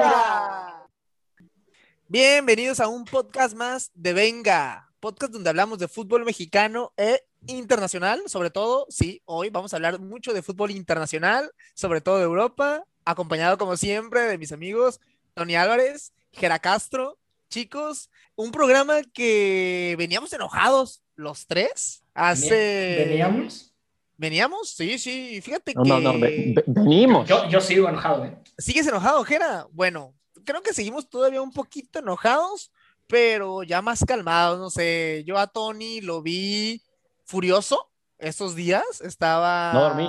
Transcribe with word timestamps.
Venga. 0.00 0.86
Bienvenidos 2.08 2.80
a 2.80 2.88
un 2.88 3.04
podcast 3.04 3.54
más 3.54 3.90
de 3.92 4.14
Venga, 4.14 4.90
podcast 4.98 5.30
donde 5.30 5.50
hablamos 5.50 5.78
de 5.78 5.88
fútbol 5.88 6.24
mexicano 6.24 6.94
e 6.96 7.22
internacional, 7.48 8.22
sobre 8.26 8.50
todo, 8.50 8.86
sí, 8.88 9.20
hoy 9.26 9.50
vamos 9.50 9.72
a 9.72 9.76
hablar 9.76 10.00
mucho 10.00 10.32
de 10.32 10.40
fútbol 10.40 10.70
internacional, 10.70 11.52
sobre 11.74 12.00
todo 12.00 12.16
de 12.16 12.24
Europa, 12.24 12.82
acompañado 13.04 13.58
como 13.58 13.76
siempre 13.76 14.22
de 14.22 14.38
mis 14.38 14.52
amigos 14.52 15.00
Tony 15.34 15.54
Álvarez, 15.54 16.14
Gera 16.32 16.58
Castro. 16.58 17.18
Chicos, 17.50 18.08
un 18.36 18.52
programa 18.52 19.02
que 19.12 19.96
veníamos 19.98 20.32
enojados 20.32 21.02
los 21.14 21.46
tres 21.46 22.04
hace... 22.14 23.04
¿Veníamos? 23.06 23.69
¿Veníamos? 24.20 24.68
Sí, 24.68 24.98
sí, 24.98 25.40
fíjate 25.40 25.72
No, 25.72 25.82
que... 25.82 25.88
no, 25.88 25.98
no, 25.98 26.18
ve- 26.20 26.52
ve- 26.54 26.64
venimos. 26.66 27.26
Yo, 27.26 27.48
yo 27.48 27.58
sigo 27.58 27.88
enojado, 27.88 28.26
¿eh? 28.26 28.36
¿Sigues 28.58 28.86
enojado, 28.86 29.24
Jera? 29.24 29.66
Bueno, 29.72 30.14
creo 30.44 30.62
que 30.62 30.74
seguimos 30.74 31.08
todavía 31.08 31.40
un 31.40 31.54
poquito 31.54 32.00
enojados, 32.00 32.70
pero 33.06 33.62
ya 33.62 33.80
más 33.80 34.04
calmados, 34.04 34.58
no 34.58 34.68
sé. 34.68 35.24
Yo 35.26 35.38
a 35.38 35.46
Tony 35.46 36.02
lo 36.02 36.20
vi 36.20 36.82
furioso 37.24 37.90
estos 38.18 38.54
días, 38.54 38.84
estaba 39.00 39.72
No 39.72 39.80
dormí. 39.80 40.06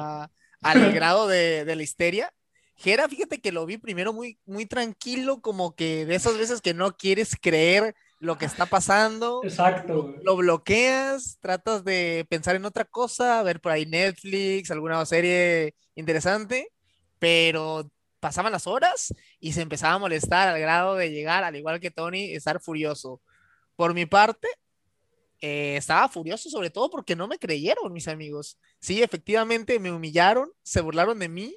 alegrado 0.62 1.30
de, 1.30 1.64
de 1.64 1.76
la 1.78 1.84
histeria. 1.84 2.34
Jera, 2.76 3.08
fíjate 3.08 3.40
que 3.40 3.54
lo 3.54 3.66
vi 3.66 3.78
primero 3.78 4.12
muy, 4.12 4.38
muy 4.46 4.66
tranquilo, 4.66 5.40
como 5.42 5.74
que 5.74 6.06
de 6.06 6.16
esas 6.16 6.38
veces 6.38 6.60
que 6.60 6.74
no 6.74 6.98
quieres 6.98 7.38
creer 7.42 7.96
lo 8.22 8.38
que 8.38 8.46
está 8.46 8.68
pasando 8.68 9.42
Exacto, 9.44 10.16
lo 10.22 10.36
bloqueas, 10.36 11.40
tratas 11.42 11.84
de 11.84 12.26
pensar 12.30 12.56
en 12.56 12.66
otra 12.66 12.86
cosa, 12.86 13.42
ver 13.42 13.60
por 13.60 13.72
ahí 13.72 13.88
Netflix, 13.88 14.70
alguna 14.70 15.04
serie 15.08 15.74
interesante, 15.96 16.70
pero 17.18 17.90
pasaban 18.20 18.52
las 18.52 18.68
horas 18.68 19.12
y 19.40 19.54
se 19.54 19.62
empezaba 19.62 19.96
a 19.96 20.00
molestar 20.00 20.48
al 20.48 20.60
grado 20.60 20.96
de 20.96 21.10
llegar, 21.10 21.44
al 21.44 21.56
igual 21.56 21.80
que 21.80 21.90
Tony, 21.90 22.36
estar 22.36 22.62
furioso. 22.62 23.22
Por 23.76 23.96
mi 23.96 24.06
parte, 24.06 24.48
eh, 25.42 25.76
estaba 25.78 26.08
furioso 26.08 26.48
sobre 26.52 26.70
todo 26.70 26.92
porque 26.92 27.16
no 27.16 27.28
me 27.28 27.40
creyeron, 27.40 27.92
mis 27.92 28.08
amigos. 28.08 28.60
Sí, 28.80 29.02
efectivamente 29.02 29.80
me 29.80 29.92
humillaron, 29.92 30.52
se 30.62 30.82
burlaron 30.82 31.18
de 31.18 31.28
mí, 31.28 31.56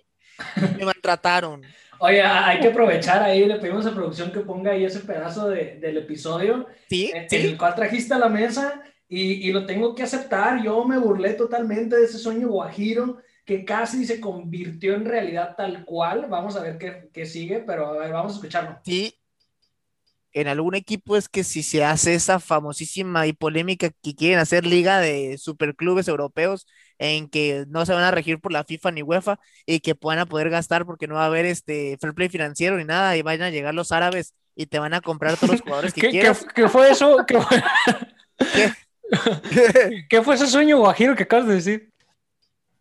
me 0.77 0.85
maltrataron. 0.85 1.75
Oye, 1.99 2.23
hay 2.23 2.61
que 2.61 2.69
aprovechar 2.69 3.23
ahí, 3.23 3.45
le 3.47 3.57
pedimos 3.59 3.87
a 3.87 3.95
producción 3.95 4.33
que 4.33 4.41
ponga 4.41 4.73
ahí 4.73 4.85
ese 4.85 5.01
pedazo 5.01 5.49
de- 5.49 5.77
del 5.81 5.97
episodio, 5.99 6.67
Sí, 6.89 7.11
en 7.11 7.27
sí, 7.29 7.39
el 7.47 7.57
cual 7.57 7.75
trajiste 7.75 8.15
a 8.15 8.19
la 8.19 8.29
mesa 8.29 8.83
y, 9.09 9.49
y 9.49 9.53
lo 9.53 9.65
tengo 9.67 9.95
que 9.95 10.03
aceptar. 10.03 10.63
Yo 10.63 10.85
me 10.85 10.99
burlé 10.99 11.35
totalmente 11.35 11.97
de 11.97 12.05
ese 12.05 12.19
sueño 12.19 12.49
guajiro 12.49 13.19
que 13.45 13.65
casi 13.65 14.05
se 14.07 14.21
convirtió 14.21 14.95
en 14.95 15.05
realidad 15.05 15.55
tal 15.57 15.85
cual. 15.85 16.27
Vamos 16.29 16.57
a 16.57 16.63
ver 16.63 16.79
qué, 16.79 17.09
qué 17.13 17.27
sigue, 17.27 17.61
pero 17.67 17.89
a 17.89 17.99
ver, 17.99 18.13
vamos 18.13 18.33
a 18.33 18.37
escucharlo. 18.37 18.79
sí. 18.85 19.15
En 20.35 20.49
algún 20.49 20.75
equipo 20.75 21.17
es 21.17 21.29
que 21.29 21.45
si 21.45 21.63
se 21.63 21.85
hace 21.85 22.15
esa 22.15 22.41
famosísima 22.41 23.27
y 23.27 23.33
polémica 23.33 23.91
que 24.03 24.15
quieren 24.15 24.41
hacer 24.41 24.67
liga 24.67 24.99
de 24.99 25.39
superclubes 25.39 26.09
europeos 26.09 26.67
en 26.99 27.29
que 27.29 27.65
no 27.69 27.87
se 27.87 27.93
van 27.95 28.03
a 28.03 28.11
regir 28.11 28.41
por 28.41 28.53
la 28.53 28.65
FIFA 28.65 28.91
ni 28.91 29.03
UEFA 29.03 29.39
y 29.65 29.81
que 29.81 29.95
puedan 29.95 30.19
a 30.19 30.27
poder 30.27 30.51
gastar 30.51 30.87
porque 30.87 31.07
no 31.07 31.15
va 31.15 31.23
a 31.23 31.27
haber 31.27 31.47
este 31.47 31.97
fair 32.01 32.15
play 32.15 32.29
financiero 32.29 32.77
ni 32.77 32.85
nada 32.85 33.17
y 33.17 33.23
vayan 33.23 33.47
a 33.47 33.51
llegar 33.51 33.75
los 33.75 33.93
árabes 33.93 34.35
y 34.57 34.67
te 34.67 34.81
van 34.81 34.93
a 34.93 35.01
comprar 35.01 35.37
todos 35.37 35.53
los 35.53 35.61
jugadores 35.61 35.95
que 35.95 36.01
¿Qué, 36.11 36.35
qué, 36.55 36.69
fue 36.69 36.91
eso? 36.91 37.25
¿Qué 37.27 37.41
fue, 37.41 37.63
¿Qué? 38.53 38.73
qué 40.09 40.23
fue 40.23 40.35
ese 40.35 40.49
sueño 40.49 40.79
guajiro 40.79 41.15
que 41.15 41.23
acabas 41.23 41.47
de 41.47 41.55
decir? 41.55 41.94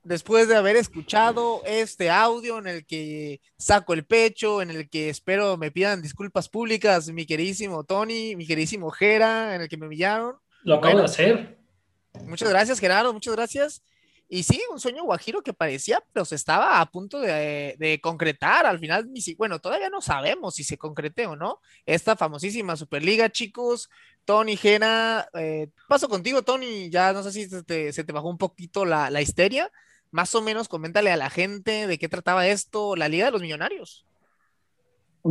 Después 0.03 0.47
de 0.47 0.55
haber 0.55 0.75
escuchado 0.75 1.61
este 1.65 2.09
audio 2.09 2.57
en 2.59 2.67
el 2.67 2.85
que 2.85 3.41
saco 3.57 3.93
el 3.93 4.05
pecho, 4.05 4.61
en 4.61 4.69
el 4.69 4.89
que 4.89 5.09
espero 5.09 5.58
me 5.58 5.71
pidan 5.71 6.02
disculpas 6.02 6.49
públicas, 6.49 7.09
mi 7.09 7.25
queridísimo 7.25 7.83
Tony, 7.83 8.36
mi 8.36 8.45
queridísimo 8.45 8.92
Jera, 8.92 9.55
en 9.55 9.61
el 9.61 9.69
que 9.69 9.77
me 9.77 9.87
humillaron. 9.87 10.36
Lo 10.63 10.75
acabo 10.75 10.93
Bueno. 10.93 10.99
de 10.99 11.05
hacer. 11.13 11.58
Muchas 12.25 12.49
gracias, 12.49 12.80
Gerardo, 12.80 13.11
muchas 13.13 13.33
gracias. 13.36 13.81
Y 14.30 14.43
sí, 14.43 14.59
un 14.71 14.80
sueño 14.80 15.03
guajiro 15.03 15.43
que 15.43 15.53
parecía, 15.53 16.02
pero 16.11 16.25
se 16.25 16.36
estaba 16.36 16.80
a 16.80 16.86
punto 16.89 17.19
de, 17.19 17.75
de 17.77 17.99
concretar. 18.02 18.65
Al 18.65 18.80
final, 18.80 19.11
ni 19.11 19.21
si- 19.21 19.36
bueno, 19.36 19.59
todavía 19.59 19.89
no 19.89 20.02
sabemos 20.02 20.55
si 20.55 20.63
se 20.63 20.77
concrete 20.77 21.27
o 21.27 21.36
no. 21.36 21.59
Esta 21.86 22.15
famosísima 22.15 22.75
Superliga, 22.75 23.30
chicos. 23.31 23.89
Tony, 24.25 24.55
Jera, 24.55 25.27
eh, 25.33 25.67
paso 25.87 26.08
contigo, 26.09 26.42
Tony. 26.42 26.89
Ya 26.89 27.13
no 27.13 27.21
sé 27.21 27.31
si 27.31 27.47
se 27.49 27.61
te, 27.63 27.92
se 27.93 28.03
te 28.03 28.13
bajó 28.13 28.30
un 28.30 28.37
poquito 28.37 28.86
la, 28.86 29.09
la 29.11 29.21
histeria. 29.21 29.69
Más 30.13 30.33
o 30.35 30.41
menos, 30.41 30.69
coméntale 30.69 31.11
a 31.11 31.17
la 31.17 31.29
gente 31.29 31.87
de 31.87 31.99
qué 31.99 32.07
trataba 32.09 32.47
esto, 32.47 32.95
la 32.95 33.09
Liga 33.09 33.25
de 33.27 33.31
los 33.33 33.41
Millonarios. 33.41 34.07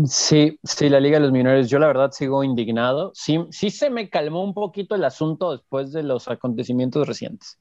Sí, 0.07 0.59
sí, 0.65 0.89
la 0.89 1.01
Liga 1.01 1.19
de 1.19 1.25
los 1.25 1.33
Millonarios. 1.33 1.69
Yo 1.69 1.79
la 1.79 1.87
verdad 1.87 2.11
sigo 2.13 2.43
indignado. 2.45 3.11
Sí, 3.15 3.39
sí 3.51 3.69
se 3.71 3.91
me 3.91 4.09
calmó 4.09 4.43
un 4.43 4.55
poquito 4.55 4.95
el 4.95 5.05
asunto 5.05 5.53
después 5.53 5.93
de 5.93 6.03
los 6.03 6.29
acontecimientos 6.29 7.07
recientes. 7.07 7.59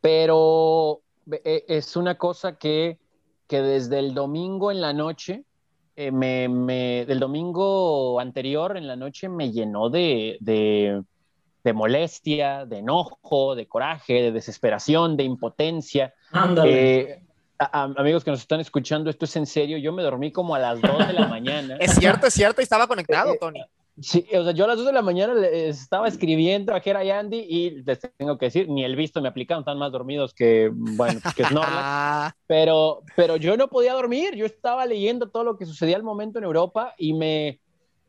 Pero 0.00 1.02
eh, 1.32 1.64
es 1.68 1.96
una 1.96 2.16
cosa 2.18 2.58
que, 2.58 2.98
que 3.48 3.62
desde 3.62 4.00
el 4.00 4.14
domingo 4.14 4.70
en 4.72 4.80
la 4.80 4.92
noche, 4.94 5.44
eh, 5.96 6.12
me, 6.12 6.48
me- 6.48 7.06
del 7.06 7.20
domingo 7.20 8.20
anterior 8.20 8.76
en 8.76 8.86
la 8.88 8.96
noche 8.96 9.28
me 9.28 9.52
llenó 9.52 9.90
de, 9.90 10.38
de, 10.40 11.02
de 11.62 11.72
molestia, 11.72 12.64
de 12.66 12.78
enojo, 12.78 13.54
de 13.54 13.66
coraje, 13.66 14.14
de 14.22 14.32
desesperación, 14.32 15.16
de 15.16 15.24
impotencia. 15.24 16.14
Ándale. 16.32 17.00
Eh, 17.00 17.22
a- 17.58 17.82
a- 17.82 17.92
amigos 17.96 18.24
que 18.24 18.30
nos 18.30 18.40
están 18.40 18.60
escuchando, 18.60 19.10
esto 19.10 19.24
es 19.26 19.36
en 19.36 19.46
serio. 19.46 19.76
Yo 19.78 19.92
me 19.92 20.02
dormí 20.02 20.32
como 20.32 20.54
a 20.54 20.58
las 20.58 20.80
2 20.80 21.06
de 21.06 21.12
la 21.12 21.26
mañana. 21.28 21.76
Es 21.78 21.94
cierto, 21.96 22.26
es 22.28 22.34
cierto, 22.34 22.60
y 22.60 22.64
estaba 22.64 22.86
conectado, 22.86 23.34
Eh, 23.34 23.38
Tony. 23.38 23.60
Sí, 24.02 24.24
o 24.34 24.44
sea, 24.44 24.52
yo 24.54 24.64
a 24.64 24.68
las 24.68 24.78
2 24.78 24.86
de 24.86 24.92
la 24.94 25.02
mañana 25.02 25.34
le- 25.34 25.68
estaba 25.68 26.08
escribiendo 26.08 26.74
a 26.74 26.80
Jera 26.80 27.04
y 27.04 27.10
Andy 27.10 27.36
y 27.46 27.82
les 27.82 28.00
tengo 28.16 28.38
que 28.38 28.46
decir, 28.46 28.66
ni 28.70 28.82
el 28.82 28.96
visto 28.96 29.20
me 29.20 29.28
aplicaron, 29.28 29.60
están 29.60 29.76
más 29.76 29.92
dormidos 29.92 30.32
que, 30.32 30.70
bueno, 30.72 31.20
que 31.36 31.44
Snorlax. 31.44 31.68
Ah, 31.76 32.34
pero, 32.46 33.02
pero 33.14 33.36
yo 33.36 33.58
no 33.58 33.68
podía 33.68 33.92
dormir, 33.92 34.34
yo 34.36 34.46
estaba 34.46 34.86
leyendo 34.86 35.28
todo 35.28 35.44
lo 35.44 35.58
que 35.58 35.66
sucedía 35.66 35.96
al 35.96 36.02
momento 36.02 36.38
en 36.38 36.44
Europa 36.46 36.94
y 36.96 37.12
me, 37.12 37.60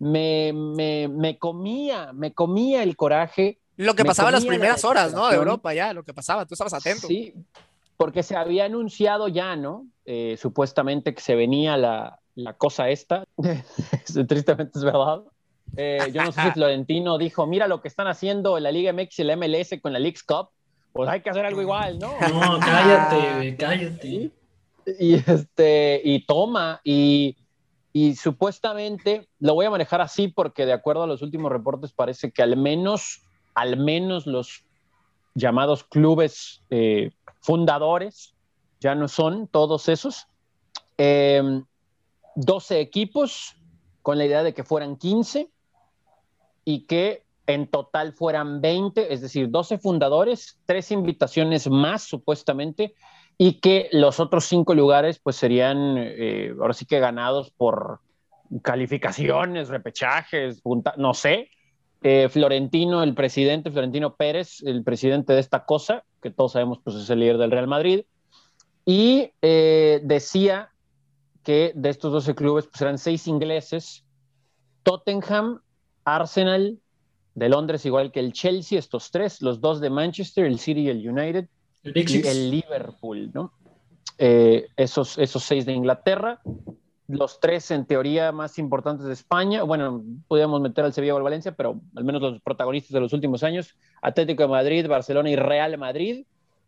me, 0.01 0.51
me, 0.51 1.07
me 1.07 1.37
comía, 1.37 2.11
me 2.11 2.33
comía 2.33 2.81
el 2.81 2.95
coraje. 2.95 3.59
lo 3.77 3.93
que 3.93 4.03
pasaba 4.03 4.29
en 4.29 4.33
las 4.33 4.43
comía 4.43 4.53
la 4.53 4.59
primeras 4.59 4.83
horas, 4.83 5.13
¿no? 5.13 5.29
De. 5.29 5.35
Europa, 5.35 5.75
ya, 5.75 5.93
lo 5.93 6.03
que 6.03 6.11
pasaba, 6.11 6.47
tú 6.47 6.55
estabas 6.55 6.73
atento. 6.73 7.05
Sí, 7.05 7.35
porque 7.97 8.23
se 8.23 8.35
había 8.35 8.65
anunciado 8.65 9.27
ya, 9.27 9.55
¿no? 9.55 9.85
Eh, 10.05 10.37
supuestamente 10.41 11.13
que 11.13 11.21
se 11.21 11.35
venía 11.35 11.77
la, 11.77 12.19
la 12.33 12.53
cosa 12.53 12.89
esta. 12.89 13.25
Tristemente 14.27 14.79
es 14.79 14.83
verdad. 14.83 15.21
Eh, 15.77 16.09
yo 16.11 16.23
no 16.23 16.31
sé 16.31 16.41
si 16.41 16.51
Florentino 16.53 17.19
dijo, 17.19 17.45
mira 17.45 17.67
lo 17.67 17.79
que 17.79 17.87
están 17.87 18.07
haciendo 18.07 18.57
en 18.57 18.63
la 18.63 18.71
Liga 18.71 18.91
MX 18.93 19.19
y 19.19 19.23
la 19.23 19.35
MLS 19.35 19.79
con 19.83 19.93
la 19.93 19.99
Leagues 19.99 20.23
Cup, 20.23 20.49
pues 20.93 21.09
hay 21.11 21.21
que 21.21 21.29
hacer 21.29 21.45
algo 21.45 21.61
igual, 21.61 21.99
¿no? 21.99 22.11
No, 22.19 22.59
cállate, 22.59 23.35
güey, 23.35 23.55
cállate. 23.55 24.31
y 24.99 25.13
este 25.13 26.01
y 26.03 26.25
toma 26.25 26.81
y, 26.83 27.37
y 27.93 28.15
supuestamente 28.15 29.27
lo 29.39 29.53
voy 29.53 29.65
a 29.65 29.69
manejar 29.69 30.01
así 30.01 30.27
porque 30.27 30.65
de 30.65 30.73
acuerdo 30.73 31.03
a 31.03 31.07
los 31.07 31.21
últimos 31.21 31.51
reportes 31.51 31.91
parece 31.91 32.31
que 32.31 32.41
al 32.41 32.57
menos 32.57 33.21
al 33.53 33.77
menos 33.77 34.27
los 34.27 34.63
llamados 35.35 35.83
clubes 35.83 36.63
eh, 36.69 37.11
fundadores 37.41 38.33
ya 38.79 38.95
no 38.95 39.07
son 39.07 39.47
todos 39.47 39.89
esos. 39.89 40.27
Eh, 40.97 41.63
12 42.35 42.79
equipos 42.79 43.55
con 44.01 44.17
la 44.17 44.25
idea 44.25 44.43
de 44.43 44.53
que 44.53 44.63
fueran 44.63 44.95
15 44.95 45.49
y 46.65 46.85
que 46.85 47.23
en 47.47 47.67
total 47.67 48.13
fueran 48.13 48.61
20, 48.61 49.13
es 49.13 49.21
decir, 49.21 49.49
12 49.49 49.77
fundadores, 49.77 50.57
tres 50.65 50.91
invitaciones 50.91 51.69
más 51.69 52.03
supuestamente, 52.03 52.95
y 53.43 53.53
que 53.53 53.89
los 53.91 54.19
otros 54.19 54.45
cinco 54.45 54.75
lugares 54.75 55.17
pues 55.17 55.35
serían 55.35 55.95
eh, 55.97 56.53
ahora 56.59 56.75
sí 56.75 56.85
que 56.85 56.99
ganados 56.99 57.49
por 57.49 57.99
calificaciones, 58.61 59.69
repechajes, 59.69 60.61
punta- 60.61 60.93
no 60.97 61.15
sé. 61.15 61.49
Eh, 62.03 62.29
Florentino, 62.29 63.01
el 63.01 63.15
presidente, 63.15 63.71
Florentino 63.71 64.15
Pérez, 64.15 64.61
el 64.61 64.83
presidente 64.83 65.33
de 65.33 65.39
esta 65.39 65.65
cosa, 65.65 66.03
que 66.21 66.29
todos 66.29 66.51
sabemos 66.51 66.77
pues 66.83 66.95
es 66.95 67.09
el 67.09 67.19
líder 67.19 67.39
del 67.39 67.49
Real 67.49 67.65
Madrid, 67.65 68.01
y 68.85 69.31
eh, 69.41 70.01
decía 70.03 70.69
que 71.43 71.71
de 71.73 71.89
estos 71.89 72.11
12 72.11 72.35
clubes 72.35 72.67
pues 72.67 72.79
eran 72.83 72.99
seis 72.99 73.25
ingleses, 73.27 74.05
Tottenham, 74.83 75.61
Arsenal, 76.03 76.77
de 77.33 77.49
Londres 77.49 77.87
igual 77.87 78.11
que 78.11 78.19
el 78.19 78.33
Chelsea, 78.33 78.77
estos 78.77 79.09
tres, 79.09 79.41
los 79.41 79.61
dos 79.61 79.81
de 79.81 79.89
Manchester, 79.89 80.45
el 80.45 80.59
City 80.59 80.81
y 80.81 80.89
el 80.89 81.09
United, 81.09 81.47
El 81.83 81.93
Big 81.93 82.09
y 82.09 82.13
Six. 82.13 82.27
el 82.27 82.51
Liverpool, 82.51 83.31
¿no? 83.33 83.53
Eh, 84.17 84.67
esos, 84.77 85.17
esos 85.17 85.43
seis 85.43 85.65
de 85.65 85.73
Inglaterra, 85.73 86.41
los 87.07 87.39
tres 87.39 87.71
en 87.71 87.85
teoría 87.85 88.31
más 88.31 88.59
importantes 88.59 89.07
de 89.07 89.13
España, 89.13 89.63
bueno, 89.63 90.03
podríamos 90.27 90.61
meter 90.61 90.85
al 90.85 90.93
Sevilla 90.93 91.15
o 91.15 91.17
al 91.17 91.23
Valencia, 91.23 91.55
pero 91.55 91.81
al 91.95 92.03
menos 92.03 92.21
los 92.21 92.41
protagonistas 92.41 92.91
de 92.91 92.99
los 92.99 93.13
últimos 93.13 93.43
años, 93.43 93.75
Atlético 94.01 94.43
de 94.43 94.49
Madrid, 94.49 94.87
Barcelona 94.87 95.29
y 95.29 95.35
Real 95.35 95.77
Madrid. 95.77 96.25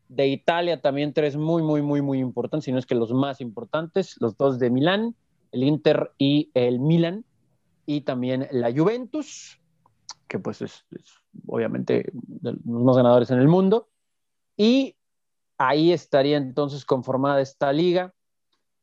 De 0.09 0.27
Italia 0.27 0.81
también 0.81 1.13
tres 1.13 1.37
muy, 1.37 1.63
muy, 1.63 1.81
muy, 1.81 2.01
muy 2.01 2.19
importantes, 2.19 2.65
si 2.65 2.71
no 2.71 2.77
es 2.77 2.85
que 2.85 2.93
los 2.93 3.11
más 3.13 3.41
importantes, 3.41 4.17
los 4.19 4.37
dos 4.37 4.59
de 4.59 4.69
Milán 4.69 5.15
el 5.53 5.63
Inter 5.63 6.11
y 6.17 6.51
el 6.55 6.79
Milan, 6.79 7.23
y 7.85 8.01
también 8.01 8.47
la 8.51 8.73
Juventus, 8.73 9.61
que 10.27 10.39
pues 10.39 10.61
es, 10.61 10.85
es 10.91 11.13
obviamente 11.47 12.11
de 12.13 12.51
los 12.51 12.83
más 12.83 12.97
ganadores 12.97 13.29
en 13.31 13.39
el 13.39 13.47
mundo. 13.47 13.87
Y 14.57 14.95
ahí 15.57 15.91
estaría 15.91 16.37
entonces 16.37 16.85
conformada 16.85 17.41
esta 17.41 17.71
liga. 17.71 18.13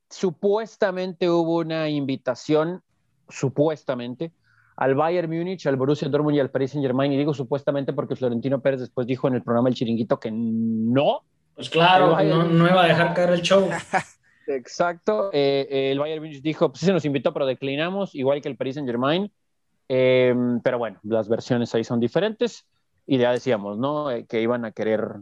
Supuestamente 0.08 1.31
hubo 1.31 1.58
una 1.58 1.88
invitación, 1.88 2.82
supuestamente, 3.28 4.32
al 4.76 4.94
Bayern 4.94 5.31
Múnich, 5.31 5.67
al 5.67 5.76
Borussia 5.76 6.08
Dortmund 6.08 6.37
y 6.37 6.40
al 6.40 6.50
Paris 6.50 6.72
Saint 6.72 6.84
Germain. 6.84 7.12
Y 7.12 7.17
digo 7.17 7.34
supuestamente 7.34 7.93
porque 7.93 8.17
Florentino 8.17 8.61
Pérez 8.61 8.81
después 8.81 9.06
dijo 9.06 9.28
en 9.28 9.34
el 9.34 9.43
programa 9.43 9.69
El 9.69 9.75
Chiringuito 9.75 10.19
que 10.19 10.31
no. 10.32 11.22
Pues 11.55 11.69
claro, 11.69 12.19
no, 12.25 12.44
no 12.44 12.67
iba 12.67 12.84
a 12.84 12.88
dejar 12.88 13.14
caer 13.14 13.31
el 13.31 13.43
show. 13.43 13.69
Exacto. 14.46 15.31
Eh, 15.32 15.69
eh, 15.70 15.93
el 15.93 15.99
Bayern 15.99 16.22
Múnich 16.22 16.43
dijo, 16.43 16.70
pues 16.70 16.81
sí 16.81 16.87
se 16.87 16.93
nos 16.93 17.05
invitó, 17.05 17.32
pero 17.32 17.46
declinamos, 17.46 18.14
igual 18.14 18.40
que 18.40 18.49
el 18.49 18.56
Paris 18.56 18.75
Saint 18.75 18.88
Germain. 18.88 19.31
Eh, 19.88 20.34
pero 20.62 20.78
bueno, 20.78 20.99
las 21.02 21.28
versiones 21.28 21.75
ahí 21.75 21.84
son 21.84 22.00
diferentes. 22.00 22.64
Y 23.06 23.19
ya 23.19 23.32
decíamos, 23.32 23.76
¿no? 23.76 24.11
Eh, 24.11 24.25
que 24.26 24.40
iban 24.40 24.64
a 24.64 24.70
querer, 24.70 25.17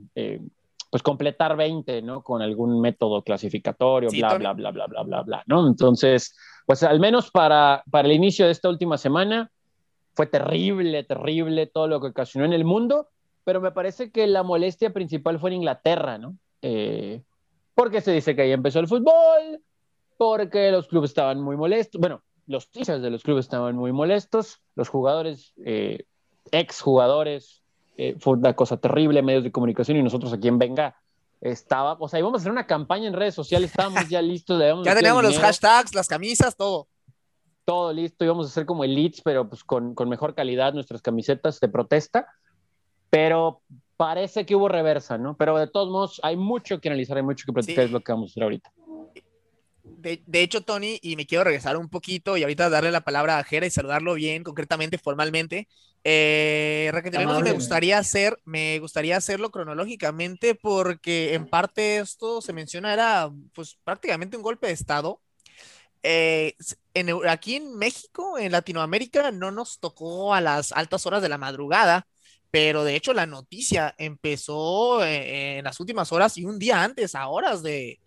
pues, 0.91 1.03
completar 1.03 1.57
20, 1.57 2.03
¿no? 2.03 2.23
Con 2.23 2.43
algún 2.43 2.81
método 2.81 3.23
clasificatorio, 3.23 4.11
Sí, 4.11 4.19
bla, 4.19 4.39
bla, 4.39 4.53
bla, 4.53 4.71
bla, 4.71 4.87
bla, 4.87 5.03
bla, 5.03 5.23
bla, 5.23 5.43
¿no? 5.47 5.67
Entonces, 5.67 6.37
pues, 6.67 6.83
al 6.83 7.01
menos 7.01 7.31
para, 7.31 7.83
para 7.91 8.09
el 8.09 8.15
inicio 8.15 8.47
de 8.47 8.53
esta 8.53 8.69
última 8.69 8.99
semana, 8.99 9.51
fue 10.15 10.27
terrible, 10.27 11.05
terrible 11.05 11.67
todo 11.67 11.87
lo 11.87 12.01
que 12.01 12.09
ocasionó 12.09 12.45
en 12.45 12.53
el 12.53 12.65
mundo, 12.65 13.09
pero 13.45 13.61
me 13.61 13.71
parece 13.71 14.11
que 14.11 14.27
la 14.27 14.43
molestia 14.43 14.93
principal 14.93 15.39
fue 15.39 15.51
en 15.51 15.57
Inglaterra, 15.57 16.19
¿no? 16.19 16.37
Eh, 16.61 17.23
porque 17.75 18.01
se 18.01 18.13
dice 18.13 18.35
que 18.35 18.43
ahí 18.43 18.53
empezó 18.53 18.81
el 18.81 18.89
fútbol, 18.89 19.63
porque 20.17 20.73
los 20.73 20.89
clubes 20.89 21.11
estaban 21.11 21.41
muy 21.41 21.57
molestos, 21.57 22.01
bueno, 22.01 22.23
los 22.49 22.69
hinchas 22.73 23.01
de 23.01 23.11
los 23.11 23.23
clubes 23.23 23.45
estaban 23.45 23.77
muy 23.77 23.93
molestos, 23.93 24.61
los 24.75 24.89
jugadores, 24.89 25.53
eh, 25.65 26.05
ex 26.51 26.81
jugadores, 26.81 27.63
eh, 27.99 28.17
fue 28.19 28.35
una 28.35 28.55
cosa 28.55 28.79
terrible, 28.79 29.21
medios 29.23 29.45
de 29.45 29.53
comunicación 29.53 29.99
y 29.99 30.03
nosotros 30.03 30.33
aquí 30.33 30.49
en 30.49 30.59
Venga 30.59 30.97
estaba, 31.41 31.93
o 32.01 32.09
sea, 32.09 32.19
íbamos 32.19 32.39
a 32.39 32.43
hacer 32.43 32.53
una 32.53 32.67
campaña 32.67 33.07
en 33.09 33.13
redes 33.13 33.35
sociales, 33.35 33.71
estábamos 33.71 34.09
ya 34.09 34.23
listos, 34.23 34.61
Ya 34.85 34.95
teníamos 34.95 35.23
los 35.23 35.39
hashtags, 35.39 35.95
las 35.95 36.09
camisas, 36.09 36.57
todo. 36.57 36.89
todo 37.65 37.93
listo, 37.93 38.25
íbamos 38.25 38.47
a 38.47 38.51
hacer 38.51 38.65
como 38.67 38.83
elites, 38.85 39.21
pero 39.23 39.49
pues 39.49 39.63
con, 39.63 39.95
con 39.95 40.09
mejor 40.09 40.35
calidad 40.35 40.73
nuestras 40.73 41.03
camisetas 41.03 41.61
de 41.61 41.69
protesta, 41.69 42.27
pero 43.11 43.61
parece 43.97 44.47
que 44.47 44.55
hubo 44.57 44.69
reversa, 44.69 45.19
¿no? 45.19 45.37
Pero 45.37 45.59
de 45.59 45.67
todos 45.67 45.91
modos 45.91 46.21
hay 46.23 46.37
mucho 46.37 46.81
que 46.81 46.89
analizar, 46.89 47.17
hay 47.19 47.23
mucho 47.25 47.45
que 47.47 47.53
platicar, 47.53 47.83
Sí. 47.85 47.87
es 47.87 47.91
lo 47.93 48.01
que 48.01 48.13
vamos 48.13 48.31
a 48.31 48.33
hacer 48.33 48.43
ahorita. 48.45 48.73
De, 49.85 50.23
de 50.27 50.43
hecho, 50.43 50.61
Tony, 50.61 50.99
y 51.03 51.17
me 51.17 51.27
quiero 51.27 51.45
regresar 51.45 51.77
un 51.77 51.89
poquito 51.89 52.37
y 52.37 52.43
ahorita 52.43 52.69
darle 52.71 52.93
la 52.93 53.01
palabra 53.01 53.39
a 53.39 53.45
Jera 53.45 53.67
y 53.67 53.71
saludarlo 53.71 54.15
bien, 54.15 54.45
concretamente, 54.45 54.99
formalmente. 54.99 55.67
Eh, 56.11 56.91
me 57.45 57.53
gustaría 57.53 57.99
hacer, 57.99 58.41
me 58.47 58.79
gustaría 58.79 59.19
hacerlo 59.19 59.51
cronológicamente 59.51 60.55
porque 60.55 61.35
en 61.35 61.47
parte 61.47 61.99
esto 61.99 62.41
se 62.41 62.55
menciona 62.55 62.95
era 62.95 63.31
pues 63.53 63.79
prácticamente 63.85 64.39
un 64.39 64.43
golpe 64.43 64.69
de 64.69 64.73
estado. 64.73 65.21
Eh, 66.03 66.55
en 66.95 67.11
aquí 67.29 67.57
en 67.57 67.77
México, 67.77 68.39
en 68.39 68.53
Latinoamérica, 68.53 69.31
no 69.33 69.51
nos 69.51 69.81
tocó 69.81 70.33
a 70.33 70.41
las 70.41 70.73
altas 70.73 71.05
horas 71.05 71.21
de 71.21 71.29
la 71.29 71.37
madrugada, 71.37 72.07
pero 72.51 72.85
de 72.85 72.97
hecho 72.97 73.13
la 73.13 73.27
noticia 73.27 73.95
empezó 73.99 75.05
eh, 75.05 75.59
en 75.59 75.65
las 75.65 75.79
últimas 75.79 76.11
horas 76.11 76.39
y 76.39 76.47
un 76.47 76.59
día 76.59 76.83
antes, 76.83 77.15
a 77.15 77.29
horas 77.29 77.63
de, 77.63 78.01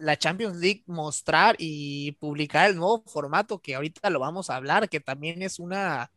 la 0.00 0.18
Champions 0.18 0.56
League 0.56 0.82
mostrar 0.86 1.54
y 1.58 2.12
publicar 2.12 2.68
el 2.68 2.76
nuevo 2.76 3.04
formato 3.06 3.60
que 3.60 3.76
ahorita 3.76 4.10
lo 4.10 4.18
vamos 4.18 4.50
a 4.50 4.56
hablar, 4.56 4.88
que 4.88 4.98
también 4.98 5.42
es 5.42 5.60
una 5.60 6.10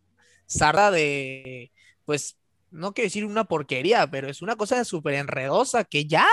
sarda 0.47 0.91
de, 0.91 1.71
pues, 2.05 2.37
no 2.71 2.93
quiero 2.93 3.07
decir 3.07 3.25
una 3.25 3.45
porquería, 3.45 4.09
pero 4.09 4.29
es 4.29 4.41
una 4.41 4.55
cosa 4.55 4.83
súper 4.83 5.15
enredosa 5.15 5.83
que 5.83 6.05
ya, 6.05 6.27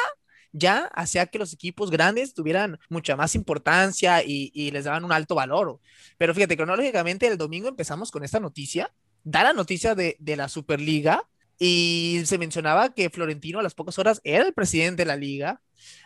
ya 0.53 0.87
hacía 0.95 1.27
que 1.27 1.39
los 1.39 1.53
equipos 1.53 1.91
grandes 1.91 2.35
tuvieran 2.35 2.79
mucha 2.89 3.17
más 3.17 3.35
importancia 3.35 4.23
y, 4.25 4.71
les 4.73 4.85
daban 4.85 5.05
un 5.05 5.13
alto 5.13 5.35
valor. 5.35 5.81
Pero 6.19 6.35
fíjate, 6.35 6.57
cronológicamente 6.57 7.27
el 7.27 7.39
domingo 7.39 7.69
empezamos 7.69 8.11
con 8.11 8.25
esta 8.25 8.41
noticia, 8.41 8.93
da 9.25 9.45
la 9.45 9.53
noticia 9.53 9.95
de, 9.95 10.17
de 10.19 10.37
la 10.37 10.49
Superliga 10.49 11.29
y 11.59 12.23
se 12.25 12.39
mencionaba 12.39 12.93
que 12.93 13.11
Florentino 13.11 13.61
a 13.61 13.63
las 13.63 13.75
pocas 13.75 13.99
horas 13.99 14.21
era 14.25 14.45
el 14.45 14.53
presidente 14.53 15.03
de 15.03 15.07
la 15.07 15.17
liga. 15.17 15.61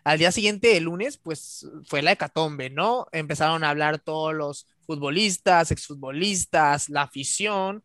Al 0.04 0.18
día 0.18 0.30
siguiente, 0.30 0.76
el 0.76 0.84
lunes, 0.84 1.16
pues 1.16 1.66
fue 1.86 2.02
la 2.02 2.12
hecatombe, 2.12 2.68
¿no? 2.68 3.06
Empezaron 3.12 3.64
a 3.64 3.70
hablar 3.70 3.98
todos 3.98 4.34
los 4.34 4.66
futbolistas, 4.86 5.70
exfutbolistas, 5.70 6.88
la 6.88 7.02
afición, 7.02 7.82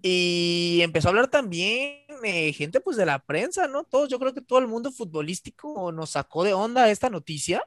y 0.00 0.80
empezó 0.82 1.08
a 1.08 1.10
hablar 1.10 1.28
también 1.28 2.04
eh, 2.22 2.52
gente 2.52 2.80
pues 2.80 2.96
de 2.96 3.06
la 3.06 3.18
prensa, 3.18 3.66
¿no? 3.66 3.84
Todos, 3.84 4.08
yo 4.08 4.18
creo 4.18 4.32
que 4.32 4.40
todo 4.40 4.58
el 4.60 4.68
mundo 4.68 4.92
futbolístico 4.92 5.90
nos 5.92 6.10
sacó 6.10 6.44
de 6.44 6.54
onda 6.54 6.90
esta 6.90 7.10
noticia. 7.10 7.64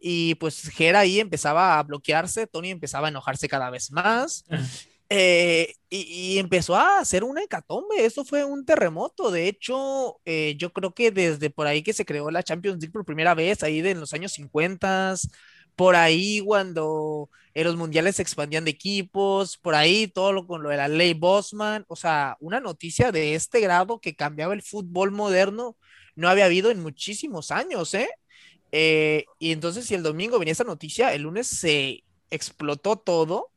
Y 0.00 0.36
pues 0.36 0.68
Gera 0.70 1.00
ahí 1.00 1.20
empezaba 1.20 1.78
a 1.78 1.82
bloquearse, 1.82 2.46
Tony 2.46 2.70
empezaba 2.70 3.08
a 3.08 3.10
enojarse 3.10 3.48
cada 3.48 3.70
vez 3.70 3.90
más. 3.90 4.44
Eh, 5.10 5.72
y, 5.88 6.34
y 6.34 6.38
empezó 6.38 6.76
a 6.76 6.98
hacer 6.98 7.24
una 7.24 7.42
hecatombe, 7.42 8.04
eso 8.04 8.26
fue 8.26 8.44
un 8.44 8.66
terremoto. 8.66 9.30
De 9.30 9.48
hecho, 9.48 10.20
eh, 10.26 10.54
yo 10.58 10.70
creo 10.70 10.92
que 10.92 11.10
desde 11.10 11.48
por 11.48 11.66
ahí 11.66 11.82
que 11.82 11.94
se 11.94 12.04
creó 12.04 12.30
la 12.30 12.42
Champions 12.42 12.78
League 12.78 12.92
por 12.92 13.06
primera 13.06 13.34
vez, 13.34 13.62
ahí 13.62 13.80
de 13.80 13.92
en 13.92 14.00
los 14.00 14.12
años 14.12 14.32
50, 14.32 15.14
por 15.78 15.94
ahí 15.94 16.40
cuando 16.44 17.30
los 17.54 17.76
mundiales 17.76 18.16
se 18.16 18.22
expandían 18.22 18.64
de 18.64 18.72
equipos, 18.72 19.56
por 19.56 19.76
ahí 19.76 20.08
todo 20.08 20.32
lo 20.32 20.44
con 20.44 20.60
lo 20.60 20.70
de 20.70 20.76
la 20.76 20.88
ley 20.88 21.14
Bosman, 21.14 21.84
o 21.86 21.94
sea, 21.94 22.36
una 22.40 22.58
noticia 22.58 23.12
de 23.12 23.36
este 23.36 23.60
grado 23.60 24.00
que 24.00 24.16
cambiaba 24.16 24.54
el 24.54 24.62
fútbol 24.62 25.12
moderno 25.12 25.76
no 26.16 26.28
había 26.28 26.46
habido 26.46 26.72
en 26.72 26.82
muchísimos 26.82 27.52
años, 27.52 27.94
¿eh? 27.94 28.10
Eh, 28.72 29.24
y 29.38 29.52
entonces, 29.52 29.86
si 29.86 29.94
el 29.94 30.02
domingo 30.02 30.40
venía 30.40 30.50
esa 30.50 30.64
noticia, 30.64 31.14
el 31.14 31.22
lunes 31.22 31.46
se 31.46 32.02
explotó 32.30 32.96
todo. 32.96 33.52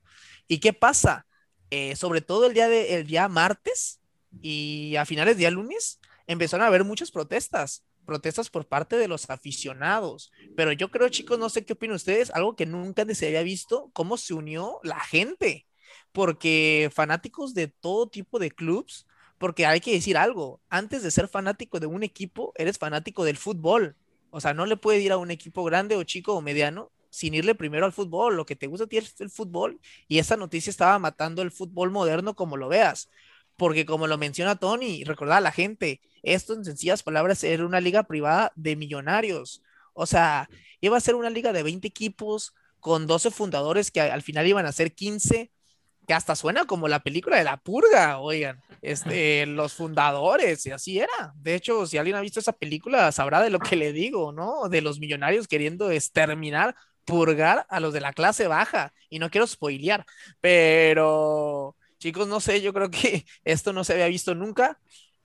¿Y 0.47 0.59
qué 0.59 0.73
pasa? 0.73 1.25
Eh, 1.71 1.95
sobre 1.95 2.21
todo 2.21 2.45
el 2.45 2.53
día, 2.53 2.69
de, 2.69 2.97
el 2.97 3.07
día 3.07 3.27
martes 3.29 3.99
y 4.43 4.95
a 4.95 5.05
finales 5.05 5.33
del 5.37 5.39
día 5.39 5.51
lunes, 5.51 5.99
empezaron 6.27 6.65
a 6.65 6.67
haber 6.67 6.83
muchas 6.83 7.09
protestas, 7.09 7.83
protestas 8.05 8.49
por 8.49 8.67
parte 8.67 8.97
de 8.97 9.07
los 9.07 9.29
aficionados. 9.29 10.31
Pero 10.55 10.71
yo 10.71 10.91
creo, 10.91 11.09
chicos, 11.09 11.39
no 11.39 11.49
sé 11.49 11.65
qué 11.65 11.73
opinan 11.73 11.95
ustedes, 11.95 12.31
algo 12.31 12.55
que 12.55 12.65
nunca 12.65 13.05
se 13.13 13.27
había 13.27 13.43
visto, 13.43 13.89
cómo 13.93 14.17
se 14.17 14.33
unió 14.33 14.79
la 14.83 14.99
gente, 14.99 15.67
porque 16.11 16.89
fanáticos 16.93 17.53
de 17.53 17.67
todo 17.67 18.09
tipo 18.09 18.39
de 18.39 18.51
clubs, 18.51 19.07
porque 19.37 19.65
hay 19.65 19.79
que 19.79 19.93
decir 19.93 20.17
algo, 20.17 20.61
antes 20.69 21.03
de 21.03 21.11
ser 21.11 21.27
fanático 21.27 21.79
de 21.79 21.87
un 21.87 22.03
equipo, 22.03 22.53
eres 22.55 22.77
fanático 22.77 23.23
del 23.23 23.37
fútbol. 23.37 23.95
O 24.29 24.39
sea, 24.39 24.53
no 24.53 24.65
le 24.65 24.77
puede 24.77 24.99
ir 24.99 25.11
a 25.11 25.17
un 25.17 25.31
equipo 25.31 25.63
grande 25.63 25.95
o 25.95 26.03
chico 26.03 26.33
o 26.35 26.41
mediano 26.41 26.91
sin 27.09 27.33
irle 27.33 27.55
primero 27.55 27.85
al 27.85 27.91
fútbol. 27.91 28.35
Lo 28.35 28.45
que 28.45 28.55
te 28.55 28.67
gusta 28.67 28.85
a 28.85 28.87
ti 28.87 28.97
es 28.97 29.19
el 29.19 29.29
fútbol. 29.29 29.79
Y 30.07 30.19
esta 30.19 30.37
noticia 30.37 30.69
estaba 30.69 30.97
matando 30.99 31.41
el 31.41 31.51
fútbol 31.51 31.91
moderno 31.91 32.35
como 32.35 32.57
lo 32.57 32.69
veas. 32.69 33.09
Porque 33.61 33.85
como 33.85 34.07
lo 34.07 34.17
menciona 34.17 34.55
Tony, 34.55 35.03
recordar 35.03 35.37
a 35.37 35.41
la 35.41 35.51
gente, 35.51 36.01
esto 36.23 36.55
en 36.55 36.65
sencillas 36.65 37.03
palabras 37.03 37.43
era 37.43 37.63
una 37.63 37.79
liga 37.79 38.01
privada 38.01 38.51
de 38.55 38.75
millonarios. 38.75 39.61
O 39.93 40.07
sea, 40.07 40.49
iba 40.79 40.97
a 40.97 40.99
ser 40.99 41.13
una 41.13 41.29
liga 41.29 41.53
de 41.53 41.61
20 41.61 41.87
equipos 41.87 42.55
con 42.79 43.05
12 43.05 43.29
fundadores 43.29 43.91
que 43.91 44.01
al 44.01 44.23
final 44.23 44.47
iban 44.47 44.65
a 44.65 44.71
ser 44.71 44.95
15 44.95 45.51
que 46.07 46.13
hasta 46.15 46.35
suena 46.35 46.65
como 46.65 46.87
la 46.87 47.03
película 47.03 47.37
de 47.37 47.43
la 47.43 47.57
purga, 47.57 48.17
oigan, 48.17 48.59
este, 48.81 49.45
los 49.45 49.73
fundadores, 49.73 50.65
y 50.65 50.71
así 50.71 50.97
era. 50.97 51.31
De 51.35 51.53
hecho, 51.53 51.85
si 51.85 51.99
alguien 51.99 52.15
ha 52.15 52.21
visto 52.21 52.39
esa 52.39 52.53
película, 52.53 53.11
sabrá 53.11 53.43
de 53.43 53.51
lo 53.51 53.59
que 53.59 53.75
le 53.75 53.93
digo, 53.93 54.31
¿no? 54.31 54.69
De 54.69 54.81
los 54.81 54.99
millonarios 54.99 55.47
queriendo 55.47 55.91
exterminar, 55.91 56.75
purgar 57.05 57.67
a 57.69 57.79
los 57.79 57.93
de 57.93 58.01
la 58.01 58.13
clase 58.13 58.47
baja. 58.47 58.91
Y 59.07 59.19
no 59.19 59.29
quiero 59.29 59.45
spoilear, 59.45 60.03
pero 60.39 61.75
chicos, 62.01 62.27
no 62.27 62.41
sé, 62.41 62.61
yo 62.61 62.73
creo 62.73 62.91
que 62.91 63.25
esto 63.45 63.71
no 63.71 63.83
se 63.85 63.93
había 63.93 64.07
visto 64.07 64.35
nunca 64.35 64.79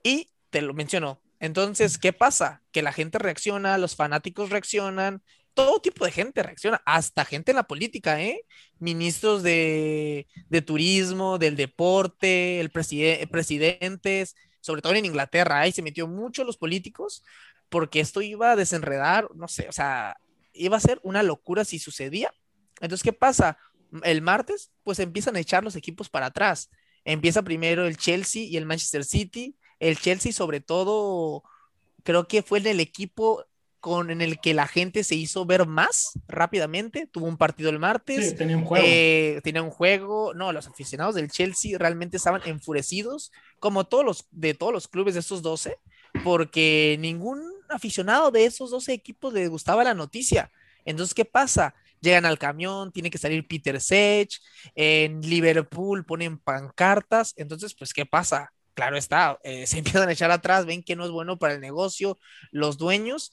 y 0.04 0.30
te 0.50 0.62
lo 0.62 0.74
menciono. 0.74 1.20
Entonces, 1.40 1.98
¿qué 1.98 2.12
pasa? 2.12 2.62
Que 2.70 2.82
la 2.82 2.92
gente 2.92 3.18
reacciona, 3.18 3.78
los 3.78 3.96
fanáticos 3.96 4.50
reaccionan, 4.50 5.22
todo 5.54 5.80
tipo 5.80 6.04
de 6.04 6.12
gente 6.12 6.42
reacciona, 6.42 6.82
hasta 6.84 7.24
gente 7.24 7.50
en 7.52 7.56
la 7.56 7.66
política, 7.66 8.22
¿eh? 8.22 8.42
Ministros 8.78 9.42
de, 9.42 10.26
turismo, 10.66 11.38
del 11.38 11.56
deporte, 11.56 12.60
el 12.60 12.70
preside 12.70 13.26
presidentes, 13.26 14.36
sobre 14.60 14.82
todo 14.82 14.94
en 14.94 15.06
Inglaterra, 15.06 15.60
ahí 15.60 15.72
se 15.72 15.82
metió 15.82 16.06
mucho 16.06 16.44
los 16.44 16.58
políticos, 16.58 17.22
porque 17.68 18.00
esto 18.00 18.20
iba 18.20 18.52
a 18.52 18.56
desenredar, 18.56 19.28
no 19.34 19.48
sé, 19.48 19.68
o 19.68 19.72
sea, 19.72 20.16
iba 20.52 20.76
a 20.76 20.80
ser 20.80 21.00
una 21.02 21.22
locura 21.22 21.64
si 21.64 21.78
sucedía. 21.78 22.32
Entonces, 22.80 23.02
¿qué 23.02 23.12
pasa? 23.12 23.58
El 24.02 24.22
martes, 24.22 24.70
pues 24.84 24.98
empiezan 24.98 25.36
a 25.36 25.40
echar 25.40 25.64
los 25.64 25.76
equipos 25.76 26.08
para 26.08 26.26
atrás. 26.26 26.70
Empieza 27.04 27.42
primero 27.42 27.86
el 27.86 27.96
Chelsea 27.96 28.42
y 28.42 28.56
el 28.56 28.66
Manchester 28.66 29.04
City. 29.04 29.56
El 29.78 29.98
Chelsea, 29.98 30.32
sobre 30.32 30.60
todo, 30.60 31.42
creo 32.02 32.26
que 32.26 32.42
fue 32.42 32.58
en 32.58 32.66
el 32.66 32.80
equipo 32.80 33.44
con, 33.80 34.10
en 34.10 34.20
el 34.20 34.40
que 34.40 34.54
la 34.54 34.66
gente 34.66 35.04
se 35.04 35.14
hizo 35.14 35.46
ver 35.46 35.66
más 35.66 36.12
rápidamente. 36.26 37.06
Tuvo 37.06 37.26
un 37.26 37.36
partido 37.36 37.70
el 37.70 37.78
martes. 37.78 38.30
Sí, 38.30 38.34
tenía 38.36 38.56
un 38.56 38.64
juego. 38.64 38.84
eh, 38.88 39.40
tenía 39.44 39.62
un 39.62 39.70
juego. 39.70 40.34
No, 40.34 40.52
los 40.52 40.66
aficionados 40.66 41.14
del 41.14 41.30
Chelsea 41.30 41.78
realmente 41.78 42.16
estaban 42.16 42.40
enfurecidos, 42.46 43.30
como 43.60 43.84
todos 43.84 44.04
los 44.04 44.26
de 44.32 44.54
todos 44.54 44.72
los 44.72 44.88
clubes 44.88 45.14
de 45.14 45.20
estos 45.20 45.42
12, 45.42 45.78
porque 46.24 46.96
ningún 46.98 47.40
aficionado 47.68 48.30
de 48.30 48.46
esos 48.46 48.70
12 48.70 48.92
equipos 48.92 49.32
le 49.32 49.46
gustaba 49.46 49.84
la 49.84 49.94
noticia. 49.94 50.50
Entonces, 50.84 51.14
¿qué 51.14 51.24
pasa? 51.24 51.74
Llegan 52.00 52.26
al 52.26 52.38
camión, 52.38 52.92
tiene 52.92 53.10
que 53.10 53.18
salir 53.18 53.46
Peter 53.46 53.80
Sech, 53.80 54.30
en 54.74 55.20
Liverpool 55.22 56.04
ponen 56.04 56.38
pancartas, 56.38 57.32
entonces, 57.36 57.74
pues, 57.74 57.92
¿qué 57.92 58.06
pasa? 58.06 58.52
Claro 58.74 58.96
está, 58.96 59.38
eh, 59.42 59.66
se 59.66 59.78
empiezan 59.78 60.08
a 60.08 60.12
echar 60.12 60.30
atrás, 60.30 60.66
ven 60.66 60.82
que 60.82 60.96
no 60.96 61.04
es 61.04 61.10
bueno 61.10 61.38
para 61.38 61.54
el 61.54 61.60
negocio, 61.60 62.18
los 62.50 62.78
dueños, 62.78 63.32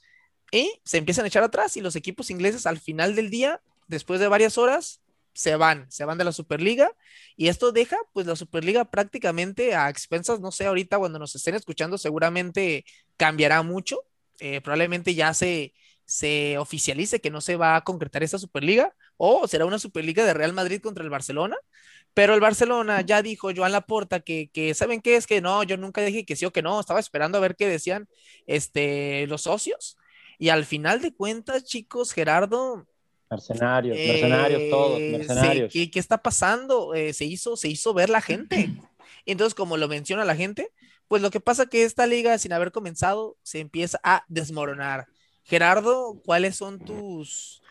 y 0.50 0.72
se 0.84 0.98
empiezan 0.98 1.24
a 1.24 1.28
echar 1.28 1.42
atrás 1.42 1.76
y 1.76 1.80
los 1.80 1.96
equipos 1.96 2.30
ingleses 2.30 2.66
al 2.66 2.78
final 2.78 3.14
del 3.16 3.30
día, 3.30 3.60
después 3.88 4.20
de 4.20 4.28
varias 4.28 4.56
horas, 4.56 5.00
se 5.34 5.56
van, 5.56 5.90
se 5.90 6.04
van 6.04 6.16
de 6.16 6.24
la 6.24 6.32
Superliga 6.32 6.92
y 7.36 7.48
esto 7.48 7.72
deja 7.72 7.96
pues 8.12 8.26
la 8.26 8.36
Superliga 8.36 8.84
prácticamente 8.90 9.74
a 9.74 9.90
expensas, 9.90 10.40
no 10.40 10.52
sé, 10.52 10.66
ahorita 10.66 10.98
cuando 10.98 11.18
nos 11.18 11.34
estén 11.34 11.56
escuchando 11.56 11.98
seguramente 11.98 12.84
cambiará 13.16 13.62
mucho, 13.62 13.98
eh, 14.38 14.60
probablemente 14.60 15.14
ya 15.14 15.34
se, 15.34 15.74
se 16.04 16.58
oficialice 16.58 17.20
que 17.20 17.30
no 17.30 17.40
se 17.40 17.56
va 17.56 17.76
a 17.76 17.84
concretar 17.84 18.22
esta 18.22 18.38
Superliga 18.38 18.94
o 19.16 19.46
será 19.48 19.66
una 19.66 19.78
Superliga 19.78 20.24
de 20.24 20.34
Real 20.34 20.52
Madrid 20.52 20.80
contra 20.80 21.04
el 21.04 21.10
Barcelona, 21.10 21.56
pero 22.12 22.34
el 22.34 22.40
Barcelona 22.40 23.00
ya 23.00 23.22
dijo 23.22 23.50
Joan 23.54 23.72
Laporta 23.72 24.20
que, 24.20 24.50
que 24.52 24.74
¿saben 24.74 25.00
qué? 25.00 25.16
Es 25.16 25.26
que 25.26 25.40
no, 25.40 25.62
yo 25.62 25.76
nunca 25.76 26.02
dije 26.02 26.24
que 26.24 26.36
sí 26.36 26.44
o 26.44 26.52
que 26.52 26.62
no, 26.62 26.78
estaba 26.78 27.00
esperando 27.00 27.38
a 27.38 27.40
ver 27.40 27.56
qué 27.56 27.66
decían 27.66 28.08
este, 28.46 29.26
los 29.26 29.42
socios 29.42 29.96
y 30.38 30.48
al 30.48 30.64
final 30.64 31.00
de 31.00 31.14
cuentas, 31.14 31.64
chicos, 31.64 32.12
Gerardo, 32.12 32.86
Mercenarios, 33.30 33.96
mercenarios 33.96 34.70
todos, 34.70 35.00
eh, 35.00 35.16
mercenarios. 35.18 35.72
¿qué, 35.72 35.90
qué 35.90 35.98
está 35.98 36.18
pasando? 36.18 36.94
Eh, 36.94 37.12
se, 37.12 37.24
hizo, 37.24 37.56
se 37.56 37.68
hizo 37.68 37.94
ver 37.94 38.10
la 38.10 38.20
gente. 38.20 38.70
Entonces, 39.26 39.54
como 39.54 39.76
lo 39.76 39.88
menciona 39.88 40.24
la 40.24 40.36
gente, 40.36 40.70
pues 41.08 41.22
lo 41.22 41.30
que 41.30 41.40
pasa 41.40 41.66
que 41.66 41.84
esta 41.84 42.06
liga, 42.06 42.38
sin 42.38 42.52
haber 42.52 42.70
comenzado, 42.70 43.36
se 43.42 43.60
empieza 43.60 43.98
a 44.02 44.24
desmoronar. 44.28 45.06
Gerardo, 45.44 46.20
¿cuáles 46.24 46.56
son 46.56 46.80
tus 46.80 47.62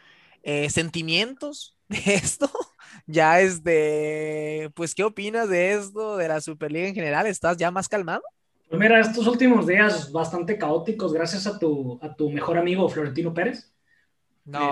eh, 0.44 0.70
sentimientos 0.70 1.78
de 1.88 2.16
esto? 2.16 2.50
Ya 3.08 3.42
es 3.42 3.64
de, 3.64 4.72
pues, 4.76 4.94
¿qué 4.94 5.04
opinas 5.04 5.50
de 5.50 5.74
esto, 5.74 6.16
de 6.18 6.28
la 6.28 6.42
Superliga 6.42 6.88
en 6.88 6.94
general? 6.96 7.26
¿Estás 7.26 7.58
ya 7.58 7.72
más 7.72 7.90
calmado? 7.90 8.22
Pues 8.68 8.80
mira, 8.80 9.00
estos 9.00 9.28
últimos 9.28 9.68
días 9.68 10.12
bastante 10.12 10.58
caóticos 10.58 11.14
gracias 11.14 11.46
a 11.48 11.60
tu, 11.60 12.00
a 12.02 12.16
tu 12.16 12.30
mejor 12.32 12.58
amigo 12.58 12.90
Florentino 12.90 13.34
Pérez. 13.34 13.72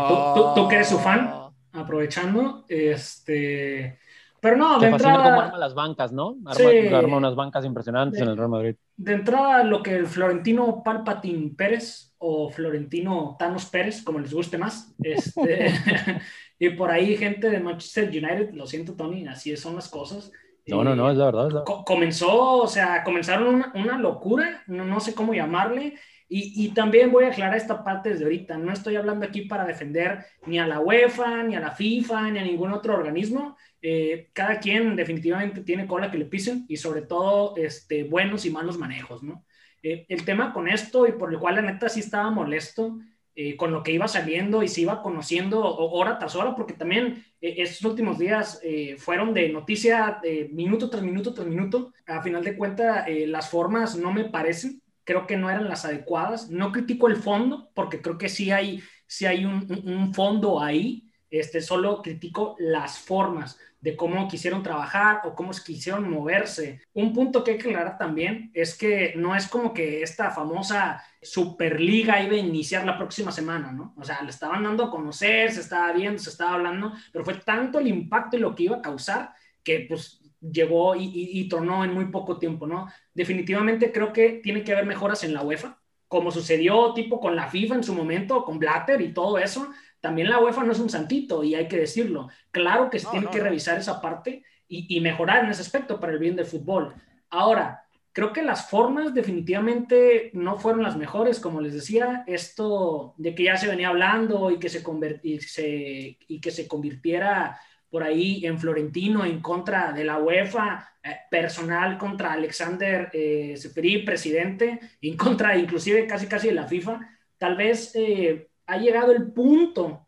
¿tú- 0.06 0.32
tú- 0.34 0.54
tú 0.54 0.68
que 0.68 0.76
eres 0.76 0.90
su 0.90 1.00
fan? 1.00 1.46
Aprovechando, 1.72 2.66
este... 2.70 4.00
Pero 4.42 4.58
no, 4.58 4.80
de 4.80 4.90
fascina 4.90 5.22
cómo 5.24 5.40
arma 5.42 5.58
entrada, 5.58 5.58
las 5.60 5.74
bancas, 5.76 6.12
¿no? 6.12 6.38
Arma, 6.46 6.76
Sí. 6.82 6.88
arma 6.94 7.18
unas 7.18 7.36
bancas 7.36 7.64
impresionantes 7.66 8.20
en 8.22 8.28
el 8.30 8.38
Real 8.38 8.50
Madrid. 8.50 8.76
de 8.98 9.14
entrada 9.14 9.64
lo 9.64 9.82
que 9.84 9.96
el 9.96 10.08
Florentino 10.08 10.84
Palpatín 10.84 11.56
Pérez 11.56 12.14
o 12.20 12.50
Florentino 12.52 13.36
Thanos 13.40 13.66
Pérez, 13.68 14.04
como 14.04 14.20
les 14.20 14.34
guste 14.34 14.58
más, 14.58 14.94
este... 15.04 15.74
y 16.60 16.70
por 16.72 16.92
ahí 16.92 17.18
gente 17.18 17.50
de 17.50 17.60
Manchester 17.60 18.10
United, 18.10 18.54
lo 18.54 18.66
siento 18.68 18.96
Tony, 18.96 19.28
así 19.28 19.56
son 19.58 19.76
las 19.76 19.90
cosas. 19.90 20.32
No, 20.68 20.84
no, 20.84 20.96
no, 20.96 21.10
Eh, 21.10 21.14
es 21.14 21.18
la 21.18 21.26
verdad. 21.26 21.48
es 21.48 21.54
la- 21.54 21.64
co- 21.64 21.84
comenzó, 21.84 22.58
o 22.62 22.68
sea, 22.68 23.04
comenzaron 23.04 23.56
una, 23.56 23.72
una 23.76 23.98
locura, 23.98 24.64
no, 24.68 24.86
no 24.86 25.00
sé 25.00 25.16
cómo 25.16 25.34
llamarle, 25.34 25.96
y, 26.38 26.66
y 26.66 26.70
también 26.74 27.12
voy 27.12 27.26
a 27.26 27.30
aclarar 27.30 27.58
esta 27.58 27.84
parte 27.84 28.10
desde 28.10 28.24
ahorita, 28.26 28.58
no 28.58 28.72
estoy 28.72 28.96
hablando 28.96 29.26
aquí 29.26 29.42
para 29.42 29.66
defender 29.66 30.26
ni 30.48 30.58
a 30.60 30.68
la 30.68 30.80
UEFA, 30.80 31.44
ni 31.44 31.56
a 31.56 31.60
la 31.60 31.72
FIFA, 31.72 32.32
ni 32.32 32.40
a 32.40 32.44
ningún 32.44 32.72
otro 32.74 32.94
organismo, 32.96 33.58
Eh, 33.84 34.30
cada 34.34 34.60
quien 34.60 34.96
definitivamente 34.96 35.62
tiene 35.64 35.88
cola 35.88 36.12
que 36.12 36.18
le 36.20 36.26
pisen, 36.26 36.66
y 36.70 36.78
sobre 36.78 37.02
todo 37.02 37.56
este, 37.58 38.04
buenos 38.04 38.46
y 38.46 38.52
malos 38.52 38.78
manejos, 38.78 39.24
¿no? 39.24 39.44
Eh, 39.84 40.06
el 40.10 40.24
tema 40.24 40.54
con 40.54 40.68
esto, 40.68 41.08
y 41.08 41.14
por 41.14 41.34
el 41.34 41.40
cual 41.40 41.56
la 41.56 41.62
neta 41.64 41.90
sí 41.90 42.00
estaba 42.02 42.30
molesto, 42.32 43.00
eh, 43.36 43.56
con 43.56 43.72
lo 43.72 43.82
que 43.82 43.94
iba 43.94 44.08
saliendo 44.08 44.62
y 44.62 44.68
se 44.68 44.82
iba 44.82 45.02
conociendo 45.02 45.62
ho- 45.64 45.92
hora 45.98 46.20
tras 46.20 46.36
hora, 46.36 46.54
porque 46.56 46.74
también 46.74 47.24
eh, 47.42 47.56
estos 47.58 47.84
últimos 47.92 48.20
días 48.20 48.60
eh, 48.64 48.96
fueron 48.98 49.34
de 49.34 49.50
noticia 49.50 50.20
de 50.22 50.50
minuto 50.52 50.90
tras 50.90 51.02
minuto 51.04 51.34
tras 51.34 51.48
minuto. 51.48 51.94
A 52.08 52.22
final 52.22 52.44
de 52.44 52.56
cuentas, 52.58 53.08
eh, 53.08 53.26
las 53.28 53.50
formas 53.50 53.96
no 53.98 54.12
me 54.14 54.26
parecen, 54.26 54.81
creo 55.04 55.28
que 55.28 55.38
no 55.38 55.50
eran 55.50 55.68
las 55.68 55.86
adecuadas. 55.86 56.50
No 56.50 56.72
critico 56.72 57.08
el 57.08 57.18
fondo, 57.18 57.72
porque 57.74 58.02
creo 58.02 58.18
que 58.18 58.30
sí 58.30 58.52
hay, 58.52 58.82
sí 59.08 59.26
hay 59.26 59.46
un, 59.46 60.14
fondo 60.14 60.62
ahí, 60.62 61.12
este, 61.30 61.62
solo 61.62 62.02
critico 62.02 62.56
las 62.60 63.00
formas 63.00 63.58
de 63.80 63.96
cómo 63.96 64.28
quisieron 64.28 64.62
trabajar 64.62 65.22
o 65.24 65.34
cómo 65.34 65.52
quisieron 65.52 66.10
moverse. 66.10 66.82
Un 66.94 67.14
punto 67.14 67.44
que 67.44 67.52
hay 67.52 67.58
que 67.58 67.70
aclarar 67.70 67.98
también 67.98 68.52
es 68.54 68.78
que 68.78 69.14
no 69.16 69.36
es 69.36 69.48
como 69.48 69.74
que 69.74 70.04
esta 70.04 70.30
famosa 70.30 71.04
Superliga 71.22 72.22
iba 72.22 72.34
a 72.34 72.40
iniciar 72.40 72.86
la 72.86 72.98
próxima 72.98 73.32
semana, 73.32 73.72
¿no? 73.72 73.94
O 73.98 74.04
sea, 74.04 74.22
le 74.22 74.30
estaban 74.30 74.64
dando 74.64 74.86
a 74.86 74.92
conocer, 74.92 75.52
se 75.52 75.62
estaba 75.62 75.92
viendo, 75.94 76.22
se 76.22 76.30
estaba 76.30 76.54
hablando, 76.54 76.94
pero 77.12 77.26
fue 77.26 77.36
tanto 77.36 77.80
el 77.80 77.88
impacto 77.88 78.38
y 78.38 78.40
lo 78.40 78.54
que 78.56 78.64
iba 78.64 78.78
a 78.78 78.82
causar 78.82 79.34
que 79.64 79.86
pues 79.88 80.21
llegó 80.42 80.96
y, 80.96 81.04
y, 81.06 81.40
y 81.42 81.50
tronó 81.50 81.84
en 81.84 81.94
muy 81.94 82.06
poco 82.06 82.38
tiempo, 82.40 82.68
¿no? 82.68 82.88
Definitivamente 83.14 83.92
creo 83.92 84.12
que 84.14 84.42
tiene 84.44 84.64
que 84.64 84.74
haber 84.74 84.86
mejoras 84.86 85.24
en 85.24 85.34
la 85.34 85.44
UEFA, 85.44 85.80
como 86.08 86.32
sucedió 86.32 86.94
tipo 86.94 87.20
con 87.20 87.36
la 87.36 87.48
FIFA 87.48 87.76
en 87.76 87.84
su 87.84 87.94
momento, 87.96 88.44
con 88.44 88.60
Blatter 88.60 89.02
y 89.02 89.14
todo 89.14 89.38
eso, 89.38 89.70
también 90.00 90.30
la 90.30 90.40
UEFA 90.40 90.64
no 90.64 90.72
es 90.72 90.80
un 90.80 90.90
santito 90.90 91.44
y 91.44 91.56
hay 91.56 91.68
que 91.68 91.78
decirlo. 91.78 92.30
Claro 92.52 92.90
que 92.90 93.00
se 93.00 93.08
No, 93.08 93.12
tiene 93.12 93.28
no, 93.28 93.32
que 93.32 93.40
no. 93.40 93.44
revisar 93.44 93.78
esa 93.78 94.02
parte 94.02 94.44
y, 94.68 94.98
y 94.98 95.02
mejorar 95.02 95.44
en 95.46 95.52
ese 95.52 95.62
aspecto 95.62 96.00
para 96.00 96.14
el 96.14 96.20
bien 96.20 96.36
del 96.36 96.46
fútbol. 96.46 96.96
Ahora, 97.30 97.84
creo 98.12 98.34
que 98.34 98.42
las 98.42 98.70
formas 98.70 99.14
definitivamente 99.14 100.32
no 100.34 100.58
fueron 100.58 100.84
las 100.84 100.98
mejores, 100.98 101.40
como 101.40 101.62
les 101.62 101.74
decía, 101.74 102.24
esto 102.28 103.14
de 103.18 103.34
que 103.36 103.44
ya 103.44 103.58
se 103.58 103.68
venía 103.68 103.90
hablando 103.90 104.52
y 104.52 104.60
que 104.60 104.70
se, 104.70 104.84
y 105.24 105.40
se, 105.40 106.18
y 106.28 106.42
que 106.42 106.52
se 106.52 106.68
convirtiera 106.68 107.60
por 107.92 108.02
ahí 108.04 108.44
en 108.46 108.58
Florentino 108.58 109.24
en 109.26 109.42
contra 109.42 109.92
de 109.92 110.04
la 110.04 110.18
UEFA, 110.18 110.96
eh, 111.04 111.18
personal 111.30 112.00
contra 112.00 112.34
Alexander 112.34 113.12
eh, 113.14 113.56
Seferi, 113.58 114.00
presidente, 114.00 114.80
en 115.02 115.16
contra 115.16 115.56
inclusive 115.56 116.08
casi 116.08 116.26
casi 116.26 116.48
de 116.48 116.54
la 116.56 116.68
FIFA, 116.68 117.00
tal 117.38 117.56
vez 117.58 117.92
eh, 117.94 118.50
ha 118.66 118.78
llegado 118.78 119.12
el 119.12 119.32
punto 119.32 120.08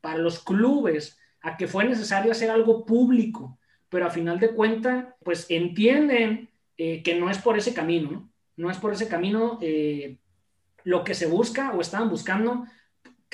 para 0.00 0.18
los 0.18 0.42
clubes 0.44 1.18
a 1.40 1.56
que 1.56 1.68
fue 1.68 1.84
necesario 1.84 2.32
hacer 2.32 2.50
algo 2.50 2.84
público, 2.84 3.58
pero 3.88 4.06
a 4.06 4.10
final 4.10 4.40
de 4.40 4.50
cuentas, 4.50 5.06
pues 5.22 5.46
entienden 5.50 6.50
eh, 6.76 7.02
que 7.02 7.14
no 7.14 7.30
es 7.30 7.38
por 7.38 7.56
ese 7.56 7.72
camino, 7.72 8.10
¿no? 8.10 8.30
No 8.56 8.70
es 8.70 8.78
por 8.78 8.92
ese 8.92 9.08
camino 9.08 9.58
eh, 9.62 10.18
lo 10.84 11.04
que 11.04 11.14
se 11.14 11.26
busca 11.26 11.72
o 11.72 11.80
estaban 11.80 12.08
buscando. 12.08 12.64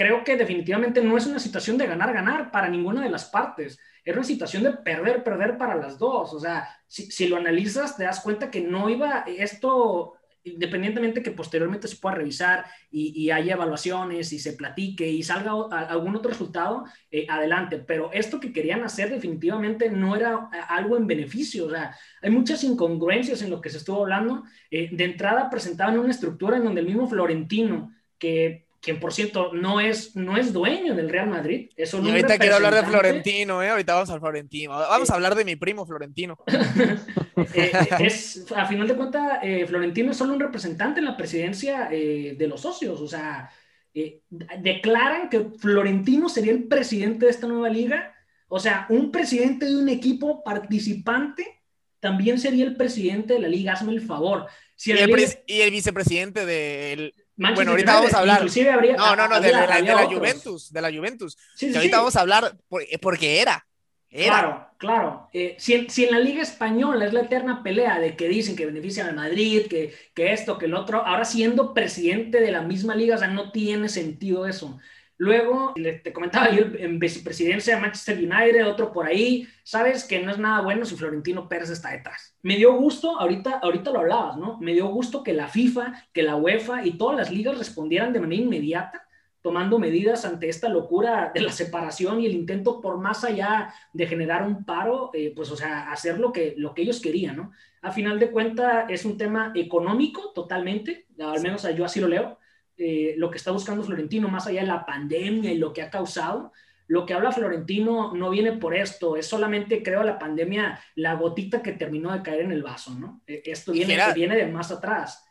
Creo 0.01 0.25
que 0.25 0.35
definitivamente 0.35 1.03
no 1.03 1.19
es 1.19 1.27
una 1.27 1.39
situación 1.39 1.77
de 1.77 1.87
ganar-ganar 1.87 2.51
para 2.51 2.71
ninguna 2.71 3.03
de 3.03 3.11
las 3.11 3.27
partes. 3.27 3.79
Era 4.03 4.17
una 4.17 4.27
situación 4.27 4.63
de 4.63 4.73
perder-perder 4.73 5.59
para 5.59 5.75
las 5.75 5.99
dos. 5.99 6.33
O 6.33 6.41
sea, 6.41 6.67
si, 6.87 7.11
si, 7.11 7.29
lo 7.29 7.37
analizas, 7.37 7.99
te 7.99 8.05
das 8.05 8.21
cuenta 8.21 8.51
que 8.51 8.63
no 8.63 8.89
iba 8.89 9.25
esto, 9.27 10.15
independientemente 10.43 11.23
que 11.23 11.33
posteriormente 11.33 11.87
se 11.87 11.97
pueda 11.97 12.15
revisar 12.15 12.65
y, 12.91 13.13
y 13.15 13.31
haya 13.31 13.53
evaluaciones 13.53 14.33
y 14.33 14.39
se 14.39 14.55
platique 14.55 15.07
y 15.07 15.23
salga 15.23 15.51
a, 15.71 15.81
algún 15.91 16.17
otro 16.17 16.31
resultado, 16.31 16.87
eh, 17.11 17.27
adelante. 17.29 17.77
Pero 17.77 18.11
esto 18.11 18.41
que 18.41 18.55
querían 18.55 18.83
hacer 18.83 19.11
definitivamente 19.11 19.91
no 19.91 20.17
era 20.17 20.49
algo 20.71 20.97
en 20.97 21.07
beneficio. 21.07 21.67
O 21.67 21.71
sea, 21.71 21.95
hay 22.23 22.31
muchas 22.31 22.65
incongruencias 22.65 23.43
en 23.43 23.51
lo 23.51 23.61
que 23.61 23.69
se 23.69 23.77
estuvo 23.77 24.01
hablando. 24.01 24.45
Eh, 24.71 24.89
de 24.91 25.05
entrada 25.05 25.51
presentaban 25.51 25.99
una 25.99 26.11
estructura 26.11 26.57
en 26.57 26.65
donde 26.65 26.81
el 26.81 26.87
mismo 26.87 27.07
Florentino, 27.07 27.93
que 28.19 28.70
quien 28.81 28.99
por 28.99 29.13
cierto 29.13 29.53
no 29.53 29.81
es, 29.81 30.17
no 30.17 30.37
es 30.37 30.53
dueño 30.53 30.95
del 30.95 31.11
Real 31.11 31.29
Madrid. 31.29 31.71
Es 31.77 31.93
y 31.93 31.97
ahorita 31.97 32.39
quiero 32.39 32.57
hablar 32.57 32.75
de 32.75 32.83
Florentino, 32.85 33.63
¿eh? 33.63 33.69
ahorita 33.69 33.95
vamos 33.95 34.11
al 34.11 34.21
Florentino. 34.21 34.73
Vamos 34.73 35.09
Eh, 35.09 35.13
a 35.13 35.17
hablar 35.17 35.35
de 35.35 35.45
mi 35.45 35.57
primo 35.57 35.85
Florentino. 35.87 36.39
eh, 37.55 37.73
es, 38.01 38.47
a 38.55 38.67
final 38.67 38.89
de 38.89 38.97
cuentas, 38.97 39.39
eh, 39.43 39.67
Florentino 39.67 40.13
es 40.13 40.17
solo 40.17 40.33
un 40.33 40.41
representante 40.41 41.01
en 41.01 41.07
la 41.07 41.17
presidencia 41.17 41.89
eh, 41.91 42.35
de 42.39 42.47
los 42.47 42.63
socios. 42.63 43.01
O 43.01 43.09
sea, 43.09 43.51
eh, 43.93 44.23
declaran 44.29 45.29
que 45.29 45.51
Florentino 45.59 46.29
sería 46.29 46.53
el 46.53 46.65
presidente 46.65 47.27
de 47.27 47.33
esta 47.33 47.47
nueva 47.47 47.69
liga. 47.69 48.15
O 48.49 48.59
sea, 48.59 48.87
un 48.89 49.11
presidente 49.11 49.67
de 49.67 49.77
un 49.77 49.89
equipo 49.89 50.43
participante 50.43 51.61
también 52.01 52.39
sería 52.39 52.65
el 52.65 52.77
presidente 52.77 53.35
de 53.35 53.41
la 53.41 53.49
liga. 53.49 53.73
Hazme 53.73 53.93
el 53.93 54.01
favor. 54.01 54.47
Si 54.75 54.91
y, 54.91 54.95
el 54.95 55.11
liga... 55.11 55.29
y, 55.47 55.61
el 55.61 55.71
vicepresidente 55.71 56.47
del. 56.47 57.15
Manchester 57.41 57.55
bueno, 57.55 57.71
ahorita 57.71 57.93
United, 57.93 58.13
vamos 58.13 58.15
a 58.15 58.19
hablar. 58.19 58.75
Habría, 58.75 58.97
no, 58.97 59.17
no, 59.17 59.29
no, 59.29 59.35
había, 59.37 59.49
de, 59.49 59.67
la, 59.67 60.07
de. 60.07 60.15
Juventus, 60.15 60.71
de 60.71 60.83
la 60.83 60.93
Juventus. 60.93 61.39
Sí, 61.55 61.67
sí, 61.67 61.73
que 61.73 61.79
ahorita 61.79 61.97
sí. 61.97 61.99
vamos 61.99 62.17
a 62.17 62.21
hablar 62.21 62.57
por, 62.69 62.83
porque 63.01 63.41
era. 63.41 63.67
Claro, 64.11 64.69
claro. 64.77 65.29
Eh, 65.33 65.57
si, 65.59 65.73
en, 65.73 65.89
si, 65.89 66.05
en, 66.05 66.11
la 66.11 66.19
Liga 66.19 66.43
Española 66.43 67.07
es 67.07 67.13
la 67.13 67.23
eterna 67.23 67.63
pelea 67.63 67.99
de 67.99 68.17
que 68.17 68.29
dicen 68.29 68.57
que 68.57 68.67
benefician 68.67 69.09
al 69.09 69.15
Madrid, 69.15 69.69
que, 69.71 69.95
que 70.15 70.33
esto, 70.33 70.59
que 70.59 70.67
el 70.67 70.75
otro, 70.75 71.07
ahora 71.07 71.25
siendo 71.25 71.73
presidente 71.73 72.41
de 72.41 72.51
la 72.51 72.61
misma 72.61 72.95
liga, 72.95 73.15
o 73.15 73.19
sea, 73.19 73.29
no 73.29 73.53
tiene 73.53 73.89
sentido 73.89 74.47
eso. 74.47 74.79
Luego, 75.21 75.75
te 75.75 76.15
comentaba 76.15 76.51
yo 76.51 76.65
en 76.79 76.99
vicepresidencia 76.99 77.75
de 77.75 77.83
Manchester 77.83 78.17
United, 78.17 78.67
otro 78.67 78.91
por 78.91 79.05
ahí, 79.05 79.47
sabes 79.63 80.05
que 80.05 80.19
no 80.23 80.31
es 80.31 80.39
nada 80.39 80.63
bueno 80.63 80.87
si 80.87 80.97
Florentino 80.97 81.47
Pérez 81.47 81.69
está 81.69 81.91
detrás. 81.91 82.35
Me 82.41 82.57
dio 82.57 82.73
gusto, 82.73 83.21
ahorita, 83.21 83.59
ahorita 83.59 83.91
lo 83.91 83.99
hablabas, 83.99 84.39
¿no? 84.39 84.57
Me 84.63 84.73
dio 84.73 84.87
gusto 84.87 85.23
que 85.23 85.35
la 85.35 85.47
FIFA, 85.47 86.07
que 86.15 86.23
la 86.23 86.37
UEFA 86.37 86.87
y 86.87 86.93
todas 86.97 87.19
las 87.19 87.31
ligas 87.31 87.59
respondieran 87.59 88.15
de 88.15 88.21
manera 88.21 88.41
inmediata, 88.41 89.07
tomando 89.43 89.79
medidas 89.79 90.25
ante 90.25 90.49
esta 90.49 90.71
locura 90.71 91.31
de 91.35 91.43
la 91.43 91.53
separación 91.53 92.23
y 92.23 92.25
el 92.25 92.33
intento 92.33 92.81
por 92.81 92.97
más 92.97 93.23
allá 93.23 93.75
de 93.93 94.07
generar 94.07 94.43
un 94.43 94.65
paro, 94.65 95.11
eh, 95.13 95.35
pues, 95.37 95.51
o 95.51 95.57
sea, 95.57 95.93
hacer 95.93 96.19
lo 96.19 96.33
que, 96.33 96.55
lo 96.57 96.73
que 96.73 96.81
ellos 96.81 96.99
querían, 96.99 97.37
¿no? 97.37 97.53
A 97.83 97.93
final 97.93 98.19
de 98.19 98.31
cuentas, 98.31 98.87
es 98.89 99.05
un 99.05 99.19
tema 99.19 99.53
económico 99.55 100.33
totalmente, 100.35 101.09
al 101.19 101.43
menos 101.43 101.67
yo 101.77 101.85
así 101.85 102.01
lo 102.01 102.09
leo 102.09 102.40
eh, 102.83 103.15
lo 103.19 103.31
que 103.31 103.37
está 103.37 103.51
buscando 103.51 103.85
Florentino, 103.85 104.29
más 104.29 104.47
allá 104.47 104.63
de 104.63 104.67
la 104.67 104.87
pandemia 104.87 105.53
y 105.53 105.59
lo 105.59 105.75
que 105.75 105.83
ha 105.83 105.91
causado. 105.91 106.51
Lo 106.87 107.05
que 107.05 107.13
habla 107.13 107.31
Florentino 107.31 108.15
no 108.15 108.31
viene 108.31 108.53
por 108.53 108.75
esto, 108.75 109.19
es 109.19 109.27
solamente, 109.27 109.83
creo, 109.83 110.03
la 110.03 110.19
pandemia, 110.19 110.83
la 110.95 111.15
gotita 111.15 111.61
que 111.61 111.73
terminó 111.73 112.11
de 112.11 112.23
caer 112.23 112.41
en 112.41 112.53
el 112.53 112.63
vaso, 112.63 112.95
¿no? 112.95 113.21
E, 113.27 113.43
esto 113.45 113.73
viene, 113.73 113.99
viene 114.15 114.35
de 114.35 114.47
más 114.47 114.71
atrás. 114.71 115.23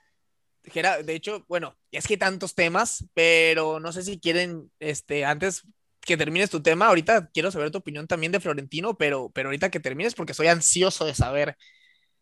de 0.63 1.15
hecho, 1.15 1.43
bueno, 1.47 1.75
es 1.91 2.05
que 2.05 2.17
tantos 2.17 2.53
temas, 2.53 3.05
pero 3.15 3.79
no 3.79 3.91
sé 3.93 4.03
si 4.03 4.19
quieren, 4.19 4.69
este, 4.79 5.25
antes 5.25 5.63
que 6.01 6.17
termines 6.17 6.51
tu 6.51 6.61
tema, 6.61 6.85
ahorita 6.85 7.31
quiero 7.33 7.49
saber 7.49 7.71
tu 7.71 7.79
opinión 7.79 8.05
también 8.05 8.31
de 8.31 8.39
Florentino, 8.39 8.95
pero, 8.95 9.31
pero 9.33 9.49
ahorita 9.49 9.71
que 9.71 9.79
termines, 9.79 10.13
porque 10.13 10.35
soy 10.35 10.47
ansioso 10.47 11.03
de 11.03 11.15
saber 11.15 11.57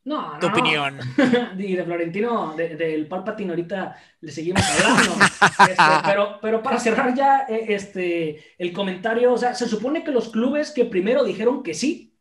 no, 0.07 0.39
tu 0.39 0.47
opinión. 0.47 0.97
y 1.57 1.75
de 1.75 1.83
Florentino, 1.83 2.53
del 2.55 2.77
de, 2.77 3.05
Palpatine, 3.09 3.49
ahorita 3.49 3.97
le 4.21 4.31
seguimos 4.31 4.63
hablando. 4.63 5.25
Este, 5.69 5.83
pero, 6.05 6.39
pero 6.41 6.63
para 6.63 6.79
cerrar 6.79 7.13
ya 7.13 7.45
eh, 7.49 7.65
este, 7.67 8.55
el 8.57 8.71
comentario, 8.71 9.33
o 9.33 9.37
sea, 9.37 9.53
se 9.53 9.67
supone 9.67 10.05
que 10.05 10.11
los 10.11 10.29
clubes 10.29 10.71
que 10.71 10.85
primero 10.85 11.25
dijeron 11.25 11.61
que 11.61 11.73
sí 11.73 12.15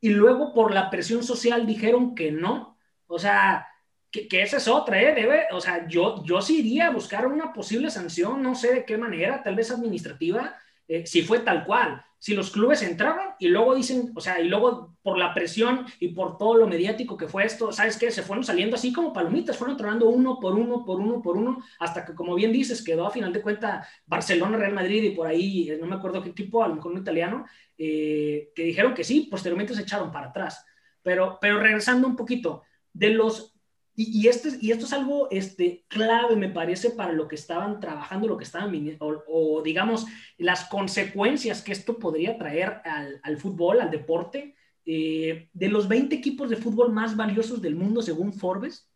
y 0.00 0.08
luego 0.08 0.52
por 0.52 0.74
la 0.74 0.90
presión 0.90 1.22
social 1.22 1.66
dijeron 1.66 2.16
que 2.16 2.32
no. 2.32 2.76
O 3.06 3.20
sea, 3.20 3.68
que, 4.10 4.26
que 4.26 4.42
esa 4.42 4.56
es 4.56 4.66
otra, 4.66 5.00
¿eh? 5.00 5.14
Debe, 5.14 5.44
o 5.52 5.60
sea, 5.60 5.86
yo, 5.86 6.24
yo 6.24 6.42
sí 6.42 6.58
iría 6.58 6.88
a 6.88 6.90
buscar 6.90 7.28
una 7.28 7.52
posible 7.52 7.92
sanción, 7.92 8.42
no 8.42 8.56
sé 8.56 8.74
de 8.74 8.84
qué 8.84 8.98
manera, 8.98 9.40
tal 9.40 9.54
vez 9.54 9.70
administrativa, 9.70 10.56
eh, 10.88 11.06
si 11.06 11.22
fue 11.22 11.40
tal 11.40 11.64
cual 11.64 12.04
si 12.24 12.32
los 12.32 12.50
clubes 12.50 12.80
entraban 12.80 13.34
y 13.38 13.48
luego 13.48 13.74
dicen, 13.74 14.10
o 14.14 14.20
sea, 14.22 14.40
y 14.40 14.48
luego 14.48 14.96
por 15.02 15.18
la 15.18 15.34
presión 15.34 15.84
y 16.00 16.08
por 16.08 16.38
todo 16.38 16.54
lo 16.54 16.66
mediático 16.66 17.18
que 17.18 17.28
fue 17.28 17.44
esto, 17.44 17.70
¿sabes 17.70 17.98
qué? 17.98 18.10
Se 18.10 18.22
fueron 18.22 18.42
saliendo 18.42 18.76
así 18.76 18.94
como 18.94 19.12
palomitas, 19.12 19.58
fueron 19.58 19.74
entrando 19.74 20.08
uno 20.08 20.40
por 20.40 20.54
uno, 20.54 20.86
por 20.86 21.00
uno, 21.00 21.20
por 21.20 21.36
uno, 21.36 21.62
hasta 21.80 22.02
que, 22.06 22.14
como 22.14 22.34
bien 22.34 22.50
dices, 22.50 22.82
quedó 22.82 23.06
a 23.06 23.10
final 23.10 23.30
de 23.30 23.42
cuenta 23.42 23.86
Barcelona, 24.06 24.56
Real 24.56 24.72
Madrid 24.72 25.02
y 25.02 25.10
por 25.10 25.26
ahí, 25.26 25.68
eh, 25.68 25.76
no 25.78 25.86
me 25.86 25.96
acuerdo 25.96 26.22
qué 26.22 26.30
equipo, 26.30 26.64
a 26.64 26.68
lo 26.68 26.76
mejor 26.76 26.92
un 26.92 27.00
italiano, 27.02 27.44
eh, 27.76 28.52
que 28.54 28.62
dijeron 28.64 28.94
que 28.94 29.04
sí, 29.04 29.28
posteriormente 29.30 29.74
se 29.74 29.82
echaron 29.82 30.10
para 30.10 30.28
atrás. 30.28 30.64
Pero, 31.02 31.36
pero 31.38 31.60
regresando 31.60 32.08
un 32.08 32.16
poquito, 32.16 32.62
de 32.90 33.10
los 33.10 33.53
y, 33.96 34.26
este, 34.26 34.50
y 34.60 34.72
esto 34.72 34.86
es 34.86 34.92
algo 34.92 35.28
este, 35.30 35.84
clave, 35.88 36.34
me 36.34 36.48
parece, 36.48 36.90
para 36.90 37.12
lo 37.12 37.28
que 37.28 37.36
estaban 37.36 37.78
trabajando, 37.78 38.26
lo 38.26 38.36
que 38.36 38.44
estaban 38.44 38.96
o, 38.98 39.22
o 39.28 39.62
digamos, 39.62 40.06
las 40.36 40.64
consecuencias 40.64 41.62
que 41.62 41.72
esto 41.72 41.98
podría 41.98 42.36
traer 42.36 42.80
al, 42.84 43.20
al 43.22 43.36
fútbol, 43.36 43.80
al 43.80 43.90
deporte. 43.90 44.56
Eh, 44.84 45.48
de 45.52 45.68
los 45.68 45.88
20 45.88 46.14
equipos 46.14 46.50
de 46.50 46.56
fútbol 46.56 46.92
más 46.92 47.16
valiosos 47.16 47.62
del 47.62 47.76
mundo, 47.76 48.02
según 48.02 48.32
Forbes, 48.32 48.90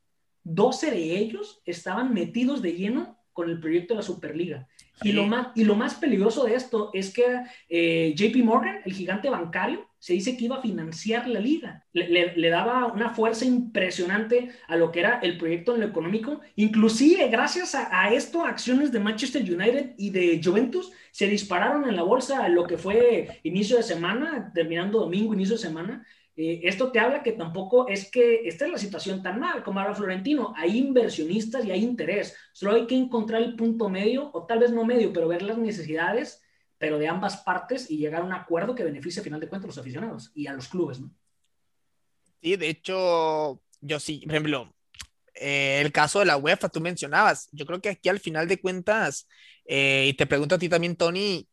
12 0.44 0.90
de 0.90 1.16
ellos 1.16 1.62
estaban 1.64 2.12
metidos 2.12 2.60
de 2.60 2.72
lleno 2.72 3.18
con 3.32 3.48
el 3.48 3.60
proyecto 3.60 3.94
de 3.94 3.98
la 3.98 4.02
Superliga. 4.02 4.68
Y, 5.02 5.12
lo 5.12 5.26
más, 5.26 5.48
y 5.54 5.62
lo 5.62 5.76
más 5.76 5.94
peligroso 5.94 6.44
de 6.44 6.56
esto 6.56 6.90
es 6.92 7.12
que 7.12 7.42
eh, 7.68 8.14
JP 8.16 8.44
Morgan, 8.44 8.80
el 8.84 8.92
gigante 8.92 9.30
bancario, 9.30 9.87
se 9.98 10.12
dice 10.12 10.36
que 10.36 10.44
iba 10.44 10.56
a 10.56 10.62
financiar 10.62 11.26
la 11.28 11.40
liga. 11.40 11.84
Le, 11.92 12.50
daba 12.50 12.86
una 12.86 13.10
fuerza 13.10 13.44
impresionante 13.44 14.50
a 14.68 14.76
lo 14.76 14.92
que 14.92 15.00
era 15.00 15.18
el 15.22 15.36
proyecto 15.36 15.74
en 15.74 15.80
lo 15.80 15.86
económico. 15.86 16.40
Inclusive, 16.56 17.28
gracias 17.28 17.74
a, 17.74 18.12
esto, 18.12 18.44
acciones 18.44 18.92
de 18.92 19.00
Manchester 19.00 19.42
United 19.42 19.94
y 19.98 20.10
de 20.10 20.40
Juventus 20.42 20.92
se 21.10 21.26
dispararon 21.26 21.88
en 21.88 21.96
la 21.96 22.02
bolsa 22.02 22.48
lo 22.48 22.66
que 22.66 22.78
fue 22.78 23.40
inicio 23.42 23.76
de 23.76 23.82
semana, 23.82 24.52
terminando 24.54 25.00
domingo, 25.00 25.34
inicio 25.34 25.56
de 25.56 25.62
semana. 25.62 26.06
Eh, 26.36 26.60
esto 26.62 26.92
te 26.92 27.00
habla 27.00 27.24
que 27.24 27.32
tampoco 27.32 27.88
es 27.88 28.08
que 28.08 28.42
esta 28.46 28.66
es 28.66 28.70
la 28.70 28.78
situación 28.78 29.24
tan 29.24 29.40
mal 29.40 29.64
como 29.64 29.80
habla 29.80 29.94
Florentino. 29.94 30.54
Hay 30.56 30.78
inversionistas 30.78 31.64
y 31.64 31.72
hay 31.72 31.82
interés. 31.82 32.36
Solo 32.52 32.76
hay 32.76 32.86
que 32.86 32.94
encontrar 32.94 33.42
el 33.42 33.56
punto 33.56 33.88
medio, 33.88 34.30
o 34.32 34.46
tal 34.46 34.60
vez 34.60 34.70
no 34.70 34.84
medio, 34.84 35.12
pero 35.12 35.26
ver 35.26 35.42
las 35.42 35.58
necesidades 35.58 36.40
pero 36.78 36.98
de 36.98 37.08
ambas 37.08 37.38
partes 37.38 37.90
y 37.90 37.98
llegar 37.98 38.22
a 38.22 38.24
un 38.24 38.32
acuerdo 38.32 38.74
que 38.74 38.84
beneficie 38.84 39.20
a 39.20 39.24
final 39.24 39.40
de 39.40 39.48
cuentas 39.48 39.66
a 39.66 39.68
los 39.68 39.78
aficionados 39.78 40.30
y 40.34 40.46
a 40.46 40.52
los 40.52 40.68
clubes, 40.68 41.00
¿no? 41.00 41.10
Sí, 42.40 42.56
de 42.56 42.68
hecho, 42.68 43.60
yo 43.80 43.98
sí, 43.98 44.22
por 44.24 44.34
ejemplo, 44.34 44.74
eh, 45.34 45.80
el 45.80 45.92
caso 45.92 46.20
de 46.20 46.26
la 46.26 46.36
UEFA, 46.36 46.68
tú 46.68 46.80
mencionabas, 46.80 47.48
yo 47.52 47.66
creo 47.66 47.80
que 47.80 47.90
aquí 47.90 48.08
al 48.08 48.20
final 48.20 48.46
de 48.46 48.60
cuentas, 48.60 49.28
eh, 49.64 50.06
y 50.08 50.14
te 50.14 50.26
pregunto 50.26 50.54
a 50.54 50.58
ti 50.58 50.68
también, 50.68 50.94
Tony, 50.94 51.48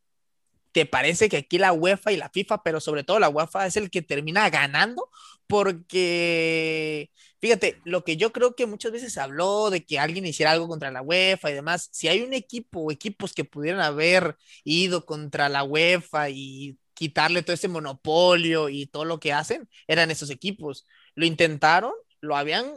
¿te 0.72 0.86
parece 0.86 1.28
que 1.28 1.38
aquí 1.38 1.58
la 1.58 1.74
UEFA 1.74 2.12
y 2.12 2.18
la 2.18 2.30
FIFA, 2.30 2.62
pero 2.62 2.80
sobre 2.80 3.04
todo 3.04 3.20
la 3.20 3.30
UEFA, 3.30 3.66
es 3.66 3.78
el 3.78 3.90
que 3.90 4.04
termina 4.04 4.50
ganando? 4.50 5.10
Porque 5.48 7.10
Fíjate, 7.46 7.80
lo 7.84 8.04
que 8.04 8.18
yo 8.18 8.32
creo 8.32 8.56
que 8.56 8.66
muchas 8.66 8.92
veces 8.92 9.20
habló 9.20 9.70
de 9.70 9.86
que 9.86 10.00
alguien 10.00 10.26
hiciera 10.26 10.52
algo 10.52 10.68
contra 10.68 10.90
la 10.90 11.04
UEFA 11.04 11.52
y 11.52 11.54
demás, 11.54 11.90
si 11.92 12.08
hay 12.08 12.24
un 12.24 12.34
equipo 12.34 12.80
o 12.80 12.92
equipos 12.92 13.34
que 13.34 13.44
pudieran 13.46 13.82
haber 13.82 14.36
ido 14.64 15.06
contra 15.06 15.48
la 15.48 15.64
UEFA 15.64 16.32
y 16.32 16.80
quitarle 16.96 17.44
todo 17.44 17.54
ese 17.54 17.68
monopolio 17.68 18.68
y 18.70 18.88
todo 18.88 19.06
lo 19.06 19.20
que 19.20 19.32
hacen, 19.32 19.70
eran 19.86 20.10
esos 20.10 20.32
equipos. 20.32 20.88
Lo 21.14 21.28
intentaron, 21.28 21.94
lo 22.20 22.36
habían 22.36 22.74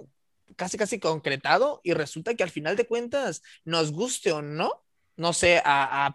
casi 0.57 0.76
casi 0.76 0.98
concretado 1.00 1.81
y 1.83 1.94
resulta 1.94 2.35
que 2.35 2.42
al 2.42 2.50
final 2.50 2.76
de 2.76 2.87
cuentas, 2.87 3.40
nos 3.64 3.90
guste 3.90 4.33
o 4.33 4.42
no, 4.42 4.85
no 5.16 5.33
sé, 5.33 5.62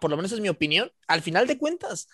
por 0.00 0.12
lo 0.12 0.16
menos 0.16 0.30
es 0.30 0.38
mi 0.38 0.48
opinión, 0.48 0.92
al 1.08 1.22
final 1.22 1.48
de 1.48 1.58
cuentas, 1.58 2.06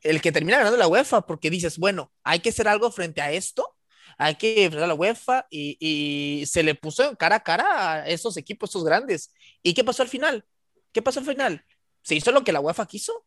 el 0.00 0.20
que 0.20 0.30
termina 0.30 0.58
ganando 0.58 0.78
la 0.78 0.86
UEFA, 0.86 1.26
porque 1.26 1.50
dices, 1.50 1.76
bueno, 1.76 2.12
hay 2.22 2.38
que 2.38 2.50
hacer 2.50 2.68
algo 2.68 2.92
frente 2.92 3.20
a 3.20 3.32
esto 3.32 3.71
hay 4.18 4.34
que 4.36 4.64
enfrentar 4.64 4.84
a 4.84 4.88
la 4.88 4.94
UEFA 4.94 5.46
y, 5.50 6.44
se 6.46 6.62
le 6.62 6.74
puso 6.74 7.16
cara 7.16 7.36
a 7.36 7.42
cara 7.42 7.92
a 7.92 8.08
esos 8.08 8.36
equipos, 8.36 8.70
estos 8.70 8.84
grandes. 8.84 9.32
¿Y 9.62 9.74
qué 9.74 9.84
pasó 9.84 10.02
al 10.02 10.08
final? 10.08 10.44
¿Qué 10.92 11.02
pasó 11.02 11.20
al 11.20 11.26
final? 11.26 11.64
¿Se 12.02 12.14
hizo 12.14 12.32
lo 12.32 12.44
que 12.44 12.52
la 12.52 12.60
UEFA 12.60 12.86
quiso? 12.86 13.24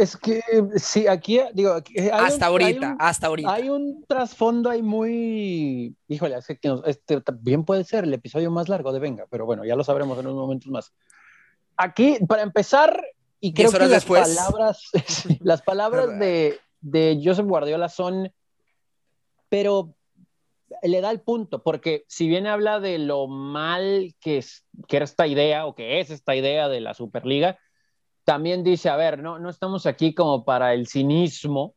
Es 0.00 0.16
que 0.16 0.42
sí, 0.76 1.06
aquí 1.06 1.40
digo, 1.54 1.80
hasta 2.12 2.46
ahorita, 2.46 2.96
hasta 2.98 3.28
ahorita. 3.28 3.52
Hay 3.52 3.70
un 3.70 4.04
trasfondo 4.08 4.70
ahí 4.70 4.82
muy, 4.82 5.94
híjole, 6.08 6.36
es 6.36 6.46
que 6.46 6.80
este, 6.84 7.22
bien 7.34 7.64
puede 7.64 7.84
ser 7.84 8.04
el 8.04 8.14
episodio 8.14 8.50
más 8.50 8.68
largo 8.68 8.92
de 8.92 8.98
Venga, 8.98 9.26
pero 9.30 9.46
bueno, 9.46 9.64
ya 9.64 9.76
lo 9.76 9.84
sabremos 9.84 10.18
en 10.18 10.26
unos 10.26 10.40
momentos 10.40 10.68
más. 10.68 10.92
Aquí, 11.76 12.18
para 12.26 12.42
empezar, 12.42 13.00
y 13.38 13.54
creo 13.54 13.70
que 13.70 13.78
las 13.86 14.04
palabras, 14.04 14.82
las 15.40 15.62
palabras 15.62 16.18
de, 16.18 16.58
de 16.80 17.20
Joseph 17.22 17.46
Guardiola 17.46 17.88
son 17.88 18.32
pero 19.48 19.94
le 20.82 21.00
da 21.00 21.10
el 21.10 21.20
punto, 21.20 21.62
porque 21.62 22.04
si 22.08 22.28
bien 22.28 22.46
habla 22.46 22.80
de 22.80 22.98
lo 22.98 23.26
mal 23.26 24.14
que, 24.20 24.38
es, 24.38 24.66
que 24.86 24.96
era 24.96 25.04
esta 25.04 25.26
idea 25.26 25.66
o 25.66 25.74
que 25.74 26.00
es 26.00 26.10
esta 26.10 26.36
idea 26.36 26.68
de 26.68 26.80
la 26.80 26.94
Superliga, 26.94 27.58
también 28.24 28.62
dice, 28.62 28.90
a 28.90 28.96
ver, 28.96 29.22
no, 29.22 29.38
no 29.38 29.48
estamos 29.48 29.86
aquí 29.86 30.14
como 30.14 30.44
para 30.44 30.74
el 30.74 30.86
cinismo 30.86 31.74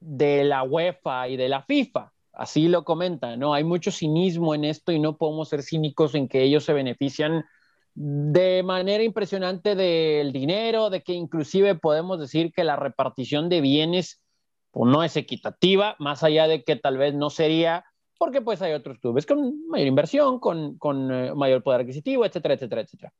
de 0.00 0.44
la 0.44 0.62
UEFA 0.62 1.28
y 1.28 1.36
de 1.36 1.48
la 1.48 1.62
FIFA. 1.62 2.12
Así 2.32 2.68
lo 2.68 2.84
comenta, 2.84 3.36
¿no? 3.36 3.54
Hay 3.54 3.64
mucho 3.64 3.90
cinismo 3.90 4.54
en 4.54 4.64
esto 4.64 4.92
y 4.92 5.00
no 5.00 5.16
podemos 5.16 5.48
ser 5.48 5.62
cínicos 5.62 6.14
en 6.14 6.28
que 6.28 6.42
ellos 6.42 6.64
se 6.64 6.74
benefician 6.74 7.46
de 7.94 8.62
manera 8.62 9.02
impresionante 9.02 9.74
del 9.74 10.30
dinero, 10.32 10.90
de 10.90 11.02
que 11.02 11.14
inclusive 11.14 11.74
podemos 11.76 12.20
decir 12.20 12.52
que 12.52 12.62
la 12.62 12.76
repartición 12.76 13.48
de 13.48 13.62
bienes 13.62 14.20
no 14.84 15.02
es 15.02 15.16
equitativa, 15.16 15.96
más 15.98 16.22
allá 16.22 16.46
de 16.48 16.62
que 16.62 16.76
tal 16.76 16.98
vez 16.98 17.14
no 17.14 17.30
sería, 17.30 17.84
porque 18.18 18.42
pues 18.42 18.62
hay 18.62 18.72
otros 18.72 18.98
clubes 18.98 19.26
con 19.26 19.66
mayor 19.68 19.86
inversión, 19.86 20.38
con, 20.38 20.78
con 20.78 21.12
eh, 21.12 21.34
mayor 21.34 21.62
poder 21.62 21.82
adquisitivo, 21.82 22.24
etcétera, 22.24 22.54
etcétera, 22.54 22.82
etcétera. 22.82 23.12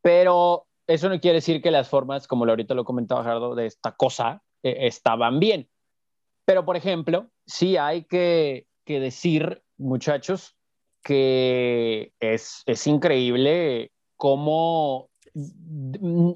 Pero 0.00 0.66
eso 0.86 1.08
no 1.08 1.20
quiere 1.20 1.36
decir 1.36 1.62
que 1.62 1.70
las 1.70 1.88
formas, 1.88 2.26
como 2.26 2.44
ahorita 2.44 2.74
lo 2.74 2.84
comentaba 2.84 3.22
Gerardo, 3.22 3.54
de 3.54 3.66
esta 3.66 3.92
cosa 3.92 4.42
eh, 4.62 4.86
estaban 4.86 5.38
bien. 5.40 5.68
Pero, 6.44 6.64
por 6.64 6.76
ejemplo, 6.76 7.30
sí 7.46 7.76
hay 7.76 8.04
que, 8.04 8.66
que 8.84 9.00
decir, 9.00 9.62
muchachos, 9.78 10.56
que 11.02 12.12
es, 12.20 12.62
es 12.66 12.86
increíble 12.86 13.92
cómo, 14.16 15.10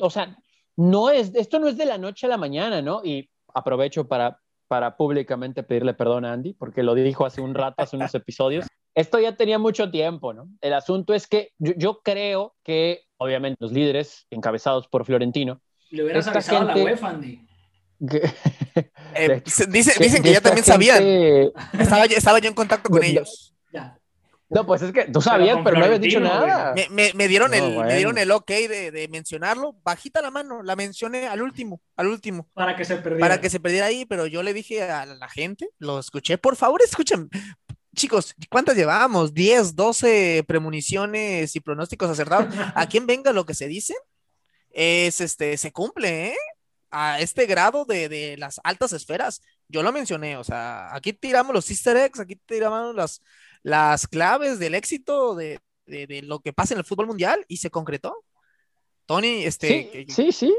o 0.00 0.10
sea, 0.10 0.36
no 0.76 1.10
es, 1.10 1.34
esto 1.34 1.58
no 1.58 1.68
es 1.68 1.76
de 1.76 1.86
la 1.86 1.98
noche 1.98 2.26
a 2.26 2.30
la 2.30 2.36
mañana, 2.36 2.82
¿no? 2.82 3.02
Y 3.04 3.30
aprovecho 3.54 4.06
para, 4.06 4.40
para 4.68 4.96
públicamente 4.96 5.62
pedirle 5.62 5.94
perdón 5.94 6.24
a 6.24 6.32
Andy, 6.32 6.52
porque 6.54 6.82
lo 6.82 6.94
dijo 6.94 7.24
hace 7.26 7.40
un 7.40 7.54
rato, 7.54 7.82
hace 7.82 7.96
unos 7.96 8.14
episodios. 8.14 8.66
Esto 8.94 9.18
ya 9.20 9.36
tenía 9.36 9.58
mucho 9.58 9.90
tiempo, 9.90 10.32
¿no? 10.32 10.48
El 10.60 10.72
asunto 10.74 11.12
es 11.14 11.26
que 11.26 11.52
yo, 11.58 11.72
yo 11.76 12.00
creo 12.02 12.54
que, 12.64 13.02
obviamente, 13.18 13.56
los 13.60 13.72
líderes 13.72 14.26
encabezados 14.30 14.88
por 14.88 15.04
Florentino. 15.04 15.60
Le 15.90 16.02
hubieras 16.04 16.26
avisado 16.28 16.60
a 16.68 16.74
la 16.74 16.82
UEFA, 16.82 17.08
Andy. 17.10 17.46
que- 18.08 18.22
Eh, 19.14 19.42
dice- 19.68 19.96
dicen 19.98 20.22
que 20.22 20.32
ya 20.32 20.40
también 20.40 20.64
sabían. 20.64 20.98
gente- 20.98 21.52
Estaba, 21.78 22.06
yo- 22.06 22.16
estaba 22.16 22.38
yo 22.38 22.48
en 22.48 22.54
contacto 22.54 22.88
con 22.90 23.02
ellos. 23.04 23.54
No, 24.48 24.64
pues 24.64 24.82
es 24.82 24.92
que 24.92 25.04
tú 25.06 25.20
sabías, 25.22 25.54
con 25.56 25.64
pero, 25.64 25.78
no 25.78 25.84
habías 25.84 26.00
dicho 26.00 26.20
nada. 26.20 26.72
Me, 26.74 26.88
me- 26.90 27.12
me 27.14 27.28
dieron 27.28 27.50
No, 27.50 27.56
el, 27.56 27.62
bueno. 27.74 27.88
me 27.88 27.96
dieron 27.96 28.18
el 28.18 28.30
ok 28.30 28.48
de, 28.48 28.90
de 28.92 29.08
mencionarlo. 29.08 29.74
Bajita 29.82 30.22
la 30.22 30.30
mano, 30.30 30.62
la 30.62 30.76
mencioné 30.76 31.26
al 31.26 31.42
último, 31.42 31.80
al 31.96 32.06
último. 32.08 32.48
Para 32.54 32.76
que 32.76 32.84
se 32.84 32.96
perdiera. 32.96 33.20
para 33.20 33.40
que 33.40 33.50
se 33.50 33.58
perdiera 33.60 33.86
ahí, 33.86 34.04
pero 34.04 34.26
yo 34.26 34.42
le 34.42 34.52
dije 34.54 34.82
a 34.84 35.04
la 35.06 35.28
gente, 35.28 35.68
lo 35.78 35.98
escuché, 35.98 36.38
por 36.38 36.56
favor, 36.56 36.80
escuchen. 36.82 37.28
Chicos, 37.96 38.34
¿cuántas 38.50 38.76
llevábamos? 38.76 39.32
10, 39.32 39.74
12 39.74 40.44
premoniciones 40.46 41.56
y 41.56 41.60
pronósticos 41.60 42.10
acertados. 42.10 42.46
A 42.74 42.86
quien 42.88 43.06
venga 43.06 43.32
lo 43.32 43.46
que 43.46 43.54
se 43.54 43.66
dice, 43.68 43.94
es 44.70 45.20
este, 45.20 45.56
se 45.56 45.72
cumple, 45.72 46.28
¿eh? 46.28 46.36
A 46.90 47.20
este 47.20 47.46
grado 47.46 47.84
de, 47.84 48.08
de 48.08 48.36
las 48.36 48.60
altas 48.64 48.92
esferas. 48.92 49.40
Yo 49.68 49.82
lo 49.82 49.92
mencioné, 49.92 50.36
o 50.36 50.44
sea, 50.44 50.94
aquí 50.94 51.12
tiramos 51.12 51.52
los 51.54 51.68
easter 51.70 51.96
eggs, 51.96 52.20
aquí 52.20 52.36
tiramos 52.46 52.94
las, 52.94 53.20
las 53.66 54.06
claves 54.06 54.60
del 54.60 54.76
éxito 54.76 55.34
de, 55.34 55.58
de- 55.86 56.06
de 56.06 56.22
lo 56.22 56.38
que 56.38 56.52
pasa 56.52 56.74
en 56.74 56.78
el 56.78 56.84
fútbol 56.84 57.08
mundial 57.08 57.44
y 57.48 57.56
se 57.56 57.68
concretó. 57.70 58.14
Tony, 59.06 59.42
este, 59.42 59.66
Sí, 59.68 59.88
que- 59.90 60.06
sí, 60.12 60.30
sí. 60.32 60.56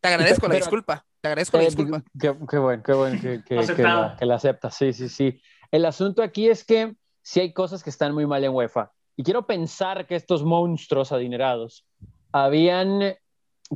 te 0.00 0.08
agradezco 0.08 0.48
la 0.48 0.56
disculpa, 0.56 1.06
te 1.22 1.28
agradezco 1.28 1.56
la 1.56 1.62
Eh, 1.62 1.66
disculpa. 1.66 2.02
Qué, 2.20 2.34
qué 2.50 2.58
bueno, 2.58 2.82
qué 2.82 2.92
bueno 2.92 3.18
que, 3.22 3.42
que, 3.42 3.54
que 3.54 3.58
Aceptado. 3.58 4.02
la, 4.02 4.16
que 4.18 4.26
la 4.26 4.34
aceptas. 4.34 4.76
Sí, 4.76 4.92
sí, 4.92 5.08
sí. 5.08 5.40
El 5.70 5.86
asunto 5.86 6.22
aquí 6.22 6.50
es 6.50 6.62
que 6.62 6.94
sí 7.22 7.40
hay 7.40 7.54
cosas 7.54 7.82
que 7.82 7.88
están 7.88 8.12
muy 8.12 8.26
mal 8.26 8.44
en 8.44 8.52
UEFA. 8.52 8.92
Y 9.16 9.22
quiero 9.22 9.46
pensar 9.46 10.06
que 10.06 10.16
estos 10.16 10.42
monstruos 10.44 11.10
adinerados 11.10 11.86
habían 12.32 13.14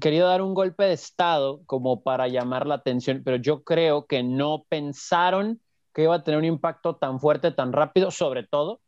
querido 0.01 0.29
dar 0.29 0.43
un 0.43 0.53
golpe 0.53 0.85
de 0.85 0.93
Estado 0.93 1.63
como 1.65 2.03
para 2.03 2.29
llamar 2.29 2.67
la 2.67 2.75
atención, 2.75 3.23
pero 3.25 3.37
yo 3.39 3.65
creo 3.65 4.07
que 4.07 4.23
no 4.23 4.67
pensaron 4.69 5.61
que 5.97 6.03
iba 6.03 6.15
a 6.15 6.23
tener 6.23 6.37
un 6.39 6.45
impacto 6.45 6.95
tan 6.97 7.19
fuerte, 7.19 7.51
tan 7.53 7.73
rápido, 7.73 8.11
sobre 8.11 8.43
todo 8.43 8.83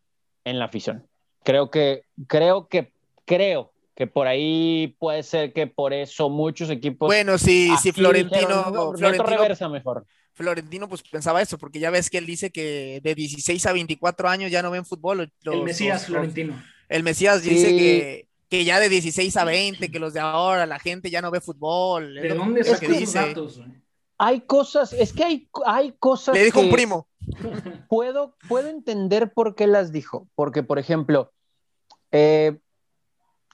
en 0.44 0.58
la 0.58 0.66
afición. 0.66 1.06
Creo 1.42 1.70
que, 1.70 2.02
creo 2.26 2.68
que, 2.68 2.92
creo 3.24 3.72
que 3.94 4.06
por 4.06 4.26
ahí 4.26 4.94
puede 4.98 5.22
ser 5.22 5.54
que 5.54 5.66
por 5.66 5.94
eso 5.94 6.28
muchos 6.28 6.68
equipos 6.68 7.06
Bueno, 7.08 7.38
sí, 7.38 7.70
Aquí 7.76 7.92
Florentino, 7.92 8.38
dijeron, 8.40 8.62
no, 8.74 8.92
meto 8.92 8.98
Florentino, 8.98 9.24
reversa 9.26 9.68
mejor. 9.70 10.04
Florentino, 10.34 10.86
pues 10.86 11.02
pensaba 11.02 11.40
eso, 11.40 11.56
porque 11.56 11.80
ya 11.80 11.88
ves 11.90 12.10
que 12.10 12.18
él 12.18 12.26
dice 12.26 12.50
que 12.50 13.00
de 13.02 13.14
16 13.14 13.64
a 13.64 13.72
24 13.72 14.28
años 14.28 14.50
ya 14.50 14.60
no 14.62 14.70
ven 14.70 14.84
fútbol. 14.84 15.32
los- 15.42 15.54
el 15.54 15.62
Mesías 15.62 16.02
los- 16.02 16.06
Florentino. 16.08 16.62
el 16.90 17.02
Mesías 17.02 17.42
dice 17.42 17.70
Sí. 17.70 17.76
que, 17.78 18.26
que 18.50 18.64
ya 18.64 18.78
de 18.80 18.88
16 18.90 19.34
a 19.38 19.44
20, 19.44 19.90
que 19.90 19.98
los 19.98 20.12
de 20.12 20.20
ahora, 20.20 20.66
la 20.66 20.78
gente 20.78 21.08
ya 21.10 21.22
no 21.22 21.30
ve 21.30 21.40
fútbol. 21.40 22.14
¿De 22.16 22.34
dónde 22.34 22.60
es 22.60 22.70
lo 22.70 22.78
que 22.78 22.88
dice. 22.88 23.18
datos? 23.18 23.62
Hay 24.18 24.40
cosas, 24.40 24.92
es 24.92 25.12
que 25.12 25.24
hay, 25.24 25.48
hay 25.64 25.92
cosas 25.92 26.34
Le 26.34 26.44
dijo 26.44 26.60
un 26.60 26.66
que 26.66 26.72
primo. 26.72 27.08
Puedo, 27.88 28.34
puedo 28.48 28.68
entender 28.68 29.32
por 29.32 29.54
qué 29.54 29.66
las 29.66 29.92
dijo. 29.92 30.28
Porque, 30.34 30.62
por 30.62 30.78
ejemplo, 30.78 31.32
eh, 32.10 32.58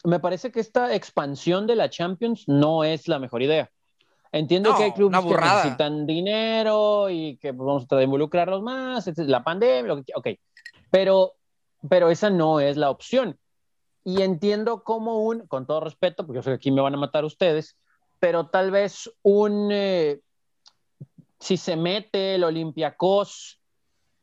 me 0.04 0.20
parece 0.20 0.50
que 0.50 0.60
esta 0.60 0.94
expansión 0.94 1.66
de 1.66 1.76
la 1.76 1.90
Champions 1.90 2.44
no 2.46 2.84
es 2.84 3.08
la 3.08 3.18
mejor 3.18 3.42
idea. 3.42 3.70
Entiendo 4.32 4.70
No, 4.70 4.76
que 4.76 4.84
hay 4.84 4.92
clubes 4.92 5.20
que 5.20 5.34
necesitan 5.36 6.06
dinero 6.06 7.08
y 7.08 7.36
que 7.36 7.54
pues, 7.54 7.66
vamos 7.66 7.84
a 7.84 7.86
tratar 7.86 7.98
de 7.98 8.04
involucrarlos 8.04 8.62
más, 8.62 9.06
la 9.16 9.44
pandemia, 9.44 9.94
lo 9.94 10.02
que, 10.02 10.12
ok. 10.14 10.28
Pero, 10.90 11.34
pero 11.88 12.10
esa 12.10 12.30
no 12.30 12.58
es 12.58 12.76
la 12.76 12.90
opción. 12.90 13.38
Y 14.02 14.22
entiendo 14.22 14.82
como 14.82 15.22
un, 15.22 15.46
con 15.46 15.66
todo 15.66 15.80
respeto, 15.80 16.26
porque 16.26 16.38
yo 16.38 16.42
sé 16.42 16.50
que 16.50 16.56
aquí 16.56 16.70
me 16.70 16.82
van 16.82 16.94
a 16.94 16.98
matar 16.98 17.24
ustedes, 17.24 17.76
pero 18.18 18.48
tal 18.48 18.70
vez 18.70 19.10
un, 19.22 19.70
eh, 19.70 20.20
si 21.40 21.56
se 21.56 21.76
mete 21.76 22.34
el 22.36 22.44
Olympiacos 22.44 23.60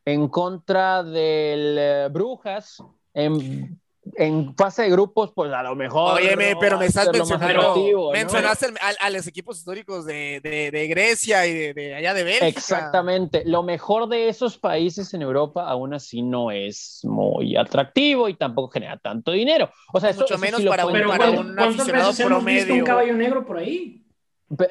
en 0.05 0.27
contra 0.29 1.03
del 1.03 1.75
eh, 1.79 2.07
Brujas 2.11 2.77
en, 3.13 3.79
en 4.15 4.55
fase 4.55 4.81
de 4.83 4.89
grupos, 4.89 5.31
pues 5.35 5.51
a 5.53 5.61
lo 5.61 5.75
mejor. 5.75 6.19
No 6.19 6.59
pero 6.59 6.79
me 6.79 6.87
estás 6.87 7.09
mencionando, 7.11 8.11
mencionaste 8.11 8.65
el- 8.67 8.77
a, 8.77 9.05
a 9.05 9.09
los 9.11 9.27
equipos 9.27 9.59
históricos 9.59 10.05
de, 10.05 10.39
de- 10.41 10.71
de 10.71 10.87
Grecia 10.87 11.45
y 11.45 11.53
de, 11.53 11.73
de 11.75 11.93
allá 11.95 12.15
de 12.15 12.23
Bélgica. 12.23 12.47
Exactamente. 12.47 13.43
Lo 13.45 13.61
mejor 13.61 14.07
de 14.09 14.27
esos 14.29 14.57
países 14.57 15.13
en 15.13 15.21
Europa 15.21 15.67
aún 15.69 15.93
así 15.93 16.23
no 16.23 16.49
es 16.49 17.01
muy 17.03 17.55
atractivo 17.55 18.27
y 18.27 18.33
tampoco 18.35 18.69
genera 18.71 18.97
tanto 18.97 19.31
dinero. 19.31 19.69
O 19.93 19.99
sea, 19.99 20.09
eso, 20.09 20.21
Mucho 20.21 20.33
eso 20.33 20.41
menos 20.41 20.61
sí 20.61 20.67
para 20.67 20.85
un- 20.87 20.93
para 20.93 21.03
entender. 21.03 21.17
¿cuántas- 21.27 21.45
un 21.45 21.55
¿cuántas 21.55 21.79
aficionado 21.81 22.09
hemos 22.09 22.15
visto 22.17 22.23
un 22.25 22.37
promedio. 22.79 22.83
caballo 22.85 23.13
negro 23.13 23.45
por 23.45 23.57
ahí? 23.59 24.03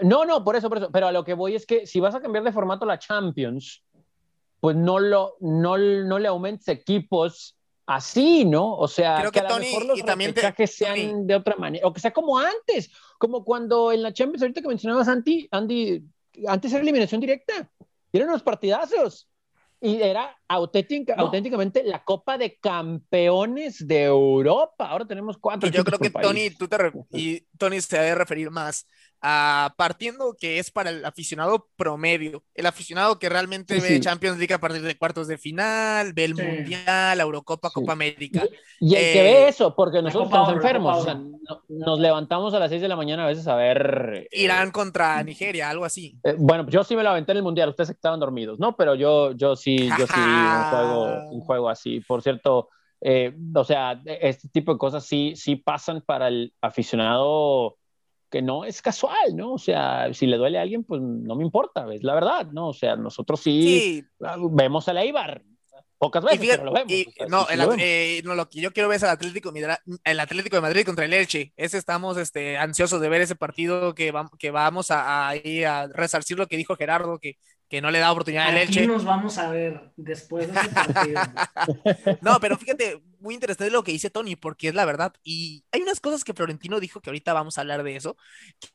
No, 0.02 0.24
no, 0.24 0.44
por 0.44 0.56
eso, 0.56 0.68
por 0.68 0.78
eso. 0.78 0.90
Pero 0.92 1.06
a 1.08 1.12
lo 1.12 1.24
que 1.24 1.34
voy 1.34 1.54
es 1.54 1.66
que 1.66 1.86
si 1.86 2.00
vas 2.00 2.14
a 2.14 2.20
cambiar 2.20 2.44
de 2.44 2.52
formato 2.52 2.84
la 2.86 2.98
Champions, 2.98 3.82
pues 4.60 4.76
no, 4.76 4.98
lo, 4.98 5.36
no, 5.40 5.78
no 5.78 6.18
le 6.18 6.28
aumentes 6.28 6.68
equipos 6.68 7.56
así, 7.86 8.44
¿no? 8.44 8.76
O 8.76 8.86
sea, 8.86 9.16
Creo 9.20 9.32
que, 9.32 9.40
que 9.40 9.46
a 9.46 9.48
lo 9.48 9.54
Tony, 9.56 9.66
mejor 9.66 9.86
los 9.86 9.98
y 9.98 10.02
también 10.02 10.34
te- 10.34 10.66
sean 10.66 10.96
Tony. 10.96 11.26
de 11.26 11.34
otra 11.34 11.56
manera, 11.56 11.86
o 11.86 11.92
que 11.92 12.00
sea 12.00 12.12
como 12.12 12.38
antes, 12.38 12.90
como 13.18 13.44
cuando 13.44 13.90
en 13.90 14.02
la 14.02 14.12
Champions, 14.12 14.42
ahorita 14.42 14.60
que 14.62 14.68
mencionabas, 14.68 15.08
Andy, 15.08 15.48
Andy 15.50 16.04
antes 16.46 16.72
era 16.72 16.82
eliminación 16.82 17.20
directa, 17.20 17.68
eran 18.12 18.28
unos 18.28 18.42
partidazos. 18.42 19.26
Y 19.82 20.02
era 20.02 20.36
auténtica, 20.46 21.16
No. 21.16 21.22
auténticamente 21.22 21.82
la 21.82 22.04
Copa 22.04 22.36
de 22.36 22.58
Campeones 22.58 23.86
de 23.88 24.02
Europa. 24.04 24.86
Ahora 24.90 25.06
tenemos 25.06 25.38
cuatro. 25.38 25.68
Y 25.68 25.72
yo 25.72 25.82
creo 25.84 25.98
que 25.98 26.10
Tony, 26.10 26.50
tú 26.50 26.68
te 26.68 26.76
y 27.12 27.40
Tony 27.56 27.80
se 27.80 27.98
debe 27.98 28.14
referir 28.14 28.50
más 28.50 28.86
a 29.22 29.74
partiendo 29.76 30.34
que 30.40 30.58
es 30.58 30.70
para 30.70 30.90
el 30.90 31.04
aficionado 31.04 31.68
promedio, 31.76 32.42
el 32.54 32.66
aficionado 32.66 33.18
que 33.18 33.28
realmente 33.28 33.74
Sí, 33.74 33.80
ve 33.80 33.88
sí. 33.96 34.00
Champions 34.00 34.38
League 34.38 34.54
a 34.54 34.58
partir 34.60 34.82
de 34.82 34.96
cuartos 34.96 35.28
de 35.28 35.36
final, 35.38 36.12
ve 36.14 36.24
el 36.24 36.36
Sí. 36.36 36.42
Mundial, 36.42 37.18
la 37.18 37.22
Eurocopa, 37.22 37.68
Sí. 37.68 37.74
Copa 37.74 37.92
América. 37.92 38.44
Y 38.80 38.94
el 38.94 39.02
que 39.02 39.20
Eh, 39.20 39.22
ve 39.22 39.48
eso, 39.48 39.74
porque 39.76 40.00
nosotros 40.00 40.28
Copa 40.28 40.36
estamos 40.38 40.48
Oro, 40.48 40.56
enfermos, 40.58 40.98
Copa 40.98 41.02
o 41.02 41.04
sea, 41.04 41.14
no- 41.14 41.62
nos 41.68 42.00
levantamos 42.00 42.54
a 42.54 42.58
las 42.58 42.70
6 42.70 42.80
de 42.80 42.88
la 42.88 42.96
mañana 42.96 43.24
a 43.24 43.28
veces 43.28 43.46
a 43.46 43.56
ver... 43.56 44.12
eh, 44.14 44.28
Irán 44.32 44.70
contra 44.70 45.22
Nigeria, 45.22 45.68
algo 45.68 45.84
así. 45.84 46.18
eh, 46.24 46.34
bueno, 46.38 46.66
yo 46.68 46.82
sí 46.84 46.96
me 46.96 47.02
lo 47.02 47.10
aventé 47.10 47.32
en 47.32 47.38
el 47.38 47.44
Mundial, 47.44 47.68
ustedes 47.68 47.90
estaban 47.90 48.20
dormidos, 48.20 48.58
¿no? 48.58 48.74
Pero 48.76 48.94
yo, 48.94 49.32
yo 49.32 49.54
sí, 49.56 49.76
yo 49.98 50.06
sí 50.06 50.20
vi 50.20 50.46
un 50.46 50.64
juego, 50.70 51.30
un 51.30 51.40
juego 51.40 51.68
así. 51.68 52.00
Por 52.00 52.22
cierto, 52.22 52.68
eh, 53.02 53.34
o 53.54 53.64
sea, 53.64 54.00
este 54.04 54.48
tipo 54.48 54.72
de 54.72 54.78
cosas 54.78 55.04
sí, 55.04 55.32
sí 55.36 55.56
pasan 55.56 56.00
para 56.02 56.28
el 56.28 56.52
aficionado 56.60 57.76
que 58.30 58.42
no 58.42 58.64
es 58.64 58.80
casual, 58.82 59.34
¿no? 59.36 59.54
O 59.54 59.58
sea, 59.58 60.12
si 60.14 60.26
le 60.26 60.36
duele 60.36 60.58
a 60.58 60.62
alguien, 60.62 60.84
pues 60.84 61.00
no 61.02 61.34
me 61.36 61.44
importa, 61.44 61.86
es 61.92 62.02
la 62.04 62.14
verdad, 62.14 62.46
¿no? 62.52 62.68
O 62.68 62.72
sea, 62.72 62.96
nosotros 62.96 63.40
sí, 63.40 63.80
Sí, 63.80 64.04
vemos 64.52 64.88
a 64.88 64.92
Eibar, 65.02 65.42
pocas 65.98 66.24
veces, 66.24 66.40
fíjate- 66.40 66.58
pero 66.58 66.70
lo 66.70 66.72
vemos. 66.72 66.92
y- 66.92 67.06
o 67.08 67.12
sea, 67.12 67.26
no, 67.26 67.44
sí 67.46 67.52
el, 67.52 67.58
lo 67.58 67.68
vemos. 67.68 67.82
eh, 67.84 68.22
no, 68.24 68.34
lo 68.34 68.48
que 68.48 68.60
yo 68.60 68.72
quiero 68.72 68.88
ver 68.88 68.96
es 68.96 69.02
el 69.02 69.10
Atlético, 69.10 69.52
el 70.04 70.20
Atlético 70.20 70.56
de 70.56 70.62
Madrid 70.62 70.84
contra 70.86 71.04
el 71.04 71.12
Elche. 71.12 71.52
Ese 71.56 71.76
estamos 71.76 72.16
este, 72.16 72.56
ansiosos 72.56 73.00
de 73.00 73.08
ver 73.08 73.20
ese 73.20 73.34
partido 73.36 73.94
que, 73.94 74.12
que 74.38 74.50
vamos 74.50 74.90
a, 74.90 75.28
a, 75.28 75.36
ir 75.36 75.66
a 75.66 75.88
resarcir 75.88 76.38
lo 76.38 76.46
que 76.46 76.56
dijo 76.56 76.76
Gerardo, 76.76 77.18
que, 77.18 77.36
que 77.70 77.80
no 77.80 77.92
le 77.92 78.00
da 78.00 78.10
oportunidad 78.10 78.48
al 78.48 78.56
Elche. 78.56 78.84
nos 78.84 79.04
vamos 79.04 79.38
a 79.38 79.48
ver 79.48 79.92
después 79.96 80.52
de 80.52 80.58
ese 80.58 80.68
partido. 80.70 81.20
No, 82.20 82.40
pero 82.40 82.58
fíjate, 82.58 83.00
muy 83.20 83.34
interesante 83.34 83.70
lo 83.70 83.84
que 83.84 83.92
dice 83.92 84.10
Tony, 84.10 84.34
porque 84.34 84.68
es 84.68 84.74
la 84.74 84.84
verdad. 84.84 85.14
Y 85.22 85.64
hay 85.70 85.80
unas 85.82 86.00
cosas 86.00 86.24
que 86.24 86.34
Florentino 86.34 86.80
dijo 86.80 87.00
que 87.00 87.10
ahorita 87.10 87.32
vamos 87.32 87.56
a 87.56 87.60
hablar 87.60 87.84
de 87.84 87.94
eso, 87.94 88.16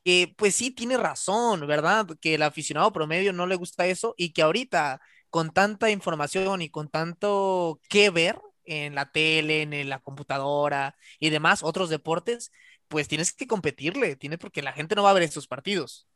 que 0.02 0.34
pues 0.38 0.54
sí 0.54 0.70
tiene 0.70 0.96
razón, 0.96 1.66
¿verdad? 1.66 2.06
Que 2.20 2.36
el 2.36 2.42
aficionado 2.42 2.90
promedio 2.90 3.34
no 3.34 3.46
le 3.46 3.56
gusta 3.56 3.86
eso 3.86 4.14
y 4.16 4.32
que 4.32 4.40
ahorita 4.40 5.02
con 5.28 5.50
tanta 5.50 5.90
información 5.90 6.62
y 6.62 6.70
con 6.70 6.88
tanto 6.88 7.80
que 7.90 8.08
ver 8.08 8.40
en 8.64 8.94
la 8.94 9.12
tele, 9.12 9.62
en 9.62 9.88
la 9.90 10.00
computadora 10.00 10.96
y 11.20 11.28
demás, 11.28 11.62
otros 11.62 11.90
deportes, 11.90 12.50
pues 12.88 13.08
tienes 13.08 13.34
que 13.34 13.46
competirle, 13.46 14.16
tiene 14.16 14.38
porque 14.38 14.62
la 14.62 14.72
gente 14.72 14.94
no 14.94 15.02
va 15.02 15.10
a 15.10 15.14
ver 15.14 15.24
estos 15.24 15.46
partidos. 15.46 16.08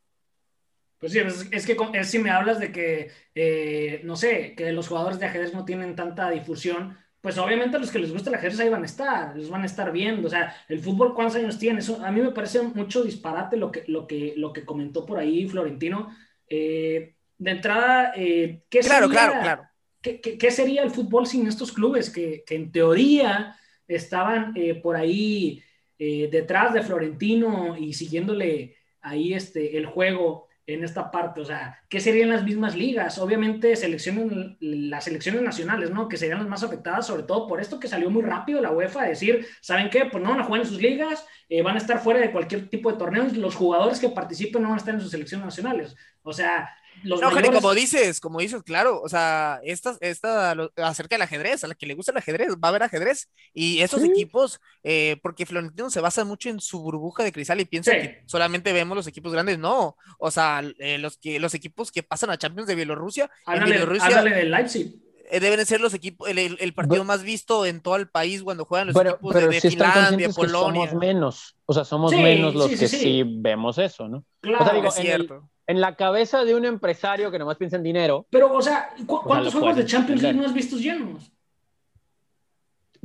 Pues 1.01 1.13
sí, 1.13 1.19
es, 1.19 1.47
es 1.51 1.65
que 1.65 1.75
es 1.95 2.09
si 2.11 2.19
me 2.19 2.29
hablas 2.29 2.59
de 2.59 2.71
que, 2.71 3.09
eh, 3.35 4.01
no 4.05 4.15
sé, 4.15 4.53
que 4.55 4.71
los 4.71 4.87
jugadores 4.87 5.19
de 5.19 5.25
ajedrez 5.25 5.53
no 5.53 5.65
tienen 5.65 5.95
tanta 5.95 6.29
difusión, 6.29 6.95
pues 7.21 7.39
obviamente 7.39 7.79
los 7.79 7.91
que 7.91 7.99
les 7.99 8.13
gusta 8.13 8.29
el 8.29 8.35
ajedrez 8.35 8.59
ahí 8.59 8.69
van 8.69 8.83
a 8.83 8.85
estar, 8.85 9.35
los 9.35 9.49
van 9.49 9.63
a 9.63 9.65
estar 9.65 9.91
viendo. 9.91 10.27
O 10.27 10.29
sea, 10.31 10.55
el 10.69 10.79
fútbol, 10.79 11.15
¿cuántos 11.15 11.37
años 11.37 11.57
tiene? 11.59 11.79
Eso, 11.79 12.05
a 12.05 12.11
mí 12.11 12.21
me 12.21 12.31
parece 12.31 12.61
mucho 12.61 13.03
disparate 13.03 13.57
lo 13.57 13.71
que, 13.71 13.83
lo 13.87 14.07
que, 14.07 14.35
lo 14.37 14.53
que 14.53 14.63
comentó 14.65 15.05
por 15.05 15.17
ahí 15.19 15.47
Florentino. 15.47 16.15
Eh, 16.47 17.15
de 17.37 17.51
entrada, 17.51 18.13
eh, 18.15 18.63
¿qué 18.69 18.79
Claro, 18.81 19.07
sería- 19.07 19.19
claro, 19.27 19.41
claro. 19.41 19.67
¿Qué, 20.01 20.21
qué- 20.21 20.37
qué 20.37 20.51
sería 20.51 20.83
el 20.83 20.91
fútbol 20.91 21.27
sin 21.27 21.47
estos 21.47 21.71
clubes 21.71 22.09
que, 22.11 22.43
que 22.45 22.55
en 22.55 22.71
teoría 22.71 23.55
estaban 23.87 24.53
eh, 24.55 24.75
por 24.75 24.95
ahí 24.95 25.63
detrás 25.99 26.73
de 26.73 26.81
Florentino 26.81 27.77
y 27.77 27.93
siguiéndole 27.93 28.75
ahí 29.01 29.35
este, 29.35 29.77
el 29.77 29.85
juego 29.85 30.47
en 30.67 30.83
esta 30.83 31.11
parte, 31.11 31.41
o 31.41 31.45
sea, 31.45 31.81
¿qué 31.89 31.99
serían 31.99 32.29
las 32.29 32.43
mismas 32.43 32.75
ligas? 32.75 33.17
Obviamente 33.17 33.75
selecciones, 33.75 34.57
las 34.59 35.03
selecciones 35.03 35.41
nacionales, 35.41 35.89
¿no? 35.89 36.07
Que 36.07 36.17
serían 36.17 36.39
las 36.39 36.47
más 36.47 36.63
afectadas, 36.63 37.07
sobre 37.07 37.23
todo 37.23 37.47
por 37.47 37.59
esto 37.59 37.79
que 37.79 37.87
salió 37.87 38.09
muy 38.09 38.21
rápido 38.21 38.61
la 38.61 38.71
UEFA, 38.71 39.03
decir, 39.03 39.45
¿saben 39.61 39.89
qué? 39.89 40.05
Pues 40.05 40.23
no 40.23 40.29
van 40.29 40.39
a 40.39 40.43
jugar 40.43 40.61
en 40.61 40.67
sus 40.67 40.81
ligas, 40.81 41.25
eh, 41.49 41.61
van 41.61 41.75
a 41.75 41.79
estar 41.79 41.99
fuera 41.99 42.19
de 42.19 42.31
cualquier 42.31 42.69
tipo 42.69 42.91
de 42.91 42.97
torneos, 42.97 43.35
los 43.35 43.55
jugadores 43.55 43.99
que 43.99 44.09
participen 44.09 44.61
no 44.61 44.69
van 44.69 44.77
a 44.77 44.79
estar 44.79 44.93
en 44.93 45.01
sus 45.01 45.11
selecciones 45.11 45.45
nacionales. 45.45 45.95
O 46.23 46.33
sea, 46.33 46.69
no, 47.03 47.19
como 47.53 47.73
dices, 47.73 48.19
como 48.19 48.39
dices, 48.39 48.61
claro, 48.63 49.01
o 49.01 49.09
sea, 49.09 49.59
esta, 49.63 49.97
esta 50.01 50.51
acerca 50.77 51.15
del 51.15 51.23
ajedrez, 51.23 51.63
a 51.63 51.67
la 51.67 51.75
que 51.75 51.85
le 51.85 51.95
gusta 51.95 52.11
el 52.11 52.17
ajedrez, 52.17 52.53
va 52.55 52.67
a 52.67 52.69
haber 52.69 52.83
ajedrez. 52.83 53.29
Y 53.53 53.81
esos 53.81 54.03
equipos, 54.03 54.59
eh, 54.83 55.17
porque 55.23 55.45
Florentino 55.45 55.89
se 55.89 56.01
basa 56.01 56.23
mucho 56.25 56.49
en 56.49 56.59
su 56.59 56.81
burbuja 56.81 57.23
de 57.23 57.31
cristal 57.31 57.59
y 57.59 57.65
piensa 57.65 57.91
que 57.91 58.23
solamente 58.25 58.73
vemos 58.73 58.95
los 58.95 59.07
equipos 59.07 59.31
grandes, 59.33 59.57
no. 59.57 59.97
O 60.19 60.31
sea, 60.31 60.61
eh, 60.79 60.97
los, 60.97 61.17
que, 61.17 61.39
los 61.39 61.53
equipos 61.53 61.91
que 61.91 62.03
pasan 62.03 62.29
a 62.29 62.37
Champions 62.37 62.67
de 62.67 62.75
Bielorrusia, 62.75 63.29
en 63.47 63.63
Bielorrusia 63.63 64.21
del 64.23 64.51
Leipzig 64.51 64.95
eh, 65.31 65.39
deben 65.39 65.65
ser 65.65 65.81
los 65.81 65.93
equipos, 65.93 66.29
el, 66.29 66.73
partido 66.73 67.03
más 67.03 67.23
visto 67.23 67.65
en 67.65 67.81
todo 67.81 67.95
el 67.95 68.09
país 68.09 68.43
cuando 68.43 68.65
juegan 68.65 68.87
los 68.87 68.95
equipos 68.95 69.33
de, 69.33 69.61
Finlandia, 69.61 70.29
Polonia. 70.29 70.87
Somos 70.87 70.93
menos, 70.93 71.55
o 71.65 71.73
sea, 71.73 71.85
somos 71.85 72.11
menos 72.11 72.53
los 72.53 72.69
que 72.69 72.87
sí. 72.87 73.23
vemos 73.25 73.77
eso, 73.77 74.07
¿no? 74.07 74.25
Claro, 74.41 74.87
es 74.87 74.93
cierto 74.93 75.50
en 75.67 75.81
la 75.81 75.95
cabeza 75.95 76.43
de 76.43 76.55
un 76.55 76.65
empresario 76.65 77.31
que 77.31 77.39
nomás 77.39 77.57
piensa 77.57 77.77
en 77.77 77.83
dinero. 77.83 78.25
Pero, 78.29 78.53
o 78.53 78.61
sea, 78.61 78.89
¿cuántos 79.05 79.53
juegos 79.53 79.75
de 79.75 79.85
Champions 79.85 80.21
League 80.21 80.37
no 80.37 80.45
has 80.45 80.53
visto 80.53 80.77
llenos? 80.77 81.31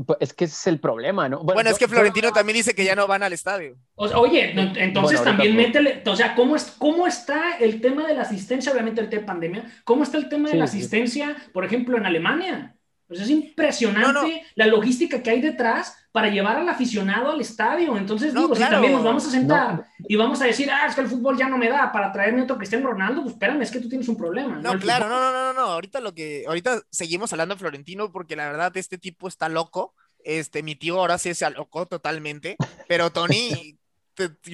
Pues, 0.05 0.19
es 0.21 0.35
que 0.35 0.45
ese 0.45 0.55
es 0.55 0.67
el 0.67 0.79
problema, 0.79 1.29
¿no? 1.29 1.43
Bueno, 1.43 1.71
es 1.71 1.79
que 1.79 1.89
Florentino 1.89 2.31
también 2.31 2.57
dice 2.57 2.75
que 2.75 2.85
ya 2.85 2.95
no 2.95 3.07
van 3.07 3.23
al 3.23 3.33
estadio. 3.33 3.77
oye, 3.95 4.53
entonces 4.77 5.23
también 5.23 5.57
métele, 5.57 6.03
o 6.07 6.17
sea, 6.17 6.35
¿cómo, 6.35 6.55
es, 6.55 6.65
¿cómo 6.79 7.07
está 7.07 7.57
el 7.59 7.81
tema 7.81 8.07
de 8.07 8.15
la 8.15 8.23
asistencia, 8.23 8.73
obviamente 8.73 9.01
el 9.01 9.09
tema 9.09 9.23
de 9.23 9.27
pandemia? 9.27 9.65
¿Cómo 9.85 10.03
está 10.03 10.19
el 10.19 10.29
tema 10.29 10.51
de 10.51 10.57
la 10.57 10.65
asistencia, 10.65 11.35
por 11.53 11.65
ejemplo, 11.65 11.97
en 11.97 12.05
Alemania? 12.05 12.76
Pues 13.07 13.21
es 13.21 13.31
impresionante 13.31 14.43
la 14.55 14.67
logística 14.67 15.23
que 15.23 15.31
hay 15.31 15.41
detrás 15.41 15.97
para 16.11 16.29
llevar 16.29 16.57
al 16.57 16.69
aficionado 16.69 17.31
al 17.31 17.41
estadio. 17.41 17.97
Entonces, 17.97 18.33
digo, 18.35 18.55
si 18.55 18.63
también 18.63 18.95
nos 18.95 19.05
vamos 19.05 19.27
a 19.27 19.31
sentar 19.31 19.87
y 20.09 20.17
vamos 20.17 20.41
a 20.41 20.47
decir, 20.47 20.71
ah, 20.71 20.87
es 20.89 20.95
que 20.95 21.03
el 21.03 21.09
fútbol 21.09 21.37
ya 21.37 21.49
no 21.49 21.59
me 21.59 21.69
da 21.69 21.93
para 21.93 22.11
traerme 22.11 22.43
otro 22.43 22.57
Cristiano 22.57 22.89
Ronaldo, 22.89 23.23
pues 23.23 23.35
espérame, 23.35 23.63
es 23.63 23.71
que 23.71 23.81
tú 23.81 23.89
tienes 23.89 24.09
un 24.09 24.17
problema. 24.17 24.57
No, 24.57 24.79
claro, 24.79 25.09
no, 25.09 25.21
no, 25.21 25.31
no, 25.31 25.53
no, 25.53 25.73
ahorita 25.73 26.01
lo 26.01 26.15
que, 26.15 26.45
ahorita 26.49 26.81
seguimos 26.91 27.33
hablando 27.33 27.55
de 27.55 27.59
Florentino 27.59 28.11
porque 28.11 28.35
la 28.35 28.47
verdad 28.47 28.77
este 28.77 28.99
tipo 28.99 29.29
está 29.29 29.49
loco. 29.49 29.95
Este, 30.25 30.63
mi 30.63 30.75
tío 30.75 30.99
ahora 30.99 31.19
sí 31.19 31.35
se 31.35 31.45
alocó 31.45 31.87
totalmente, 31.87 32.57
pero 32.89 33.11
Tony, 33.11 33.79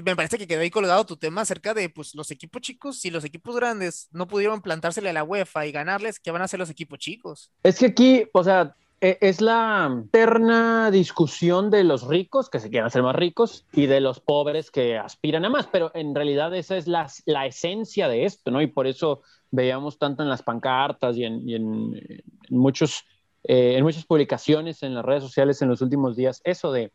me 0.05 0.17
parece 0.17 0.39
que 0.39 0.47
quedó 0.47 0.61
ahí 0.61 0.71
colgado 0.71 1.05
tu 1.07 1.17
tema 1.17 1.43
acerca 1.43 1.75
de 1.75 1.89
pues 1.89 2.15
los 2.15 2.31
equipos 2.31 2.63
chicos, 2.63 2.99
si 2.99 3.11
los 3.11 3.25
equipos 3.25 3.57
grandes 3.57 4.09
no 4.13 4.27
pudieron 4.27 4.63
plantársele 4.63 5.11
a 5.11 5.13
la 5.13 5.25
UEFA 5.25 5.67
y 5.67 5.73
ganarles, 5.73 6.19
¿qué 6.19 6.31
van 6.31 6.43
a 6.43 6.47
hacer 6.47 6.59
los 6.59 6.71
equipos 6.71 6.99
chicos? 6.99 7.51
Es 7.63 7.79
que 7.79 7.87
aquí, 7.87 8.25
o 8.33 8.45
sea, 8.45 8.75
e, 9.01 9.19
es 9.21 9.41
la 9.41 10.05
eterna 10.07 10.91
discusión 10.93 11.71
de 11.71 11.83
los 11.83 12.07
ricos 12.07 12.49
que 12.49 12.61
se 12.61 12.71
quieren 12.71 12.87
hacer 12.87 13.03
más 13.03 13.17
ricos 13.17 13.67
y 13.73 13.87
de 13.87 14.01
los 14.01 14.21
pobres 14.21 14.71
que 14.71 14.97
aspiran 14.97 15.45
a 15.45 15.51
más, 15.51 15.67
pero 15.67 15.91
en 15.95 16.15
realidad 16.15 16.55
esa 16.55 16.77
es 16.77 16.87
la, 16.87 17.11
la 17.27 17.47
esencia 17.47 18.07
de 18.09 18.25
esto, 18.25 18.53
¿no? 18.53 18.63
Y 18.63 18.69
por 18.69 18.87
eso 18.87 19.23
veíamos 19.51 19.99
tanto 19.99 20.23
en 20.23 20.29
las 20.29 20.43
pancartas 20.43 21.17
y 21.17 21.25
en, 21.25 21.49
en, 21.49 22.23
muchos, 22.51 23.05
eh, 23.43 23.75
en 23.77 23.83
muchas 23.83 24.05
publicaciones 24.05 24.85
en 24.85 24.95
las 24.95 25.05
redes 25.05 25.25
sociales 25.25 25.61
en 25.63 25.69
los 25.69 25.83
últimos 25.83 26.15
días 26.15 26.41
eso 26.45 26.71
de 26.71 26.93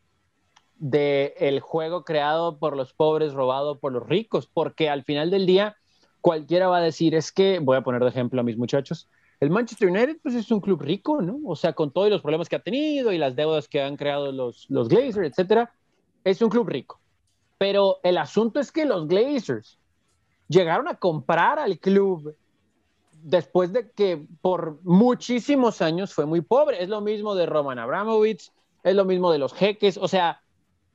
de 0.79 1.33
el 1.39 1.59
juego 1.59 2.03
creado 2.03 2.57
por 2.59 2.75
los 2.75 2.93
pobres, 2.93 3.33
robado 3.33 3.79
por 3.79 3.91
los 3.91 4.07
ricos, 4.07 4.47
porque 4.47 4.89
al 4.89 5.03
final 5.03 5.31
del 5.31 5.45
día 5.45 5.75
cualquiera 6.21 6.67
va 6.67 6.77
a 6.77 6.81
decir, 6.81 7.15
es 7.15 7.31
que, 7.31 7.59
voy 7.59 7.77
a 7.77 7.81
poner 7.81 8.01
de 8.01 8.09
ejemplo 8.09 8.41
a 8.41 8.43
mis 8.43 8.57
muchachos, 8.57 9.07
el 9.39 9.49
Manchester 9.49 9.89
United 9.89 10.17
pues 10.21 10.35
es 10.35 10.51
un 10.51 10.61
club 10.61 10.81
rico, 10.81 11.21
¿no? 11.21 11.39
O 11.45 11.55
sea, 11.55 11.73
con 11.73 11.91
todos 11.91 12.09
los 12.09 12.21
problemas 12.21 12.49
que 12.49 12.55
ha 12.55 12.63
tenido 12.63 13.11
y 13.11 13.17
las 13.17 13.35
deudas 13.35 13.67
que 13.67 13.81
han 13.81 13.95
creado 13.95 14.31
los, 14.31 14.65
los 14.69 14.87
Glazers, 14.87 15.29
etcétera, 15.29 15.71
es 16.23 16.41
un 16.41 16.49
club 16.49 16.67
rico. 16.67 16.99
Pero 17.57 17.99
el 18.03 18.17
asunto 18.17 18.59
es 18.59 18.71
que 18.71 18.85
los 18.85 19.07
Glazers 19.07 19.79
llegaron 20.47 20.87
a 20.87 20.95
comprar 20.95 21.59
al 21.59 21.79
club 21.79 22.35
después 23.11 23.73
de 23.73 23.91
que 23.91 24.25
por 24.41 24.79
muchísimos 24.83 25.81
años 25.81 26.13
fue 26.13 26.25
muy 26.25 26.41
pobre. 26.41 26.81
Es 26.81 26.89
lo 26.89 27.01
mismo 27.01 27.35
de 27.35 27.45
Roman 27.45 27.79
Abramovich, 27.79 28.51
es 28.83 28.95
lo 28.95 29.05
mismo 29.05 29.31
de 29.31 29.39
los 29.39 29.53
jeques, 29.53 29.97
o 29.97 30.07
sea, 30.07 30.41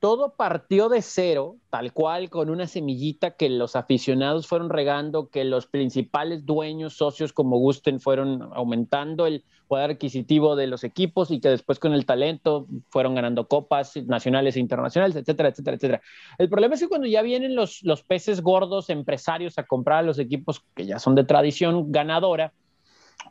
todo 0.03 0.35
partió 0.35 0.89
de 0.89 1.01
cero, 1.01 1.59
tal 1.71 1.93
cual, 1.93 2.29
con 2.29 2.51
una 2.51 2.67
semillita 2.67 3.37
que 3.37 3.49
los 3.49 3.77
aficionados 3.77 4.49
fueron 4.49 4.69
regando, 4.69 5.29
que 5.29 5.45
los 5.45 5.69
principales 5.69 6.45
dueños, 6.45 6.95
socios 6.95 7.33
como 7.33 7.57
gusten, 7.59 8.01
fueron 8.01 8.51
aumentando 8.53 9.27
el 9.27 9.45
poder 9.69 9.93
adquisitivo 9.93 10.57
de 10.57 10.67
los 10.67 10.83
equipos 10.83 11.31
y 11.31 11.39
que 11.39 11.51
después 11.51 11.79
con 11.79 11.93
el 11.93 12.05
talento 12.05 12.67
fueron 12.91 13.15
ganando 13.15 13.47
copas 13.47 13.97
nacionales 13.97 14.57
e 14.57 14.61
internacionales, 14.61 15.15
etcétera, 15.15 15.51
etcétera, 15.51 15.77
etcétera. 15.77 16.03
El 16.37 16.49
problema 16.49 16.75
es 16.75 16.81
que 16.81 16.89
cuando 16.89 17.07
ya 17.07 17.23
vienen 17.23 17.55
los, 17.55 17.85
los 17.85 18.03
peces 18.03 18.41
gordos 18.41 18.91
empresarios 18.91 19.57
a 19.57 19.67
comprar 19.67 20.05
los 20.05 20.19
equipos 20.19 20.65
que 20.75 20.85
ya 20.85 20.99
son 20.99 21.15
de 21.15 21.23
tradición 21.23 21.93
ganadora, 21.93 22.53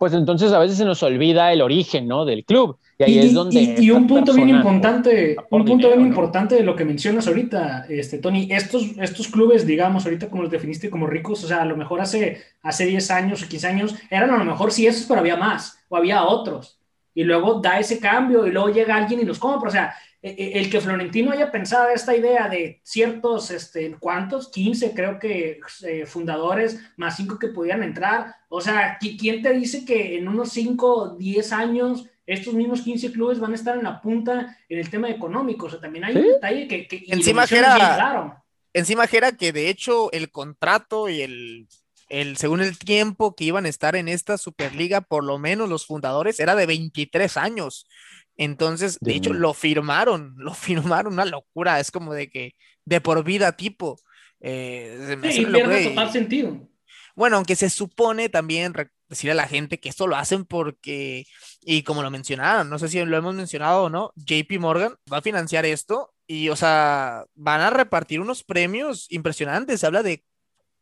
pues 0.02 0.14
entonces 0.14 0.52
a 0.52 0.58
veces 0.58 0.80
se 0.80 0.84
nos 0.84 1.04
olvida 1.04 1.54
el 1.54 1.62
origen, 1.62 2.08
¿no? 2.08 2.26
Del 2.26 2.44
club. 2.44 2.80
Y 2.98 3.04
ahí 3.04 3.20
es 3.20 3.36
donde... 3.36 3.76
Y, 3.78 3.92
un 3.92 4.08
punto 4.08 4.34
bien 4.34 4.50
importante, 4.50 5.36
un 5.52 5.64
punto 5.64 5.90
bien 5.90 6.02
importante 6.02 6.56
de 6.56 6.64
lo 6.64 6.76
que 6.76 6.86
mencionas 6.86 7.28
ahorita, 7.28 7.86
este, 7.88 8.18
Tony, 8.18 8.48
estos, 8.50 8.98
estos 8.98 9.28
clubes, 9.28 9.68
digamos, 9.68 10.04
ahorita 10.04 10.28
como 10.28 10.42
los 10.42 10.52
definiste 10.52 10.90
como 10.90 11.06
ricos, 11.06 11.44
o 11.44 11.48
sea, 11.48 11.62
a 11.62 11.66
lo 11.66 11.78
mejor 11.78 12.02
hace, 12.02 12.42
hace 12.64 12.88
10 12.88 13.12
años 13.12 13.44
o 13.44 13.48
15 13.48 13.68
años, 13.68 13.96
eran 14.10 14.32
a 14.32 14.38
lo 14.38 14.44
mejor 14.44 14.72
sí 14.72 14.88
esos, 14.88 15.06
pero 15.06 15.20
había 15.20 15.38
más, 15.38 15.78
o 15.88 15.96
había 15.96 16.24
otros. 16.24 16.80
Y 17.14 17.24
luego 17.24 17.62
da 17.62 17.78
ese 17.78 18.00
cambio 18.00 18.48
y 18.48 18.50
luego 18.50 18.70
llega 18.70 18.96
alguien 18.96 19.20
y 19.20 19.26
los 19.26 19.38
compra. 19.38 19.70
O 19.70 19.72
sea, 19.72 19.94
el 20.22 20.70
que 20.70 20.82
Florentino 20.82 21.32
haya 21.32 21.52
pensado 21.52 21.90
esta 21.90 22.16
idea 22.16 22.48
de 22.48 22.80
ciertos, 22.84 23.50
este, 23.50 23.96
¿cuántos? 24.00 24.52
15 24.52 24.94
creo 24.94 25.18
que 25.18 25.60
eh, 25.84 26.06
fundadores, 26.06 26.80
más 26.96 27.16
5 27.18 27.40
que 27.40 27.48
pudieran 27.48 27.82
entrar. 27.82 28.36
O 28.50 28.62
sea, 28.62 29.00
¿quién 29.00 29.42
te 29.42 29.52
dice 29.54 29.84
que 29.84 30.18
en 30.18 30.28
unos 30.28 30.52
5, 30.52 31.16
10 31.18 31.52
años 31.54 32.06
estos 32.28 32.54
mismos 32.54 32.82
15 32.82 33.12
clubes 33.12 33.40
van 33.40 33.54
a 33.54 33.56
estar 33.56 33.76
en 33.76 33.84
la 33.84 34.00
punta 34.00 34.60
en 34.70 34.78
el 34.78 34.90
tema 34.92 35.10
económico? 35.10 35.66
O 35.66 35.70
sea, 35.70 35.80
también 35.80 36.06
hay 36.06 36.16
un 36.16 36.28
detalle 36.28 36.68
que... 36.68 36.88
que 36.88 37.04
encima 37.08 37.46
era, 37.46 37.76
claro. 37.76 38.44
encima 38.74 39.06
era 39.12 39.32
que 39.32 39.52
de 39.52 39.70
hecho 39.70 40.12
el 40.12 40.30
contrato 40.30 41.10
y 41.10 41.22
el, 41.22 41.68
el, 42.10 42.38
según 42.38 42.62
el 42.62 42.78
tiempo 42.78 43.36
que 43.36 43.46
iban 43.46 43.66
a 43.66 43.70
estar 43.70 43.96
en 43.96 44.08
esta 44.08 44.38
Superliga, 44.38 45.02
por 45.02 45.24
lo 45.24 45.40
menos 45.40 45.68
los 45.68 45.88
fundadores, 45.88 46.40
era 46.40 46.56
de 46.56 46.68
23 46.68 47.38
años. 47.38 47.88
Entonces, 48.44 48.98
de, 49.02 49.14
hecho, 49.14 49.34
lo 49.34 49.54
firmaron, 49.54 50.34
lo 50.38 50.54
firmaron, 50.56 51.14
una 51.14 51.26
locura, 51.26 51.80
es 51.80 51.92
como 51.92 52.12
de 52.12 52.28
que 52.28 52.56
de 52.86 53.00
por 53.00 53.24
vida 53.24 53.56
tipo. 53.56 54.00
Eh, 54.40 55.16
sí, 55.32 55.46
pierde 55.46 55.90
total 55.90 56.12
sentido. 56.12 56.68
Bueno, 57.16 57.36
aunque 57.36 57.56
se 57.56 57.70
supone 57.70 58.30
también 58.30 58.74
decirle 59.08 59.34
a 59.34 59.36
la 59.36 59.48
gente 59.48 59.80
que 59.80 59.90
esto 59.90 60.08
lo 60.08 60.16
hacen 60.16 60.46
porque, 60.46 61.28
y 61.64 61.84
como 61.84 62.02
lo 62.02 62.10
mencionaron, 62.10 62.68
no 62.68 62.80
sé 62.80 62.88
si 62.88 63.06
lo 63.06 63.16
hemos 63.16 63.36
mencionado 63.36 63.84
o 63.84 63.90
no, 63.92 64.12
JP 64.16 64.58
Morgan 64.60 64.96
va 65.12 65.18
a 65.18 65.22
financiar 65.22 65.68
esto 65.68 66.12
y, 66.26 66.50
o 66.50 66.56
sea, 66.56 67.26
van 67.36 67.62
a 67.62 67.70
repartir 67.70 68.22
unos 68.22 68.44
premios 68.44 69.06
impresionantes. 69.12 69.82
Se 69.82 69.86
habla 69.86 70.02
de 70.02 70.24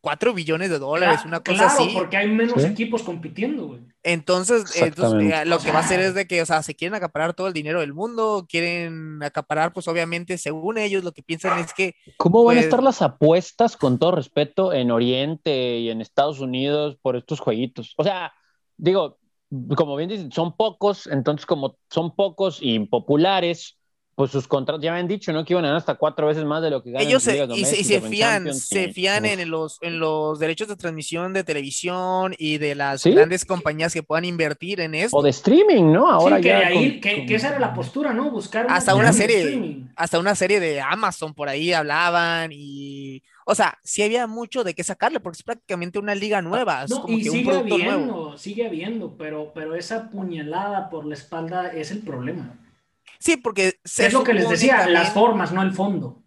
4 0.01 0.33
billones 0.33 0.69
de 0.69 0.79
dólares, 0.79 1.21
una 1.25 1.41
cosa 1.41 1.65
claro, 1.65 1.83
así. 1.83 1.91
porque 1.93 2.17
hay 2.17 2.29
menos 2.29 2.63
equipos 2.63 3.03
compitiendo, 3.03 3.67
güey. 3.67 3.81
Entonces, 4.03 4.75
entonces 4.81 5.33
eh, 5.33 5.45
lo 5.45 5.59
que 5.59 5.71
va 5.71 5.79
a 5.79 5.81
hacer 5.81 5.99
es 5.99 6.13
de 6.13 6.25
que, 6.25 6.41
o 6.41 6.45
sea, 6.45 6.63
se 6.63 6.75
quieren 6.75 6.95
acaparar 6.95 7.33
todo 7.33 7.47
el 7.47 7.53
dinero 7.53 7.81
del 7.81 7.93
mundo, 7.93 8.45
quieren 8.49 9.21
acaparar, 9.21 9.73
pues 9.73 9.87
obviamente, 9.87 10.37
según 10.37 10.77
ellos, 10.77 11.03
lo 11.03 11.11
que 11.11 11.23
piensan 11.23 11.59
es 11.59 11.73
que... 11.73 11.95
¿Cómo 12.17 12.43
van 12.43 12.57
a 12.57 12.59
pues 12.59 12.65
estar 12.65 12.83
las 12.83 13.01
apuestas, 13.01 13.75
con 13.75 13.99
todo 13.99 14.11
respeto, 14.11 14.71
en 14.71 14.91
Oriente 14.91 15.79
y 15.79 15.89
en 15.89 15.99
Estados 16.01 16.39
Unidos 16.39 16.97
por 17.01 17.17
estos 17.17 17.41
jueguitos? 17.41 17.93
O 17.97 18.03
sea, 18.03 18.33
digo, 18.77 19.19
como 19.75 19.95
bien 19.95 20.09
dicen, 20.09 20.31
son 20.31 20.55
pocos, 20.55 21.07
entonces 21.07 21.45
como 21.45 21.77
son 21.89 22.15
pocos 22.15 22.59
y 22.61 22.79
populares, 22.79 23.78
pues 24.19 24.31
sus 24.31 24.49
contratos, 24.49 24.83
ya 24.83 24.91
me 24.91 24.99
han 24.99 25.07
dicho, 25.07 25.31
¿no? 25.31 25.45
Que 25.45 25.53
iban 25.53 25.63
a 25.63 25.69
ganar 25.69 25.77
hasta 25.77 25.95
cuatro 25.95 26.27
veces 26.27 26.43
más 26.43 26.61
de 26.61 26.69
lo 26.69 26.83
que 26.83 26.91
ganan. 26.91 27.07
Ellos 27.07 27.23
se, 27.23 27.41
y, 27.55 27.63
se, 27.63 28.01
fían, 28.01 28.53
se 28.53 28.91
fían 28.91 29.23
en 29.23 29.49
los, 29.49 29.77
en 29.79 29.97
los 29.97 30.39
derechos 30.39 30.67
de 30.67 30.75
transmisión 30.75 31.31
de 31.31 31.45
televisión 31.45 32.35
y 32.37 32.57
de 32.57 32.75
las 32.75 33.05
grandes 33.05 33.45
compañías 33.45 33.93
que 33.93 34.03
puedan 34.03 34.25
invertir 34.25 34.81
en 34.81 34.93
eso. 34.93 35.15
O 35.15 35.23
de 35.23 35.29
streaming, 35.29 35.93
¿no? 35.93 36.11
Ahora 36.11 36.35
sí, 36.35 36.41
que, 36.41 36.53
ahí, 36.53 36.99
que, 36.99 37.33
esa 37.33 37.47
era 37.47 37.59
la 37.59 37.73
postura, 37.73 38.11
¿no? 38.11 38.29
Buscar 38.29 38.67
hasta 38.67 38.93
una 38.93 39.13
serie, 39.13 39.85
hasta 39.95 40.19
una 40.19 40.35
serie 40.35 40.59
de 40.59 40.81
Amazon 40.81 41.33
por 41.33 41.47
ahí 41.47 41.71
hablaban 41.71 42.51
y, 42.51 43.23
o 43.45 43.55
sea, 43.55 43.77
sí 43.85 44.03
había 44.03 44.27
mucho 44.27 44.65
de 44.65 44.73
qué 44.73 44.83
sacarle 44.83 45.21
porque 45.21 45.37
es 45.37 45.43
prácticamente 45.43 45.97
una 45.97 46.13
liga 46.13 46.41
nueva. 46.41 46.83
No, 46.89 47.05
y 47.07 47.23
sigue 47.23 47.55
habiendo, 47.55 48.37
sigue 48.37 48.65
habiendo, 48.65 49.15
pero, 49.17 49.53
pero 49.55 49.75
esa 49.75 50.09
puñalada 50.09 50.89
por 50.89 51.05
la 51.05 51.13
espalda 51.13 51.69
es 51.69 51.91
el 51.91 51.99
problema. 51.99 52.57
Sí, 53.19 53.37
porque... 53.37 53.79
es 53.83 54.13
lo 54.13 54.23
que 54.23 54.33
les 54.33 54.49
decía, 54.49 54.87
las 54.87 55.13
formas, 55.13 55.51
no 55.51 55.61
el 55.61 55.73
fondo. 55.73 56.23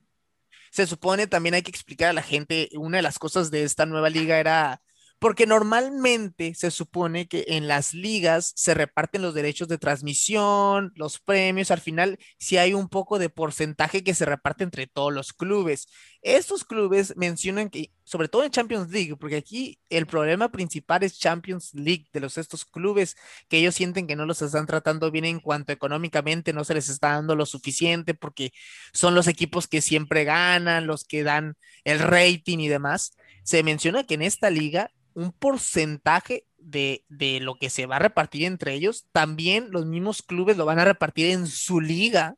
se 0.70 0.86
supone 0.86 1.26
también 1.26 1.54
hay 1.54 1.62
que 1.62 1.70
explicar 1.70 2.10
a 2.10 2.12
la 2.12 2.22
gente, 2.22 2.68
una 2.74 2.98
de 2.98 3.02
las 3.02 3.18
cosas 3.18 3.50
de 3.50 3.64
esta 3.64 3.86
nueva 3.86 4.10
liga 4.10 4.38
era 4.38 4.82
porque 5.22 5.46
normalmente 5.46 6.52
se 6.56 6.72
supone 6.72 7.28
que 7.28 7.44
en 7.46 7.68
las 7.68 7.94
ligas 7.94 8.52
se 8.56 8.74
reparten 8.74 9.22
los 9.22 9.34
derechos 9.34 9.68
de 9.68 9.78
transmisión, 9.78 10.92
los 10.96 11.20
premios, 11.20 11.70
al 11.70 11.80
final 11.80 12.18
si 12.40 12.56
hay 12.56 12.74
un 12.74 12.88
poco 12.88 13.20
de 13.20 13.28
porcentaje 13.28 14.02
que 14.02 14.14
se 14.14 14.24
reparte 14.24 14.64
entre 14.64 14.88
todos 14.88 15.12
los 15.12 15.32
clubes. 15.32 15.86
Estos 16.22 16.64
clubes 16.64 17.14
mencionan 17.16 17.70
que, 17.70 17.92
sobre 18.02 18.26
todo 18.26 18.42
en 18.42 18.50
Champions 18.50 18.90
League, 18.90 19.14
porque 19.14 19.36
aquí 19.36 19.78
el 19.90 20.06
problema 20.08 20.50
principal 20.50 21.04
es 21.04 21.20
Champions 21.20 21.72
League 21.72 22.08
de 22.12 22.18
los 22.18 22.36
estos 22.36 22.64
clubes, 22.64 23.16
que 23.48 23.58
ellos 23.58 23.76
sienten 23.76 24.08
que 24.08 24.16
no 24.16 24.26
los 24.26 24.42
están 24.42 24.66
tratando 24.66 25.12
bien 25.12 25.24
en 25.24 25.38
cuanto 25.38 25.70
económicamente 25.70 26.52
no 26.52 26.64
se 26.64 26.74
les 26.74 26.88
está 26.88 27.10
dando 27.10 27.36
lo 27.36 27.46
suficiente, 27.46 28.14
porque 28.14 28.52
son 28.92 29.14
los 29.14 29.28
equipos 29.28 29.68
que 29.68 29.82
siempre 29.82 30.24
ganan, 30.24 30.88
los 30.88 31.04
que 31.04 31.22
dan 31.22 31.54
el 31.84 32.00
rating 32.00 32.58
y 32.58 32.66
demás. 32.66 33.12
Se 33.44 33.62
menciona 33.62 34.02
que 34.02 34.14
en 34.14 34.22
esta 34.22 34.50
liga 34.50 34.90
un 35.14 35.32
porcentaje 35.32 36.46
de, 36.58 37.04
lo 37.40 37.56
que 37.56 37.70
se 37.70 37.86
va 37.86 37.96
a 37.96 38.00
repartir 38.00 38.44
entre 38.44 38.74
ellos, 38.74 39.06
también 39.12 39.70
los 39.70 39.86
mismos 39.86 40.22
clubes 40.22 40.56
lo 40.56 40.64
van 40.64 40.78
a 40.78 40.84
repartir 40.84 41.26
en 41.26 41.46
su 41.46 41.80
liga 41.80 42.36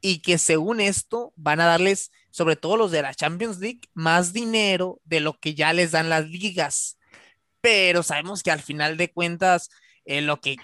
y 0.00 0.20
que 0.20 0.38
según 0.38 0.80
esto 0.80 1.32
van 1.36 1.60
a 1.60 1.66
darles, 1.66 2.10
sobre 2.30 2.56
todo 2.56 2.76
los 2.76 2.90
de 2.90 3.02
la 3.02 3.14
Champions 3.14 3.58
League, 3.58 3.80
más 3.92 4.32
dinero 4.32 5.00
de 5.04 5.20
lo 5.20 5.38
que 5.38 5.54
ya 5.54 5.72
les 5.72 5.90
dan 5.90 6.08
las 6.08 6.28
ligas. 6.28 6.98
Pero 7.60 8.02
sabemos 8.02 8.42
que 8.42 8.50
al 8.50 8.62
final 8.62 8.96
de 8.96 9.12
cuentas, 9.12 9.68
eh, 10.06 10.22
lo 10.22 10.40
que 10.40 10.56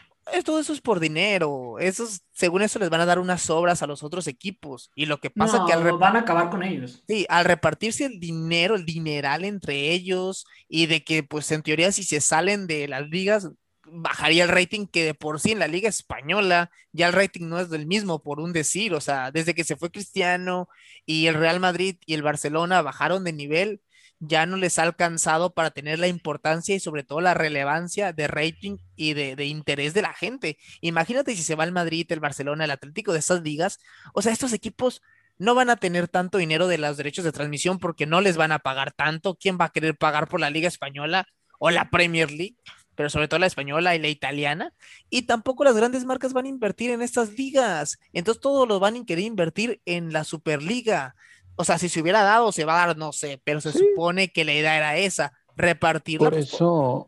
todo 0.45 0.61
eso 0.61 0.73
es 0.73 0.81
por 0.81 1.01
dinero. 1.01 1.79
Esos, 1.79 2.23
según 2.33 2.63
eso, 2.63 2.79
les 2.79 2.91
van 2.91 3.01
a 3.01 3.07
dar 3.07 3.19
unas 3.19 3.49
obras 3.51 3.83
a 3.83 3.87
los 3.87 4.03
otros 4.03 4.27
equipos. 4.27 4.91
Y 4.95 5.07
lo 5.07 5.19
que 5.19 5.31
pasa 5.31 5.65
que 5.67 5.73
al 5.73 5.85
van 5.99 6.17
a 6.17 6.21
acabar 6.21 6.51
con 6.51 6.63
ellos. 6.63 7.05
Sí, 7.07 7.27
al 7.29 7.45
repartirse 7.45 8.07
el 8.07 8.21
dinero, 8.21 8.75
el 8.75 8.85
dineral 8.85 9.45
entre 9.45 9.93
ellos, 9.93 10.47
y 10.69 10.87
de 10.87 11.05
que, 11.05 11.23
pues, 11.23 11.51
en 11.53 11.63
teoría, 11.63 11.93
si 11.93 12.03
se 12.03 12.21
salen 12.21 12.67
de 12.67 12.89
las 12.89 13.09
ligas, 13.09 13.51
bajaría 13.89 14.45
el 14.45 14.51
rating 14.51 14.87
que 14.87 15.05
de 15.05 15.15
por 15.15 15.41
sí 15.41 15.53
en 15.53 15.61
la 15.61 15.69
liga 15.69 15.89
española 15.89 16.71
ya 16.93 17.07
el 17.07 17.13
rating 17.13 17.49
no 17.49 17.61
es 17.61 17.71
del 17.71 17.87
mismo 17.87 18.23
por 18.23 18.41
un 18.41 18.53
decir, 18.53 18.95
o 18.95 19.01
sea, 19.01 19.31
desde 19.31 19.55
que 19.55 19.65
se 19.65 19.77
fue 19.77 19.91
Cristiano 19.91 20.69
y 21.05 21.27
el 21.27 21.35
Real 21.35 21.61
Madrid 21.61 21.97
y 22.07 22.15
el 22.15 22.23
Barcelona 22.23 22.83
bajaron 22.83 23.23
de 23.25 23.33
nivel, 23.33 23.81
ya 24.19 24.47
no 24.47 24.57
les 24.57 24.79
ha 24.79 24.83
alcanzado 24.83 25.53
para 25.53 25.71
tener 25.71 25.99
la 25.99 26.09
importancia 26.09 26.75
y 26.75 26.81
sobre 26.81 27.05
todo 27.05 27.21
la 27.21 27.35
relevancia 27.35 28.13
de 28.13 28.29
rating 28.29 28.79
y 28.95 29.15
de, 29.15 29.45
interés 29.45 29.95
de 29.95 30.03
la 30.03 30.15
gente. 30.15 30.59
Imagínate 30.81 31.37
si 31.37 31.43
se 31.43 31.55
va 31.55 31.65
el 31.65 31.73
Madrid, 31.73 32.07
el 32.11 32.21
Barcelona, 32.21 32.65
el 32.65 32.71
Atlético 32.71 33.13
de 33.13 33.19
estas 33.19 33.43
ligas, 33.43 33.79
o 34.15 34.23
sea, 34.23 34.33
estos 34.33 34.53
equipos 34.53 35.03
no 35.39 35.55
van 35.55 35.69
a 35.69 35.77
tener 35.77 36.09
tanto 36.09 36.39
dinero 36.39 36.67
de 36.67 36.79
los 36.79 36.97
derechos 36.97 37.25
de 37.25 37.33
transmisión 37.33 37.79
porque 37.79 38.07
no 38.07 38.21
les 38.23 38.39
van 38.39 38.53
a 38.53 38.59
pagar 38.59 38.93
tanto. 38.93 39.37
¿Quién 39.37 39.59
va 39.61 39.67
a 39.67 39.71
querer 39.71 39.97
pagar 39.97 40.29
por 40.29 40.41
la 40.41 40.49
Liga 40.49 40.69
Española 40.69 41.29
o 41.59 41.71
la 41.71 41.91
Premier 41.91 42.31
League? 42.31 42.57
pero 42.97 43.11
sobre 43.11 43.29
todo 43.29 43.39
la 43.39 43.47
española 43.47 43.95
y 43.95 43.99
la 44.01 44.09
italiana, 44.09 44.73
y 45.11 45.23
tampoco 45.23 45.63
las 45.63 45.77
grandes 45.77 46.05
marcas 46.05 46.33
van 46.33 46.47
a 46.47 46.49
invertir 46.49 46.91
en 46.91 47.03
estas 47.03 47.35
ligas, 47.39 47.99
entonces 48.13 48.41
todos 48.41 48.67
lo 48.67 48.81
van 48.81 48.97
a 48.97 49.05
querer 49.05 49.25
invertir 49.25 49.81
en 49.85 50.13
la 50.13 50.25
Superliga, 50.25 51.15
o 51.57 51.65
sea, 51.65 51.79
si 51.79 51.89
se 51.89 52.01
hubiera 52.01 52.23
dado, 52.23 52.53
se 52.53 52.65
va 52.65 52.83
a 52.83 52.87
dar, 52.87 52.97
no 52.97 53.13
sé, 53.13 53.41
pero 53.43 53.61
se 53.61 53.73
supone 53.73 54.33
que 54.33 54.45
la 54.45 54.53
idea 54.53 54.77
era 54.77 54.97
esa, 54.97 55.33
repartirla. 55.57 56.31
Por 56.31 56.35
pues, 56.35 56.53
eso. 56.53 57.07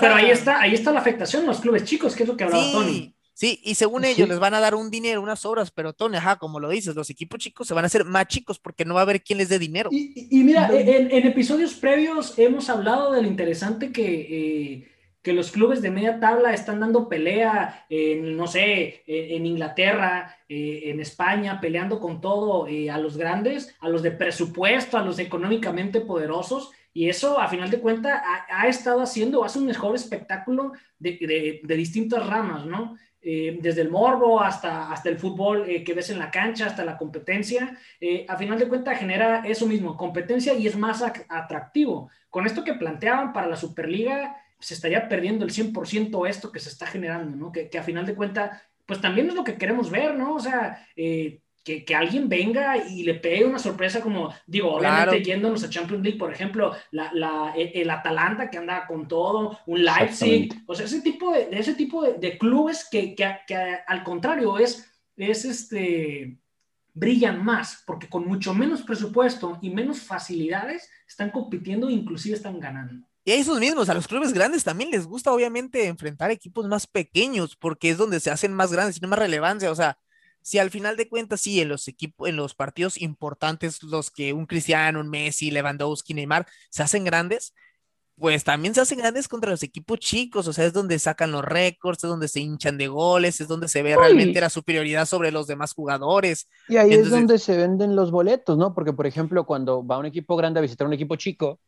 pero, 0.00 0.14
ahí 0.14 0.30
está, 0.30 0.60
ahí 0.60 0.74
está 0.74 0.92
la 0.92 1.00
afectación 1.00 1.46
los 1.46 1.60
clubes 1.60 1.84
chicos, 1.84 2.14
que 2.14 2.24
es 2.24 2.28
lo 2.28 2.36
que 2.36 2.44
hablaba 2.44 2.70
Tony. 2.72 3.14
Sí, 3.40 3.58
y 3.64 3.74
según 3.74 4.04
ellos 4.04 4.28
les 4.28 4.38
van 4.38 4.52
a 4.52 4.60
dar 4.60 4.74
un 4.74 4.90
dinero, 4.90 5.22
unas 5.22 5.46
obras, 5.46 5.70
pero 5.70 5.94
Tony, 5.94 6.18
ajá, 6.18 6.36
como 6.36 6.60
lo 6.60 6.68
dices, 6.68 6.94
los 6.94 7.08
equipos 7.08 7.38
chicos 7.38 7.66
se 7.66 7.72
van 7.72 7.84
a 7.84 7.86
hacer 7.86 8.04
más 8.04 8.26
chicos 8.26 8.58
porque 8.58 8.84
no 8.84 8.92
va 8.92 9.00
a 9.00 9.04
haber 9.04 9.22
quien 9.22 9.38
les 9.38 9.48
dé 9.48 9.58
dinero. 9.58 9.88
Y, 9.90 10.42
mira, 10.44 10.68
en, 10.70 11.26
episodios 11.26 11.72
previos 11.72 12.38
hemos 12.38 12.68
hablado 12.68 13.12
de 13.12 13.22
lo 13.22 13.28
interesante 13.28 13.92
que 13.92 14.04
eh, 14.04 14.89
que 15.22 15.32
los 15.34 15.50
clubes 15.50 15.82
de 15.82 15.90
media 15.90 16.18
tabla 16.18 16.54
están 16.54 16.80
dando 16.80 17.08
pelea 17.08 17.84
en, 17.90 18.36
no 18.36 18.46
sé, 18.46 19.02
en, 19.06 19.44
Inglaterra, 19.44 20.36
eh, 20.48 20.82
en 20.86 21.00
España, 21.00 21.60
peleando 21.60 22.00
con 22.00 22.20
todo 22.20 22.66
eh, 22.66 22.90
a 22.90 22.98
los 22.98 23.18
grandes, 23.18 23.76
a 23.80 23.88
los 23.88 24.02
de 24.02 24.12
presupuesto, 24.12 24.96
a 24.96 25.02
los 25.02 25.18
económicamente 25.18 26.00
poderosos. 26.00 26.70
Y 26.94 27.08
eso, 27.08 27.38
a 27.38 27.48
final 27.48 27.70
de 27.70 27.80
cuentas, 27.80 28.20
ha, 28.50 28.66
estado 28.66 29.02
haciendo, 29.02 29.44
hace 29.44 29.58
un 29.58 29.66
mejor 29.66 29.94
espectáculo 29.94 30.72
de, 30.98 31.60
distintas 31.62 32.26
ramas, 32.26 32.66
¿no? 32.66 32.96
Eh, 33.22 33.58
desde 33.60 33.82
el 33.82 33.90
morbo 33.90 34.40
hasta, 34.40 34.90
hasta 34.90 35.10
el 35.10 35.18
fútbol 35.18 35.66
que 35.84 35.94
ves 35.94 36.08
en 36.08 36.18
la 36.18 36.30
cancha, 36.30 36.66
hasta 36.66 36.84
la 36.86 36.96
competencia, 36.96 37.76
a 38.26 38.36
final 38.38 38.58
de 38.58 38.66
cuentas 38.66 38.98
genera 38.98 39.46
eso 39.46 39.66
mismo, 39.66 39.96
competencia 39.96 40.54
y 40.54 40.66
es 40.66 40.76
más 40.76 41.04
atractivo. 41.28 42.08
Con 42.30 42.46
esto 42.46 42.64
que 42.64 42.74
planteaban 42.74 43.32
para 43.32 43.46
la 43.46 43.56
Superliga, 43.56 44.39
se 44.60 44.74
estaría 44.74 45.08
perdiendo 45.08 45.44
el 45.44 45.52
100% 45.52 46.28
esto 46.28 46.52
que 46.52 46.60
se 46.60 46.68
está 46.68 46.86
generando, 46.86 47.36
¿no? 47.36 47.52
Que, 47.52 47.68
que 47.68 47.78
a 47.78 47.82
final 47.82 48.06
de 48.06 48.14
cuentas, 48.14 48.60
pues 48.86 49.00
también 49.00 49.28
es 49.28 49.34
lo 49.34 49.44
que 49.44 49.56
queremos 49.56 49.90
ver, 49.90 50.16
¿no? 50.16 50.34
O 50.34 50.40
sea, 50.40 50.86
eh, 50.96 51.40
que, 51.64 51.84
que, 51.84 51.94
alguien 51.94 52.28
venga 52.28 52.76
y 52.76 53.02
le 53.02 53.14
pegue 53.14 53.44
una 53.44 53.58
sorpresa 53.58 54.00
como, 54.00 54.32
digo, 54.46 54.74
obviamente 54.74 55.22
yéndonos 55.22 55.62
a 55.62 55.70
Champions 55.70 56.02
League, 56.02 56.18
por 56.18 56.32
ejemplo, 56.32 56.74
la, 56.90 57.10
la, 57.12 57.52
e, 57.56 57.72
el 57.80 57.90
Atalanta 57.90 58.48
que 58.50 58.58
anda 58.58 58.86
con 58.86 59.06
todo, 59.06 59.58
un 59.66 59.84
Leipzig, 59.84 60.52
o 60.66 60.74
sea, 60.74 60.86
ese 60.86 61.02
tipo 61.02 61.32
de, 61.32 61.48
ese 61.52 61.74
tipo 61.74 62.02
de, 62.02 62.14
de 62.14 62.38
clubes 62.38 62.88
que, 62.90 63.14
que, 63.14 63.36
que, 63.46 63.56
al 63.86 64.02
contrario 64.02 64.58
es, 64.58 64.90
es 65.16 65.44
este, 65.44 66.38
brillan 66.94 67.44
más, 67.44 67.82
porque 67.86 68.08
con 68.08 68.26
mucho 68.26 68.54
menos 68.54 68.82
presupuesto 68.82 69.58
y 69.60 69.70
menos 69.70 70.00
facilidades 70.00 70.88
están 71.06 71.30
compitiendo 71.30 71.88
e 71.88 71.92
inclusive 71.92 72.36
están 72.36 72.58
ganando. 72.58 73.06
Y 73.24 73.32
a 73.32 73.34
esos 73.34 73.60
mismos, 73.60 73.88
a 73.88 73.94
los 73.94 74.08
clubes 74.08 74.32
grandes 74.32 74.64
también 74.64 74.90
les 74.90 75.06
gusta 75.06 75.32
obviamente 75.32 75.86
enfrentar 75.86 76.30
equipos 76.30 76.66
más 76.66 76.86
pequeños 76.86 77.56
porque 77.56 77.90
es 77.90 77.98
donde 77.98 78.18
se 78.20 78.30
hacen 78.30 78.54
más 78.54 78.72
grandes 78.72 78.96
y 78.96 79.00
tienen 79.00 79.10
más 79.10 79.18
relevancia. 79.18 79.70
O 79.70 79.74
sea, 79.74 79.98
si 80.42 80.58
al 80.58 80.70
final 80.70 80.96
de 80.96 81.08
cuentas, 81.08 81.42
sí, 81.42 81.60
en 81.60 81.68
los 81.68 81.86
equipos, 81.88 82.28
en 82.28 82.36
los 82.36 82.54
partidos 82.54 83.00
importantes, 83.00 83.82
los 83.82 84.10
que 84.10 84.32
un 84.32 84.46
Cristiano, 84.46 85.00
un 85.00 85.10
Messi, 85.10 85.50
Lewandowski, 85.50 86.14
Neymar 86.14 86.46
se 86.70 86.82
hacen 86.82 87.04
grandes, 87.04 87.52
pues 88.20 88.44
también 88.44 88.74
se 88.74 88.82
hacen 88.82 88.98
grandes 88.98 89.28
contra 89.28 89.50
los 89.50 89.62
equipos 89.62 89.98
chicos, 89.98 90.46
o 90.46 90.52
sea, 90.52 90.66
es 90.66 90.74
donde 90.74 90.98
sacan 90.98 91.32
los 91.32 91.42
récords, 91.42 92.04
es 92.04 92.10
donde 92.10 92.28
se 92.28 92.40
hinchan 92.40 92.76
de 92.76 92.88
goles, 92.88 93.40
es 93.40 93.48
donde 93.48 93.66
se 93.66 93.82
ve 93.82 93.96
realmente 93.96 94.40
la 94.40 94.50
superioridad 94.50 95.06
sobre 95.06 95.32
los 95.32 95.46
demás 95.46 95.72
jugadores. 95.72 96.46
Y 96.68 96.76
ahí 96.76 96.92
es 96.92 97.08
donde 97.08 97.38
se 97.38 97.56
venden 97.56 97.96
los 97.96 98.10
boletos, 98.10 98.58
¿no? 98.58 98.74
Porque, 98.74 98.92
por 98.92 99.06
ejemplo, 99.06 99.46
cuando 99.46 99.86
va 99.86 99.98
un 99.98 100.04
equipo 100.04 100.36
grande 100.36 100.58
a 100.58 100.62
visitar 100.62 100.86
un 100.86 100.92
equipo 100.92 101.16
chico, 101.16 101.60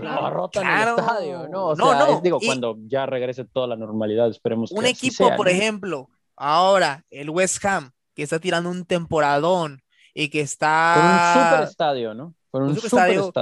pues 0.00 0.12
claro, 0.12 0.94
el 0.94 1.00
estadio, 1.00 1.48
¿no? 1.48 1.74
no, 1.74 1.94
no. 1.94 2.20
digo, 2.20 2.38
cuando 2.44 2.76
ya 2.86 3.06
regrese 3.06 3.44
toda 3.44 3.66
la 3.66 3.76
normalidad, 3.76 4.28
esperemos 4.28 4.70
Un 4.72 4.86
equipo, 4.86 5.34
por 5.36 5.48
ejemplo, 5.48 6.10
ahora, 6.36 7.04
el 7.10 7.30
West 7.30 7.64
Ham, 7.64 7.92
que 8.14 8.22
está 8.22 8.38
tirando 8.38 8.70
un 8.70 8.84
temporadón 8.84 9.82
y 10.14 10.28
que 10.28 10.40
está. 10.40 10.94
Con 10.94 11.04
un 11.04 11.50
super 11.50 11.68
estadio, 11.68 12.14
¿no? 12.14 12.34
Con 12.50 12.62
un, 12.64 12.74
super, 12.74 12.86
estadio, 12.86 13.32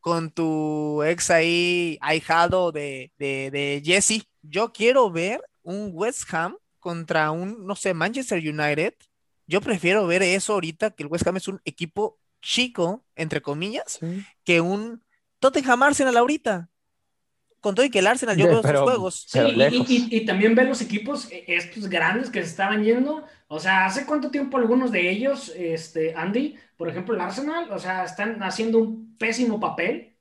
Con 0.00 0.30
tu 0.30 1.02
ex 1.02 1.30
ahí, 1.30 1.98
ahijado 2.00 2.72
de, 2.72 3.12
de, 3.18 3.50
de 3.50 3.82
Jesse. 3.84 4.26
Yo 4.42 4.72
quiero 4.72 5.10
ver 5.10 5.42
un 5.62 5.90
West 5.92 6.32
Ham 6.34 6.56
contra 6.78 7.30
un, 7.30 7.66
no 7.66 7.76
sé, 7.76 7.94
Manchester 7.94 8.38
United. 8.38 8.94
Yo 9.46 9.60
prefiero 9.60 10.06
ver 10.06 10.22
eso 10.22 10.54
ahorita, 10.54 10.90
que 10.90 11.04
el 11.04 11.08
West 11.08 11.26
Ham 11.26 11.36
es 11.36 11.48
un 11.48 11.60
equipo 11.64 12.18
chico, 12.42 13.04
entre 13.14 13.40
comillas, 13.40 14.00
que 14.44 14.60
un 14.60 15.02
Tottenham 15.42 15.82
Arsenal 15.82 16.16
ahorita. 16.16 16.70
Con 17.60 17.74
todo 17.74 17.84
y 17.84 17.90
que 17.90 17.98
el 17.98 18.06
Arsenal 18.06 18.36
yo 18.36 18.46
veo 18.46 18.62
sus 18.62 18.80
juegos. 18.80 19.26
Sí, 19.28 19.38
y, 20.10 20.24
también 20.24 20.54
ven 20.54 20.68
los 20.68 20.80
equipos, 20.80 21.30
e, 21.30 21.44
estos 21.46 21.88
grandes 21.88 22.30
que 22.30 22.42
se 22.42 22.48
estaban 22.48 22.82
yendo. 22.82 23.24
O 23.46 23.60
sea, 23.60 23.86
¿hace 23.86 24.06
cuánto 24.06 24.30
tiempo 24.30 24.56
algunos 24.56 24.90
de 24.90 25.10
ellos, 25.10 25.52
este, 25.54 26.14
Andy, 26.16 26.56
por 26.76 26.88
ejemplo, 26.88 27.14
el 27.14 27.20
Arsenal, 27.20 27.70
o 27.70 27.78
sea, 27.78 28.04
están 28.04 28.42
haciendo 28.42 28.78
un 28.78 29.16
pésimo 29.16 29.60
papel? 29.60 30.16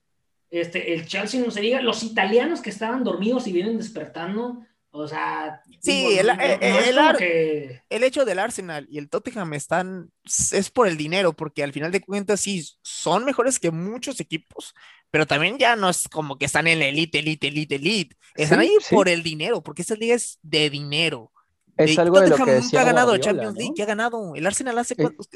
Este, 0.52 0.94
el 0.94 1.08
Chelsea 1.08 1.44
no 1.44 1.50
se 1.50 1.62
diga, 1.62 1.82
los 1.82 2.04
italianos 2.04 2.62
que 2.62 2.70
estaban 2.70 3.04
dormidos 3.04 3.48
y 3.48 3.54
vienen 3.54 3.78
despertando. 3.78 4.64
O 4.94 5.08
sea, 5.08 5.62
sí, 5.80 6.20
el, 6.20 6.30
el, 6.30 8.04
hecho 8.04 8.26
del 8.26 8.40
Arsenal 8.40 8.86
y 8.90 8.98
el 8.98 9.10
Tottenham 9.10 9.54
están, 9.54 10.12
es 10.26 10.70
por 10.70 10.88
el 10.88 10.98
dinero, 10.98 11.32
porque 11.32 11.64
al 11.64 11.72
final 11.72 11.94
de 11.94 12.02
cuentas 12.02 12.42
sí, 12.42 12.68
son 12.84 13.24
mejores 13.24 13.58
que 13.58 13.72
muchos 13.72 14.20
equipos, 14.20 14.76
pero 15.12 15.28
también 15.28 15.58
ya 15.58 15.76
no 15.76 15.90
es 15.90 16.08
como 16.08 16.38
que 16.38 16.46
están 16.46 16.68
en 16.68 16.80
la 16.80 16.86
elite, 16.88 17.20
elite, 17.20 17.48
elite, 17.48 17.76
elite. 17.76 18.16
Están 18.36 18.60
ahí 18.60 18.72
por 18.90 19.10
el 19.10 19.22
dinero, 19.24 19.62
porque 19.62 19.82
esta 19.82 19.96
liga 19.96 20.16
es 20.16 20.40
de 20.42 20.70
dinero. 20.70 21.32
Es 21.78 22.00
algo 22.00 22.20
de 22.22 22.30
lo 22.30 22.38
que 22.38 22.60
nunca 22.60 22.82
ha 22.82 22.86
ganado 22.86 23.18
Champions 23.18 23.58
League, 23.58 23.74
¿qué 23.76 23.84
ha 23.84 23.88
ganado? 23.88 24.36
El 24.36 24.48
Arsenal 24.48 24.78
hace 24.78 24.96
cuántos. 24.96 25.28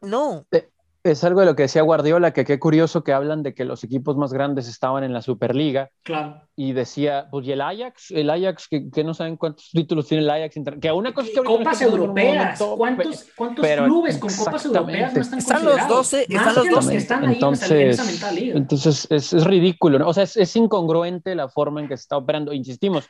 No. 0.00 0.46
Eh, 0.52 0.68
Es 1.12 1.24
algo 1.24 1.40
de 1.40 1.46
lo 1.46 1.56
que 1.56 1.62
decía 1.62 1.82
Guardiola, 1.82 2.32
que 2.32 2.44
qué 2.44 2.58
curioso 2.58 3.02
que 3.04 3.12
hablan 3.12 3.42
de 3.42 3.54
que 3.54 3.64
los 3.64 3.82
equipos 3.84 4.16
más 4.16 4.32
grandes 4.32 4.68
estaban 4.68 5.04
en 5.04 5.12
la 5.12 5.22
Superliga. 5.22 5.90
Claro. 6.02 6.42
Y 6.56 6.72
decía, 6.72 7.28
pues, 7.30 7.46
¿y 7.46 7.52
el 7.52 7.60
Ajax? 7.60 8.10
El 8.10 8.30
Ajax, 8.30 8.68
que, 8.68 8.90
que 8.90 9.04
no 9.04 9.14
saben 9.14 9.36
cuántos 9.36 9.70
títulos 9.70 10.06
tiene 10.06 10.22
el 10.24 10.30
Ajax. 10.30 10.54
Que 10.80 10.92
una 10.92 11.12
cosa 11.14 11.28
es 11.28 11.34
que 11.34 11.42
Copas 11.44 11.80
europeas. 11.82 12.60
momento, 12.60 12.76
¿Cuántos, 12.76 13.26
cuántos 13.36 13.66
pero 13.66 13.84
clubes 13.84 14.18
con 14.18 14.30
copas 14.34 14.64
europeas 14.64 15.14
no 15.14 15.20
están 15.22 15.38
Están 15.38 15.64
los 15.64 15.72
considerados? 15.74 16.10
12, 16.10 16.26
Más 16.28 16.46
están 16.46 16.54
los 16.54 16.64
que 16.64 16.70
los 16.70 16.84
12. 16.84 16.90
que 16.92 16.96
están 16.98 17.24
ahí 17.24 17.24
en 17.24 17.30
esa- 17.30 17.36
en 17.36 17.42
entonces, 17.42 18.00
esa 18.00 18.04
mental 18.04 18.34
liga. 18.34 18.56
entonces 18.56 19.06
es, 19.10 19.32
es 19.32 19.44
ridículo, 19.44 19.98
¿no? 19.98 20.08
O 20.08 20.12
sea, 20.12 20.24
es, 20.24 20.36
es 20.36 20.56
incongruente 20.56 21.34
la 21.34 21.48
forma 21.48 21.80
en 21.80 21.88
que 21.88 21.96
se 21.96 22.02
está 22.02 22.16
operando. 22.16 22.52
Insistimos, 22.52 23.08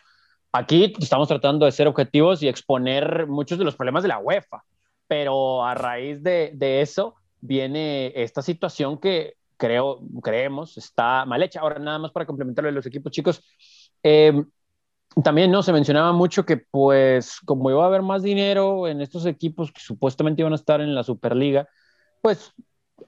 aquí 0.53 0.95
estamos 1.01 1.29
tratando 1.29 1.67
de 1.67 1.73
ser 1.73 1.89
objetivos 1.89 2.43
y 2.43 2.49
exponer 2.49 3.27
muchos 3.27 3.59
de 3.59 3.65
los 3.65 3.77
problemas 3.77 4.03
de 4.03 4.09
la 4.09 4.19
UEFA, 4.19 4.63
pero 5.07 5.65
a 5.65 5.75
raíz 5.75 6.23
de, 6.23 6.53
de 6.55 6.81
eso 6.83 7.15
viene 7.41 8.13
esta 8.15 8.43
situación 8.43 8.99
que 8.99 9.35
creo, 9.57 10.01
creemos 10.23 10.79
está 10.79 11.25
mal 11.27 11.43
hecha. 11.43 11.61
Ahora, 11.61 11.79
nada 11.79 11.99
más 11.99 12.13
para 12.13 12.27
complementarlo 12.27 12.69
de 12.69 12.75
los 12.75 12.87
equipos 12.87 13.13
chicos, 13.13 13.43
eh, 14.03 14.45
también 15.23 15.51
no 15.51 15.63
se 15.63 15.73
mencionaba 15.73 16.13
mucho 16.13 16.45
que 16.45 16.57
pues 16.57 17.41
como 17.45 17.71
iba 17.71 17.83
a 17.83 17.87
haber 17.87 18.03
más 18.03 18.23
dinero 18.23 18.87
en 18.87 19.01
estos 19.01 19.27
equipos 19.27 19.73
que 19.73 19.81
supuestamente 19.81 20.43
iban 20.43 20.53
a 20.53 20.57
estar 20.57 20.81
en 20.81 20.95
la 20.95 21.03
Superliga, 21.03 21.69
pues 22.23 22.53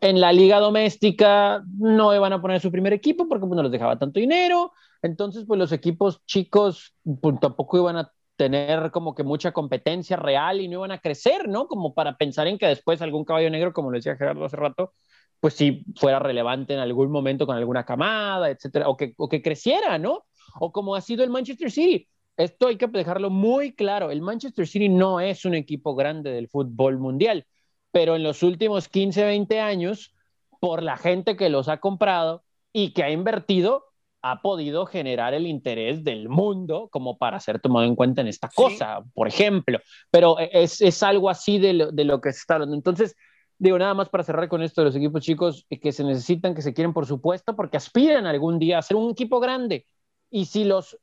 en 0.01 0.21
la 0.21 0.33
liga 0.33 0.61
doméstica 0.61 1.63
no 1.79 2.15
iban 2.15 2.33
a 2.33 2.41
poner 2.41 2.61
su 2.61 2.71
primer 2.71 2.93
equipo 2.93 3.29
porque 3.29 3.47
pues, 3.47 3.57
no 3.57 3.63
les 3.63 3.73
dejaba 3.73 3.99
tanto 3.99 4.19
dinero, 4.19 4.73
entonces 5.03 5.45
pues 5.47 5.59
los 5.59 5.73
equipos 5.73 6.25
chicos 6.27 6.95
pues, 7.21 7.39
tampoco 7.41 7.79
iban 7.79 7.97
a 7.97 8.13
tener 8.41 8.91
como 8.91 9.15
que 9.15 9.23
mucha 9.23 9.53
competencia 9.53 10.17
real 10.17 10.63
y 10.63 10.69
no 10.69 10.79
iban 10.79 10.93
a 10.93 10.99
crecer, 10.99 11.47
¿no? 11.47 11.69
Como 11.69 11.93
para 11.93 12.17
pensar 12.17 12.47
en 12.47 12.57
que 12.57 12.67
después 12.69 13.03
algún 13.03 13.27
caballo 13.27 13.51
negro, 13.51 13.75
como 13.75 13.91
lo 13.91 13.97
decía 13.99 14.17
Gerardo 14.17 14.47
hace 14.47 14.57
rato, 14.57 14.95
pues 15.41 15.53
sí 15.53 15.85
fuera 15.95 16.19
relevante 16.19 16.73
en 16.73 16.81
algún 16.81 17.11
momento 17.11 17.45
con 17.47 17.59
alguna 17.59 17.85
camada, 17.85 18.49
etcétera, 18.49 18.89
o 18.89 18.97
que, 18.97 19.13
o 19.19 19.29
que 19.29 19.43
creciera, 19.43 19.99
¿no? 19.99 20.25
O 20.59 20.73
como 20.73 20.95
ha 20.95 21.03
sido 21.03 21.23
el 21.23 21.29
Manchester 21.29 21.71
City. 21.71 22.09
Esto 22.39 22.69
hay 22.69 22.79
que 22.79 22.87
dejarlo 22.87 23.29
muy 23.29 23.75
claro. 23.75 24.11
El 24.11 24.23
Manchester 24.23 24.67
City 24.67 24.89
no 24.89 25.21
es 25.21 25.45
un 25.45 25.55
equipo 25.55 25.95
grande 25.95 26.31
del 26.33 26.49
fútbol 26.49 26.99
mundial, 26.99 27.45
pero 27.91 28.17
en 28.17 28.23
los 28.23 28.43
últimos 28.43 28.89
15, 28.89 29.23
20 29.23 29.61
años, 29.61 30.15
por 30.61 30.83
la 30.83 30.97
gente 30.97 31.37
que 31.37 31.51
los 31.51 31.69
ha 31.69 31.77
comprado 31.77 32.43
y 32.73 32.95
que 32.95 33.03
ha 33.03 33.11
invertido, 33.11 33.90
ha 34.23 34.43
podido 34.43 34.87
generar 34.87 35.35
el 35.35 35.47
interés 35.47 36.05
del 36.05 36.29
mundo 36.29 36.89
como 36.91 37.17
para 37.19 37.41
ser 37.41 37.61
tomado 37.61 37.87
en 37.87 37.97
cuenta 37.97 38.21
en 38.21 38.29
esta 38.29 38.49
Sí. 38.49 38.55
cosa, 38.57 39.03
por 39.15 39.29
ejemplo. 39.29 39.79
Pero 40.11 40.39
es, 40.39 40.81
es 40.81 41.03
algo 41.03 41.31
así 41.31 41.59
de 41.59 41.73
lo, 41.73 41.91
de 41.93 42.05
lo 42.05 42.21
que 42.21 42.33
se 42.33 42.41
está 42.41 42.55
hablando. 42.55 42.77
Entonces, 42.77 43.17
digo, 43.59 43.79
nada 43.79 43.95
más 43.95 44.09
para 44.09 44.25
cerrar 44.25 44.49
con 44.49 44.63
esto 44.63 44.81
de 44.83 44.87
los 44.87 44.97
equipos 44.97 45.23
chicos 45.23 45.67
eh, 45.71 45.81
que 45.81 45.93
se 45.93 46.05
necesitan, 46.05 46.55
que 46.55 46.63
se 46.63 46.75
quieren, 46.75 46.93
por 46.93 47.07
supuesto, 47.07 47.57
porque 47.57 47.77
aspiran 47.79 48.27
algún 48.27 48.59
día 48.59 48.79
a 48.79 48.83
ser 48.83 48.97
un 48.97 49.11
equipo 49.11 49.41
grande. 49.41 49.87
Y 50.31 50.45
si 50.47 50.65
los 50.65 50.99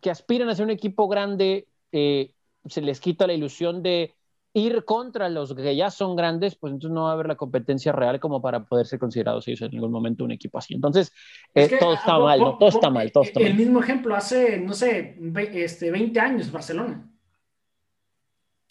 que 0.00 0.10
aspiran 0.10 0.48
a 0.48 0.54
ser 0.54 0.64
un 0.64 0.70
equipo 0.70 1.08
grande 1.08 1.68
eh, 1.92 2.32
se 2.66 2.80
les 2.80 3.00
quita 3.00 3.26
la 3.26 3.34
ilusión 3.34 3.82
de 3.82 4.14
ir 4.58 4.84
contra 4.86 5.28
los 5.28 5.54
que 5.54 5.76
ya 5.76 5.90
son 5.90 6.16
grandes, 6.16 6.56
pues 6.56 6.72
entonces 6.72 6.94
no 6.94 7.04
va 7.04 7.10
a 7.10 7.12
haber 7.12 7.26
la 7.26 7.36
competencia 7.36 7.92
real 7.92 8.18
como 8.20 8.40
para 8.40 8.64
poder 8.64 8.86
ser 8.86 8.98
considerados 8.98 9.46
ellos 9.48 9.60
en 9.62 9.70
ningún 9.72 9.92
momento 9.92 10.24
un 10.24 10.32
equipo 10.32 10.56
así. 10.58 10.72
Entonces, 10.74 11.12
eh, 11.54 11.64
Es 11.64 11.68
que, 11.68 11.76
todo 11.76 11.90
ah, 11.92 11.94
está 11.96 12.18
mal, 12.18 12.38
¿no? 12.40 12.56
Todo 12.58 12.68
está 12.70 12.88
mal, 12.90 13.12
todo 13.12 13.24
está 13.24 13.40
El 13.40 13.48
mal. 13.50 13.54
mismo 13.54 13.80
ejemplo 13.80 14.14
hace, 14.16 14.58
no 14.58 14.72
sé, 14.72 15.18
este, 15.52 15.90
20 15.90 16.18
años 16.20 16.50
Barcelona. 16.50 17.06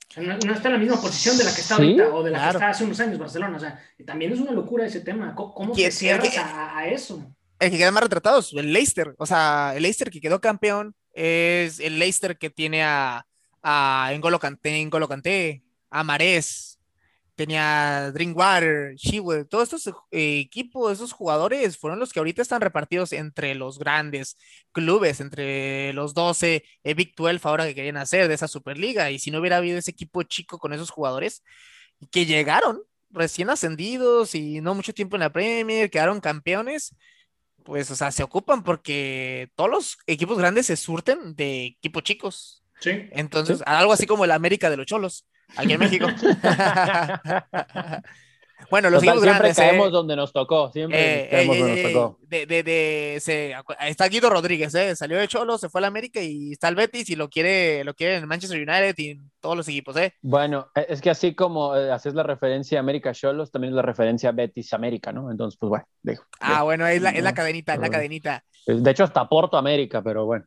O 0.09 0.13
sea, 0.13 0.23
No, 0.23 0.37
no 0.45 0.53
está 0.53 0.69
en 0.69 0.73
la 0.73 0.79
misma 0.79 1.01
posición 1.01 1.37
de 1.37 1.43
la 1.43 1.53
que 1.53 1.61
está 1.61 1.75
Sí, 1.75 1.81
ahorita 1.83 2.15
o 2.15 2.23
de 2.23 2.31
la 2.31 2.37
claro. 2.39 2.51
que 2.53 2.57
está 2.57 2.69
hace 2.69 2.83
unos 2.83 2.99
años 2.99 3.19
Barcelona. 3.19 3.57
O 3.57 3.59
sea, 3.59 3.79
también 4.05 4.31
es 4.33 4.39
una 4.39 4.51
locura 4.53 4.85
ese 4.85 5.01
tema. 5.01 5.35
¿Cómo, 5.35 5.53
cómo 5.53 5.73
¿Quién- 5.73 5.89
te 5.89 5.95
cierras 5.95 6.29
quién- 6.29 6.41
a, 6.41 6.77
a 6.77 6.87
eso? 6.87 7.23
El 7.59 7.71
que 7.71 7.77
queda 7.77 7.91
más 7.91 8.03
retratados, 8.03 8.53
el 8.53 8.73
Leicester. 8.73 9.13
O 9.17 9.25
sea, 9.25 9.73
el 9.75 9.83
Leicester 9.83 10.09
que 10.09 10.19
quedó 10.19 10.41
campeón 10.41 10.93
es 11.13 11.79
el 11.79 11.99
Leicester 11.99 12.37
que 12.37 12.49
tiene 12.49 12.83
a, 12.83 13.25
a 13.63 14.11
N'Golo 14.17 14.39
Kanté, 14.39 14.83
N'Golo 14.83 15.07
Kanté, 15.07 15.63
a 15.95 16.03
Marés, 16.03 16.79
tenía 17.35 18.11
Drinkwater, 18.11 18.95
Shewell, 18.95 19.47
todos 19.47 19.73
estos 19.73 19.93
eh, 20.11 20.39
equipos, 20.39 20.91
esos 20.91 21.13
jugadores 21.13 21.77
fueron 21.77 21.99
los 21.99 22.11
que 22.11 22.19
ahorita 22.19 22.41
están 22.41 22.61
repartidos 22.61 23.13
entre 23.13 23.55
los 23.55 23.79
grandes 23.79 24.37
clubes, 24.73 25.21
entre 25.21 25.93
los 25.93 26.13
12, 26.13 26.65
eh, 26.83 26.93
Big 26.93 27.15
12 27.15 27.39
ahora 27.47 27.65
que 27.65 27.75
querían 27.75 27.97
hacer 27.97 28.27
de 28.27 28.33
esa 28.33 28.47
Superliga. 28.47 29.09
Y 29.11 29.19
si 29.19 29.31
no 29.31 29.39
hubiera 29.39 29.57
habido 29.57 29.77
ese 29.77 29.91
equipo 29.91 30.23
chico 30.23 30.59
con 30.59 30.73
esos 30.73 30.89
jugadores 30.89 31.43
que 32.11 32.25
llegaron 32.25 32.81
recién 33.09 33.49
ascendidos 33.49 34.35
y 34.35 34.59
no 34.61 34.75
mucho 34.75 34.93
tiempo 34.93 35.15
en 35.15 35.21
la 35.21 35.31
Premier, 35.31 35.89
quedaron 35.89 36.19
campeones, 36.19 36.95
pues, 37.63 37.89
o 37.91 37.95
sea, 37.95 38.11
se 38.11 38.23
ocupan 38.23 38.63
porque 38.63 39.49
todos 39.55 39.69
los 39.69 39.97
equipos 40.07 40.37
grandes 40.37 40.67
se 40.67 40.75
surten 40.75 41.35
de 41.35 41.65
equipos 41.65 42.03
chicos. 42.03 42.63
Sí. 42.81 42.91
Entonces, 43.11 43.63
algo 43.65 43.93
así 43.93 44.05
como 44.05 44.25
el 44.25 44.31
América 44.31 44.69
de 44.69 44.77
los 44.77 44.85
Cholos, 44.85 45.25
aquí 45.55 45.73
en 45.73 45.79
México. 45.79 46.07
bueno, 48.71 48.89
los 48.89 49.01
Total, 49.01 49.17
equipos 49.17 49.21
siempre 49.23 49.49
grandes. 49.49 49.55
caemos 49.57 49.87
eh, 49.87 49.91
donde 49.91 50.15
nos 50.15 50.31
tocó, 50.33 50.71
siempre 50.71 51.25
eh, 51.25 51.29
caemos 51.29 51.55
eh, 51.55 51.59
donde 51.59 51.79
eh, 51.79 51.83
nos 51.83 51.91
tocó. 51.93 52.19
de, 52.21 52.45
de, 52.45 52.63
de- 52.63 53.17
se- 53.21 53.53
está 53.87 54.07
Guido 54.07 54.29
Rodríguez, 54.29 54.73
eh, 54.75 54.95
salió 54.95 55.17
de 55.17 55.27
Cholos, 55.27 55.61
se 55.61 55.69
fue 55.69 55.79
al 55.81 55.85
América 55.85 56.21
y 56.21 56.53
está 56.53 56.67
el 56.69 56.75
Betis 56.75 57.09
y 57.09 57.15
lo 57.15 57.29
quiere, 57.29 57.83
lo 57.83 57.93
quiere 57.93 58.15
en 58.15 58.27
Manchester 58.27 58.57
United 58.57 58.95
y 58.97 59.09
en 59.11 59.29
todos 59.39 59.55
los 59.57 59.67
equipos, 59.67 59.95
¿eh? 59.97 60.13
Bueno, 60.21 60.69
e- 60.73 60.85
es 60.89 61.01
que 61.01 61.09
así 61.09 61.35
como 61.35 61.75
eh, 61.75 61.91
haces 61.91 62.13
la 62.15 62.23
referencia 62.23 62.79
a 62.79 62.81
América 62.81 63.13
Cholos, 63.13 63.51
también 63.51 63.73
es 63.73 63.75
la 63.75 63.81
referencia 63.83 64.29
a 64.29 64.31
Betis 64.31 64.73
América, 64.73 65.11
¿no? 65.11 65.29
Entonces, 65.29 65.57
pues 65.59 65.69
bueno, 65.69 65.85
digo, 66.01 66.23
Ah, 66.39 66.63
bueno, 66.63 66.87
es 66.87 67.01
la, 67.01 67.11
es 67.11 67.23
la 67.23 67.31
No, 67.31 67.35
cadenita, 67.35 67.73
es 67.75 67.79
la 67.79 67.89
cadenita. 67.89 68.43
de 68.65 68.91
hecho 68.91 69.03
hasta 69.03 69.27
Porto 69.29 69.57
América, 69.57 70.01
pero 70.01 70.25
bueno. 70.25 70.45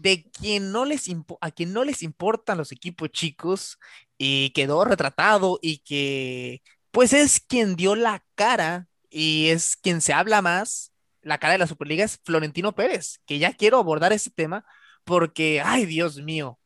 De 0.00 0.24
quien 0.30 0.72
no 0.72 0.84
les 0.84 1.06
a 1.40 1.50
quien 1.50 1.72
no 1.72 1.84
les 1.84 2.02
importan 2.02 2.56
los 2.56 2.72
equipos 2.72 3.10
chicos 3.10 3.78
y 4.16 4.50
quedó 4.50 4.84
retratado 4.84 5.58
y 5.60 5.78
que 5.78 6.62
pues 6.90 7.12
es 7.12 7.40
quien 7.40 7.76
dio 7.76 7.94
la 7.94 8.24
cara 8.34 8.88
y 9.10 9.48
es 9.48 9.76
quien 9.76 10.00
se 10.00 10.12
habla 10.12 10.40
más, 10.40 10.92
la 11.22 11.38
cara 11.38 11.52
de 11.52 11.58
la 11.58 11.66
Superliga 11.66 12.04
es 12.04 12.18
Florentino 12.24 12.74
Pérez, 12.74 13.20
que 13.26 13.38
ya 13.38 13.52
quiero 13.52 13.78
abordar 13.78 14.12
ese 14.12 14.30
tema 14.30 14.64
porque, 15.04 15.60
ay 15.64 15.84
Dios 15.86 16.16
mío, 16.22 16.58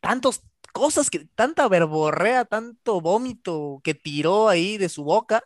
tantas 0.00 0.42
cosas 0.72 1.10
que, 1.10 1.26
tanta 1.34 1.68
verborrea, 1.68 2.44
tanto 2.46 3.00
vómito 3.00 3.80
que 3.84 3.94
tiró 3.94 4.48
ahí 4.48 4.78
de 4.78 4.88
su 4.88 5.04
boca, 5.04 5.42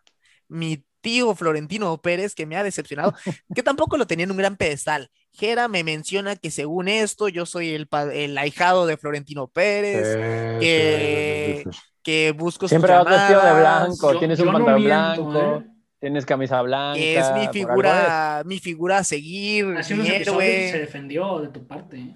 mi 0.49 0.85
tío 1.01 1.35
Florentino 1.35 2.01
Pérez, 2.01 2.35
que 2.35 2.47
me 2.47 2.57
ha 2.57 2.63
decepcionado, 2.63 3.15
que 3.55 3.63
tampoco 3.63 3.97
lo 3.97 4.07
tenía 4.07 4.25
en 4.25 4.31
un 4.31 4.37
gran 4.39 4.57
pedestal. 4.57 5.11
Jera 5.35 5.69
me 5.69 5.83
menciona 5.85 6.37
que 6.37 6.51
según 6.51 6.89
esto, 6.89 7.29
yo 7.29 7.45
soy 7.45 7.71
el, 7.75 7.89
el 8.13 8.39
ahijado 8.39 8.87
de 8.87 8.97
Florentino 8.97 9.49
Pérez, 9.49 10.17
que, 10.61 11.65
que 12.03 12.33
busco 12.33 12.69
Siempre 12.69 12.93
vas 12.93 13.05
vestido 13.05 13.45
de 13.45 13.61
blanco, 13.61 14.13
Yo- 14.13 14.19
tienes 14.19 14.39
yo 14.39 14.45
un 14.45 14.53
no 14.53 14.59
pantalón 14.59 14.85
blanco, 14.85 15.41
¿eh? 15.59 15.67
tienes 16.01 16.25
camisa 16.27 16.63
blanca. 16.63 16.99
que 16.99 17.19
es 17.19 17.33
mi 17.35 17.49
figura, 17.49 18.43
mi 18.45 18.59
figura 18.61 18.99
a 18.99 19.05
seguir, 19.05 19.67
Hace 19.77 19.95
mi 19.97 20.07
héroe. 20.09 20.71
se 20.71 20.79
defendió 20.79 21.41
de 21.41 21.49
tu 21.49 21.67
parte. 21.67 21.97
¿eh? 21.99 22.15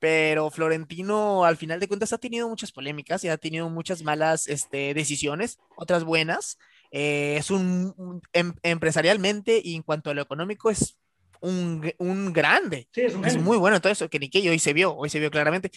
pero 0.00 0.48
Florentino 0.50 1.44
al 1.44 1.56
final 1.56 1.80
de 1.80 1.88
cuentas 1.88 2.12
ha 2.12 2.18
tenido 2.18 2.48
muchas 2.48 2.70
polémicas 2.70 3.24
y 3.24 3.28
ha 3.30 3.36
tenido 3.36 3.68
muchas 3.68 4.04
malas 4.04 4.46
este, 4.46 4.94
decisiones, 4.94 5.58
otras 5.76 6.04
buenas. 6.04 6.56
Eh, 6.92 7.34
es 7.38 7.50
un, 7.50 7.94
un- 7.96 8.22
em- 8.32 8.54
empresarialmente 8.62 9.60
y 9.62 9.74
en 9.74 9.82
cuanto 9.82 10.10
a 10.10 10.14
lo 10.14 10.22
económico 10.22 10.70
es 10.70 10.96
un, 11.40 11.92
un 11.98 12.32
grande. 12.32 12.88
Sí, 12.92 13.02
es 13.02 13.14
un 13.14 13.24
Es 13.24 13.36
muy 13.36 13.56
bueno 13.56 13.76
en 13.76 13.82
todo 13.82 13.92
eso, 13.92 14.08
que 14.08 14.18
ni 14.18 14.28
que 14.28 14.48
hoy 14.48 14.58
se 14.58 14.72
vio, 14.72 14.94
hoy 14.94 15.10
se 15.10 15.20
vio 15.20 15.30
claramente. 15.30 15.70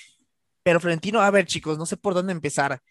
Pero 0.64 0.80
Florentino, 0.80 1.22
a 1.22 1.32
ver 1.32 1.46
chicos, 1.46 1.78
no 1.78 1.86
sé 1.86 1.98
por 1.98 2.14
dónde 2.14 2.32
empezar. 2.32 2.82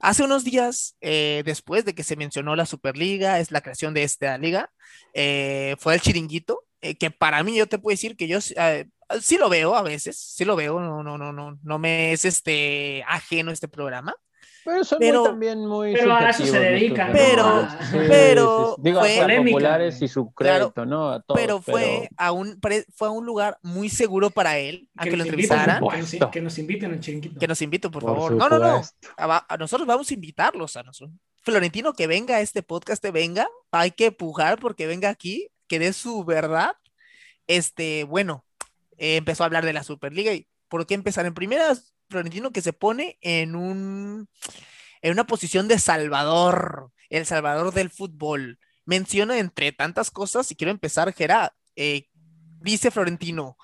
Hace 0.00 0.22
unos 0.22 0.44
días, 0.44 0.96
eh, 1.00 1.42
después 1.44 1.84
de 1.84 1.94
que 1.94 2.02
se 2.02 2.16
mencionó 2.16 2.56
la 2.56 2.66
Superliga, 2.66 3.40
es 3.40 3.50
la 3.50 3.60
creación 3.60 3.94
de 3.94 4.02
esta 4.02 4.36
liga, 4.38 4.70
eh, 5.14 5.76
fue 5.78 5.94
el 5.94 6.00
chiringuito, 6.00 6.64
eh, 6.82 6.96
que 6.96 7.10
para 7.10 7.42
mí 7.42 7.56
yo 7.56 7.66
te 7.66 7.78
puedo 7.78 7.94
decir 7.94 8.14
que 8.14 8.28
yo 8.28 8.38
eh, 8.56 8.86
sí 9.22 9.38
lo 9.38 9.48
veo 9.48 9.74
a 9.74 9.82
veces, 9.82 10.18
sí 10.18 10.44
lo 10.44 10.56
veo, 10.56 10.80
no, 10.80 11.02
no, 11.02 11.16
no, 11.16 11.32
no, 11.32 11.58
no 11.62 11.78
me 11.78 12.12
es 12.12 12.26
este 12.26 13.02
ajeno 13.06 13.50
este 13.50 13.68
programa, 13.68 14.14
Pero 14.64 14.82
son 14.84 14.98
Pero- 14.98 15.20
muy, 15.20 15.28
también 15.28 15.66
muy 15.66 15.92
pero 15.94 16.14
a 16.14 16.30
eso 16.30 16.46
se 16.46 16.58
dedican, 16.58 17.12
¿no? 17.12 17.18
jugadores. 17.18 17.74
Pero- 17.92 18.08
pero 18.08 18.76
Digo, 18.78 19.00
fue- 19.00 19.20
a 19.20 19.36
populares 19.44 20.00
y 20.02 20.08
su 20.08 20.32
Claro, 20.32 20.72
crédito, 20.72 20.86
¿no? 20.86 21.10
A 21.10 21.20
todos, 21.20 21.38
pero 21.40 21.60
fue 21.60 22.08
a 22.16 22.32
un 22.32 22.58
fue 22.94 23.08
a 23.08 23.10
un 23.10 23.26
lugar 23.26 23.58
muy 23.62 23.88
seguro 23.90 24.30
para 24.30 24.58
él, 24.58 24.88
a 24.96 25.04
que, 25.04 25.10
lo 25.10 25.16
nos 25.18 25.26
entrevistaran, 25.26 25.76
que 25.76 25.80
nos- 25.98 26.08
Supuesto. 26.08 26.30
que 26.30 26.40
nos 26.40 26.58
inviten 26.58 26.92
al 26.92 27.00
chiringuito. 27.00 27.38
que 27.38 27.46
nos 27.48 27.60
inviten, 27.62 27.90
por, 27.90 28.02
Por 28.02 28.14
favor. 28.14 28.32
No, 28.32 28.48
no, 28.48 28.58
no. 28.58 28.82
supuesto. 28.82 29.08
A, 29.18 29.46
a 29.54 29.56
nosotros 29.56 29.86
vamos 29.86 30.10
a 30.10 30.14
invitarlos 30.14 30.76
a 30.76 30.82
nosotros. 30.82 31.16
Florentino, 31.42 31.92
que 31.92 32.06
venga 32.06 32.36
a 32.36 32.40
este 32.40 32.62
podcast, 32.62 33.02
que 33.02 33.10
venga, 33.10 33.46
hay 33.70 33.90
que 33.90 34.12
pujar 34.12 34.58
porque 34.58 34.86
venga 34.86 35.10
aquí, 35.10 35.48
que 35.68 35.78
dé 35.78 35.92
su 35.92 36.24
verdad. 36.24 36.72
Este, 37.46 38.04
bueno, 38.04 38.44
eh, 38.96 39.16
empezó 39.16 39.42
a 39.42 39.46
hablar 39.46 39.64
de 39.66 39.72
la 39.74 39.82
Superliga 39.84 40.32
y 40.32 40.46
¿por 40.68 40.86
qué 40.86 40.94
empezar? 40.94 41.26
En 41.26 41.34
primera, 41.34 41.74
Florentino 42.08 42.52
que 42.52 42.62
se 42.62 42.72
pone 42.72 43.18
en 43.20 43.56
un 43.56 44.28
en 45.02 45.12
una 45.12 45.26
posición 45.26 45.68
de 45.68 45.78
salvador, 45.78 46.90
el 47.10 47.26
salvador 47.26 47.74
del 47.74 47.90
fútbol. 47.90 48.58
Menciona 48.86 49.38
entre 49.38 49.72
tantas 49.72 50.10
cosas, 50.10 50.50
y 50.50 50.56
quiero 50.56 50.70
empezar, 50.70 51.12
Gerard, 51.12 51.52
eh, 51.76 52.08
dice 52.60 52.90
Florentino, 52.90 53.58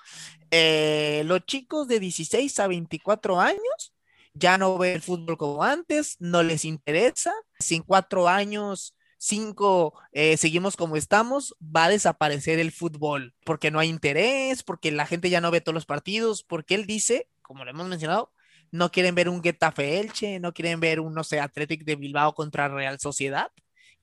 eh, 0.51 1.23
los 1.25 1.43
chicos 1.45 1.87
de 1.87 1.99
16 1.99 2.59
a 2.59 2.67
24 2.67 3.39
años 3.39 3.93
ya 4.33 4.57
no 4.59 4.77
ven 4.77 4.95
el 4.95 5.01
fútbol 5.01 5.37
como 5.37 5.63
antes, 5.63 6.15
no 6.19 6.43
les 6.43 6.63
interesa, 6.63 7.33
sin 7.59 7.81
cuatro 7.81 8.27
años 8.27 8.95
cinco 9.21 9.93
eh, 10.13 10.35
seguimos 10.35 10.75
como 10.75 10.97
estamos, 10.97 11.55
va 11.61 11.85
a 11.85 11.89
desaparecer 11.89 12.59
el 12.59 12.71
fútbol, 12.71 13.35
porque 13.45 13.69
no 13.69 13.79
hay 13.79 13.87
interés, 13.87 14.63
porque 14.63 14.91
la 14.91 15.05
gente 15.05 15.29
ya 15.29 15.41
no 15.41 15.51
ve 15.51 15.61
todos 15.61 15.75
los 15.75 15.85
partidos, 15.85 16.43
porque 16.43 16.73
él 16.73 16.87
dice, 16.87 17.29
como 17.51 17.65
lo 17.65 17.71
hemos 17.71 17.87
mencionado, 17.89 18.31
no 18.71 18.91
quieren 18.91 19.13
ver 19.13 19.27
un 19.27 19.43
Getafe 19.43 19.99
Elche, 19.99 20.39
no 20.39 20.53
quieren 20.53 20.79
ver 20.79 21.01
un, 21.01 21.13
no 21.13 21.25
sé, 21.25 21.41
Athletic 21.41 21.83
de 21.83 21.97
Bilbao 21.97 22.33
contra 22.33 22.69
Real 22.69 22.97
Sociedad, 22.97 23.51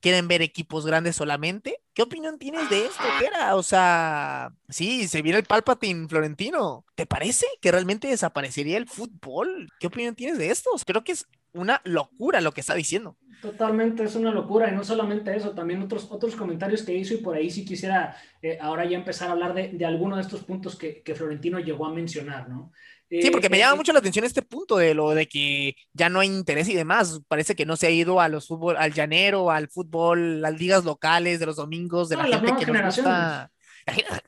quieren 0.01 0.28
ver 0.28 0.42
equipos 0.42 0.84
grandes 0.84 1.16
solamente. 1.16 1.80
¿Qué 1.94 2.03
opinión 2.03 2.38
tienes 2.38 2.68
de 2.68 2.84
esto, 2.84 3.05
Kera? 3.18 3.57
O 3.57 3.62
sea, 3.62 4.53
sí, 4.68 5.09
se 5.09 5.22
viene 5.22 5.38
el 5.38 5.46
Palpatine 5.46 6.09
Florentino. 6.09 6.84
¿Te 6.94 7.07
parece 7.07 7.46
que 7.62 7.72
realmente 7.72 8.09
desaparecería 8.09 8.76
el 8.76 8.86
fútbol? 8.86 9.70
¿Qué 9.80 9.86
opinión 9.86 10.14
tienes 10.14 10.36
de 10.36 10.51
esto? 10.51 10.70
Creo 10.84 11.03
que 11.03 11.12
es 11.12 11.26
una 11.55 11.80
locura 11.84 12.42
lo 12.42 12.53
que 12.53 12.61
está 12.61 12.74
diciendo. 12.74 13.16
Totalmente, 13.40 14.03
es 14.03 14.16
una 14.16 14.32
locura 14.32 14.68
y 14.68 14.74
no 14.74 14.82
solamente 14.82 15.34
eso, 15.36 15.53
también 15.53 15.80
otros, 15.80 16.09
otros 16.11 16.34
comentarios 16.34 16.82
que 16.82 16.94
hizo 16.94 17.14
y 17.14 17.18
por 17.18 17.36
ahí 17.36 17.51
sí 17.51 17.64
quisiera 17.64 18.16
eh, 18.42 18.59
ahora 18.61 18.84
ya 18.84 18.99
empezar 18.99 19.28
a 19.28 19.32
hablar 19.32 19.55
de, 19.55 19.68
de 19.68 19.86
algunos 19.86 20.18
de 20.18 20.22
estos 20.22 20.42
puntos 20.42 20.74
que, 20.76 21.03
que, 21.03 21.14
Florentino 21.14 21.61
llegó 21.61 21.86
a 21.86 21.94
mencionar, 21.94 22.49
¿no? 22.49 22.72
Sí, 23.11 23.30
porque 23.30 23.48
me 23.48 23.56
eh, 23.56 23.61
llama 23.61 23.76
mucho 23.76 23.92
la 23.92 24.00
atención 24.00 24.24
este 24.24 24.42
punto 24.42 24.76
de 24.76 24.92
lo 24.92 25.11
de 25.11 25.26
que 25.26 25.74
ya 25.94 26.11
no 26.11 26.20
hay 26.20 26.28
interés 26.28 26.68
y 26.68 26.74
demás. 26.74 27.20
Parece 27.26 27.54
que 27.54 27.64
no 27.64 27.76
se 27.76 27.86
ha 27.86 27.90
ido 27.90 28.20
a 28.20 28.28
los 28.28 28.46
fútbol, 28.46 28.76
al 28.76 28.92
llanero, 28.92 29.50
al 29.50 29.68
fútbol, 29.68 30.42
las 30.42 30.59
ligas 30.59 30.84
locales 30.84 31.40
de 31.40 31.46
los 31.46 31.56
domingos, 31.56 32.09
de 32.11 32.16
la 32.16 32.38
gente 32.38 32.66
que 32.66 32.72
nos 32.72 32.96
gusta. 32.96 33.50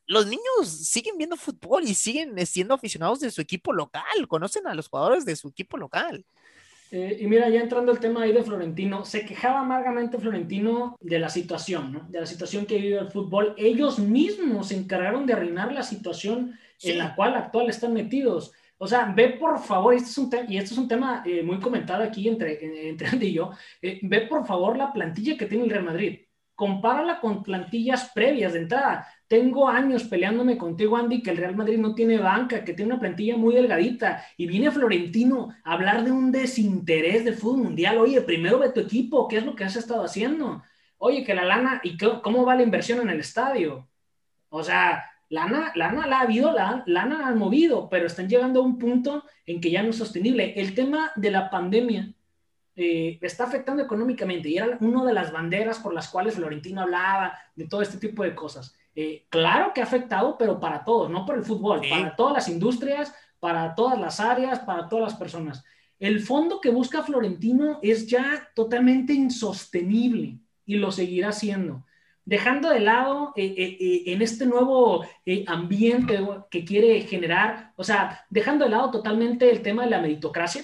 Los 0.06 0.26
niños 0.26 0.68
siguen 0.68 1.18
viendo 1.18 1.36
fútbol 1.36 1.84
y 1.84 1.94
siguen 1.94 2.34
siendo 2.46 2.74
aficionados 2.74 3.20
de 3.20 3.30
su 3.30 3.42
equipo 3.42 3.72
local, 3.72 4.02
conocen 4.26 4.66
a 4.66 4.74
los 4.74 4.88
jugadores 4.88 5.26
de 5.26 5.36
su 5.36 5.48
equipo 5.48 5.76
local. 5.76 6.24
Eh, 6.92 7.18
y 7.20 7.26
mira, 7.26 7.48
ya 7.48 7.60
entrando 7.60 7.92
al 7.92 8.00
tema 8.00 8.22
ahí 8.22 8.32
de 8.32 8.42
Florentino, 8.42 9.04
se 9.04 9.24
quejaba 9.24 9.60
amargamente 9.60 10.18
Florentino 10.18 10.96
de 11.00 11.20
la 11.20 11.28
situación, 11.28 11.92
¿no? 11.92 12.06
De 12.08 12.18
la 12.18 12.26
situación 12.26 12.66
que 12.66 12.78
vive 12.78 12.98
el 12.98 13.10
fútbol. 13.10 13.54
Ellos 13.56 14.00
mismos 14.00 14.68
se 14.68 14.76
encargaron 14.76 15.24
de 15.24 15.34
arruinar 15.34 15.72
la 15.72 15.84
situación 15.84 16.58
en 16.82 16.98
la 16.98 17.14
cual 17.14 17.34
actual 17.34 17.70
están 17.70 17.92
metidos. 17.92 18.52
O 18.82 18.86
sea, 18.86 19.12
ve 19.14 19.36
por 19.38 19.58
favor, 19.58 19.92
este 19.92 20.46
y 20.48 20.56
esto 20.56 20.72
es 20.72 20.78
un 20.78 20.88
tema 20.88 21.22
eh, 21.26 21.42
muy 21.42 21.60
comentado 21.60 22.02
aquí 22.02 22.26
entre, 22.26 22.88
entre 22.88 23.08
Andy 23.08 23.26
y 23.26 23.32
yo, 23.34 23.50
eh, 23.82 24.00
ve 24.02 24.22
por 24.22 24.46
favor 24.46 24.74
la 24.78 24.90
plantilla 24.90 25.36
que 25.36 25.44
tiene 25.44 25.64
el 25.64 25.70
Real 25.70 25.84
Madrid. 25.84 26.20
Compárala 26.54 27.20
con 27.20 27.42
plantillas 27.42 28.10
previas 28.14 28.54
de 28.54 28.60
entrada. 28.60 29.06
Tengo 29.28 29.68
años 29.68 30.04
peleándome 30.04 30.56
contigo, 30.56 30.96
Andy, 30.96 31.22
que 31.22 31.30
el 31.30 31.36
Real 31.36 31.56
Madrid 31.56 31.76
no 31.76 31.94
tiene 31.94 32.16
banca, 32.16 32.64
que 32.64 32.72
tiene 32.72 32.92
una 32.92 33.00
plantilla 33.00 33.36
muy 33.36 33.54
delgadita. 33.54 34.24
Y 34.38 34.46
viene 34.46 34.70
Florentino 34.70 35.50
a 35.62 35.74
hablar 35.74 36.02
de 36.02 36.12
un 36.12 36.32
desinterés 36.32 37.22
del 37.26 37.34
fútbol 37.34 37.64
mundial. 37.64 37.98
Oye, 37.98 38.22
primero 38.22 38.58
ve 38.58 38.70
tu 38.70 38.80
equipo, 38.80 39.28
¿qué 39.28 39.38
es 39.38 39.44
lo 39.44 39.54
que 39.54 39.64
has 39.64 39.76
estado 39.76 40.04
haciendo? 40.04 40.62
Oye, 40.96 41.22
que 41.22 41.34
la 41.34 41.44
lana, 41.44 41.82
¿y 41.84 41.98
cómo 41.98 42.46
va 42.46 42.54
la 42.54 42.62
inversión 42.62 43.00
en 43.02 43.10
el 43.10 43.20
estadio? 43.20 43.90
O 44.48 44.62
sea, 44.62 45.04
lana, 45.30 45.72
lana 45.74 46.06
la 46.06 46.18
ha 46.18 46.22
habido, 46.22 46.52
la, 46.52 46.82
lana 46.86 47.18
la 47.18 47.28
han 47.28 47.38
movido, 47.38 47.88
pero 47.88 48.06
están 48.06 48.28
llegando 48.28 48.60
a 48.60 48.64
un 48.64 48.78
punto 48.78 49.24
en 49.46 49.60
que 49.60 49.70
ya 49.70 49.82
no 49.82 49.90
es 49.90 49.96
sostenible. 49.96 50.52
El 50.60 50.74
tema 50.74 51.12
de 51.16 51.30
la 51.30 51.48
pandemia 51.48 52.12
eh, 52.76 53.18
está 53.22 53.44
afectando 53.44 53.82
económicamente 53.82 54.48
y 54.48 54.58
era 54.58 54.76
una 54.80 55.04
de 55.04 55.14
las 55.14 55.32
banderas 55.32 55.78
por 55.78 55.94
las 55.94 56.08
cuales 56.08 56.34
Florentino 56.34 56.82
hablaba 56.82 57.38
de 57.54 57.66
todo 57.66 57.80
este 57.80 57.98
tipo 57.98 58.24
de 58.24 58.34
cosas. 58.34 58.76
Eh, 58.94 59.26
claro 59.30 59.72
que 59.72 59.80
ha 59.80 59.84
afectado, 59.84 60.36
pero 60.36 60.58
para 60.58 60.84
todos, 60.84 61.08
no 61.08 61.24
por 61.24 61.36
el 61.36 61.44
fútbol, 61.44 61.80
para 61.88 62.14
todas 62.16 62.34
las 62.34 62.48
industrias, 62.48 63.14
para 63.38 63.74
todas 63.74 63.98
las 63.98 64.18
áreas, 64.18 64.58
para 64.58 64.88
todas 64.88 65.12
las 65.12 65.18
personas. 65.18 65.64
El 66.00 66.20
fondo 66.20 66.60
que 66.60 66.70
busca 66.70 67.04
Florentino 67.04 67.78
es 67.82 68.08
ya 68.08 68.48
totalmente 68.54 69.12
insostenible 69.12 70.38
y 70.66 70.76
lo 70.76 70.90
seguirá 70.90 71.30
siendo 71.30 71.84
dejando 72.30 72.70
de 72.70 72.78
lado 72.78 73.32
eh, 73.34 73.44
eh, 73.44 73.76
eh, 73.80 74.02
en 74.06 74.22
este 74.22 74.46
nuevo 74.46 75.04
ambiente 75.48 76.16
que 76.48 76.64
quiere 76.64 77.00
generar, 77.00 77.72
o 77.74 77.82
sea, 77.82 78.24
dejando 78.30 78.64
de 78.64 78.70
lado 78.70 78.92
totalmente 78.92 79.50
el 79.50 79.62
tema 79.62 79.82
de 79.82 79.90
la 79.90 80.00
meritocracia, 80.00 80.62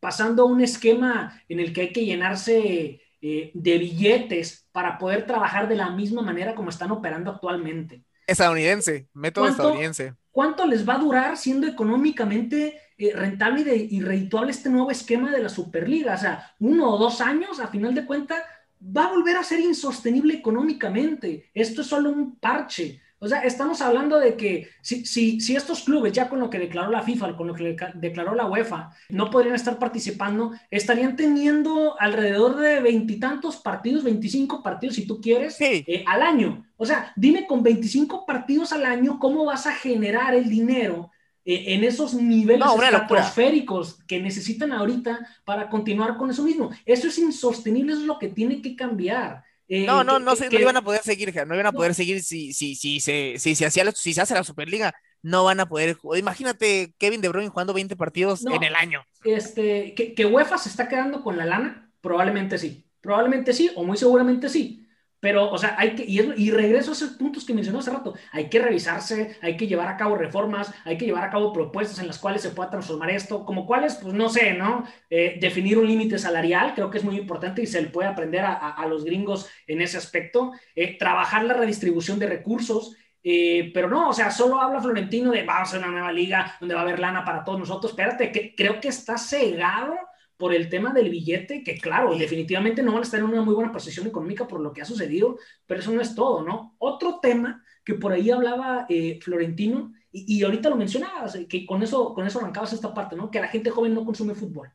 pasando 0.00 0.44
a 0.44 0.46
un 0.46 0.62
esquema 0.62 1.42
en 1.46 1.60
el 1.60 1.74
que 1.74 1.82
hay 1.82 1.92
que 1.92 2.06
llenarse 2.06 3.02
de 3.20 3.78
billetes 3.78 4.66
para 4.72 4.96
poder 4.96 5.26
trabajar 5.26 5.68
de 5.68 5.76
la 5.76 5.90
misma 5.90 6.22
manera 6.22 6.54
como 6.54 6.70
están 6.70 6.90
operando 6.90 7.32
actualmente. 7.32 8.02
Estadounidense, 8.26 9.08
método 9.12 9.48
estadounidense. 9.48 10.14
¿Cuánto 10.30 10.64
les 10.64 10.88
va 10.88 10.94
a 10.94 10.98
durar 10.98 11.36
siendo 11.36 11.66
económicamente 11.66 12.80
rentable 13.14 13.76
y, 13.76 13.96
y 13.96 14.00
redituable 14.00 14.52
este 14.52 14.70
nuevo 14.70 14.90
esquema 14.90 15.32
de 15.32 15.42
la 15.42 15.48
Superliga? 15.50 16.14
O 16.14 16.18
sea, 16.18 16.54
uno 16.60 16.94
o 16.94 16.96
dos 16.98 17.20
años, 17.20 17.60
a 17.60 17.66
final 17.66 17.94
de 17.94 18.06
cuentas, 18.06 18.42
va 18.80 19.06
a 19.06 19.12
volver 19.12 19.36
a 19.36 19.42
ser 19.42 19.60
insostenible 19.60 20.34
económicamente. 20.34 21.50
Esto 21.54 21.82
es 21.82 21.86
solo 21.86 22.10
un 22.10 22.36
parche. 22.36 23.00
O 23.20 23.26
sea, 23.26 23.40
estamos 23.40 23.80
hablando 23.80 24.20
de 24.20 24.36
que 24.36 24.68
si, 24.80 25.04
si, 25.04 25.40
si, 25.40 25.56
estos 25.56 25.82
clubes, 25.82 26.12
ya 26.12 26.28
con 26.28 26.38
lo 26.38 26.48
que 26.48 26.58
declaró 26.58 26.90
la 26.90 27.02
FIFA, 27.02 27.36
con 27.36 27.48
lo 27.48 27.54
que 27.54 27.76
declaró 27.94 28.34
la 28.34 28.46
UEFA, 28.46 28.90
no 29.08 29.28
podrían 29.28 29.56
estar 29.56 29.76
participando, 29.78 30.52
estarían 30.70 31.16
teniendo 31.16 32.00
alrededor 32.00 32.56
de 32.56 32.78
veintitantos 32.80 33.56
partidos, 33.56 34.04
25 34.04 34.62
partidos, 34.62 34.94
si 34.94 35.06
tú 35.06 35.20
quieres, 35.20 35.60
eh, 35.60 36.04
al 36.06 36.22
año. 36.22 36.64
O 36.76 36.86
sea, 36.86 37.12
dime 37.16 37.46
con 37.48 37.64
25 37.64 38.24
partidos 38.24 38.72
al 38.72 38.84
año, 38.84 39.18
¿cómo 39.18 39.44
vas 39.44 39.66
a 39.66 39.72
generar 39.72 40.34
el 40.36 40.48
dinero 40.48 41.10
en 41.50 41.82
esos 41.82 42.12
niveles 42.12 42.68
atmosféricos 42.68 43.98
que 44.06 44.20
necesitan 44.20 44.70
ahorita 44.70 45.18
para 45.44 45.70
continuar 45.70 46.18
con 46.18 46.30
eso 46.30 46.42
mismo. 46.42 46.70
Eso 46.84 47.08
es 47.08 47.18
insostenible, 47.18 47.92
eso 47.92 48.02
es 48.02 48.06
lo 48.06 48.18
que 48.18 48.28
tiene 48.28 48.60
que 48.60 48.76
cambiar. 48.76 49.44
Eh, 49.66 49.86
no, 49.86 50.04
no, 50.04 50.18
no, 50.18 50.36
se, 50.36 50.50
no 50.50 50.58
iban 50.58 50.76
a 50.76 50.82
poder 50.82 51.02
seguir, 51.02 51.34
no 51.46 51.54
iban 51.54 51.66
a 51.66 51.72
poder 51.72 51.94
seguir 51.94 52.22
si, 52.22 52.52
si, 52.52 52.74
si, 52.74 53.00
se, 53.00 53.34
si, 53.38 53.54
se 53.54 53.64
hacía, 53.64 53.90
si 53.92 54.12
se 54.12 54.20
hace 54.20 54.34
la 54.34 54.44
Superliga, 54.44 54.94
no 55.22 55.44
van 55.44 55.60
a 55.60 55.68
poder. 55.68 55.96
Imagínate 56.16 56.94
Kevin 56.98 57.22
De 57.22 57.28
Bruyne 57.28 57.48
jugando 57.48 57.72
20 57.72 57.96
partidos 57.96 58.44
en 58.44 58.62
el 58.62 58.74
año. 58.74 59.02
Este, 59.24 59.94
que, 59.94 60.14
que 60.14 60.26
UEFA 60.26 60.58
se 60.58 60.68
está 60.68 60.86
quedando 60.86 61.22
con 61.22 61.38
la 61.38 61.46
lana, 61.46 61.90
probablemente 62.02 62.58
sí. 62.58 62.84
Probablemente 63.00 63.54
sí, 63.54 63.70
o 63.74 63.84
muy 63.84 63.96
seguramente 63.96 64.50
sí. 64.50 64.86
Pero, 65.20 65.50
o 65.50 65.58
sea, 65.58 65.74
hay 65.76 65.96
que, 65.96 66.04
y, 66.06 66.50
regreso 66.50 66.90
a 66.90 66.94
esos 66.94 67.10
puntos 67.10 67.44
que 67.44 67.52
mencionó 67.52 67.80
hace 67.80 67.90
rato, 67.90 68.14
hay 68.30 68.48
que 68.48 68.60
revisarse, 68.60 69.36
hay 69.42 69.56
que 69.56 69.66
llevar 69.66 69.88
a 69.88 69.96
cabo 69.96 70.16
reformas, 70.16 70.72
hay 70.84 70.96
que 70.96 71.06
llevar 71.06 71.24
a 71.24 71.30
cabo 71.30 71.52
propuestas 71.52 71.98
en 71.98 72.06
las 72.06 72.18
cuales 72.18 72.42
se 72.42 72.50
pueda 72.50 72.70
transformar 72.70 73.10
esto, 73.10 73.44
como 73.44 73.66
cuáles, 73.66 73.96
pues 73.96 74.14
no 74.14 74.28
sé, 74.28 74.54
¿no? 74.54 74.84
Eh, 75.10 75.38
definir 75.40 75.76
un 75.78 75.88
límite 75.88 76.18
salarial, 76.18 76.72
creo 76.74 76.90
que 76.90 76.98
es 76.98 77.04
muy 77.04 77.16
importante 77.16 77.62
y 77.62 77.66
se 77.66 77.82
le 77.82 77.88
puede 77.88 78.08
aprender 78.08 78.44
a, 78.44 78.86
los 78.88 79.04
gringos 79.04 79.48
en 79.66 79.82
ese 79.82 79.98
aspecto, 79.98 80.52
eh, 80.74 80.96
trabajar 80.96 81.44
la 81.44 81.54
redistribución 81.54 82.18
de 82.18 82.26
recursos, 82.26 82.96
eh, 83.22 83.72
pero 83.74 83.88
no, 83.88 84.10
o 84.10 84.12
sea, 84.12 84.30
solo 84.30 84.60
habla 84.60 84.80
Florentino 84.80 85.32
de 85.32 85.42
vamos 85.42 85.74
a 85.74 85.78
una 85.78 85.88
nueva 85.88 86.12
liga 86.12 86.56
donde 86.60 86.74
va 86.74 86.82
a 86.82 86.84
haber 86.84 87.00
lana 87.00 87.24
para 87.24 87.44
todos 87.44 87.58
nosotros, 87.58 87.92
espérate, 87.92 88.30
que 88.30 88.54
creo 88.54 88.80
que 88.80 88.88
está 88.88 89.18
cegado 89.18 89.94
por 90.38 90.54
el 90.54 90.68
tema 90.70 90.92
del 90.94 91.10
billete, 91.10 91.62
que 91.62 91.78
claro, 91.78 92.16
definitivamente 92.16 92.82
no 92.82 92.92
van 92.92 93.00
a 93.00 93.04
estar 93.04 93.20
en 93.20 93.26
una 93.26 93.42
muy 93.42 93.54
buena 93.54 93.72
posición 93.72 94.06
económica 94.06 94.46
por 94.48 94.60
lo 94.60 94.72
que 94.72 94.80
ha 94.80 94.84
sucedido, 94.86 95.36
pero 95.66 95.80
eso 95.80 95.92
no 95.92 96.00
es 96.00 96.14
todo, 96.14 96.42
¿no? 96.42 96.76
Otro 96.78 97.18
tema 97.20 97.62
que 97.84 97.94
por 97.94 98.12
ahí 98.12 98.30
hablaba 98.30 98.86
eh, 98.88 99.18
Florentino, 99.22 99.92
y, 100.12 100.38
y, 100.38 100.44
ahorita 100.44 100.70
lo 100.70 100.76
mencionabas, 100.76 101.34
eh, 101.34 101.46
que 101.46 101.66
con 101.66 101.82
eso, 101.82 102.14
con 102.14 102.26
eso 102.26 102.38
arrancabas 102.38 102.72
esta 102.72 102.94
parte, 102.94 103.16
¿no? 103.16 103.30
Que 103.30 103.40
la 103.40 103.48
gente 103.48 103.70
joven 103.70 103.94
no 103.94 104.04
consume 104.04 104.34
fútbol. 104.34 104.70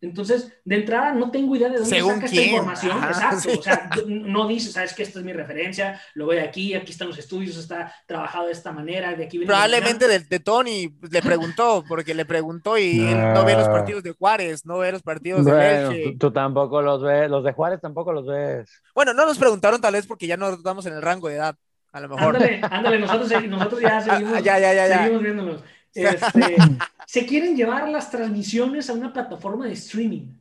Entonces, 0.00 0.52
de 0.64 0.76
entrada, 0.76 1.12
no 1.12 1.30
tengo 1.30 1.56
idea 1.56 1.70
de 1.70 1.78
dónde 1.78 2.00
saca 2.00 2.26
esta 2.26 2.42
información. 2.42 2.98
Exacto. 3.02 3.58
O 3.58 3.62
sea, 3.62 3.90
no 4.06 4.46
dice, 4.46 4.70
sabes 4.70 4.92
que 4.94 5.02
esta 5.02 5.18
es 5.18 5.24
mi 5.24 5.32
referencia, 5.32 6.00
lo 6.14 6.26
voy 6.26 6.38
aquí, 6.38 6.74
aquí 6.74 6.92
están 6.92 7.08
los 7.08 7.18
estudios, 7.18 7.56
está 7.56 7.92
trabajado 8.06 8.46
de 8.46 8.52
esta 8.52 8.72
manera, 8.72 9.14
de 9.14 9.24
aquí 9.24 9.38
Probablemente 9.38 10.06
de, 10.06 10.20
de, 10.20 10.40
Tony 10.40 10.94
le 11.10 11.22
preguntó, 11.22 11.82
porque 11.88 12.14
le 12.14 12.26
preguntó 12.26 12.76
y 12.76 12.98
no. 12.98 13.34
no 13.34 13.44
ve 13.44 13.54
los 13.54 13.68
partidos 13.68 14.02
de 14.02 14.12
Juárez, 14.12 14.66
no 14.66 14.78
ve 14.78 14.92
los 14.92 15.02
partidos 15.02 15.44
de 15.44 15.52
Leche. 15.52 16.16
Tú, 16.18 16.30
tampoco 16.30 16.82
los 16.82 17.02
ves, 17.02 17.30
los 17.30 17.42
de 17.42 17.52
Juárez 17.52 17.80
tampoco 17.80 18.12
los 18.12 18.26
ves. 18.26 18.70
Bueno, 18.94 19.14
no 19.14 19.24
nos 19.24 19.38
preguntaron 19.38 19.80
tal 19.80 19.94
vez 19.94 20.06
porque 20.06 20.26
ya 20.26 20.36
no 20.36 20.50
estamos 20.50 20.84
en 20.86 20.92
el 20.92 21.02
rango 21.02 21.28
de 21.28 21.36
edad, 21.36 21.56
a 21.92 22.00
lo 22.00 22.08
mejor. 22.08 22.36
Ándale, 22.36 22.60
ándale, 22.70 22.98
nosotros, 22.98 23.44
nosotros 23.48 23.80
ya 23.80 24.00
seguimos, 24.02 24.42
ya, 24.42 24.58
ya, 24.58 24.74
ya, 24.74 24.98
seguimos 24.98 25.22
viéndolos. 25.22 25.62
Este, 25.96 26.56
se 27.06 27.26
quieren 27.26 27.56
llevar 27.56 27.88
las 27.88 28.10
transmisiones 28.10 28.90
a 28.90 28.92
una 28.92 29.12
plataforma 29.12 29.66
de 29.66 29.72
streaming, 29.72 30.34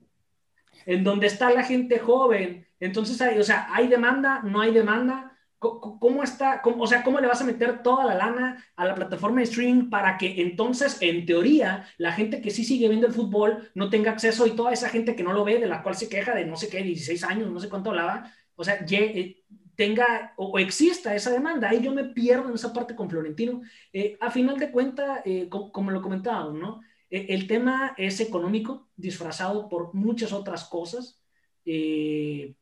en 0.86 1.04
donde 1.04 1.28
está 1.28 1.50
la 1.52 1.64
gente 1.64 2.00
joven. 2.00 2.68
Entonces, 2.80 3.22
hay, 3.22 3.40
o 3.40 3.44
sea, 3.44 3.68
hay 3.72 3.88
demanda, 3.88 4.42
no 4.44 4.62
hay 4.62 4.74
demanda. 4.74 5.32
¿Cómo 5.58 6.22
está? 6.22 6.62
o 6.64 6.86
sea, 6.86 7.02
¿cómo 7.02 7.20
le 7.20 7.28
vas 7.28 7.42
a 7.42 7.46
meter 7.46 7.82
toda 7.82 8.06
la 8.06 8.14
lana 8.14 8.64
a 8.76 8.86
la 8.86 8.94
plataforma 8.94 9.38
de 9.38 9.46
streaming 9.46 9.90
para 9.90 10.16
que 10.16 10.40
entonces, 10.40 10.98
en 11.02 11.26
teoría, 11.26 11.88
la 11.98 12.12
gente 12.12 12.40
que 12.40 12.52
sí 12.52 12.64
sigue 12.64 12.88
viendo 12.88 13.08
el 13.08 13.14
fútbol 13.14 13.72
no 13.74 13.90
tenga 13.90 14.12
acceso 14.12 14.46
y 14.46 14.52
toda 14.52 14.74
esa 14.74 14.90
gente 14.90 15.16
que 15.16 15.24
no 15.24 15.34
lo 15.34 15.44
ve, 15.44 15.58
de 15.58 15.66
la 15.66 15.82
cual 15.82 15.96
se 15.96 16.08
queja 16.08 16.36
de 16.36 16.46
no 16.46 16.56
sé 16.56 16.70
qué, 16.70 16.84
16 16.84 17.24
años, 17.24 17.50
no 17.50 17.60
sé 17.60 17.70
cuánto 17.70 17.90
hablaba, 17.90 18.32
o 18.56 18.64
sea, 18.64 18.86
eh, 18.88 19.44
tenga 19.76 20.34
o, 20.38 20.58
exista 20.60 21.16
esa 21.16 21.32
demanda? 21.32 21.70
Ahí 21.70 21.82
yo 21.82 21.94
me 21.94 22.06
pierdo 22.06 22.50
en 22.50 22.56
esa 22.56 22.74
parte 22.74 22.96
con 22.96 23.10
Florentino. 23.10 23.62
Eh, 23.94 24.18
a 24.20 24.32
final 24.32 24.58
de 24.58 24.72
cuentas, 24.72 25.22
eh, 25.26 25.48
como, 25.50 25.92
lo 25.92 26.02
comentábamos, 26.02 26.54
¿no? 26.56 26.82
el 27.10 27.48
tema 27.48 27.94
es 27.98 28.20
económico, 28.20 28.90
disfrazado 28.98 29.70
por 29.70 29.94
muchas 29.94 30.34
otras 30.34 30.66
cosas. 30.66 31.22
qué 31.64 32.56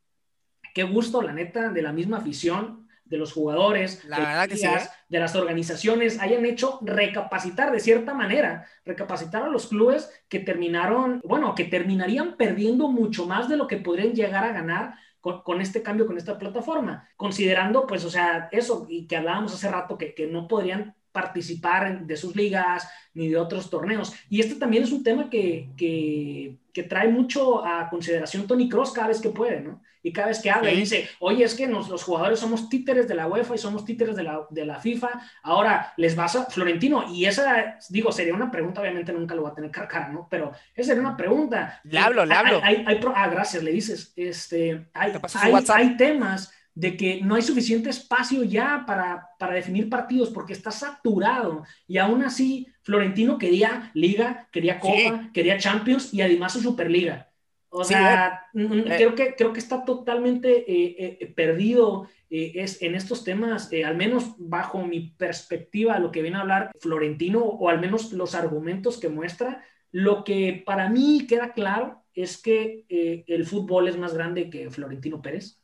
gusto, 0.88 1.22
la 1.22 1.32
neta, 1.32 1.70
de 1.70 1.82
la 1.82 1.92
misma 1.92 2.18
afición 2.18 2.84
de 3.04 3.18
los 3.18 3.32
jugadores, 3.32 4.02
¿eh? 4.04 4.88
de, 5.08 5.18
las 5.20 5.36
organizaciones, 5.36 6.18
hayan 6.20 6.44
hecho 6.46 6.78
recapacitar 6.82 7.70
de 7.70 7.80
cierta 7.80 8.14
manera, 8.14 8.66
recapacitar 8.84 9.42
a 9.42 9.48
los 9.48 9.68
clubes 9.68 10.10
que 10.28 10.40
terminaron, 10.40 11.20
bueno, 11.22 11.54
que 11.54 11.64
terminarían 11.64 12.36
perdiendo 12.36 12.88
mucho 12.88 13.26
más 13.26 13.48
de 13.48 13.56
lo 13.56 13.66
que 13.66 13.76
podrían 13.76 14.14
llegar 14.14 14.44
a 14.44 14.52
ganar 14.52 14.94
con, 15.24 15.60
este 15.60 15.82
cambio, 15.82 16.06
con 16.06 16.18
esta 16.18 16.38
plataforma, 16.38 17.08
considerando, 17.16 17.86
pues, 17.86 18.04
o 18.04 18.10
sea, 18.10 18.48
eso, 18.52 18.86
y 18.88 19.06
que 19.06 19.16
hablábamos 19.16 19.54
hace 19.54 19.70
rato, 19.70 19.96
que, 19.96 20.14
que 20.14 20.26
no 20.26 20.46
podrían 20.46 20.94
participar 21.14 22.04
de 22.04 22.16
sus 22.16 22.34
ligas 22.34 22.88
ni 23.14 23.28
de 23.28 23.36
otros 23.38 23.70
torneos. 23.70 24.12
Y 24.28 24.40
este 24.40 24.56
también 24.56 24.82
es 24.82 24.90
un 24.90 25.04
tema 25.04 25.30
que, 25.30 25.70
que, 25.76 26.56
que 26.72 26.82
trae 26.82 27.06
mucho 27.06 27.64
a 27.64 27.88
consideración 27.88 28.48
Tony 28.48 28.68
Cross 28.68 28.90
cada 28.90 29.06
vez 29.06 29.20
que 29.20 29.28
puede, 29.30 29.60
¿no? 29.60 29.80
Y 30.02 30.12
cada 30.12 30.28
vez 30.28 30.40
que 30.42 30.50
habla 30.50 30.72
y 30.72 30.76
dice, 30.76 31.08
oye, 31.20 31.44
es 31.44 31.54
que 31.54 31.68
los 31.68 32.02
jugadores 32.02 32.40
somos 32.40 32.68
títeres 32.68 33.08
de 33.08 33.14
la 33.14 33.28
UEFA 33.28 33.54
y 33.54 33.58
somos 33.58 33.86
títeres 33.86 34.16
de 34.16 34.24
la, 34.24 34.44
de 34.50 34.66
la 34.66 34.78
FIFA, 34.78 35.08
ahora 35.44 35.94
les 35.96 36.14
vas 36.14 36.36
a 36.36 36.44
Florentino, 36.44 37.10
y 37.10 37.24
esa, 37.24 37.78
digo, 37.88 38.12
sería 38.12 38.34
una 38.34 38.50
pregunta, 38.50 38.82
obviamente 38.82 39.14
nunca 39.14 39.34
lo 39.34 39.44
va 39.44 39.50
a 39.50 39.54
tener 39.54 39.70
cara, 39.70 40.08
¿no? 40.08 40.26
Pero 40.28 40.52
esa 40.74 40.88
sería 40.88 41.00
una 41.00 41.16
pregunta. 41.16 41.80
Le 41.84 41.98
hablo, 41.98 42.26
le 42.26 42.34
hablo. 42.34 42.60
Hay, 42.62 42.84
ah, 43.14 43.28
gracias, 43.28 43.62
le 43.62 43.70
dices, 43.72 44.12
este, 44.16 44.88
hay, 44.92 45.12
hay 45.68 45.96
temas 45.96 46.52
de 46.74 46.96
que 46.96 47.20
no 47.22 47.36
hay 47.36 47.42
suficiente 47.42 47.90
espacio 47.90 48.42
ya 48.42 48.84
para, 48.86 49.28
para 49.38 49.54
definir 49.54 49.88
partidos 49.88 50.30
porque 50.30 50.52
está 50.52 50.70
saturado 50.70 51.64
y 51.86 51.98
aún 51.98 52.22
así 52.24 52.66
Florentino 52.82 53.38
quería 53.38 53.90
liga, 53.94 54.48
quería 54.50 54.80
copa, 54.80 55.30
quería 55.32 55.58
Champions 55.58 56.12
y 56.12 56.20
además 56.20 56.52
su 56.52 56.60
Superliga. 56.60 57.30
O 57.76 57.82
sea, 57.82 58.46
eh. 58.54 58.84
creo, 58.86 59.16
que, 59.16 59.34
creo 59.34 59.52
que 59.52 59.58
está 59.58 59.84
totalmente 59.84 60.58
eh, 60.70 61.18
eh, 61.20 61.26
perdido 61.34 62.08
es, 62.30 62.80
en 62.82 62.94
estos 62.94 63.24
temas, 63.24 63.68
al 63.84 63.96
menos 63.96 64.34
bajo 64.38 64.84
mi 64.84 65.10
perspectiva, 65.10 65.98
lo 65.98 66.12
que 66.12 66.22
viene 66.22 66.36
a 66.36 66.42
hablar 66.42 66.70
Florentino, 66.78 67.40
o 67.40 67.68
al 67.68 67.80
menos 67.80 68.12
los 68.12 68.36
argumentos 68.36 68.98
que 68.98 69.08
muestra. 69.08 69.64
Lo 69.90 70.22
que 70.22 70.62
para 70.64 70.88
mí 70.88 71.26
queda 71.28 71.52
claro 71.52 72.04
es 72.12 72.40
que 72.40 72.84
el 72.88 73.44
fútbol 73.44 73.88
es 73.88 73.96
más 73.96 74.14
grande 74.14 74.50
que 74.50 74.70
Florentino 74.70 75.20
Pérez. 75.20 75.60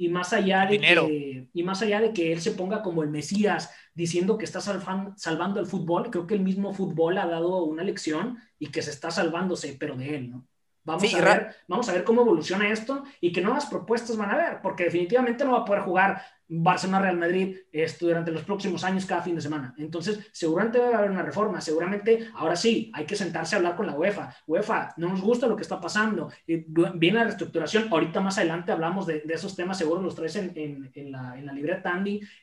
Y 0.00 0.08
más, 0.08 0.32
allá 0.32 0.64
de 0.64 0.80
que, 0.80 1.46
y 1.52 1.62
más 1.62 1.82
allá 1.82 2.00
de 2.00 2.14
que 2.14 2.32
él 2.32 2.40
se 2.40 2.52
ponga 2.52 2.80
como 2.80 3.02
el 3.02 3.10
Mesías 3.10 3.70
diciendo 3.94 4.38
que 4.38 4.46
está 4.46 4.62
salvando 4.62 5.60
el 5.60 5.66
fútbol, 5.66 6.10
creo 6.10 6.26
que 6.26 6.32
el 6.32 6.40
mismo 6.40 6.72
fútbol 6.72 7.18
ha 7.18 7.26
dado 7.26 7.64
una 7.64 7.84
lección 7.84 8.38
y 8.58 8.68
que 8.68 8.80
se 8.80 8.92
está 8.92 9.10
salvándose, 9.10 9.76
pero 9.78 9.96
de 9.96 10.16
él, 10.16 10.30
¿no? 10.30 10.46
Vamos, 10.84 11.14
a 11.14 11.20
ver, 11.20 11.54
vamos 11.68 11.86
a 11.90 11.92
ver 11.92 12.04
cómo 12.04 12.22
evoluciona 12.22 12.70
esto 12.70 13.04
y 13.20 13.30
qué 13.30 13.42
nuevas 13.42 13.66
propuestas 13.66 14.16
van 14.16 14.30
a 14.30 14.32
haber, 14.32 14.62
porque 14.62 14.84
definitivamente 14.84 15.44
no 15.44 15.52
va 15.52 15.58
a 15.58 15.64
poder 15.66 15.82
jugar 15.82 16.22
Barcelona-Real 16.50 17.16
Madrid 17.16 17.56
esto 17.72 18.06
durante 18.06 18.32
los 18.32 18.42
próximos 18.42 18.84
años 18.84 19.06
cada 19.06 19.22
fin 19.22 19.36
de 19.36 19.40
semana. 19.40 19.74
Entonces, 19.78 20.28
seguramente 20.32 20.78
va 20.78 20.88
a 20.88 20.98
haber 20.98 21.10
una 21.10 21.22
reforma, 21.22 21.60
seguramente, 21.60 22.28
ahora 22.34 22.56
sí, 22.56 22.90
hay 22.94 23.06
que 23.06 23.16
sentarse 23.16 23.54
a 23.54 23.58
hablar 23.58 23.76
con 23.76 23.86
la 23.86 23.94
UEFA. 23.94 24.34
UEFA, 24.46 24.94
no 24.96 25.08
nos 25.08 25.20
gusta 25.20 25.46
lo 25.46 25.56
que 25.56 25.62
está 25.62 25.80
pasando, 25.80 26.30
viene 26.46 27.18
la 27.18 27.24
reestructuración, 27.24 27.88
ahorita 27.90 28.20
más 28.20 28.38
adelante 28.38 28.72
hablamos 28.72 29.06
de, 29.06 29.22
esos 29.30 29.54
temas, 29.54 29.78
seguro 29.78 30.02
los 30.02 30.14
traes 30.14 30.36
en, 30.36 30.90
la, 31.12 31.38
en 31.38 31.46
la, 31.46 31.54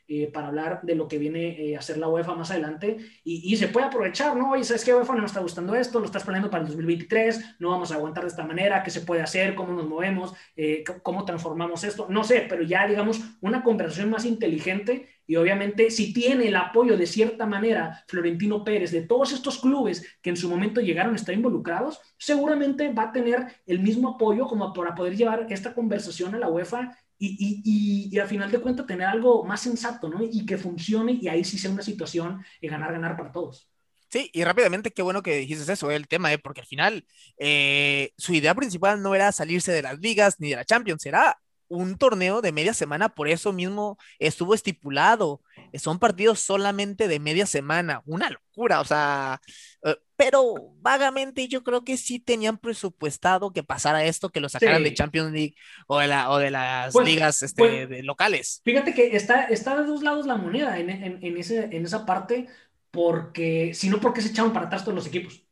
eh, 0.07 0.29
para 0.31 0.47
hablar 0.47 0.79
de 0.83 0.95
lo 0.95 1.07
que 1.07 1.17
viene 1.17 1.69
eh, 1.69 1.75
a 1.75 1.79
hacer 1.79 1.97
la 1.97 2.07
UEFA 2.07 2.35
más 2.35 2.51
adelante 2.51 2.97
y, 3.23 3.55
se 3.57 3.67
puede 3.67 3.87
aprovechar, 3.87 4.35
¿no? 4.37 4.55
Y 4.55 4.63
sabes 4.63 4.85
que 4.85 4.93
UEFA 4.93 5.15
no 5.15 5.21
nos 5.21 5.31
está 5.31 5.41
gustando 5.41 5.75
esto, 5.75 5.99
lo 5.99 6.05
estás 6.05 6.23
planeando 6.23 6.49
para 6.49 6.61
el 6.61 6.67
2023, 6.67 7.57
no 7.59 7.71
vamos 7.71 7.91
a 7.91 7.95
aguantar 7.95 8.23
de 8.23 8.29
esta 8.29 8.45
manera, 8.45 8.83
qué 8.83 8.91
se 8.91 9.01
puede 9.01 9.21
hacer, 9.21 9.55
cómo 9.55 9.73
nos 9.73 9.87
movemos, 9.87 10.33
eh, 10.55 10.83
cómo 11.01 11.25
transformamos 11.25 11.83
esto, 11.83 12.07
no 12.09 12.23
sé, 12.23 12.45
pero 12.47 12.61
ya 12.61 12.85
digamos 12.87 13.19
una 13.41 13.63
conversación 13.63 13.96
más 14.05 14.25
inteligente 14.25 15.09
y 15.25 15.35
obviamente 15.35 15.91
si 15.91 16.13
tiene 16.13 16.47
el 16.47 16.55
apoyo 16.55 16.95
de 16.95 17.05
cierta 17.05 17.45
manera 17.45 18.03
Florentino 18.07 18.63
Pérez 18.63 18.91
de 18.91 19.01
todos 19.01 19.33
estos 19.33 19.59
clubes 19.59 20.05
que 20.21 20.29
en 20.29 20.37
su 20.37 20.49
momento 20.49 20.79
llegaron 20.79 21.13
a 21.13 21.17
estar 21.17 21.35
involucrados, 21.35 21.99
seguramente 22.17 22.93
va 22.93 23.03
a 23.03 23.11
tener 23.11 23.45
el 23.65 23.79
mismo 23.79 24.15
apoyo 24.15 24.47
como 24.47 24.71
para 24.71 24.95
poder 24.95 25.15
llevar 25.17 25.47
esta 25.49 25.73
conversación 25.73 26.35
a 26.35 26.39
la 26.39 26.49
UEFA 26.49 26.97
y, 27.19 27.61
y, 27.63 28.15
y, 28.15 28.19
al 28.19 28.27
final 28.27 28.51
de 28.51 28.59
cuentas 28.59 28.85
tener 28.85 29.07
algo 29.07 29.43
más 29.43 29.61
sensato, 29.61 30.07
¿no? 30.07 30.19
Y 30.21 30.45
que 30.45 30.55
funcione 30.55 31.13
y 31.19 31.27
ahí 31.27 31.43
sí 31.43 31.57
sea 31.57 31.71
una 31.71 31.81
situación 31.81 32.43
de 32.61 32.67
ganar, 32.67 32.91
ganar 32.91 33.17
para 33.17 33.31
todos. 33.31 33.71
Sí, 34.09 34.29
y 34.33 34.43
rápidamente, 34.43 34.91
qué 34.91 35.01
bueno 35.01 35.21
que 35.21 35.35
dijiste 35.35 35.71
eso, 35.73 35.91
el 35.91 36.07
tema, 36.07 36.31
¿eh? 36.31 36.37
porque 36.37 36.61
al 36.61 36.67
final 36.67 37.05
eh, 37.37 38.11
su 38.17 38.33
idea 38.33 38.55
principal 38.55 39.01
no 39.01 39.13
era 39.15 39.31
salirse 39.33 39.73
de 39.73 39.81
las 39.81 39.99
ligas 39.99 40.39
ni 40.39 40.51
de 40.51 40.55
la 40.55 40.65
Champions, 40.65 41.05
era 41.05 41.37
un 41.69 41.97
torneo 41.97 42.41
de 42.41 42.51
media 42.51 42.73
semana, 42.73 43.09
por 43.09 43.27
eso 43.27 43.53
mismo 43.53 43.97
estuvo 44.19 44.53
estipulado. 44.53 45.41
Son 45.73 45.99
partidos 45.99 46.39
solamente 46.39 47.07
de 47.07 47.19
media 47.19 47.45
semana, 47.45 48.01
una 48.05 48.29
locura, 48.29 48.79
o 48.79 48.85
sea, 48.85 49.41
eh, 49.83 49.95
pero 50.15 50.55
vagamente 50.79 51.47
yo 51.47 51.63
creo 51.63 51.83
que 51.83 51.97
sí 51.97 52.19
tenían 52.19 52.57
presupuestado 52.57 53.51
que 53.51 53.63
pasara 53.63 54.05
esto, 54.05 54.29
que 54.29 54.39
lo 54.39 54.49
sacaran 54.49 54.83
de 54.83 54.93
Champions 54.93 55.31
League 55.31 55.55
o 55.87 55.99
de, 55.99 56.07
la, 56.07 56.31
o 56.31 56.37
de 56.37 56.51
las 56.51 56.93
pues, 56.93 57.05
ligas 57.07 57.43
este, 57.43 57.87
pues, 57.87 58.03
locales. 58.03 58.61
Fíjate 58.65 58.93
que 58.93 59.15
está, 59.15 59.43
está 59.45 59.79
de 59.79 59.85
dos 59.85 60.01
lados 60.01 60.25
la 60.25 60.35
moneda 60.35 60.79
en, 60.79 60.89
en, 60.89 61.37
ese, 61.37 61.65
en 61.71 61.85
esa 61.85 62.05
parte, 62.05 62.47
porque 62.91 63.73
si 63.73 63.89
no, 63.89 63.99
porque 63.99 64.21
se 64.21 64.29
echaron 64.29 64.53
para 64.53 64.67
atrás 64.67 64.83
todos 64.83 64.95
los 64.95 65.07
equipos. 65.07 65.43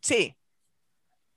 Sí, 0.00 0.36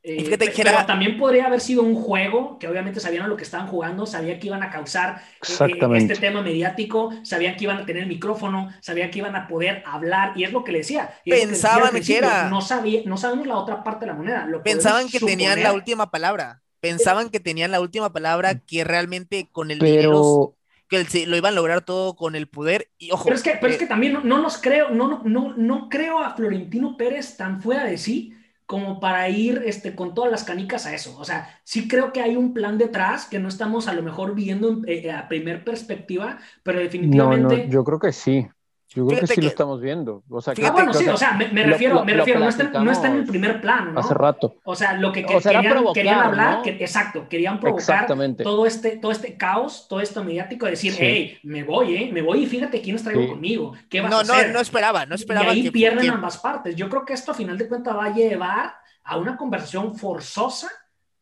eh, 0.04 0.38
pero 0.56 0.86
también 0.86 1.18
podría 1.18 1.48
haber 1.48 1.60
sido 1.60 1.84
un 1.84 1.96
juego 1.96 2.58
que 2.60 2.68
obviamente 2.68 3.00
sabían 3.00 3.28
lo 3.28 3.36
que 3.36 3.44
estaban 3.44 3.68
jugando, 3.68 4.06
sabían 4.06 4.40
que 4.40 4.48
iban 4.48 4.64
a 4.64 4.70
causar 4.70 5.22
eh, 5.42 5.54
eh, 5.60 5.90
este 5.96 6.16
tema 6.16 6.42
mediático, 6.42 7.12
sabían 7.24 7.58
que 7.58 7.66
iban 7.66 7.80
a 7.80 7.86
tener 7.86 8.06
micrófono, 8.06 8.72
sabían 8.80 9.12
que 9.12 9.20
iban 9.20 9.36
a 9.36 9.48
poder 9.48 9.84
hablar, 9.86 10.32
y 10.38 10.46
es 10.46 10.54
lo 10.54 10.64
que 10.64 10.72
le 10.72 10.78
decía. 10.80 11.14
Pensaban 11.26 12.02
que, 12.02 12.18
era. 12.18 12.50
No, 12.50 12.62
sabía, 12.62 13.02
no 13.06 13.18
sabemos 13.18 13.48
la 13.48 13.58
otra 13.58 13.84
parte 13.84 14.06
de 14.06 14.12
la 14.12 14.18
moneda. 14.18 14.48
Pensaban 14.64 15.10
que 15.10 15.20
tenían 15.20 15.62
la 15.62 15.74
última 15.74 16.10
palabra. 16.10 16.62
Pensaban 16.80 17.30
que 17.30 17.42
tenían 17.42 17.72
la 17.72 17.82
última 17.82 18.14
palabra, 18.14 18.60
que 18.60 18.84
realmente 18.86 19.50
con 19.52 19.72
el 19.72 19.80
pero... 19.80 20.56
que 20.88 21.06
lo 21.26 21.36
iban 21.36 21.52
a 21.52 21.56
lograr 21.56 21.82
todo 21.82 22.16
con 22.16 22.36
el 22.36 22.48
poder. 22.48 22.92
Y 22.98 23.12
ojo. 23.12 23.26
Pero 23.26 23.36
es 23.36 23.44
que, 23.44 23.58
pero 23.60 23.74
es 23.74 23.80
que 23.80 23.88
también 23.88 24.14
no, 24.14 24.22
no 24.24 24.38
los 24.38 24.58
creo, 24.60 24.92
no, 24.92 25.22
no, 25.26 25.54
no 25.58 25.90
creo 25.90 26.20
a 26.20 26.34
Florentino 26.34 26.96
Pérez 26.96 27.36
tan 27.36 27.62
fuera 27.62 27.84
de 27.84 27.98
sí 27.98 28.37
como 28.68 29.00
para 29.02 29.30
ir 29.30 29.64
este, 29.66 29.96
con 29.96 30.14
todas 30.16 30.32
las 30.32 30.44
canicas 30.46 30.86
a 30.86 30.94
eso. 30.96 31.18
O 31.20 31.26
sea, 31.26 31.60
sí 31.66 31.88
creo 31.90 32.14
que 32.14 32.22
hay 32.22 32.36
un 32.38 32.54
plan 32.54 32.78
detrás 32.78 33.26
que 33.26 33.40
no 33.40 33.50
estamos 33.50 33.88
a 33.90 33.94
lo 33.96 34.04
mejor 34.04 34.36
viendo 34.36 34.82
eh, 34.88 35.12
a 35.12 35.28
primer 35.30 35.64
perspectiva, 35.66 36.40
pero 36.64 36.80
definitivamente... 36.80 37.56
No, 37.60 37.70
yo 37.70 37.84
creo 37.84 38.00
que 38.00 38.12
sí. 38.14 38.48
Yo 38.90 39.06
creo 39.06 39.20
que 39.20 39.28
sí 39.28 39.42
lo 39.42 39.48
estamos 39.48 39.82
viendo. 39.82 40.24
O 40.30 40.42
sea, 40.42 40.54
ah, 40.64 40.72
bueno, 40.72 40.94
sí, 40.94 41.08
o 41.10 41.18
sea, 41.18 41.34
me, 41.34 41.46
refiero, 41.64 42.06
me 42.06 42.14
refiero, 42.14 42.40
no 42.40 42.48
está, 42.48 42.64
no 42.64 42.92
está, 42.92 43.08
en 43.08 43.18
el 43.18 43.26
primer 43.26 43.60
plano, 43.60 43.92
¿no? 43.92 44.00
Hace 44.00 44.14
rato. 44.14 44.56
O 44.64 44.76
sea, 44.76 44.94
lo 44.94 45.12
que, 45.12 45.26
querían, 45.26 45.94
querían, 45.94 46.20
hablar, 46.20 46.62
que, 46.62 46.70
exacto, 46.70 47.28
querían 47.28 47.60
provocar 47.60 48.08
todo 48.42 48.66
este, 48.66 48.98
todo 48.98 49.12
este 49.12 49.36
caos, 49.36 49.88
todo 49.90 50.00
esto 50.00 50.24
mediático, 50.24 50.66
decir, 50.66 50.94
hey, 50.98 51.38
me 51.44 51.64
voy, 51.64 51.96
¿eh? 51.96 52.10
Me 52.14 52.22
voy 52.22 52.44
y 52.44 52.46
fíjate 52.46 52.82
quiénes 52.82 53.04
traigo 53.04 53.28
conmigo, 53.28 53.74
qué 53.90 54.00
vas 54.00 54.10
no, 54.10 54.18
a 54.18 54.22
hacer. 54.22 54.48
No, 54.48 54.54
no 54.54 54.60
esperaba, 54.62 55.06
no 55.06 55.16
esperaba. 55.16 55.54
Y 55.54 55.64
ahí 55.64 55.72
pierden 55.72 56.10
ambas 56.10 56.38
partes. 56.38 56.76
Yo 56.76 56.90
creo 56.90 57.04
que 57.04 57.14
esto, 57.14 57.32
a 57.32 57.36
final 57.36 57.58
de 57.58 57.68
cuentas, 57.68 57.96
va 57.96 58.06
a 58.06 58.14
llevar 58.14 58.74
a 59.04 59.18
una 59.18 59.36
conversación 59.36 59.96
forzosa 59.96 60.70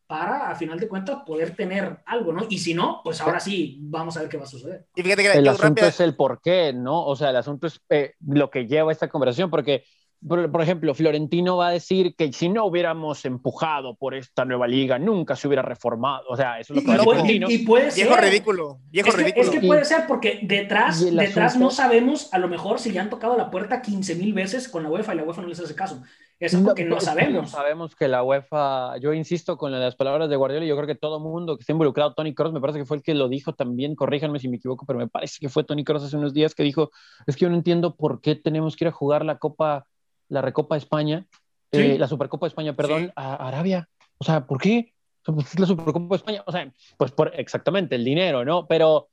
para, 0.08 0.50
a 0.50 0.56
final 0.56 0.80
de 0.80 0.88
cuentas, 0.88 1.20
poder 1.26 1.56
tener 1.56 1.98
algo, 2.06 2.32
¿no? 2.32 2.46
Y 2.50 2.60
si 2.60 2.74
no, 2.74 3.02
pues 3.04 3.20
ahora 3.22 3.40
sí, 3.40 3.78
vamos 3.82 4.16
a 4.18 4.22
ver 4.22 4.30
qué 4.30 4.38
va 4.38 4.44
a 4.44 4.48
suceder. 4.48 4.86
Y 4.96 5.02
fíjate 5.02 5.24
que 5.24 5.32
el 5.32 5.48
asunto 5.48 5.86
es 5.86 6.00
el 6.00 6.16
por 6.16 6.42
qué, 6.42 6.74
¿no? 6.74 7.06
O 7.06 7.16
sea, 7.16 7.32
el 7.32 7.36
asunto 7.38 7.68
es 7.68 7.82
eh, 7.90 8.14
lo 8.26 8.50
que 8.50 8.68
lleva 8.68 8.92
a 8.92 8.94
esta 8.94 9.08
conversación, 9.08 9.50
porque, 9.50 9.84
por, 10.28 10.62
ejemplo, 10.62 10.94
Florentino 10.94 11.58
va 11.58 11.70
a 11.70 11.72
decir 11.72 12.16
que 12.16 12.32
si 12.34 12.50
no 12.50 12.66
hubiéramos 12.66 13.26
empujado 13.26 13.96
por 13.96 14.14
esta 14.14 14.46
nueva 14.46 14.68
liga, 14.68 15.00
nunca 15.00 15.36
se 15.36 15.48
hubiera 15.48 15.64
reformado. 15.64 16.26
O 16.30 16.38
sea, 16.38 16.60
eso 16.60 16.74
es 16.74 16.84
lo 16.84 16.92
que 16.92 16.98
va 16.98 17.14
a 17.14 17.24
decir 17.24 17.46
Y, 17.50 17.58
puede 17.60 17.90
ser. 17.90 18.06
Viejo 18.06 18.22
ridículo, 18.22 18.80
viejo 18.92 19.10
es 19.10 19.16
que, 19.16 19.22
ridículo. 19.24 19.44
Es 19.44 19.50
que 19.50 19.68
puede 19.68 19.86
ser 19.86 20.08
porque 20.08 20.40
detrás, 20.44 21.04
detrás 21.04 21.58
no 21.58 21.72
sabemos, 21.72 22.32
a 22.32 22.38
lo 22.38 22.48
mejor, 22.48 22.80
si 22.80 22.92
ya 22.92 23.02
han 23.02 23.10
tocado 23.10 23.36
la 23.38 23.50
puerta 23.50 23.82
15 23.82 24.16
mil 24.16 24.34
veces 24.34 24.70
con 24.70 24.84
la 24.84 24.90
UEFA 24.90 25.16
y 25.16 25.18
la 25.18 25.24
UEFA 25.24 25.42
no 25.42 25.48
les 25.48 25.60
hace 25.60 25.74
caso. 25.74 26.04
Es 26.40 26.54
algo 26.54 26.70
No, 26.70 26.76
que 26.76 26.84
no 26.86 27.00
sabemos. 27.00 27.52
Sabemos 27.52 27.96
que 27.96 28.08
la 28.08 28.22
UEFA, 28.24 28.98
yo 28.98 29.14
insisto 29.14 29.58
con 29.58 29.72
las 29.72 29.96
palabras 29.96 30.30
de 30.30 30.36
Guardiola, 30.36 30.66
y 30.66 30.68
yo 30.68 30.76
creo 30.76 30.88
que 30.88 30.96
todo 30.96 31.20
mundo 31.20 31.56
que 31.58 31.62
está 31.62 31.72
involucrado, 31.72 32.14
Tony 32.14 32.34
Kroos, 32.34 32.54
me 32.54 32.60
parece 32.62 32.80
que 32.80 32.86
fue 32.86 32.98
el 32.98 33.04
que 33.04 33.14
lo 33.14 33.30
dijo 33.30 33.54
también, 33.54 33.96
corríjanme 33.96 34.40
si 34.40 34.50
me 34.50 34.58
equivoco, 34.58 34.86
pero 34.86 35.00
me 35.00 35.08
parece 35.08 35.38
que 35.40 35.50
fue 35.50 35.64
Tony 35.64 35.84
Kroos 35.84 36.04
hace 36.04 36.18
unos 36.18 36.34
días 36.34 36.54
que 36.56 36.64
dijo, 36.64 36.92
es 37.26 37.36
que 37.36 37.46
yo 37.46 37.50
no 37.50 37.56
entiendo 37.56 37.96
por 37.96 38.22
qué 38.22 38.36
tenemos 38.36 38.76
que 38.76 38.84
ir 38.86 38.90
a 38.90 38.92
jugar 38.92 39.24
la 39.24 39.38
Copa, 39.38 39.86
la 40.30 40.42
Recopa 40.42 40.78
España, 40.78 41.26
Sí. 41.72 41.82
eh, 41.82 41.98
la 42.00 42.08
Supercopa 42.08 42.48
España, 42.48 42.74
perdón, 42.76 43.06
Sí. 43.06 43.12
a 43.16 43.48
Arabia. 43.48 43.90
O 44.18 44.24
sea, 44.24 44.46
¿por 44.46 44.62
qué? 44.62 44.94
Pues, 45.26 45.54
es 45.54 45.60
la 45.60 45.66
Supercopa 45.66 46.16
España, 46.16 46.44
o 46.46 46.52
sea, 46.52 46.72
pues 46.98 47.12
por 47.12 47.32
exactamente 47.36 47.96
el 47.96 48.06
dinero, 48.06 48.46
¿no? 48.46 48.68
Pero, 48.68 49.10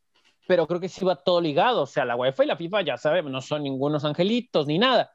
pero 0.47 0.67
creo 0.67 0.79
que 0.81 0.89
sí 0.89 1.05
va 1.05 1.17
todo 1.17 1.41
ligado, 1.41 1.83
o 1.83 1.87
sea, 1.87 2.05
la 2.05 2.15
UEFA 2.17 2.45
y 2.45 2.47
la 2.49 2.57
FIFA 2.57 2.83
ya 2.83 2.97
sabemos, 2.99 3.33
no 3.33 3.41
son 3.41 3.63
ningunos 3.63 4.05
angelitos 4.05 4.67
ni 4.67 4.79
nada, 4.79 5.13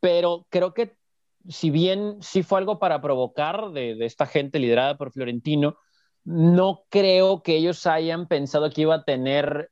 pero 0.00 0.46
creo 0.48 0.72
que 0.72 0.96
si 1.48 1.70
bien 1.70 2.16
sí 2.20 2.42
fue 2.42 2.58
algo 2.58 2.78
para 2.78 3.00
provocar 3.00 3.70
de, 3.72 3.94
de, 3.94 4.06
esta 4.06 4.26
gente 4.26 4.58
liderada 4.58 4.96
por 4.96 5.12
Florentino, 5.12 5.76
no 6.24 6.84
creo 6.90 7.42
que 7.42 7.56
ellos 7.56 7.86
hayan 7.86 8.26
pensado 8.26 8.70
que 8.70 8.82
iba 8.82 8.96
a 8.96 9.04
tener 9.04 9.70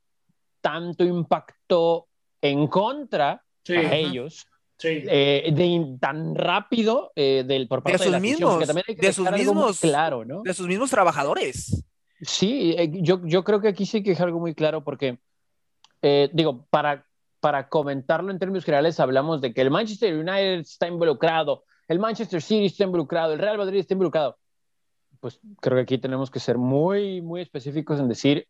tanto 0.61 1.03
impacto 1.03 2.07
en 2.41 2.67
contra 2.67 3.43
Sí. 3.63 3.75
a 3.75 3.95
ellos 3.95 4.47
Sí. 4.77 5.03
eh, 5.09 5.51
de, 5.53 5.97
tan 5.99 6.33
rápido 6.33 7.11
eh, 7.15 7.43
del, 7.45 7.67
por 7.67 7.83
parte 7.83 7.97
De 7.97 7.97
de, 7.97 8.03
sus 8.05 8.11
la 8.13 8.19
mismos, 8.19 8.51
porque 8.51 8.65
también 8.65 8.85
hay 8.87 8.95
que 8.95 9.05
de 9.07 9.13
sus 9.13 9.29
mismos- 9.29 9.81
claro, 9.81 10.23
¿no? 10.23 10.41
De 10.41 10.53
sus 10.53 10.67
mismos 10.67 10.89
trabajadores. 10.89 11.83
Sí, 12.21 12.73
eh, 12.77 12.89
yo, 13.01 13.21
yo 13.25 13.43
creo 13.43 13.59
que 13.61 13.67
aquí 13.67 13.85
sí 13.85 14.01
que 14.01 14.11
dejar 14.11 14.27
algo 14.27 14.39
muy 14.39 14.55
claro 14.55 14.83
porque, 14.83 15.19
digo, 16.33 16.65
para, 16.69 17.05
para 17.39 17.69
comentarlo 17.69 18.31
en 18.31 18.39
términos 18.39 18.65
generales, 18.65 18.99
hablamos 18.99 19.41
de 19.41 19.53
que 19.53 19.61
el 19.61 19.71
Manchester 19.71 20.13
United 20.13 20.59
está 20.59 20.87
involucrado, 20.87 21.63
el 21.87 21.99
Manchester 21.99 22.41
City 22.41 22.65
está 22.65 22.83
involucrado, 22.83 23.33
el 23.33 23.39
Real 23.39 23.57
Madrid 23.57 23.79
está 23.79 23.93
involucrado. 23.93 24.37
Pues 25.19 25.39
creo 25.59 25.77
que 25.77 25.81
aquí 25.81 25.97
tenemos 25.97 26.31
que 26.31 26.39
ser 26.39 26.57
muy, 26.57 27.21
muy 27.21 27.41
específicos 27.41 27.99
en 27.99 28.07
decir 28.07 28.47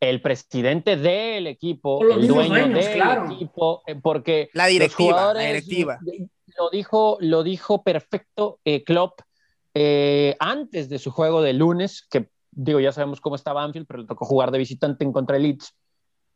el 0.00 0.22
presidente 0.22 0.96
del 0.96 1.46
equipo, 1.46 2.02
el 2.02 2.26
dueño 2.26 2.68
del 2.68 2.92
claro. 2.92 3.30
equipo, 3.30 3.82
eh, 3.86 3.96
porque 3.96 4.48
La 4.52 4.66
directiva. 4.66 5.98
Lo 6.56 6.70
dijo, 6.70 7.18
lo 7.20 7.42
dijo 7.42 7.82
perfecto 7.82 8.58
eh, 8.64 8.82
Klopp 8.82 9.20
eh, 9.74 10.34
antes 10.40 10.88
de 10.88 10.98
su 10.98 11.10
juego 11.10 11.42
de 11.42 11.52
lunes, 11.52 12.06
que 12.10 12.30
digo, 12.50 12.80
ya 12.80 12.90
sabemos 12.90 13.20
cómo 13.20 13.36
estaba 13.36 13.62
Anfield, 13.62 13.86
pero 13.86 14.00
le 14.00 14.08
tocó 14.08 14.24
jugar 14.24 14.50
de 14.50 14.58
visitante 14.58 15.04
en 15.04 15.12
contra 15.12 15.36
el 15.36 15.42
Leeds. 15.44 15.74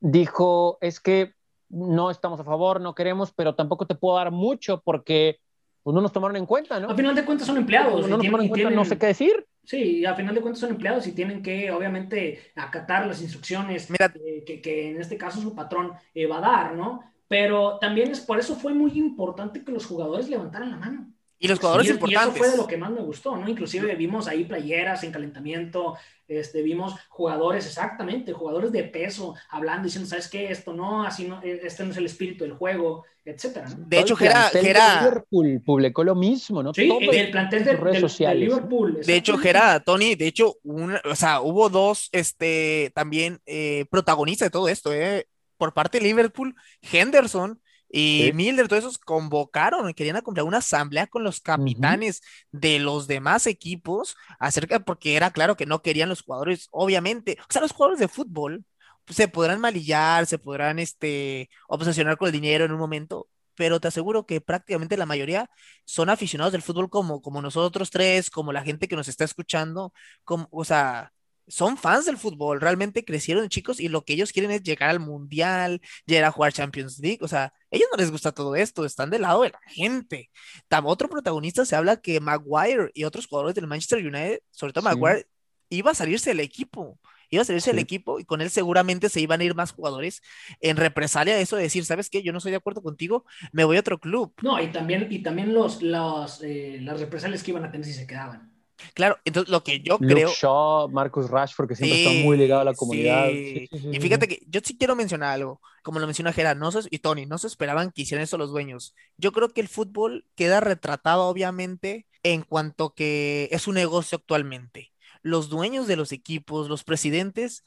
Dijo, 0.00 0.78
es 0.80 1.00
que 1.00 1.32
no 1.72 2.10
estamos 2.10 2.38
a 2.38 2.44
favor, 2.44 2.80
no 2.80 2.94
queremos, 2.94 3.32
pero 3.32 3.54
tampoco 3.54 3.86
te 3.86 3.94
puedo 3.94 4.16
dar 4.16 4.30
mucho 4.30 4.80
porque 4.84 5.40
pues, 5.82 5.94
no 5.94 6.00
nos 6.00 6.12
tomaron 6.12 6.36
en 6.36 6.46
cuenta, 6.46 6.78
¿no? 6.78 6.88
A 6.90 6.94
final 6.94 7.14
de 7.14 7.24
cuentas 7.24 7.46
son 7.46 7.56
empleados. 7.56 8.02
No 8.02 8.08
nos 8.16 8.20
tienen- 8.20 8.26
tomaron 8.30 8.44
en 8.44 8.50
cuenta, 8.50 8.70
no 8.70 8.84
sé 8.84 8.98
qué 8.98 9.06
decir. 9.06 9.46
Sí, 9.64 10.04
a 10.04 10.14
final 10.14 10.34
de 10.34 10.40
cuentas 10.40 10.60
son 10.60 10.70
empleados 10.70 11.06
y 11.06 11.12
tienen 11.12 11.42
que, 11.42 11.70
obviamente, 11.70 12.52
acatar 12.56 13.06
las 13.06 13.22
instrucciones 13.22 13.90
Mira. 13.90 14.12
eh, 14.24 14.44
que, 14.44 14.60
que 14.60 14.90
en 14.90 15.00
este 15.00 15.16
caso 15.16 15.40
su 15.40 15.54
patrón 15.54 15.92
eh, 16.14 16.26
va 16.26 16.38
a 16.38 16.40
dar, 16.40 16.74
¿no? 16.74 17.04
Pero 17.28 17.78
también 17.78 18.10
es 18.10 18.20
por 18.20 18.38
eso 18.38 18.54
fue 18.56 18.74
muy 18.74 18.92
importante 18.98 19.64
que 19.64 19.72
los 19.72 19.86
jugadores 19.86 20.28
levantaran 20.28 20.70
la 20.70 20.76
mano. 20.76 21.12
Y 21.44 21.48
los 21.48 21.58
jugadores 21.58 21.86
y, 21.88 21.90
y 21.90 21.92
importantes. 21.94 22.34
eso 22.36 22.38
fue 22.44 22.50
de 22.50 22.56
lo 22.56 22.66
que 22.68 22.76
más 22.76 22.90
me 22.92 23.00
gustó, 23.00 23.36
¿no? 23.36 23.48
Inclusive 23.48 23.94
vimos 23.96 24.28
ahí 24.28 24.44
playeras 24.44 25.02
en 25.02 25.10
calentamiento, 25.10 25.96
este, 26.28 26.62
vimos 26.62 26.94
jugadores, 27.08 27.66
exactamente, 27.66 28.32
jugadores 28.32 28.70
de 28.70 28.84
peso, 28.84 29.34
hablando, 29.50 29.84
diciendo, 29.84 30.08
¿sabes 30.08 30.28
qué? 30.28 30.50
Esto 30.52 30.72
no, 30.72 31.02
así 31.04 31.24
no, 31.26 31.42
eh, 31.42 31.60
este 31.64 31.82
no 31.84 31.90
es 31.90 31.96
el 31.96 32.06
espíritu 32.06 32.44
del 32.44 32.52
juego, 32.52 33.04
etcétera, 33.24 33.68
¿no? 33.70 33.84
De 33.88 33.98
hecho, 33.98 34.14
de 34.14 34.20
Gera, 34.60 35.00
Liverpool 35.02 35.60
publicó 35.66 36.04
lo 36.04 36.14
mismo, 36.14 36.62
¿no? 36.62 36.72
Sí, 36.72 36.86
Todo 36.86 37.00
el 37.10 37.30
plantel 37.32 37.64
de, 37.64 37.72
redes 37.72 37.84
del- 37.84 37.92
de 37.94 38.00
sociales. 38.08 38.48
Liverpool. 38.48 39.00
de 39.04 39.16
hecho. 39.16 39.36
Gera, 39.36 39.80
Tony, 39.80 40.14
de 40.14 40.28
hecho, 40.28 40.54
una- 40.62 41.00
o 41.04 41.16
sea, 41.16 41.40
hubo 41.40 41.68
dos, 41.70 42.08
este, 42.12 42.92
también 42.94 43.40
eh, 43.46 43.86
protagonistas 43.90 44.46
de 44.46 44.50
todo 44.50 44.68
esto, 44.68 44.92
eh, 44.92 45.26
por 45.56 45.74
parte 45.74 45.98
de 45.98 46.04
Liverpool, 46.04 46.54
Henderson 46.92 47.60
y 47.92 48.30
Sí. 48.30 48.32
Milner, 48.34 48.68
todos 48.68 48.84
esos 48.84 48.98
convocaron 48.98 49.88
y 49.90 49.94
querían 49.94 50.20
comprar 50.22 50.46
una 50.46 50.58
asamblea 50.58 51.06
con 51.08 51.24
los 51.24 51.40
capitanes 51.40 52.22
de 52.52 52.80
los 52.80 53.06
demás 53.06 53.46
equipos 53.46 54.16
acerca, 54.40 54.80
porque 54.80 55.16
era 55.16 55.30
claro 55.32 55.56
que 55.56 55.66
no 55.66 55.82
querían 55.82 56.08
los 56.10 56.22
jugadores, 56.22 56.68
obviamente, 56.72 57.38
o 57.40 57.52
sea, 57.52 57.62
los 57.62 57.72
jugadores 57.72 58.00
de 58.00 58.08
fútbol 58.08 58.64
pues, 59.04 59.16
se 59.16 59.28
podrán 59.28 59.60
malillar, 59.60 60.26
se 60.26 60.38
podrán, 60.38 60.78
este, 60.78 61.50
obsesionar 61.68 62.16
con 62.16 62.26
el 62.28 62.32
dinero 62.32 62.64
en 62.64 62.72
un 62.72 62.78
momento, 62.78 63.28
pero 63.54 63.80
te 63.80 63.88
aseguro 63.88 64.26
que 64.26 64.40
prácticamente 64.40 64.96
la 64.96 65.06
mayoría 65.06 65.50
son 65.84 66.10
aficionados 66.10 66.52
del 66.52 66.62
fútbol 66.62 66.88
como, 66.90 67.20
como 67.22 67.42
nosotros 67.42 67.90
tres, 67.90 68.30
como 68.30 68.52
la 68.52 68.62
gente 68.64 68.88
que 68.88 68.96
nos 68.96 69.08
está 69.08 69.24
escuchando, 69.24 69.92
como, 70.24 70.48
o 70.50 70.64
sea, 70.64 71.12
son 71.48 71.76
fans 71.76 72.04
del 72.06 72.16
fútbol, 72.18 72.60
realmente 72.60 73.04
crecieron 73.04 73.48
chicos 73.48 73.80
y 73.80 73.88
lo 73.88 74.04
que 74.04 74.12
ellos 74.14 74.32
quieren 74.32 74.50
es 74.50 74.62
llegar 74.62 74.90
al 74.90 75.00
mundial, 75.00 75.80
llegar 76.06 76.24
a 76.24 76.30
jugar 76.32 76.52
Champions 76.52 76.98
League, 77.00 77.18
o 77.20 77.28
sea, 77.28 77.44
a 77.44 77.52
ellos 77.70 77.88
no 77.90 77.98
les 77.98 78.10
gusta 78.10 78.32
todo 78.32 78.54
esto, 78.56 78.84
están 78.84 79.10
del 79.10 79.22
lado 79.22 79.42
de 79.42 79.50
la 79.50 79.60
gente. 79.66 80.30
Tam- 80.68 80.84
otro 80.86 81.08
protagonista 81.08 81.64
se 81.64 81.76
habla 81.76 81.96
que 82.00 82.20
Maguire 82.20 82.90
y 82.94 83.04
otros 83.04 83.26
jugadores 83.26 83.54
del 83.54 83.66
Manchester 83.66 83.98
United, 83.98 84.40
sobre 84.50 84.72
todo 84.72 84.88
Sí. 84.88 84.94
Maguire, 84.98 85.26
iba 85.70 85.90
a 85.90 85.94
salirse 85.94 86.30
del 86.30 86.40
equipo. 86.40 86.98
Iba 87.30 87.40
a 87.40 87.44
salirse 87.46 87.70
del 87.70 87.78
equipo 87.78 88.20
y 88.20 88.26
con 88.26 88.42
él 88.42 88.50
seguramente 88.50 89.08
se 89.08 89.18
iban 89.18 89.40
a 89.40 89.44
ir 89.44 89.54
más 89.54 89.72
jugadores 89.72 90.20
en 90.60 90.76
represalia 90.76 91.34
de 91.34 91.40
eso 91.40 91.56
de 91.56 91.62
decir, 91.62 91.82
¿sabes 91.86 92.10
qué? 92.10 92.22
Yo 92.22 92.30
no 92.30 92.36
estoy 92.36 92.50
de 92.50 92.58
acuerdo 92.58 92.82
contigo, 92.82 93.24
me 93.52 93.64
voy 93.64 93.78
a 93.78 93.80
otro 93.80 93.98
club. 93.98 94.34
No, 94.42 94.60
y 94.62 94.70
también, 94.70 95.06
y 95.10 95.22
también 95.22 95.54
los, 95.54 95.80
los, 95.80 96.42
eh, 96.42 96.78
las 96.82 97.00
represalias 97.00 97.42
que 97.42 97.52
iban 97.52 97.64
a 97.64 97.70
tener 97.70 97.86
si 97.86 97.94
se 97.94 98.06
quedaban. 98.06 98.51
Claro, 98.94 99.18
entonces 99.24 99.50
lo 99.50 99.62
que 99.62 99.80
yo 99.80 99.98
Luke 100.00 100.14
creo... 100.14 100.30
Shaw, 100.30 100.88
Marcus 100.88 101.30
Rashford, 101.30 101.68
que 101.68 101.76
siempre 101.76 102.04
está 102.04 102.24
muy 102.24 102.36
ligado 102.36 102.62
a 102.62 102.64
la 102.64 102.74
comunidad. 102.74 103.28
Sí, 103.28 103.68
sí, 103.70 103.90
y 103.92 104.00
fíjate 104.00 104.28
que 104.28 104.42
yo 104.46 104.60
sí 104.62 104.76
quiero 104.76 104.96
mencionar 104.96 105.30
algo, 105.30 105.60
como 105.82 105.98
lo 105.98 106.06
menciona 106.06 106.32
Gerard, 106.32 106.58
no 106.58 106.70
se, 106.72 106.88
y 106.90 106.98
Tony, 106.98 107.26
no 107.26 107.38
se 107.38 107.46
esperaban 107.46 107.90
que 107.90 108.02
hicieran 108.02 108.24
eso 108.24 108.38
los 108.38 108.50
dueños. 108.50 108.94
Yo 109.16 109.32
creo 109.32 109.48
que 109.50 109.60
el 109.60 109.68
fútbol 109.68 110.26
queda 110.34 110.60
retratado 110.60 111.24
obviamente 111.24 112.06
en 112.22 112.42
cuanto 112.42 112.94
que 112.94 113.48
es 113.50 113.66
un 113.66 113.74
negocio 113.74 114.18
actualmente. 114.18 114.92
Los 115.22 115.48
dueños 115.48 115.86
de 115.86 115.96
los 115.96 116.12
equipos, 116.12 116.68
los 116.68 116.84
presidentes, 116.84 117.64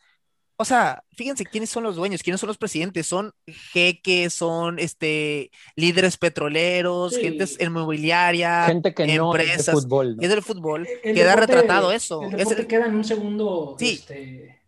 o 0.58 0.66
sea, 0.66 1.04
fíjense 1.14 1.46
quiénes 1.46 1.70
son 1.70 1.84
los 1.84 1.96
dueños, 1.96 2.24
quiénes 2.24 2.40
son 2.40 2.48
los 2.48 2.58
presidentes, 2.58 3.06
son 3.08 3.32
jeques, 3.74 4.34
son 4.34 4.80
este 4.80 5.52
líderes 5.76 6.18
petroleros, 6.18 7.14
Sí. 7.16 7.22
gentes 7.22 7.58
inmobiliaria, 7.60 8.66
Gente 8.66 8.94
que 8.94 9.06
no 9.08 9.36
es 9.36 9.38
de 9.38 9.44
empresas, 9.52 9.76
fútbol. 9.84 10.16
¿no? 10.18 10.22
es 10.24 10.30
del 10.30 10.42
fútbol, 10.42 10.88
El 11.04 11.16
queda 11.16 11.32
deporte- 11.36 11.54
retratado 11.54 11.92
eso. 11.92 12.22
El 12.24 12.32
Es 12.34 12.38
deporte 12.40 12.62
el- 12.62 12.68
queda 12.68 12.86
en 12.86 12.96
un 12.96 13.04
segundo. 13.04 13.76
Sí. 13.80 13.96
este, 14.00 14.62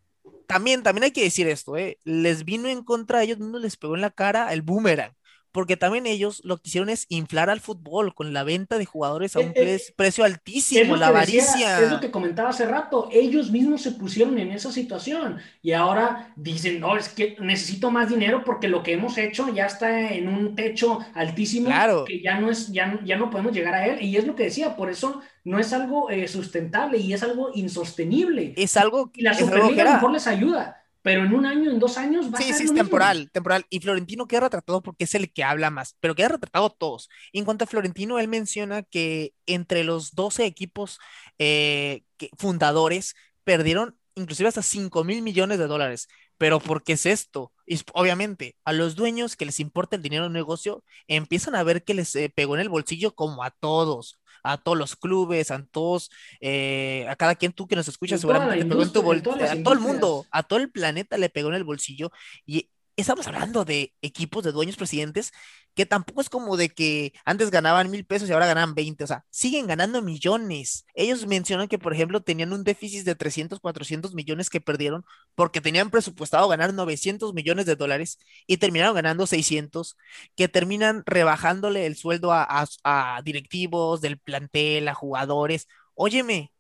también, 0.45 0.81
también 0.83 1.03
hay 1.05 1.11
que 1.11 1.23
decir 1.23 1.47
esto, 1.47 1.75
¿eh? 1.75 1.97
Les 2.05 2.45
vino 2.45 2.69
en 2.69 2.83
contra 2.83 3.19
a 3.19 3.23
ellos 3.23 3.38
mismos, 3.38 3.61
les 3.61 3.75
pegó 3.75 3.95
en 3.95 4.01
la 4.01 4.11
cara 4.11 4.53
el 4.53 4.61
boomerang, 4.61 5.11
porque 5.57 5.75
también 5.75 6.05
ellos 6.05 6.41
lo 6.43 6.57
que 6.57 6.67
hicieron 6.69 6.87
es 6.87 7.07
inflar 7.09 7.49
al 7.49 7.59
fútbol 7.61 8.13
con 8.13 8.31
la 8.31 8.43
venta 8.43 8.77
de 8.77 8.85
jugadores 8.85 9.35
a 9.35 9.39
un 9.39 9.45
Eh, 9.47 9.53
eh, 9.55 9.63
pre- 9.63 9.93
precio 9.95 10.23
altísimo, 10.23 10.95
la 10.95 11.07
que 11.11 11.19
decía- 11.21 11.41
avaricia. 11.45 11.81
es 11.81 11.89
lo 11.89 11.99
que 11.99 12.11
comentaba 12.11 12.49
hace 12.49 12.67
rato. 12.67 13.09
Ellos 13.11 13.49
mismos 13.49 13.81
se 13.81 13.93
pusieron 13.93 14.37
en 14.37 14.51
esa 14.51 14.71
situación 14.71 15.39
y 15.63 15.71
ahora 15.71 16.31
dicen, 16.35 16.79
no, 16.79 16.95
es 16.95 17.09
que 17.09 17.37
necesito 17.39 17.89
más 17.89 18.07
dinero 18.09 18.43
porque 18.45 18.67
lo 18.67 18.83
que 18.83 18.93
hemos 18.93 19.17
hecho 19.17 19.51
ya 19.51 19.65
está 19.65 20.11
en 20.13 20.27
un 20.27 20.55
techo 20.55 20.99
altísimo 21.15 21.65
Claro. 21.69 22.05
que 22.05 22.21
ya 22.21 22.39
no, 22.39 22.51
es, 22.51 22.67
ya, 22.71 22.99
ya 23.03 23.17
no 23.17 23.31
podemos 23.31 23.51
llegar 23.51 23.73
a 23.73 23.87
él. 23.87 23.99
Y 23.99 24.15
es 24.15 24.27
lo 24.27 24.35
que 24.35 24.43
decía, 24.43 24.75
por 24.75 24.91
eso 24.91 25.21
no 25.43 25.57
es 25.57 25.73
algo 25.73 26.11
eh, 26.11 26.27
sustentable 26.27 26.99
y 26.99 27.13
es 27.13 27.23
algo 27.23 27.49
insostenible. 27.55 28.53
Es 28.57 28.77
algo, 28.77 29.11
Y 29.15 29.23
la 29.23 29.33
Superliga 29.33 29.73
que 29.75 29.81
a 29.81 29.85
lo 29.85 29.91
mejor 29.93 30.11
les 30.11 30.27
ayuda, 30.27 30.76
pero 31.07 31.23
en 31.25 31.33
un 31.33 31.45
año, 31.45 31.71
en 31.71 31.79
dos 31.79 31.97
años 31.97 32.33
va 32.33 32.39
a 32.39 32.41
Sí, 32.41 32.47
ser 32.49 32.57
sí, 32.57 32.63
lo 32.63 32.65
es 32.65 32.73
mismo. 32.73 32.83
temporal, 32.83 33.31
temporal. 33.31 33.65
Y 33.69 33.79
Florentino 33.79 34.27
queda 34.27 34.41
retratado 34.41 34.83
porque 34.83 35.05
es 35.05 35.15
el 35.15 35.31
que 35.33 35.43
habla 35.43 35.71
más, 35.71 35.95
pero 35.99 36.13
queda 36.13 36.27
retratado 36.29 36.69
todos. 36.69 37.09
Y 37.31 37.39
en 37.39 37.45
cuanto 37.45 37.63
a 37.63 37.67
Florentino, 37.67 38.19
él 38.19 38.27
menciona 38.27 38.83
que 38.83 39.33
entre 39.45 39.83
los 39.83 40.11
12 40.13 40.45
equipos 40.45 40.99
eh, 41.39 42.03
que- 42.17 42.29
fundadores 42.37 43.15
perdieron 43.43 43.97
inclusive 44.15 44.49
hasta 44.49 44.61
5 44.63 45.03
mil 45.03 45.21
millones 45.21 45.57
de 45.59 45.67
dólares. 45.67 46.07
Pero 46.37 46.59
¿por 46.59 46.83
qué 46.83 46.93
es 46.93 47.05
esto? 47.05 47.53
Y 47.65 47.79
obviamente, 47.93 48.55
a 48.65 48.73
los 48.73 48.95
dueños 48.95 49.35
que 49.35 49.45
les 49.45 49.59
importa 49.59 49.95
el 49.95 50.01
dinero 50.03 50.23
de 50.23 50.27
un 50.27 50.33
negocio, 50.33 50.83
empiezan 51.07 51.55
a 51.55 51.63
ver 51.63 51.83
que 51.83 51.93
les 51.95 52.15
eh, 52.15 52.31
pegó 52.35 52.55
en 52.55 52.61
el 52.61 52.69
bolsillo 52.69 53.15
como 53.15 53.43
a 53.43 53.51
todos. 53.51 54.19
A 54.51 54.57
todos 54.57 54.77
los 54.77 54.95
clubes, 54.95 55.51
a 55.51 55.63
todos, 55.65 56.09
eh, 56.41 57.05
a 57.09 57.15
cada 57.15 57.35
quien 57.35 57.53
tú 57.53 57.67
que 57.67 57.75
nos 57.75 57.87
escuchas, 57.87 58.21
seguramente 58.21 58.57
te 58.57 58.65
pegó 58.65 58.83
en 58.83 58.91
tu 58.91 59.01
bolsillo, 59.01 59.35
a 59.49 59.55
todo 59.63 59.73
el 59.73 59.79
mundo, 59.79 60.25
a 60.31 60.43
todo 60.43 60.59
el 60.59 60.71
planeta 60.71 61.17
le 61.17 61.29
pegó 61.29 61.49
en 61.49 61.55
el 61.55 61.63
bolsillo 61.63 62.11
y 62.45 62.69
estamos 62.97 63.27
hablando 63.27 63.63
de 63.65 63.93
equipos 64.01 64.43
de 64.43 64.51
dueños 64.51 64.75
presidentes 64.75 65.31
que 65.77 65.85
tampoco 65.85 66.21
es 66.21 66.29
como 66.29 66.57
de 66.57 66.69
que 66.69 67.13
antes 67.23 67.51
ganaban 67.51 67.91
mil 67.91 68.03
pesos 68.03 68.27
y 68.27 68.33
ahora 68.33 68.47
ganan 68.47 68.73
20, 68.73 69.03
o 69.03 69.07
sea, 69.07 69.25
siguen 69.29 69.67
ganando 69.67 70.01
millones. 70.01 70.87
Ellos 70.95 71.27
mencionan 71.27 71.67
que, 71.67 71.77
por 71.77 71.93
ejemplo, 71.93 72.21
tenían 72.21 72.51
un 72.51 72.63
déficit 72.63 73.05
de 73.05 73.13
300, 73.13 73.59
400 73.59 74.15
millones 74.15 74.49
que 74.49 74.59
perdieron 74.59 75.05
porque 75.35 75.61
tenían 75.61 75.91
presupuestado 75.91 76.47
ganar 76.47 76.73
900 76.73 77.35
millones 77.35 77.67
de 77.67 77.75
dólares 77.75 78.17
y 78.47 78.57
terminaron 78.57 78.95
ganando 78.95 79.27
600, 79.27 79.97
que 80.35 80.47
terminan 80.47 81.03
rebajándole 81.05 81.85
el 81.85 81.95
sueldo 81.95 82.31
a, 82.33 83.21
directivos 83.23 84.01
del 84.01 84.17
plantel, 84.17 84.87
a 84.87 84.95
jugadores. 84.95 85.67
Óyeme, 85.93 86.51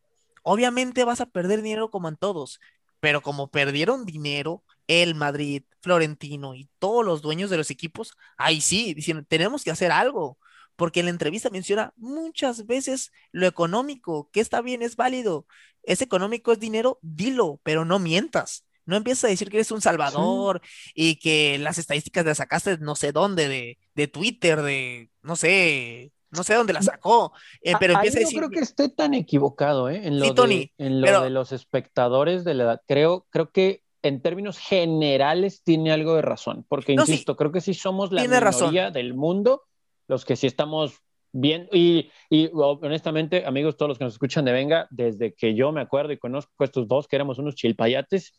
obviamente 0.43 1.03
vas 1.05 1.21
a 1.21 1.25
perder 1.25 1.63
dinero 1.63 1.89
como 1.89 2.07
en 2.09 2.17
todos, 2.17 2.59
pero 2.99 3.21
como 3.21 3.49
perdieron 3.49 4.05
dinero, 4.05 4.63
el 4.87 5.15
Madrid, 5.15 5.63
Florentino 5.81 6.55
y 6.55 6.69
todos 6.79 7.05
los 7.05 7.21
dueños 7.21 7.49
de 7.49 7.57
los 7.57 7.69
equipos, 7.69 8.13
ahí 8.37 8.61
sí, 8.61 8.93
diciendo, 8.93 9.23
tenemos 9.27 9.63
que 9.63 9.71
hacer 9.71 9.91
algo, 9.91 10.37
porque 10.75 10.99
en 10.99 11.07
la 11.07 11.11
entrevista 11.11 11.49
menciona 11.49 11.93
muchas 11.97 12.65
veces 12.65 13.11
lo 13.31 13.47
económico, 13.47 14.29
que 14.31 14.39
está 14.39 14.61
bien, 14.61 14.81
es 14.81 14.95
válido, 14.95 15.45
es 15.83 16.01
económico, 16.01 16.51
es 16.51 16.59
dinero, 16.59 16.99
dilo, 17.01 17.59
pero 17.63 17.85
no 17.85 17.99
mientas. 17.99 18.63
No 18.85 18.95
empieces 18.95 19.25
a 19.25 19.27
decir 19.27 19.49
que 19.49 19.57
eres 19.57 19.71
un 19.71 19.81
salvador 19.81 20.61
sí. 20.63 20.91
y 20.95 21.15
que 21.17 21.57
las 21.57 21.77
estadísticas 21.77 22.25
las 22.25 22.37
sacaste 22.37 22.77
no 22.77 22.95
sé 22.95 23.11
dónde, 23.11 23.49
de, 23.49 23.77
de 23.95 24.07
Twitter, 24.07 24.61
de, 24.61 25.09
no 25.21 25.35
sé, 25.35 26.13
no 26.31 26.43
sé 26.43 26.53
dónde 26.53 26.71
la 26.73 26.81
sacó, 26.81 27.33
eh, 27.61 27.73
pero 27.79 27.93
empieza 27.95 28.19
a 28.19 28.21
decir. 28.21 28.39
No 28.39 28.47
creo 28.47 28.57
que 28.57 28.63
esté 28.63 28.87
tan 28.87 29.13
equivocado, 29.13 29.89
¿eh? 29.89 30.07
En 30.07 30.19
lo, 30.19 30.25
Sí, 30.27 30.33
Tony, 30.35 30.71
de, 30.77 30.85
en 30.85 31.01
lo 31.01 31.05
pero- 31.05 31.21
de 31.21 31.29
los 31.31 31.51
espectadores 31.51 32.45
de 32.45 32.53
la 32.53 32.63
edad. 32.63 32.81
Creo, 32.87 33.25
creo 33.29 33.51
que 33.51 33.83
en 34.03 34.21
términos 34.21 34.57
generales 34.57 35.63
tiene 35.63 35.91
algo 35.91 36.15
de 36.15 36.21
razón, 36.21 36.65
porque 36.69 36.95
No, 36.95 37.05
sí. 37.05 37.13
insisto, 37.13 37.35
creo 37.35 37.51
que 37.51 37.61
sí 37.61 37.73
somos 37.73 38.11
la 38.11 38.21
Tiene 38.21 38.39
razón. 38.39 38.69
minoría 38.71 38.91
del 38.91 39.13
mundo 39.13 39.63
los 40.07 40.23
que 40.23 40.35
sí 40.35 40.47
estamos 40.47 40.99
bien. 41.33 41.67
Y, 41.71 42.09
y 42.29 42.49
honestamente, 42.53 43.45
amigos, 43.45 43.75
todos 43.75 43.89
los 43.89 43.97
que 43.97 44.05
nos 44.05 44.13
escuchan 44.13 44.45
de 44.45 44.53
Venga, 44.53 44.87
desde 44.89 45.33
que 45.33 45.53
yo 45.55 45.71
me 45.71 45.81
acuerdo 45.81 46.13
y 46.13 46.17
conozco 46.17 46.63
estos 46.63 46.87
dos 46.87 47.07
que 47.07 47.15
éramos 47.17 47.39
unos 47.39 47.55
chilpayates, 47.55 48.33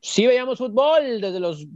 sí 0.00 0.26
veíamos 0.26 0.58
fútbol 0.58 1.20
desde 1.20 1.40
los 1.40 1.66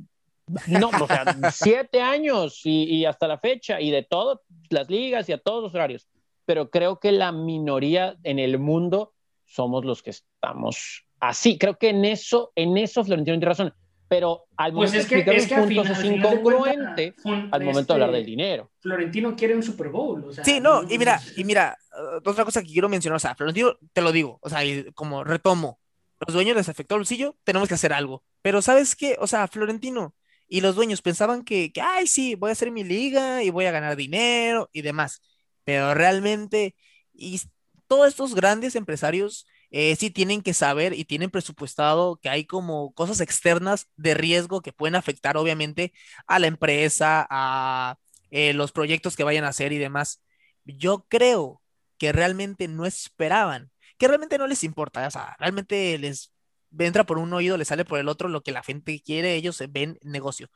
no, 0.67 0.89
o 0.89 1.07
sea, 1.07 1.25
siete 1.53 2.01
años 2.01 2.63
y, 2.65 2.83
y, 2.85 3.05
hasta 3.05 3.29
la 3.29 3.39
fecha 3.39 3.81
y 3.81 3.93
de 3.93 4.03
todas 4.03 4.39
las 4.69 4.91
ligas 4.91 5.29
y 5.29 5.33
a 5.33 5.39
todos 5.39 5.63
los 5.63 5.75
horarios. 5.75 6.09
Pero 6.45 6.71
creo 6.71 6.99
que 6.99 7.13
la 7.13 7.31
minoría 7.31 8.17
en 8.25 8.41
el 8.41 8.59
mundo 8.59 9.13
somos 9.45 9.85
los 9.85 10.03
que 10.03 10.11
estamos 10.11 11.07
así. 11.21 11.59
Creo 11.59 11.77
que 11.79 11.91
en 11.91 12.05
eso, 12.05 12.53
en 12.55 12.77
eso 12.77 13.05
Florentino 13.05 13.35
tiene 13.37 13.47
razón. 13.47 13.75
Pero 14.09 14.47
al 14.57 14.73
Pues 14.73 14.91
momento 14.91 14.99
es 14.99 15.05
de 15.05 15.09
que, 15.09 15.15
explicar 15.17 15.35
es 15.37 15.47
que 15.47 15.55
puntos 15.55 15.69
final, 15.69 15.93
es 15.93 15.99
de 16.03 16.07
incongruente 16.17 17.13
cuentas, 17.15 17.23
fun- 17.23 17.49
al 17.53 17.63
momento 17.63 17.81
este, 17.81 17.93
de 17.93 17.95
hablar 17.95 18.11
del 18.13 18.27
dinero. 18.27 18.71
Florentino 18.81 19.37
quiere 19.37 19.55
un 19.55 19.63
Super 19.63 19.89
Bowl. 19.89 20.25
O 20.25 20.33
sea, 20.33 20.45
Sí, 20.45 20.61
no, 20.61 20.83
y 20.89 20.99
mira, 20.99 21.21
y 21.37 21.45
mira, 21.45 21.77
uh, 21.93 22.29
otra 22.29 22.45
cosa 22.45 22.63
que 22.63 22.69
quiero 22.73 22.89
mencionar, 22.89 23.17
o 23.17 23.21
sea, 23.21 23.35
Florentino, 23.37 23.75
te 23.93 24.01
lo 24.03 24.11
digo, 24.11 24.39
o 24.43 24.49
sea, 24.49 24.65
y 24.65 24.91
como 24.95 25.23
retomo, 25.23 25.79
los 26.27 26.35
dueños 26.35 26.57
les 26.57 26.69
afectó 26.69 26.97
el 26.97 27.01
bolsillo, 27.01 27.37
tenemos 27.45 27.69
que 27.69 27.75
hacer 27.75 27.93
algo. 27.93 28.25
Pero 28.43 28.63
¿sabes 28.63 28.97
qué? 28.97 29.17
O 29.21 29.27
sea, 29.29 29.47
Florentino 29.49 30.15
y 30.49 30.61
los 30.61 30.75
dueños 30.75 31.03
pensaban 31.03 31.45
que, 31.45 31.73
que, 31.73 31.81
ay, 31.81 32.07
sí, 32.09 32.35
voy 32.35 32.51
a 32.51 32.53
hacer 32.53 32.73
mi 32.73 32.83
liga 32.85 33.43
y 33.45 33.51
voy 33.51 33.67
a 33.67 33.71
ganar 33.71 33.95
dinero 33.97 34.69
y 34.73 34.83
demás. 34.83 35.23
Pero 35.65 35.95
realmente, 35.95 36.75
y 37.15 37.41
todos 37.87 38.09
estos 38.09 38.35
grandes 38.35 38.75
empresarios 38.77 39.47
eh, 39.71 39.95
sí 39.97 40.11
tienen 40.11 40.43
que 40.43 40.55
saber 40.55 40.95
y 40.95 41.05
tienen 41.05 41.31
presupuestado 41.31 42.17
que 42.17 42.29
hay 42.29 42.45
como 42.45 42.93
cosas 42.95 43.21
externas 43.21 43.89
de 43.97 44.15
riesgo 44.15 44.63
que 44.63 44.73
pueden 44.73 44.97
afectar 44.97 45.37
obviamente 45.37 45.93
a 46.27 46.39
la 46.41 46.49
empresa, 46.49 47.27
a 47.31 47.99
eh, 48.31 48.53
los 48.53 48.73
proyectos 48.73 49.17
que 49.17 49.25
vayan 49.25 49.45
a 49.45 49.49
hacer 49.49 49.73
y 49.73 49.79
demás. 49.79 50.23
Yo 50.65 51.07
creo 51.09 51.63
que 51.99 52.13
realmente 52.13 52.69
no 52.69 52.87
esperaban, 52.87 53.71
que 53.99 54.09
realmente 54.09 54.39
no 54.39 54.47
les 54.47 54.65
importa, 54.65 55.07
o 55.07 55.11
sea, 55.11 55.37
realmente 55.39 55.99
les 55.99 56.33
entra 56.79 57.05
por 57.05 57.19
un 57.19 57.33
oído, 57.33 57.57
les 57.57 57.69
sale 57.69 57.85
por 57.85 57.99
el 57.99 58.09
otro 58.09 58.29
lo 58.29 58.43
que 58.43 58.53
la 58.53 58.63
gente 58.63 59.01
quiere, 59.05 59.35
ellos 59.35 59.63
ven 59.71 59.99
negocio. 60.03 60.51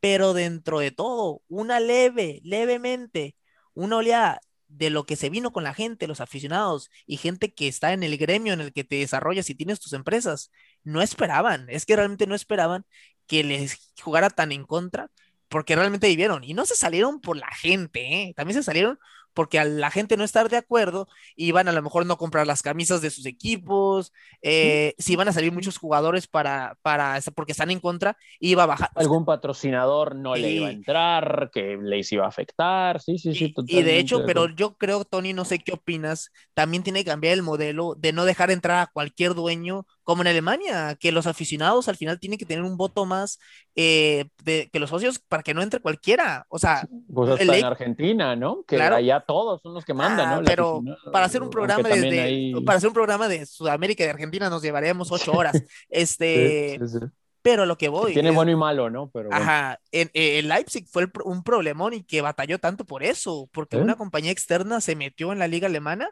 Pero 0.00 0.34
dentro 0.34 0.78
de 0.80 0.90
todo, 0.92 1.42
una 1.48 1.80
leve, 1.80 2.40
levemente, 2.44 3.36
una 3.74 3.96
oleada 3.98 4.40
de 4.68 4.90
lo 4.90 5.04
que 5.06 5.16
se 5.16 5.30
vino 5.30 5.52
con 5.52 5.64
la 5.64 5.74
gente, 5.74 6.06
los 6.06 6.20
aficionados 6.20 6.90
y 7.06 7.16
gente 7.16 7.52
que 7.52 7.68
está 7.68 7.92
en 7.92 8.02
el 8.02 8.16
gremio 8.18 8.52
en 8.52 8.60
el 8.60 8.72
que 8.72 8.84
te 8.84 8.96
desarrollas 8.96 9.50
y 9.50 9.54
tienes 9.54 9.80
tus 9.80 9.92
empresas, 9.92 10.50
no 10.84 11.02
esperaban, 11.02 11.66
es 11.70 11.86
que 11.86 11.96
realmente 11.96 12.26
no 12.26 12.34
esperaban 12.34 12.84
que 13.26 13.44
les 13.44 13.92
jugara 14.02 14.30
tan 14.30 14.52
en 14.52 14.64
contra, 14.64 15.10
porque 15.48 15.76
realmente 15.76 16.08
vivieron 16.08 16.44
y 16.44 16.54
no 16.54 16.66
se 16.66 16.76
salieron 16.76 17.20
por 17.20 17.36
la 17.36 17.48
gente, 17.54 18.00
¿eh? 18.00 18.34
también 18.36 18.58
se 18.58 18.62
salieron 18.62 18.98
porque 19.38 19.60
a 19.60 19.64
la 19.64 19.92
gente 19.92 20.16
no 20.16 20.24
estar 20.24 20.48
de 20.48 20.56
acuerdo, 20.56 21.06
iban 21.36 21.68
a 21.68 21.72
lo 21.72 21.80
mejor 21.80 22.04
no 22.04 22.18
comprar 22.18 22.44
las 22.44 22.60
camisas 22.60 23.00
de 23.02 23.10
sus 23.10 23.24
equipos, 23.24 24.12
eh, 24.42 24.96
si 24.98 25.12
iban 25.12 25.28
a 25.28 25.32
salir 25.32 25.52
muchos 25.52 25.78
jugadores 25.78 26.26
para, 26.26 26.76
para, 26.82 27.20
porque 27.36 27.52
están 27.52 27.70
en 27.70 27.78
contra, 27.78 28.16
iba 28.40 28.64
a 28.64 28.66
bajar. 28.66 28.90
Algún 28.96 29.24
patrocinador 29.24 30.16
no 30.16 30.34
le 30.34 30.50
iba 30.50 30.66
a 30.66 30.72
entrar, 30.72 31.50
que 31.52 31.78
les 31.80 32.10
iba 32.10 32.24
a 32.24 32.28
afectar. 32.28 33.00
Sí, 33.00 33.16
sí, 33.16 33.32
sí. 33.32 33.54
Y, 33.68 33.78
y 33.78 33.82
de 33.84 34.00
hecho, 34.00 34.26
pero 34.26 34.48
yo 34.48 34.76
creo, 34.76 35.04
Tony, 35.04 35.32
no 35.32 35.44
sé 35.44 35.60
qué 35.60 35.70
opinas, 35.70 36.32
también 36.54 36.82
tiene 36.82 37.04
que 37.04 37.10
cambiar 37.10 37.34
el 37.34 37.44
modelo 37.44 37.94
de 37.96 38.12
no 38.12 38.24
dejar 38.24 38.50
entrar 38.50 38.80
a 38.80 38.90
cualquier 38.92 39.34
dueño, 39.34 39.86
como 40.02 40.22
en 40.22 40.28
Alemania, 40.28 40.96
que 40.98 41.12
los 41.12 41.28
aficionados 41.28 41.86
al 41.86 41.96
final 41.96 42.18
tienen 42.18 42.38
que 42.38 42.46
tener 42.46 42.64
un 42.64 42.76
voto 42.76 43.04
más 43.06 43.38
eh, 43.76 44.24
de, 44.42 44.68
que 44.72 44.80
los 44.80 44.90
socios 44.90 45.20
para 45.20 45.44
que 45.44 45.54
no 45.54 45.62
entre 45.62 45.78
cualquiera. 45.78 46.46
O 46.48 46.58
sea, 46.58 46.88
Pues 47.14 47.30
hasta 47.30 47.44
el 47.44 47.50
en 47.50 47.64
Argentina, 47.64 48.34
¿no? 48.34 48.64
Que 48.66 48.76
Claro. 48.76 48.96
allá 48.96 49.20
todos 49.28 49.60
son 49.60 49.74
los 49.74 49.84
que 49.84 49.92
mandan, 49.92 50.26
Ah, 50.28 50.36
¿no? 50.36 50.42
Pero 50.44 50.82
para 51.12 51.26
hacer 51.26 51.42
un 51.42 51.50
programa 51.50 51.82
de, 51.82 51.90
también 51.90 52.10
de- 52.14 52.20
hay- 52.22 52.54
para 52.64 52.78
hacer 52.78 52.88
un 52.88 52.94
programa 52.94 53.28
de 53.28 53.44
Sudamérica 53.44 54.02
y 54.02 54.06
de 54.06 54.12
Argentina 54.12 54.48
nos 54.48 54.62
llevaríamos 54.62 55.12
ocho 55.12 55.32
horas. 55.32 55.52
Este, 55.90 56.78
Sí, 56.80 56.88
sí, 56.88 56.98
sí. 57.00 57.06
pero 57.42 57.66
lo 57.66 57.76
que 57.76 57.88
voy. 57.90 58.14
Tiene 58.14 58.30
es- 58.30 58.34
bueno 58.34 58.50
y 58.50 58.56
malo, 58.56 58.88
¿no? 58.88 59.10
Pero 59.10 59.28
bueno. 59.28 59.44
Ajá, 59.44 59.78
en, 59.92 60.10
en 60.14 60.48
Leipzig 60.48 60.86
fue 60.90 61.02
el 61.02 61.10
un 61.24 61.42
problemón 61.42 61.92
y 61.92 62.02
que 62.04 62.22
batalló 62.22 62.58
tanto 62.58 62.86
por 62.86 63.02
eso, 63.02 63.50
porque 63.52 63.76
¿Eh? 63.76 63.80
una 63.82 63.96
compañía 63.96 64.30
externa 64.32 64.80
se 64.80 64.96
metió 64.96 65.30
en 65.32 65.38
la 65.38 65.46
liga 65.46 65.66
alemana. 65.66 66.08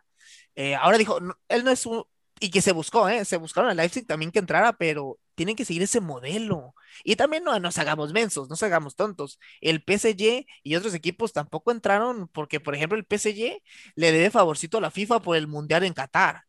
eh, 0.54 0.74
ahora 0.74 0.98
dijo, 0.98 1.18
"No, 1.20 1.34
él 1.48 1.64
no 1.64 1.70
es 1.70 1.86
un, 1.86 2.04
y 2.38 2.50
que 2.50 2.60
se 2.60 2.72
buscó, 2.72 3.08
¿eh? 3.08 3.24
Se 3.24 3.38
buscaron 3.38 3.70
a 3.70 3.74
Leipzig 3.74 4.06
también 4.06 4.30
que 4.30 4.38
entrara, 4.40 4.74
pero 4.74 5.18
tienen 5.36 5.56
que 5.56 5.64
seguir 5.64 5.82
ese 5.82 6.00
modelo. 6.00 6.74
Y 7.04 7.16
también 7.16 7.44
no 7.44 7.58
nos 7.60 7.78
hagamos 7.78 8.12
mensos, 8.12 8.48
no 8.48 8.54
nos 8.54 8.62
hagamos 8.64 8.96
tontos. 8.96 9.38
El 9.60 9.82
PSG 9.82 10.46
y 10.64 10.76
otros 10.76 10.94
equipos 10.94 11.32
tampoco 11.32 11.70
entraron 11.72 12.28
porque, 12.28 12.60
por 12.60 12.74
ejemplo, 12.74 12.98
el 12.98 13.04
PSG 13.04 13.62
le 13.94 14.12
debe 14.12 14.30
favorcito 14.32 14.78
a 14.78 14.80
la 14.80 14.90
FIFA 14.90 15.22
por 15.22 15.36
el 15.36 15.46
Mundial 15.48 15.84
en 15.84 15.94
Qatar. 15.94 16.45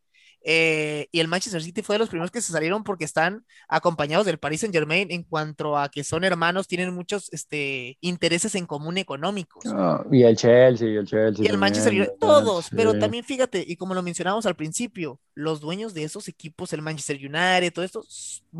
Eh, 0.49 1.09
y 1.11 1.19
el 1.19 1.27
Manchester 1.27 1.61
City 1.61 1.81
fue 1.81 1.95
de 1.95 1.99
los 1.99 2.07
primeros 2.07 2.31
que 2.31 2.39
se 2.39 2.53
salieron 2.53 2.85
porque 2.85 3.03
están 3.03 3.45
acompañados 3.67 4.25
del 4.25 4.37
Paris 4.39 4.61
Saint 4.61 4.73
Germain 4.73 5.11
en 5.11 5.23
cuanto 5.23 5.77
a 5.77 5.89
que 5.89 6.05
son 6.05 6.23
hermanos, 6.23 6.69
tienen 6.69 6.93
muchos 6.93 7.27
este, 7.33 7.97
intereses 7.99 8.55
en 8.55 8.65
común 8.65 8.97
económicos. 8.97 9.65
Ah, 9.67 10.05
y 10.09 10.23
el 10.23 10.37
Chelsea, 10.37 10.87
y 10.87 10.95
el 10.95 11.05
Chelsea. 11.05 11.43
Y 11.43 11.49
el 11.49 11.57
Manchester 11.57 11.89
también, 11.91 12.09
United, 12.09 12.19
¿verdad? 12.27 12.41
todos, 12.43 12.65
Sí. 12.67 12.75
pero 12.77 12.97
también 12.97 13.25
fíjate, 13.25 13.61
y 13.67 13.75
como 13.75 13.93
lo 13.93 14.01
mencionamos 14.01 14.45
al 14.45 14.55
principio, 14.55 15.19
los 15.33 15.59
dueños 15.59 15.93
de 15.93 16.03
esos 16.03 16.29
equipos, 16.29 16.71
el 16.71 16.81
Manchester 16.81 17.17
United, 17.17 17.73
todo 17.73 17.83
esto, 17.83 18.03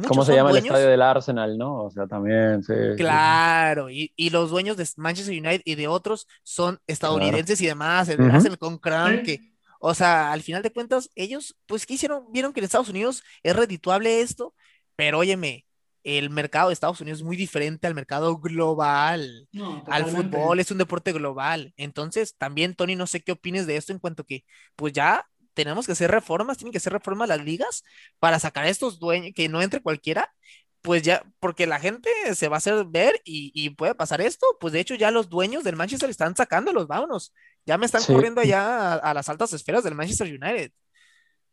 ¿Cómo 0.08 0.24
se 0.24 0.28
son 0.28 0.36
llama 0.36 0.50
el 0.50 0.56
dueños- 0.56 0.66
estadio 0.74 0.90
del 0.90 1.02
Arsenal, 1.02 1.58
no? 1.58 1.84
O 1.86 1.90
sea, 1.90 2.06
también, 2.06 2.62
sí. 2.64 2.74
sí. 2.74 2.98
Claro, 2.98 3.90
y, 3.90 4.12
y 4.18 4.30
los 4.30 4.50
dueños 4.50 4.76
de 4.76 4.86
Manchester 4.98 5.34
United 5.40 5.62
y 5.64 5.76
de 5.76 5.88
otros 5.88 6.28
son 6.44 6.80
estadounidenses 6.86 7.62
y 7.62 7.66
demás, 7.66 8.10
el 8.10 8.20
Ujú. 8.20 8.36
Arsenal 8.36 8.58
con 8.58 8.78
Crown, 8.78 9.18
Sí. 9.20 9.24
que, 9.24 9.57
o 9.80 9.94
sea, 9.94 10.32
al 10.32 10.42
final 10.42 10.64
de 10.64 10.72
cuentas, 10.72 11.10
ellos, 11.16 11.56
pues, 11.66 11.86
¿qué 11.86 11.96
hicieron? 11.96 12.32
Vieron 12.32 12.54
que 12.54 12.60
en 12.60 12.66
Estados 12.66 12.90
Unidos 12.90 13.24
es 13.44 13.56
redituable 13.56 14.22
esto, 14.22 14.54
pero 14.96 15.20
óyeme, 15.20 15.66
el 16.04 16.30
mercado 16.30 16.70
de 16.70 16.74
Estados 16.74 17.02
Unidos 17.02 17.20
es 17.20 17.26
muy 17.26 17.36
diferente 17.36 17.86
al 17.86 17.96
mercado 17.96 18.38
global. 18.38 19.48
No, 19.52 19.84
Al 19.88 20.06
fútbol 20.06 20.60
es 20.60 20.72
un 20.72 20.78
deporte 20.78 21.12
global. 21.12 21.74
Entonces, 21.76 22.36
también, 22.38 22.76
Tony, 22.76 22.96
no 22.96 23.08
sé 23.08 23.22
qué 23.22 23.34
opines 23.34 23.68
de 23.68 23.76
esto 23.76 23.92
en 23.92 24.00
cuanto 24.00 24.24
que, 24.24 24.46
pues 24.78 24.94
ya 24.94 25.26
tenemos 25.54 25.86
que 25.86 25.92
hacer 25.92 26.10
reformas, 26.12 26.58
tienen 26.58 26.72
que 26.72 26.78
hacer 26.78 26.94
reformas 26.94 27.28
las 27.28 27.44
ligas 27.44 27.84
para 28.20 28.40
sacar 28.40 28.64
a 28.66 28.70
estos 28.70 29.00
dueños, 29.00 29.34
que 29.36 29.50
no 29.50 29.62
entre 29.62 29.82
cualquiera, 29.82 30.34
pues 30.82 31.02
ya, 31.02 31.24
porque 31.40 31.68
la 31.68 31.80
gente 31.80 32.10
se 32.36 32.48
va 32.48 32.56
a 32.56 32.60
hacer 32.60 32.86
ver 32.86 33.20
y, 33.26 33.52
y 33.54 33.72
puede 33.72 33.96
pasar 33.96 34.22
esto, 34.22 34.46
pues 34.60 34.72
de 34.74 34.80
hecho 34.80 34.96
ya 34.96 35.12
los 35.12 35.30
dueños 35.30 35.64
del 35.64 35.76
Manchester 35.76 36.10
están 36.10 36.36
sacándolos, 36.36 36.88
vámonos, 36.88 37.34
ya 37.68 37.78
me 37.78 37.86
están 37.86 38.02
Sí. 38.02 38.14
corriendo 38.14 38.42
allá 38.42 38.94
a, 38.94 38.96
a 38.96 39.14
las 39.14 39.30
altas 39.30 39.54
esferas 39.54 39.84
del 39.84 39.94
Manchester 39.96 40.28
United. 40.28 40.72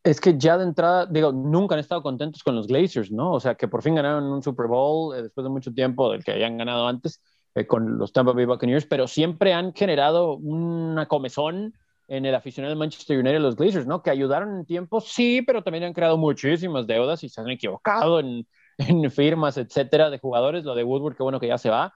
Es 0.03 0.21
que 0.21 0.37
ya 0.37 0.57
de 0.57 0.63
entrada, 0.65 1.07
digo, 1.07 1.31
nunca 1.31 1.73
han 1.75 1.79
estado 1.79 2.03
contentos 2.03 2.43
con 2.43 2.55
los 2.55 2.67
Glazers, 2.67 3.11
¿no? 3.11 3.31
O 3.33 3.39
sea, 3.39 3.55
que 3.55 3.67
por 3.67 3.81
fin 3.81 3.95
ganaron 3.95 4.23
un 4.25 4.43
Super 4.43 4.67
Bowl 4.67 5.15
eh, 5.15 5.23
después 5.23 5.43
de 5.43 5.49
mucho 5.49 5.73
tiempo 5.73 6.11
del 6.11 6.23
que 6.23 6.31
habían 6.31 6.57
ganado 6.57 6.87
antes 6.87 7.21
eh, 7.55 7.65
con 7.65 7.97
los 7.97 8.13
Tampa 8.13 8.31
Bay 8.33 8.45
Buccaneers, 8.45 8.85
pero 8.85 9.07
siempre 9.07 9.53
han 9.53 9.73
generado 9.73 10.35
una 10.35 11.07
comezón 11.07 11.73
en 12.07 12.25
el 12.27 12.35
aficionado 12.35 12.69
del 12.69 12.77
Manchester 12.77 13.17
United, 13.17 13.39
los 13.39 13.55
Glazers, 13.55 13.87
¿no? 13.87 14.03
Que 14.03 14.11
ayudaron 14.11 14.59
en 14.59 14.65
tiempo, 14.65 15.01
sí, 15.01 15.41
pero 15.41 15.63
también 15.63 15.85
han 15.85 15.93
creado 15.93 16.17
muchísimas 16.17 16.85
deudas 16.85 17.23
y 17.23 17.29
se 17.29 17.41
han 17.41 17.49
equivocado 17.49 18.19
en, 18.19 18.45
en 18.77 19.09
firmas, 19.09 19.57
etcétera, 19.57 20.11
de 20.11 20.19
jugadores, 20.19 20.63
lo 20.65 20.75
de 20.75 20.83
Woodward, 20.83 21.15
qué 21.17 21.23
bueno 21.23 21.39
que 21.39 21.47
ya 21.47 21.57
se 21.57 21.71
va, 21.71 21.95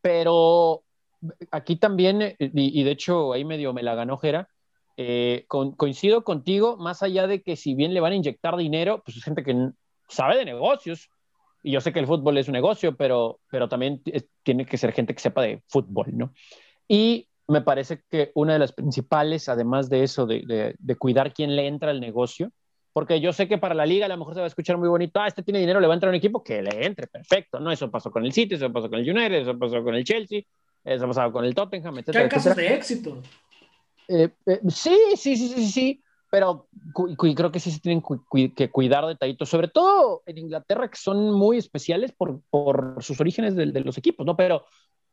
pero 0.00 0.82
aquí 1.50 1.76
también, 1.76 2.22
eh, 2.22 2.36
y, 2.38 2.82
de 2.82 2.90
hecho 2.90 3.32
ahí 3.32 3.44
medio 3.44 3.72
me 3.72 3.82
la 3.82 3.94
ganó 3.94 4.18
Jera, 4.18 4.48
eh, 4.96 5.46
coincido 5.48 6.22
contigo, 6.24 6.76
más 6.76 7.02
allá 7.02 7.26
de 7.26 7.42
que 7.42 7.56
si 7.56 7.74
bien 7.74 7.94
le 7.94 8.00
van 8.00 8.12
a 8.12 8.16
inyectar 8.16 8.56
dinero, 8.56 9.02
pues 9.04 9.16
es 9.16 9.24
gente 9.24 9.42
que 9.42 9.70
sabe 10.08 10.36
de 10.36 10.44
negocios, 10.44 11.10
y 11.62 11.72
yo 11.72 11.80
sé 11.80 11.92
que 11.92 11.98
el 11.98 12.06
fútbol 12.06 12.36
es 12.38 12.46
un 12.46 12.52
negocio, 12.52 12.94
pero, 12.94 13.40
pero 13.50 13.68
también 13.68 14.02
tiene 14.42 14.66
que 14.66 14.76
ser 14.76 14.92
gente 14.92 15.14
que 15.14 15.20
sepa 15.20 15.42
de 15.42 15.62
fútbol, 15.66 16.08
¿no? 16.12 16.32
Y 16.86 17.28
me 17.48 17.62
parece 17.62 18.02
que 18.10 18.30
una 18.34 18.52
de 18.52 18.58
las 18.58 18.72
principales, 18.72 19.48
además 19.48 19.88
de 19.88 20.02
eso, 20.02 20.26
de, 20.26 20.74
de, 20.78 20.96
cuidar 20.96 21.32
quién 21.32 21.56
le 21.56 21.66
entra 21.66 21.90
al 21.90 22.00
negocio, 22.00 22.50
porque 22.92 23.20
yo 23.20 23.32
sé 23.32 23.48
que 23.48 23.58
para 23.58 23.74
la 23.74 23.86
liga 23.86 24.06
a 24.06 24.08
lo 24.08 24.18
mejor 24.18 24.34
se 24.34 24.40
va 24.40 24.46
a 24.46 24.48
escuchar 24.48 24.76
muy 24.76 24.88
bonito, 24.88 25.20
ah, 25.20 25.26
este 25.26 25.42
tiene 25.42 25.58
dinero, 25.58 25.80
le 25.80 25.86
va 25.86 25.94
a 25.94 25.96
entrar 25.96 26.10
un 26.10 26.16
equipo, 26.16 26.44
que 26.44 26.62
le 26.62 26.86
entre, 26.86 27.06
perfecto, 27.06 27.58
¿no? 27.60 27.72
Eso 27.72 27.90
pasó 27.90 28.10
con 28.10 28.24
el 28.24 28.32
City, 28.32 28.54
eso 28.54 28.70
pasó 28.70 28.88
con 28.88 28.98
el 28.98 29.10
United, 29.10 29.34
eso 29.34 29.58
pasó 29.58 29.82
con 29.82 29.94
el 29.94 30.04
Chelsea, 30.04 30.42
eso 30.84 31.06
pasó 31.06 31.32
con 31.32 31.44
el 31.44 31.54
Tottenham, 31.54 31.98
etc. 31.98 32.16
hay 32.16 32.28
casos 32.28 32.56
de 32.56 32.74
éxito. 32.74 33.22
Eh, 34.08 34.28
eh, 34.46 34.60
sí, 34.68 34.96
sí, 35.16 35.36
sí, 35.36 35.48
sí, 35.48 35.66
sí, 35.66 36.02
pero 36.30 36.68
creo 37.16 37.50
que 37.50 37.60
sí 37.60 37.70
se 37.70 37.80
tienen 37.80 38.02
que 38.54 38.70
cuidar 38.70 39.06
detallitos, 39.06 39.48
sobre 39.48 39.68
todo 39.68 40.22
en 40.26 40.38
Inglaterra, 40.38 40.90
que 40.90 40.96
son 40.96 41.32
muy 41.32 41.58
especiales 41.58 42.12
por, 42.12 42.40
por 42.50 42.96
sus 43.00 43.20
orígenes 43.20 43.54
de, 43.54 43.66
de, 43.66 43.80
los 43.80 43.96
equipos, 43.96 44.26
¿no? 44.26 44.36
Pero 44.36 44.64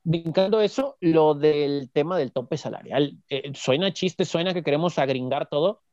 brincando 0.04 0.60
eso, 0.62 0.98
lo 1.00 1.36
del 1.36 1.92
tema 1.92 2.18
del 2.18 2.32
tope 2.32 2.58
salarial, 2.58 3.18
eh, 3.30 3.52
suena 3.54 3.94
chiste, 3.94 4.26
suena 4.26 4.54
que 4.54 4.64
queremos 4.64 4.98
agringar 4.98 5.48
todo, 5.48 5.84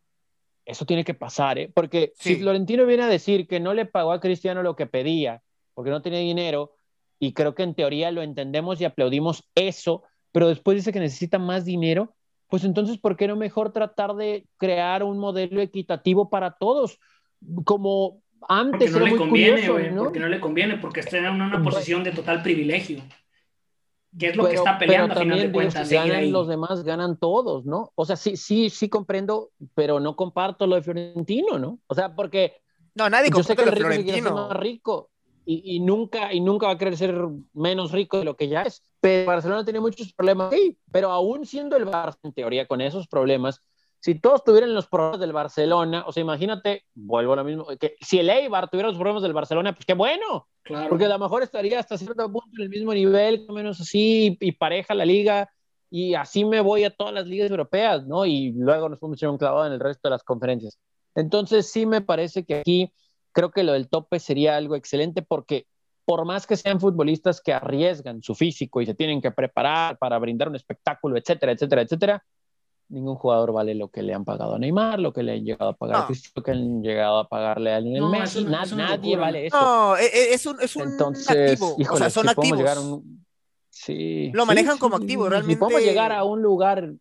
eso 0.65 0.85
tiene 0.87 1.05
que 1.05 1.15
pasar, 1.15 1.59
¿eh? 1.59 1.71
Porque 1.73 2.13
si 2.17 2.37
Florentino 2.37 2.85
viene 2.87 3.05
a 3.05 3.09
decir 3.09 3.47
que 3.47 3.61
no 3.61 3.75
le 3.75 3.87
pagó 3.87 4.13
a 4.13 4.21
Cristiano 4.21 4.63
lo 4.63 4.77
que 4.77 4.87
pedía, 4.87 5.43
porque 5.75 5.91
no 5.91 6.03
tiene 6.03 6.21
dinero, 6.21 6.78
y 7.19 7.33
creo 7.33 7.55
que 7.55 7.63
en 7.63 7.75
teoría 7.75 8.11
lo 8.11 8.23
entendemos 8.23 8.81
y 8.81 8.85
aplaudimos 8.85 9.49
eso, 9.55 10.03
pero 10.33 10.49
después 10.49 10.77
dice 10.77 10.93
que 10.93 11.01
necesita 11.01 11.39
más 11.39 11.65
dinero, 11.65 12.15
pues 12.49 12.65
entonces, 12.65 12.99
¿por 12.99 13.17
qué 13.17 13.29
no 13.29 13.37
mejor 13.37 13.73
tratar 13.73 14.15
de 14.15 14.47
crear 14.57 15.03
un 15.03 15.19
modelo 15.19 15.61
equitativo 15.61 16.31
para 16.31 16.53
todos? 16.53 16.99
Como 17.65 18.23
antes 18.49 18.93
porque 18.93 19.05
no 19.05 19.13
le 19.13 19.17
conviene, 19.17 19.91
¿no? 19.91 20.05
Porque 20.05 20.21
no 20.21 20.29
le 20.29 20.41
conviene, 20.41 20.79
porque 20.79 21.01
está 21.01 21.19
en 21.19 21.27
una 21.27 21.63
posición 21.63 22.05
de 22.05 22.13
total 22.13 22.43
privilegio 22.43 23.03
que 24.17 24.29
es 24.29 24.37
lo 24.37 24.49
que 24.49 24.55
está 24.55 24.79
peleando 24.79 25.15
a 25.15 25.19
final 25.19 25.41
de 25.41 25.53
cuentas. 25.53 25.89
Si 25.89 25.95
ganan 25.95 26.33
los 26.33 26.49
demás, 26.49 26.83
ganan 26.83 27.17
todos, 27.17 27.67
¿no? 27.67 27.93
O 27.95 28.05
sea, 28.05 28.17
sí, 28.17 28.37
sí, 28.37 28.71
sí 28.71 28.89
comprendo, 28.89 29.51
pero 29.75 30.01
no 30.01 30.17
comparto 30.17 30.67
lo 30.67 30.77
de 30.77 30.83
Florentino, 30.83 31.59
¿no? 31.59 31.79
O 31.87 31.95
sea, 31.95 32.15
porque 32.15 32.55
no, 32.95 33.11
nadie 33.11 33.31
yo 33.31 33.43
sé 33.43 33.55
que 33.55 33.63
el 33.63 33.73
rico 33.73 33.87
Florentino. 33.87 34.35
más 34.35 34.57
rico 34.57 35.11
y, 35.51 35.77
y, 35.77 35.81
nunca, 35.81 36.31
y 36.31 36.41
nunca 36.41 36.67
va 36.67 36.75
a 36.75 36.79
querer 36.79 36.95
ser 36.99 37.19
menos 37.55 37.91
rico 37.91 38.19
de 38.19 38.27
lo 38.27 38.37
que 38.37 38.49
ya 38.49 38.65
es. 38.65 38.83
Pero 39.01 39.29
Barcelona 39.29 39.65
tiene 39.65 39.81
muchos 39.81 40.13
problemas, 40.13 40.53
sí, 40.53 40.77
pero 40.93 41.11
aún 41.11 41.47
siendo 41.47 41.75
el 41.79 41.87
Barça, 41.87 42.19
en 42.23 42.35
teoría, 42.35 42.69
con 42.69 42.83
esos 42.83 43.09
problemas, 43.09 43.63
si 43.99 44.21
todos 44.21 44.45
tuvieran 44.45 44.75
los 44.75 44.89
problemas 44.89 45.21
del 45.21 45.33
Barcelona, 45.33 46.05
o 46.07 46.13
sea, 46.13 46.21
imagínate, 46.21 46.85
vuelvo 46.95 47.33
a 47.33 47.37
lo 47.37 47.45
mismo, 47.45 47.67
que 47.81 47.97
si 47.99 48.19
el 48.19 48.29
Eibar 48.29 48.69
tuviera 48.69 48.89
los 48.89 48.99
problemas 48.99 49.23
del 49.23 49.33
Barcelona, 49.33 49.73
pues 49.73 49.87
qué 49.87 49.95
bueno, 49.95 50.49
porque 50.91 51.07
a 51.07 51.09
lo 51.09 51.19
mejor 51.19 51.43
estaría 51.43 51.81
hasta 51.81 51.97
cierto 51.97 52.31
punto 52.31 52.51
en 52.59 52.65
el 52.65 52.69
mismo 52.69 52.93
nivel, 52.93 53.47
menos 53.49 53.81
así, 53.81 54.37
y, 54.39 54.53
pareja 54.53 54.95
la 54.95 55.07
liga, 55.07 55.51
y 55.89 56.13
así 56.13 56.45
me 56.45 56.61
voy 56.61 56.85
a 56.85 56.91
todas 56.91 57.15
las 57.15 57.27
ligas 57.27 57.51
europeas, 57.51 58.07
¿no? 58.07 58.27
Y 58.27 58.53
luego 58.53 58.91
nos 58.91 58.99
podemos 58.99 59.19
echar 59.19 59.31
un 59.31 59.39
clavado 59.39 59.67
en 59.67 59.73
el 59.73 59.81
resto 59.81 60.09
de 60.09 60.11
las 60.11 60.25
conferencias. 60.25 60.79
Entonces, 61.15 61.71
sí 61.71 61.87
me 61.87 62.03
parece 62.03 62.45
que 62.45 62.57
aquí 62.57 62.93
creo 63.39 63.53
que 63.53 63.63
lo 63.63 63.75
del 63.75 63.89
tope 63.89 64.19
sería 64.19 64.57
algo 64.57 64.75
excelente 64.75 65.23
porque 65.23 65.69
por 66.05 66.25
más 66.25 66.45
que 66.45 66.57
sean 66.57 66.81
futbolistas 66.81 67.41
que 67.41 67.53
arriesgan 67.53 68.21
su 68.21 68.35
físico 68.35 68.81
y 68.81 68.87
se 68.87 68.95
tienen 68.95 69.23
que 69.23 69.31
preparar 69.31 69.97
para 69.97 70.19
brindar 70.19 70.49
un 70.49 70.57
espectáculo, 70.57 71.17
etcétera, 71.17 71.53
etcétera, 71.53 71.83
etcétera, 71.83 72.25
ningún 72.89 73.15
jugador 73.15 73.53
vale 73.53 73.77
lo 73.77 73.91
que 73.91 74.03
le 74.03 74.13
han 74.13 74.25
pagado 74.25 74.57
a 74.57 74.59
Neymar, 74.59 74.99
lo 74.99 75.13
que 75.13 75.23
le 75.23 75.35
han 75.35 75.45
llegado 75.45 75.71
a 75.71 75.77
pagar 75.77 76.03
a 76.03 76.07
Cristiano, 76.07 76.33
lo 76.35 76.43
que 76.43 76.51
han 76.51 76.83
llegado 76.83 77.19
a 77.19 77.29
pagarle 77.29 77.73
a 77.73 77.79
Lionel 77.79 78.11
Messi. 78.11 78.45
nadie 78.45 79.17
vale 79.17 79.47
eso. 79.47 79.61
No, 79.61 79.97
e, 79.97 80.07
e, 80.07 80.35
es 80.35 80.45
un, 80.45 80.61
es 80.61 80.75
un 80.75 80.89
Entonces, 80.89 81.63
activo. 81.63 81.77
o 81.93 81.97
sea, 81.97 82.11
son 82.11 82.29
activos. 82.29 83.03
Sí, 83.71 84.33
lo 84.35 84.47
manejan 84.47 84.79
como 84.79 84.97
activo, 84.97 85.29
realmente. 85.29 85.55
Si 85.55 85.61
podemos 85.61 85.83
llegar 85.83 86.11
a 86.11 86.25
un 86.25 86.43
lugar, 86.43 86.93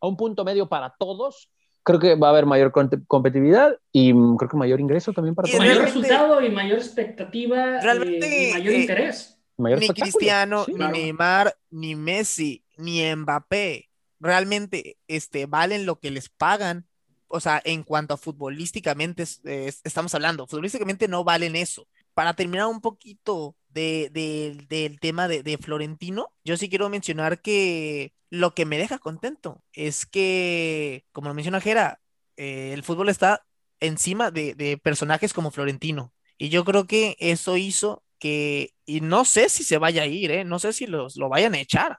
a 0.00 0.06
un 0.06 0.16
punto 0.16 0.42
medio 0.42 0.70
para 0.70 0.94
todos, 0.98 1.50
creo 1.82 1.98
que 1.98 2.14
va 2.14 2.28
a 2.28 2.30
haber 2.30 2.46
mayor 2.46 2.72
competitividad 3.06 3.78
y 3.90 4.12
mm, 4.12 4.36
creo 4.36 4.50
que 4.50 4.56
mayor 4.56 4.80
ingreso 4.80 5.12
también 5.12 5.34
para 5.34 5.48
todos. 5.48 5.58
Mayor 5.58 5.82
resultado 5.82 6.40
y 6.42 6.50
mayor 6.50 6.78
expectativa 6.78 7.80
realmente, 7.80 8.50
y 8.50 8.52
mayor 8.52 8.72
eh, 8.74 8.80
interés. 8.80 9.38
ni 9.56 9.88
Cristiano, 9.88 10.64
ni 10.68 10.86
Neymar, 10.86 11.56
ni 11.70 11.94
Messi, 11.94 12.64
ni 12.76 13.14
Mbappé 13.14 13.88
realmente 14.22 14.98
este, 15.08 15.46
valen 15.46 15.84
lo 15.84 15.98
que 15.98 16.10
les 16.10 16.28
pagan. 16.28 16.86
O 17.26 17.40
sea, 17.40 17.60
en 17.64 17.82
cuanto 17.82 18.14
a 18.14 18.18
futbolísticamente 18.18 19.24
estamos 19.84 20.14
hablando, 20.14 20.46
futbolísticamente 20.46 21.08
no 21.08 21.24
valen 21.24 21.56
eso. 21.56 21.88
Para 22.14 22.34
terminar 22.34 22.66
un 22.66 22.80
poquito 22.80 23.56
de, 23.72 24.10
del 24.68 25.00
tema 25.00 25.28
de, 25.28 25.58
Florentino, 25.58 26.32
yo 26.44 26.56
sí 26.56 26.68
quiero 26.68 26.88
mencionar 26.88 27.40
que 27.40 28.12
lo 28.30 28.54
que 28.54 28.64
me 28.66 28.78
deja 28.78 28.98
contento 28.98 29.62
es 29.72 30.06
que, 30.06 31.04
como 31.12 31.28
lo 31.28 31.34
menciona 31.34 31.60
Jera, 31.60 32.00
eh, 32.36 32.72
el 32.72 32.82
fútbol 32.82 33.08
está 33.08 33.44
encima 33.80 34.30
de, 34.30 34.80
personajes 34.82 35.32
como 35.32 35.50
Florentino. 35.50 36.12
Y 36.38 36.48
yo 36.48 36.64
creo 36.64 36.86
que 36.86 37.16
eso 37.20 37.56
hizo 37.56 38.04
que, 38.18 38.74
y 38.86 39.00
no 39.00 39.24
sé 39.24 39.48
si 39.48 39.64
se 39.64 39.78
vaya 39.78 40.02
a 40.02 40.06
ir, 40.06 40.30
¿eh? 40.30 40.44
no 40.44 40.58
sé 40.58 40.72
si 40.72 40.86
los, 40.86 41.16
lo 41.16 41.28
vayan 41.28 41.54
a 41.54 41.60
echar, 41.60 41.98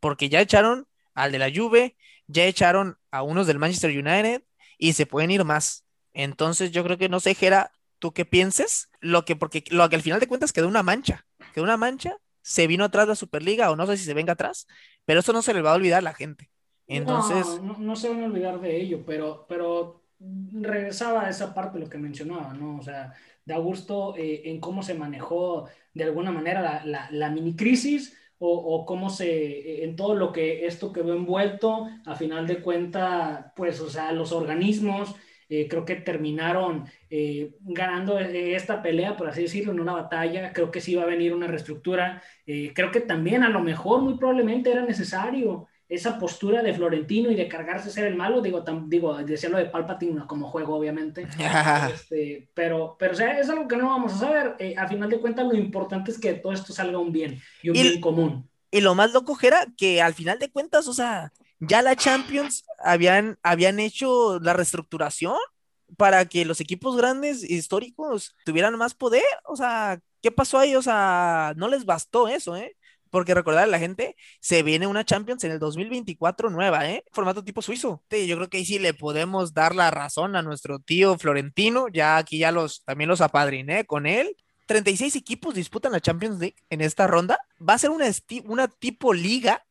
porque 0.00 0.28
ya 0.28 0.40
echaron 0.40 0.86
al 1.14 1.32
de 1.32 1.38
la 1.38 1.50
Juve, 1.54 1.96
ya 2.26 2.44
echaron 2.44 2.98
a 3.10 3.22
unos 3.22 3.46
del 3.46 3.58
Manchester 3.58 3.90
United 3.90 4.42
y 4.78 4.94
se 4.94 5.06
pueden 5.06 5.30
ir 5.30 5.44
más. 5.44 5.84
Entonces 6.12 6.72
yo 6.72 6.84
creo 6.84 6.98
que 6.98 7.08
no 7.08 7.20
sé, 7.20 7.34
Jera, 7.34 7.72
tú 8.00 8.12
qué 8.12 8.24
pienses, 8.24 8.90
lo 8.98 9.24
que, 9.24 9.36
porque 9.36 9.62
lo 9.70 9.88
que 9.88 9.96
al 9.96 10.02
final 10.02 10.18
de 10.18 10.26
cuentas 10.26 10.52
quedó 10.52 10.66
una 10.66 10.82
mancha, 10.82 11.26
quedó 11.54 11.62
una 11.62 11.76
mancha, 11.76 12.16
se 12.42 12.66
vino 12.66 12.84
atrás 12.84 13.06
la 13.06 13.14
Superliga 13.14 13.70
o 13.70 13.76
no 13.76 13.86
sé 13.86 13.96
si 13.96 14.04
se 14.04 14.14
venga 14.14 14.32
atrás, 14.32 14.66
pero 15.04 15.20
eso 15.20 15.32
no 15.32 15.42
se 15.42 15.54
le 15.54 15.62
va 15.62 15.72
a 15.72 15.76
olvidar 15.76 15.98
a 15.98 16.02
la 16.02 16.14
gente. 16.14 16.50
Entonces... 16.88 17.46
No, 17.62 17.78
no, 17.78 17.94
se 17.94 18.08
van 18.08 18.22
a 18.22 18.26
olvidar 18.26 18.60
de 18.60 18.80
ello, 18.80 19.04
pero, 19.06 19.46
pero 19.48 20.02
regresaba 20.18 21.26
a 21.26 21.30
esa 21.30 21.54
parte 21.54 21.78
lo 21.78 21.88
que 21.88 21.98
mencionaba, 21.98 22.52
¿no? 22.54 22.78
O 22.78 22.82
sea, 22.82 23.14
da 23.44 23.58
gusto 23.58 24.16
eh, 24.16 24.42
en 24.46 24.58
cómo 24.60 24.82
se 24.82 24.94
manejó 24.94 25.68
de 25.94 26.04
alguna 26.04 26.32
manera 26.32 26.82
la, 26.84 27.30
mini 27.30 27.54
crisis 27.54 28.16
o, 28.38 28.86
cómo 28.86 29.10
se, 29.10 29.84
en 29.84 29.96
todo 29.96 30.14
lo 30.14 30.32
que 30.32 30.66
esto 30.66 30.94
quedó 30.94 31.12
envuelto, 31.12 31.86
a 32.06 32.16
final 32.16 32.46
de 32.46 32.62
cuenta, 32.62 33.52
pues, 33.54 33.80
o 33.80 33.90
sea, 33.90 34.12
los 34.12 34.32
organismos 34.32 35.14
eh, 35.50 35.68
creo 35.68 35.84
que 35.84 35.96
terminaron 35.96 36.86
eh, 37.10 37.56
ganando 37.60 38.18
eh, 38.18 38.54
esta 38.54 38.80
pelea, 38.80 39.16
por 39.16 39.28
así 39.28 39.42
decirlo, 39.42 39.72
en 39.72 39.80
una 39.80 39.92
batalla. 39.92 40.54
Creo 40.54 40.70
que 40.70 40.80
sí 40.80 40.94
va 40.94 41.02
a 41.02 41.06
venir 41.06 41.34
una 41.34 41.46
reestructura. 41.46 42.22
creo 42.46 42.90
que 42.90 43.00
también 43.00 43.42
a 43.42 43.50
lo 43.50 43.60
mejor, 43.60 44.00
muy 44.00 44.16
probablemente 44.16 44.72
era 44.72 44.82
necesario 44.82 45.68
esa 45.90 46.20
postura 46.20 46.62
de 46.62 46.72
Florentino 46.72 47.32
y 47.32 47.34
de 47.34 47.48
cargarse 47.48 47.90
ser 47.90 48.06
el 48.06 48.14
malo, 48.14 48.40
digo, 48.40 48.64
digo 48.86 49.16
decía 49.24 49.50
lo 49.50 49.58
de 49.58 49.66
Palpatine 49.66 50.24
como 50.24 50.48
juego, 50.48 50.76
obviamente, 50.76 51.26
este, 51.92 52.48
pero, 52.54 52.96
pero 52.96 53.12
o 53.12 53.16
sea, 53.16 53.40
es 53.40 53.50
algo 53.50 53.66
que 53.66 53.76
no 53.76 53.88
vamos 53.88 54.14
a 54.14 54.18
saber. 54.18 54.54
Eh, 54.60 54.76
a 54.78 54.86
final 54.86 55.10
de 55.10 55.18
cuentas, 55.18 55.44
lo 55.44 55.54
importante 55.54 56.12
es 56.12 56.20
que 56.20 56.34
todo 56.34 56.52
esto 56.52 56.72
salga 56.72 56.98
un 56.98 57.10
bien 57.10 57.40
y 57.60 57.70
un 57.70 57.74
bien 57.74 58.00
común. 58.00 58.48
Y 58.70 58.80
lo 58.80 58.94
más 58.94 59.12
loco 59.12 59.36
era 59.42 59.66
que 59.76 60.00
al 60.00 60.14
final 60.14 60.38
de 60.38 60.48
cuentas, 60.48 60.86
o 60.86 60.92
sea, 60.92 61.32
ya 61.60 61.82
la 61.82 61.96
Champions 61.96 62.64
habían, 62.82 63.38
habían 63.42 63.78
hecho 63.78 64.40
la 64.40 64.52
reestructuración 64.52 65.36
para 65.96 66.24
que 66.24 66.44
los 66.44 66.60
equipos 66.60 66.96
grandes 66.96 67.42
históricos 67.42 68.36
tuvieran 68.44 68.76
más 68.76 68.94
poder. 68.94 69.24
O 69.44 69.56
sea, 69.56 70.00
¿qué 70.22 70.30
pasó 70.30 70.58
ahí? 70.58 70.74
O 70.74 70.82
sea, 70.82 71.52
no 71.56 71.68
les 71.68 71.84
bastó 71.84 72.28
eso, 72.28 72.56
¿eh? 72.56 72.76
Porque 73.10 73.34
recordar 73.34 73.64
a 73.64 73.66
la 73.66 73.80
gente, 73.80 74.16
se 74.40 74.62
viene 74.62 74.86
una 74.86 75.04
Champions 75.04 75.42
en 75.42 75.50
el 75.50 75.58
2024 75.58 76.48
nueva, 76.48 76.88
¿eh? 76.88 77.04
Formato 77.12 77.42
tipo 77.42 77.60
suizo. 77.60 78.04
yo 78.10 78.36
creo 78.36 78.48
que 78.48 78.58
ahí 78.58 78.64
sí 78.64 78.78
le 78.78 78.94
podemos 78.94 79.52
dar 79.52 79.74
la 79.74 79.90
razón 79.90 80.36
a 80.36 80.42
nuestro 80.42 80.78
tío 80.78 81.18
Florentino. 81.18 81.88
Ya 81.88 82.16
aquí 82.16 82.38
ya 82.38 82.52
los, 82.52 82.84
también 82.84 83.08
los 83.08 83.20
apadriné 83.20 83.84
con 83.84 84.06
él. 84.06 84.36
36 84.66 85.16
equipos 85.16 85.54
disputan 85.54 85.90
la 85.90 86.00
Champions 86.00 86.38
League 86.38 86.54
en 86.70 86.80
esta 86.80 87.08
ronda. 87.08 87.40
Va 87.60 87.74
a 87.74 87.78
ser 87.78 87.90
una, 87.90 88.06
una 88.44 88.68
tipo 88.68 89.12
liga. 89.12 89.66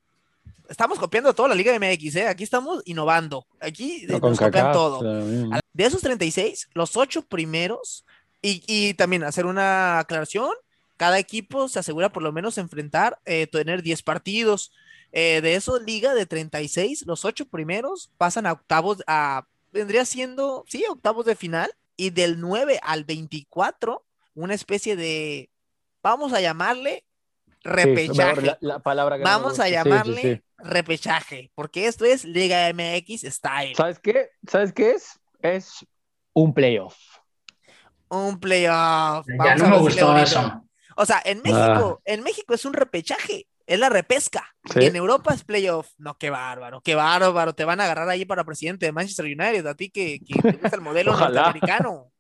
Estamos 0.70 1.00
copiando 1.00 1.34
toda 1.34 1.50
la 1.50 1.56
Liga 1.56 1.74
MX, 1.78 2.16
¿eh? 2.16 2.28
Aquí 2.28 2.44
estamos 2.44 2.84
innovando. 2.86 3.48
Aquí 3.60 4.06
nos 4.08 4.38
copian 4.38 4.72
todo. 4.72 5.02
De 5.74 5.86
esos 5.86 6.02
36, 6.02 6.70
los 6.74 6.96
ocho 6.96 7.24
primeros, 7.24 8.06
y, 8.42 8.64
y 8.68 8.94
también 8.94 9.24
hacer 9.24 9.46
una 9.46 10.00
aclaración, 10.00 10.52
cada 10.96 11.18
equipo 11.18 11.68
se 11.68 11.80
asegura 11.80 12.12
por 12.12 12.24
lo 12.24 12.32
menos 12.32 12.58
enfrentar, 12.58 13.20
eh, 13.26 13.48
tener 13.48 13.82
10 13.82 14.04
partidos. 14.04 14.72
Eh, 15.12 15.42
de 15.42 15.56
eso, 15.56 15.80
liga 15.80 16.14
de 16.14 16.28
36, 16.28 17.06
los 17.08 17.26
8 17.26 17.48
primeros 17.50 18.12
pasan 18.18 18.46
a 18.46 18.52
octavos, 18.52 19.04
a, 19.08 19.48
vendría 19.72 20.06
siendo, 20.06 20.66
sí, 20.68 20.86
octavos 20.88 21.26
de 21.26 21.36
final. 21.36 21.72
Y 21.98 22.12
del 22.12 22.40
9 22.40 22.80
al 22.82 23.04
24, 23.04 24.06
una 24.36 24.54
especie 24.54 24.96
de, 24.96 25.50
vamos 26.02 26.32
a 26.32 26.40
llamarle 26.40 27.04
Sí, 27.62 27.70
repechaje. 27.70 28.46
la, 28.46 28.58
la 28.62 28.80
palabra 28.80 29.18
que 29.18 29.24
vamos 29.24 29.60
a 29.60 29.66
sí, 29.66 29.72
llamarle 29.72 30.22
sí. 30.22 30.42
Repechaje, 30.64 31.52
porque 31.56 31.88
esto 31.88 32.06
es 32.06 32.26
Liga 32.26 32.72
MX 32.74 33.22
Style, 33.34 33.76
¿Sabes 33.76 34.00
qué? 34.00 34.30
¿Sabes 34.48 34.74
qué 34.74 34.92
es? 34.92 35.20
Es 35.42 35.86
un 36.34 36.54
playoff. 36.54 36.96
un 38.10 38.40
playoff. 38.40 39.26
Ya 39.28 39.36
vamos 39.38 39.62
no 39.62 39.70
me 39.70 39.78
gustó 39.78 40.18
eso. 40.18 40.64
O 40.96 41.06
sea, 41.06 41.22
en 41.24 41.42
México, 41.42 42.02
en 42.04 42.24
México 42.24 42.54
es 42.54 42.66
un 42.66 42.74
repechaje, 42.74 43.48
es 43.66 43.80
la 43.80 43.90
repesca. 43.90 44.54
Sí. 44.66 44.80
Y 44.82 44.86
en 44.88 44.96
Europa 44.96 45.34
es 45.34 45.44
playoff. 45.44 45.92
No, 45.98 46.18
qué 46.18 46.30
bárbaro, 46.30 46.82
qué 46.82 46.96
bárbaro. 46.96 47.54
Te 47.54 47.64
van 47.64 47.80
a 47.80 47.86
agarrar 47.86 48.10
ahí 48.10 48.26
para 48.26 48.44
presidente 48.44 48.86
de 48.86 48.92
Manchester 48.92 49.26
United, 49.26 49.66
a 49.66 49.76
ti 49.76 49.90
que, 49.90 50.20
que 50.20 50.42
te 50.42 50.58
gusta 50.58 50.76
el 50.76 50.82
modelo 50.82 51.14
norteamericano. 51.18 52.12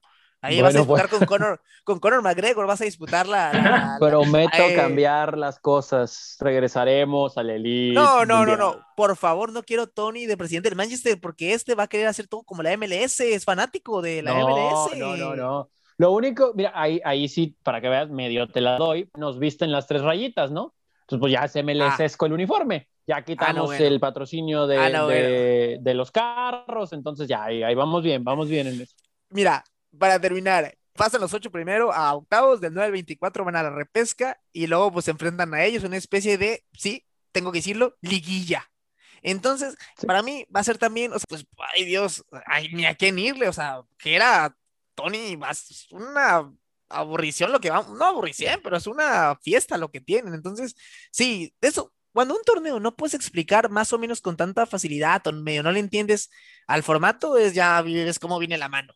Ahí 0.42 0.62
vas 0.62 0.74
a 0.76 0.82
Bueno, 0.84 1.04
disputar 1.04 1.10
con 1.20 1.26
Conor, 1.28 1.62
con 1.84 2.00
Conor 2.00 2.22
McGregor, 2.22 2.66
vas 2.66 2.80
a 2.80 2.86
disputar 2.86 3.28
la. 3.28 3.52
la- 3.52 3.62
la- 3.62 3.98
Prometo 4.00 4.52
Ay. 4.54 4.76
cambiar 4.76 5.38
las 5.38 5.60
cosas. 5.60 6.38
Regresaremos 6.40 7.38
a 7.38 7.44
la 7.44 7.56
elite. 7.56 7.94
No, 7.96 8.26
no, 8.26 8.26
no, 8.26 8.38
mundial. 8.38 8.58
no. 8.60 8.86
Por 8.96 9.16
favor, 9.18 9.52
no 9.52 9.64
quiero 9.64 9.88
Tony 9.88 10.26
de 10.26 10.38
presidente 10.38 10.70
del 10.70 10.78
Manchester 10.78 11.20
porque 11.22 11.54
este 11.54 11.76
va 11.76 11.84
a 11.84 11.88
querer 11.88 12.08
hacer 12.08 12.28
todo 12.28 12.44
como 12.44 12.64
la 12.64 12.72
MLS, 12.78 13.20
es 13.34 13.44
fanático 13.44 14.02
de 14.02 14.22
la 14.22 14.34
no, 14.34 14.48
MLS. 14.48 14.98
No, 14.98 15.18
no, 15.18 15.36
no. 15.36 15.70
Lo 15.98 16.12
único, 16.14 16.54
mira, 16.56 16.72
ahí, 16.74 17.02
ahí 17.04 17.28
sí, 17.28 17.58
para 17.62 17.82
que 17.82 17.90
veas, 17.90 18.10
medio 18.10 18.48
te 18.48 18.62
la 18.62 18.78
doy, 18.78 19.10
nos 19.18 19.38
visten 19.40 19.70
las 19.74 19.86
tres 19.88 20.02
rayitas, 20.02 20.50
¿no? 20.52 20.74
Entonces, 21.02 21.20
pues 21.20 21.34
ya 21.34 21.44
es 21.44 21.56
MLS 21.58 22.14
Ah. 22.14 22.18
con 22.18 22.28
el 22.28 22.34
uniforme. 22.36 22.88
Ya 23.06 23.24
quitamos 23.24 23.66
bueno. 23.66 23.84
el 23.86 24.00
patrocinio 24.00 24.68
de, 24.68 24.78
Ah, 24.78 24.90
no, 24.90 25.08
de, 25.08 25.80
de 25.82 25.94
los 25.96 26.12
carros, 26.12 26.94
entonces 26.94 27.28
ya, 27.28 27.44
ahí, 27.44 27.64
ahí 27.64 27.76
vamos 27.76 28.04
bien, 28.04 28.24
vamos 28.24 28.48
bien 28.48 28.68
en 28.68 28.80
eso. 28.82 28.96
Mira, 29.32 29.64
para 29.98 30.20
terminar, 30.20 30.78
pasan 30.94 31.22
los 31.22 31.34
ocho 31.34 31.52
primero 31.52 31.92
a 31.94 32.14
octavos, 32.14 32.62
del 32.62 32.74
9 32.74 32.86
al 32.88 32.92
24 32.94 33.46
van 33.46 33.56
a 33.56 33.64
la 33.64 33.70
repesca 33.72 34.40
y 34.52 34.68
luego 34.68 34.92
pues 34.92 35.06
se 35.06 35.12
enfrentan 35.12 35.54
a 35.54 35.64
ellos, 35.64 35.84
una 35.84 35.98
especie 35.98 36.38
de, 36.38 36.66
sí, 36.74 37.06
tengo 37.32 37.52
que 37.52 37.60
decirlo, 37.60 37.98
liguilla. 38.02 38.70
Entonces, 39.22 39.76
Sí. 39.98 40.08
para 40.08 40.24
mí 40.24 40.46
va 40.56 40.62
a 40.62 40.64
ser 40.64 40.78
también, 40.78 41.12
o 41.14 41.20
sea, 41.20 41.26
pues, 41.28 41.46
ay 41.76 41.86
Dios, 41.86 42.24
ay, 42.46 42.70
ni 42.74 42.86
a 42.86 42.96
quién 42.96 43.20
irle, 43.20 43.48
o 43.50 43.54
sea, 43.54 43.82
que 43.98 44.16
era 44.16 44.56
Tony, 44.96 45.36
vas, 45.36 45.88
una 45.92 46.52
aburrición 46.90 47.52
lo 47.52 47.60
que 47.60 47.70
va, 47.70 47.84
no 47.84 48.06
aburrición, 48.06 48.60
pero 48.64 48.78
es 48.78 48.88
una 48.88 49.36
fiesta 49.42 49.78
lo 49.78 49.92
que 49.92 50.02
tienen. 50.02 50.34
Entonces, 50.34 50.76
sí, 51.12 51.54
eso, 51.62 51.94
cuando 52.14 52.36
un 52.36 52.44
torneo 52.44 52.80
no 52.80 52.96
puedes 52.96 53.14
explicar 53.14 53.70
más 53.70 53.94
o 53.94 54.00
menos 54.00 54.22
con 54.22 54.38
tanta 54.38 54.66
facilidad 54.66 55.26
o 55.28 55.32
medio 55.34 55.64
no 55.64 55.72
le 55.72 55.80
entiendes 55.80 56.30
al 56.68 56.84
formato, 56.84 57.38
es 57.38 57.54
ya 57.54 57.82
es 57.86 58.20
como 58.20 58.40
viene 58.40 58.58
la 58.58 58.70
mano. 58.70 58.94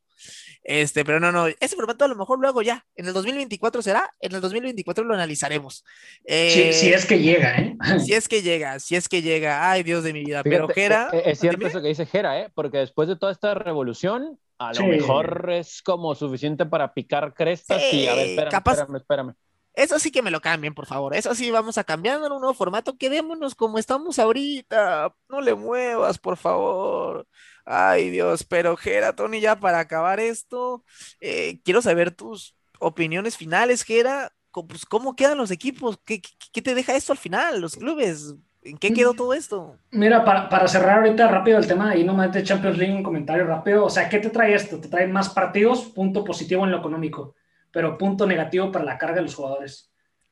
Este, 0.63 1.03
pero 1.03 1.19
no, 1.19 1.31
no, 1.31 1.47
ese 1.47 1.75
formato 1.75 2.05
a 2.05 2.07
lo 2.07 2.15
mejor 2.15 2.39
luego 2.39 2.61
ya, 2.61 2.85
en 2.95 3.07
el 3.07 3.13
2024 3.13 3.81
será, 3.81 4.09
en 4.19 4.33
el 4.35 4.41
2024 4.41 5.03
lo 5.03 5.13
analizaremos. 5.13 5.83
Sí, 5.85 6.21
Eh, 6.25 6.73
si 6.73 6.93
es 6.93 7.05
que 7.05 7.19
llega, 7.19 7.57
¿eh? 7.57 7.75
si 8.05 8.13
es 8.13 8.27
que 8.27 8.41
llega, 8.41 8.79
si 8.79 8.95
es 8.95 9.09
que 9.09 9.21
llega, 9.21 9.69
ay 9.69 9.83
Dios 9.83 10.03
de 10.03 10.13
mi 10.13 10.23
vida, 10.23 10.41
pero 10.43 10.67
Jera, 10.69 11.09
eh, 11.11 11.23
es 11.25 11.39
cierto 11.39 11.57
dime. 11.59 11.69
eso 11.69 11.81
que 11.81 11.87
dice 11.89 12.05
Jera, 12.05 12.39
¿eh? 12.39 12.49
Porque 12.53 12.77
después 12.77 13.07
de 13.07 13.15
toda 13.17 13.31
esta 13.31 13.53
revolución, 13.53 14.39
a 14.59 14.69
lo 14.69 14.75
Sí. 14.75 14.83
mejor 14.85 15.49
es 15.51 15.81
como 15.81 16.15
suficiente 16.15 16.65
para 16.65 16.93
picar 16.93 17.33
crestas 17.33 17.81
y 17.91 18.07
a 18.07 18.13
ver, 18.15 18.25
Sí, 18.25 18.29
espérame, 18.31 18.51
capaz- 18.51 18.71
espérame, 18.73 18.97
espérame. 18.97 19.33
Eso 19.73 19.97
sí 19.97 20.11
que 20.11 20.21
me 20.21 20.31
lo 20.31 20.39
cambien, 20.41 20.73
por 20.73 20.85
favor. 20.85 21.15
Eso 21.15 21.33
sí, 21.33 21.49
vamos 21.51 21.77
a 21.77 21.83
cambiar 21.83 22.17
en 22.17 22.31
un 22.31 22.41
nuevo 22.41 22.53
formato. 22.53 22.97
Quedémonos 22.97 23.55
como 23.55 23.79
estamos 23.79 24.19
ahorita. 24.19 25.15
No 25.29 25.41
le 25.41 25.55
muevas, 25.55 26.19
por 26.19 26.37
favor. 26.37 27.27
Ay, 27.65 28.09
Dios, 28.09 28.43
pero 28.43 28.77
Gera, 28.77 29.15
Tony, 29.15 29.39
ya 29.39 29.59
para 29.59 29.79
acabar 29.79 30.19
esto, 30.19 30.83
eh, 31.19 31.59
quiero 31.63 31.81
saber 31.81 32.11
tus 32.11 32.55
opiniones 32.79 33.37
finales, 33.37 33.83
Gera. 33.83 34.31
Pues, 34.51 34.85
¿Cómo 34.85 35.15
quedan 35.15 35.37
los 35.39 35.49
equipos? 35.51 35.99
¿Qué, 36.05 36.21
qué, 36.21 36.29
qué 36.51 36.61
te 36.61 36.75
deja 36.75 36.95
esto 36.95 37.11
al 37.13 37.17
final? 37.17 37.59
¿Los 37.61 37.75
clubes? 37.77 38.35
¿En 38.61 38.77
qué 38.77 38.93
quedó 38.93 39.15
todo 39.15 39.33
esto? 39.33 39.79
Mira, 39.91 40.25
para, 40.25 40.49
para 40.49 40.67
cerrar 40.67 40.99
ahorita 40.99 41.27
rápido 41.27 41.59
el 41.59 41.67
tema, 41.67 41.91
ahí 41.91 42.03
nomás 42.03 42.31
de 42.33 42.43
Champions 42.43 42.77
League, 42.77 42.95
un 42.95 43.03
comentario 43.03 43.45
rápido. 43.45 43.85
O 43.85 43.89
sea, 43.89 44.09
¿qué 44.09 44.19
te 44.19 44.29
trae 44.31 44.55
esto? 44.55 44.79
Te 44.79 44.87
trae 44.89 45.07
más 45.07 45.29
partidos, 45.29 45.85
punto 45.85 46.23
positivo 46.23 46.63
en 46.65 46.71
lo 46.71 46.79
económico, 46.79 47.35
pero 47.73 47.97
punto 47.97 48.27
negativo 48.27 48.71
para 48.71 48.85
la 48.85 48.97
carga 48.97 49.15
de 49.15 49.23
los 49.23 49.35
jugadores. 49.35 49.91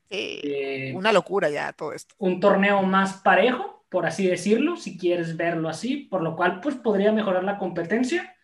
Eh, 0.10 0.94
una 0.96 1.12
locura 1.12 1.50
ya 1.50 1.74
todo 1.74 1.92
esto. 1.94 2.14
un 2.20 2.40
torneo 2.40 2.84
más 2.84 3.16
parejo, 3.22 3.86
por 3.90 4.06
así 4.06 4.28
decirlo, 4.28 4.78
si 4.78 4.98
quieres 4.98 5.36
verlo 5.36 5.68
así, 5.68 5.98
por 5.98 6.22
lo 6.22 6.36
cual 6.36 6.62
pues 6.62 6.76
podría 6.76 7.12
mejorar 7.12 7.44
la 7.44 7.58
competencia, 7.58 8.36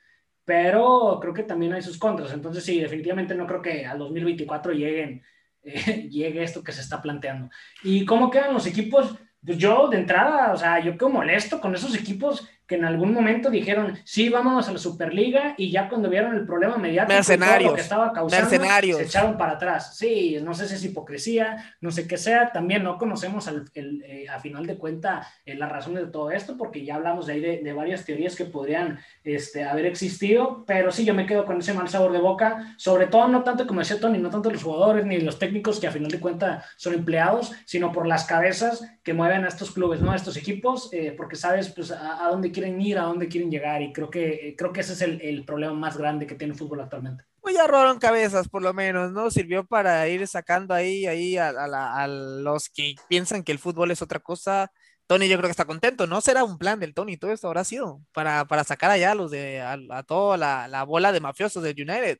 pero 0.43 1.19
creo 1.21 1.33
que 1.33 1.43
también 1.43 1.73
hay 1.73 1.81
sus 1.81 1.99
contras. 1.99 2.33
Entonces 2.33 2.63
sí, 2.63 2.79
definitivamente 2.81 3.35
no 3.35 3.45
creo 3.45 3.61
que 3.61 3.85
al 3.85 3.99
2024 3.99 4.73
lleguen, 4.73 5.21
eh, 5.63 6.07
llegue 6.09 6.41
esto 6.41 6.63
que 6.63 6.71
se 6.71 6.81
está 6.81 7.01
planteando. 7.01 7.49
¿Y 7.83 8.03
cómo 8.03 8.31
quedan 8.31 8.53
los 8.53 8.65
equipos? 8.65 9.15
Pues 9.45 9.57
yo 9.57 9.87
de 9.89 9.97
entrada, 9.97 10.53
o 10.53 10.57
sea, 10.57 10.79
yo 10.79 10.97
quedo 10.97 11.09
molesto 11.09 11.61
con 11.61 11.75
esos 11.75 11.95
equipos 11.95 12.49
que 12.67 12.75
en 12.75 12.85
algún 12.85 13.13
momento 13.13 13.49
dijeron, 13.49 13.97
sí, 14.03 14.29
vámonos 14.29 14.67
a 14.67 14.73
la 14.73 14.77
Superliga 14.77 15.55
y 15.57 15.71
ya 15.71 15.87
cuando 15.87 16.09
vieron 16.09 16.35
el 16.35 16.45
problema 16.45 16.77
mediático 16.77 17.15
Mercenarios, 17.15 17.71
lo 17.71 17.75
que 17.75 17.81
estaba 17.81 18.11
causando, 18.11 18.49
mercenarios. 18.49 18.97
se 18.97 19.05
echaron 19.05 19.37
para 19.37 19.53
atrás. 19.53 19.95
Sí, 19.97 20.37
no 20.43 20.53
sé 20.53 20.67
si 20.67 20.75
es 20.75 20.83
hipocresía, 20.83 21.75
no 21.81 21.91
sé 21.91 22.07
qué 22.07 22.17
sea. 22.17 22.51
También 22.51 22.83
no 22.83 22.97
conocemos 22.97 23.47
al, 23.47 23.65
el, 23.73 24.03
eh, 24.03 24.27
a 24.29 24.39
final 24.39 24.65
de 24.65 24.77
cuenta 24.77 25.27
eh, 25.45 25.55
las 25.55 25.71
razones 25.71 26.05
de 26.05 26.11
todo 26.11 26.31
esto, 26.31 26.57
porque 26.57 26.83
ya 26.83 26.95
hablamos 26.95 27.27
de 27.27 27.33
ahí 27.33 27.39
de, 27.39 27.57
de 27.63 27.73
varias 27.73 28.03
teorías 28.05 28.35
que 28.35 28.45
podrían 28.45 28.99
este, 29.23 29.63
haber 29.63 29.85
existido, 29.85 30.65
pero 30.67 30.91
sí, 30.91 31.05
yo 31.05 31.13
me 31.13 31.25
quedo 31.25 31.45
con 31.45 31.59
ese 31.59 31.73
mal 31.73 31.87
sabor 31.87 32.11
de 32.11 32.19
boca, 32.19 32.75
sobre 32.77 33.07
todo 33.07 33.27
no 33.27 33.43
tanto 33.43 33.65
como 33.65 33.79
decía 33.79 33.99
Tony, 33.99 34.17
no 34.17 34.29
tanto 34.29 34.51
los 34.51 34.63
jugadores 34.63 35.05
ni 35.05 35.19
los 35.19 35.39
técnicos 35.39 35.79
que 35.79 35.87
a 35.87 35.91
final 35.91 36.11
de 36.11 36.19
cuenta 36.19 36.65
son 36.75 36.93
empleados, 36.93 37.53
sino 37.65 37.91
por 37.91 38.07
las 38.07 38.25
cabezas 38.25 38.83
que 39.03 39.13
mueven 39.13 39.45
a 39.45 39.47
estos 39.47 39.71
clubes, 39.71 40.01
¿no? 40.01 40.11
A 40.11 40.15
estos 40.15 40.35
equipos, 40.35 40.89
eh, 40.91 41.13
porque 41.15 41.35
sabes 41.35 41.69
pues 41.69 41.91
a, 41.91 42.25
a, 42.25 42.29
dónde 42.29 42.51
quieren 42.57 42.81
ir, 42.81 42.97
a 42.97 43.03
dónde 43.03 43.27
quieren 43.27 43.51
llegar, 43.51 43.81
y 43.81 43.93
creo 43.93 44.09
que, 44.09 44.49
eh, 44.49 44.55
creo 44.57 44.73
que 44.73 44.81
ese 44.81 44.93
es 44.93 45.01
el, 45.01 45.21
el 45.21 45.45
problema 45.45 45.73
más 45.73 45.97
grande 45.97 46.25
que 46.27 46.35
tiene 46.35 46.53
el 46.53 46.59
fútbol 46.59 46.81
actualmente 46.81 47.23
pues 47.47 47.55
ya 47.55 47.65
robaron 47.65 47.97
cabezas, 47.97 48.49
por 48.49 48.61
lo 48.61 48.73
menos, 48.73 49.13
¿no? 49.13 49.31
Sirvió 49.31 49.65
para 49.65 50.05
ir 50.09 50.27
sacando 50.27 50.73
ahí, 50.73 51.05
ahí 51.05 51.37
a, 51.37 51.47
a, 51.47 51.67
la, 51.67 51.95
a, 51.95 52.05
los 52.05 52.67
que 52.67 52.95
piensan 53.07 53.41
que 53.41 53.53
el 53.53 53.57
fútbol 53.57 53.89
es 53.89 54.01
otra 54.01 54.19
cosa. 54.19 54.69
Tony 55.05 55.29
yo 55.29 55.37
creo 55.37 55.47
que 55.47 55.51
está 55.51 55.63
contento, 55.63 56.07
¿no? 56.07 56.19
Será 56.19 56.43
un 56.43 56.57
plan 56.57 56.77
del 56.77 56.93
Tony, 56.93 57.15
todo 57.15 57.31
esto 57.31 57.47
habrá 57.47 57.63
sido 57.63 58.01
para, 58.11 58.43
para 58.43 58.65
sacar 58.65 58.91
allá 58.91 59.11
a 59.11 59.15
los 59.15 59.31
de, 59.31 59.61
a, 59.61 59.77
a 59.91 60.03
toda 60.03 60.35
la, 60.35 60.67
la, 60.67 60.83
bola 60.83 61.13
de 61.13 61.21
mafiosos 61.21 61.63
del 61.63 61.81
United. 61.81 62.19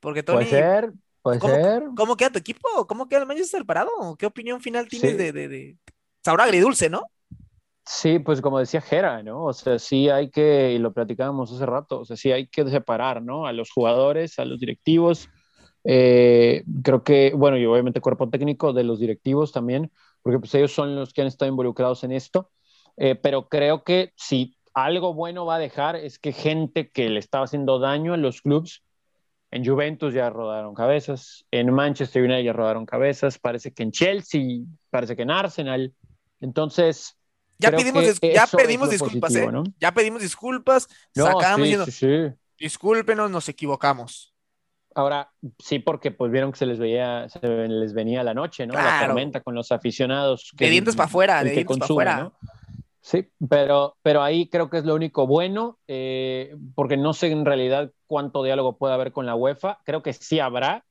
Porque 0.00 0.22
Tony... 0.22 0.44
Puede 0.44 0.50
ser, 0.50 0.92
puede 1.22 1.38
¿cómo, 1.38 1.54
ser. 1.54 1.82
¿Cómo 1.96 2.16
queda 2.18 2.30
tu 2.30 2.38
equipo? 2.38 2.86
¿Cómo 2.86 3.08
queda 3.08 3.20
el 3.20 3.26
Manchester 3.26 3.64
parado? 3.64 4.16
¿Qué 4.18 4.26
opinión 4.26 4.60
final 4.60 4.86
tienes 4.86 5.12
sí. 5.12 5.16
de, 5.16 5.32
de, 5.32 5.48
de, 5.48 5.76
sabor 6.22 6.42
agridulce, 6.42 6.90
no? 6.90 7.04
Sí, 7.90 8.18
pues 8.18 8.42
como 8.42 8.58
decía 8.58 8.82
Jera, 8.82 9.22
¿no? 9.22 9.44
O 9.46 9.52
sea, 9.54 9.78
sí 9.78 10.10
hay 10.10 10.30
que, 10.30 10.72
y 10.72 10.78
lo 10.78 10.92
platicábamos 10.92 11.50
hace 11.50 11.64
rato, 11.64 12.00
o 12.00 12.04
sea, 12.04 12.16
sí 12.16 12.30
hay 12.30 12.46
que 12.46 12.68
separar, 12.68 13.22
¿no? 13.22 13.46
A 13.46 13.52
los 13.54 13.70
jugadores, 13.70 14.38
a 14.38 14.44
los 14.44 14.60
directivos. 14.60 15.30
Eh, 15.84 16.64
creo 16.84 17.02
que, 17.02 17.32
bueno, 17.34 17.56
y 17.56 17.64
obviamente 17.64 18.02
cuerpo 18.02 18.28
técnico 18.28 18.74
de 18.74 18.84
los 18.84 19.00
directivos 19.00 19.52
también, 19.52 19.90
porque 20.22 20.38
pues 20.38 20.54
ellos 20.54 20.72
son 20.72 20.96
los 20.96 21.14
que 21.14 21.22
han 21.22 21.28
estado 21.28 21.50
involucrados 21.50 22.04
en 22.04 22.12
esto. 22.12 22.50
Eh, 22.98 23.14
pero 23.14 23.48
creo 23.48 23.84
que 23.84 24.12
si 24.16 24.58
algo 24.74 25.14
bueno 25.14 25.46
va 25.46 25.54
a 25.56 25.58
dejar 25.58 25.96
es 25.96 26.18
que 26.18 26.32
gente 26.32 26.90
que 26.90 27.08
le 27.08 27.20
estaba 27.20 27.44
haciendo 27.46 27.78
daño 27.78 28.12
a 28.12 28.18
los 28.18 28.42
clubes, 28.42 28.82
en 29.50 29.64
Juventus 29.64 30.12
ya 30.12 30.28
rodaron 30.28 30.74
cabezas, 30.74 31.46
en 31.50 31.72
Manchester 31.72 32.22
United 32.22 32.44
ya 32.44 32.52
rodaron 32.52 32.84
cabezas, 32.84 33.38
parece 33.38 33.72
que 33.72 33.82
en 33.82 33.92
Chelsea, 33.92 34.66
parece 34.90 35.16
que 35.16 35.22
en 35.22 35.30
Arsenal. 35.30 35.94
Entonces, 36.40 37.17
ya 37.58 37.70
pedimos, 37.70 38.20
ya 38.20 38.46
pedimos 38.46 38.90
disculpas, 38.90 39.32
positivo, 39.32 39.48
¿eh? 39.50 39.52
¿no? 39.52 39.64
Ya 39.78 39.92
pedimos 39.92 40.22
disculpas, 40.22 40.88
no, 41.14 41.26
sacamos 41.26 41.56
sí, 41.56 41.62
diciendo, 41.62 41.86
sí, 41.86 41.92
sí. 41.92 42.38
discúlpenos, 42.58 43.30
nos 43.30 43.48
equivocamos. 43.48 44.34
Ahora, 44.94 45.30
sí, 45.58 45.78
porque 45.78 46.10
pues 46.10 46.32
vieron 46.32 46.50
que 46.50 46.58
se 46.58 46.66
les 46.66 46.78
veía, 46.78 47.28
se 47.28 47.38
les 47.40 47.92
venía 47.92 48.24
la 48.24 48.34
noche, 48.34 48.66
¿no? 48.66 48.72
Claro. 48.72 48.88
La 48.88 49.06
tormenta 49.06 49.40
con 49.40 49.54
los 49.54 49.70
aficionados. 49.70 50.52
Que, 50.56 50.64
de 50.64 50.70
dientes 50.72 50.96
para 50.96 51.06
afuera, 51.06 51.44
de 51.44 51.50
dientes 51.50 51.78
para 51.78 51.84
afuera. 51.84 52.20
¿no? 52.22 52.32
Sí, 53.00 53.28
pero, 53.48 53.96
pero 54.02 54.22
ahí 54.22 54.48
creo 54.48 54.68
que 54.68 54.78
es 54.78 54.84
lo 54.84 54.94
único 54.94 55.26
bueno, 55.26 55.78
eh, 55.86 56.54
porque 56.74 56.96
no 56.96 57.14
sé 57.14 57.30
en 57.30 57.44
realidad 57.44 57.92
cuánto 58.06 58.42
diálogo 58.42 58.76
puede 58.76 58.94
haber 58.94 59.12
con 59.12 59.24
la 59.24 59.34
UEFA. 59.34 59.78
Creo 59.84 60.02
que 60.02 60.12
sí 60.12 60.40
habrá. 60.40 60.84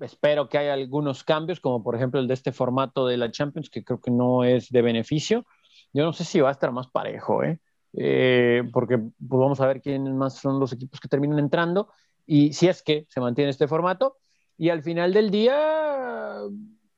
Espero 0.00 0.48
que 0.48 0.58
haya 0.58 0.72
algunos 0.72 1.24
cambios, 1.24 1.60
como 1.60 1.82
por 1.82 1.94
ejemplo 1.94 2.20
el 2.20 2.28
de 2.28 2.34
este 2.34 2.52
formato 2.52 3.06
de 3.06 3.16
la 3.16 3.30
Champions, 3.30 3.70
que 3.70 3.84
creo 3.84 4.00
que 4.00 4.10
no 4.10 4.44
es 4.44 4.70
de 4.70 4.82
beneficio. 4.82 5.44
Yo 5.92 6.04
no 6.04 6.12
sé 6.12 6.24
si 6.24 6.40
va 6.40 6.48
a 6.48 6.52
estar 6.52 6.72
más 6.72 6.88
parejo, 6.88 7.42
¿eh? 7.42 7.58
Eh, 7.94 8.62
porque 8.72 8.98
pues, 8.98 9.12
vamos 9.18 9.60
a 9.60 9.66
ver 9.66 9.82
quiénes 9.82 10.14
más 10.14 10.34
son 10.34 10.58
los 10.58 10.72
equipos 10.72 10.98
que 10.98 11.08
terminan 11.08 11.38
entrando 11.38 11.90
y 12.26 12.54
si 12.54 12.68
es 12.68 12.82
que 12.82 13.06
se 13.08 13.20
mantiene 13.20 13.50
este 13.50 13.68
formato. 13.68 14.16
Y 14.56 14.70
al 14.70 14.82
final 14.82 15.12
del 15.12 15.30
día, 15.30 16.36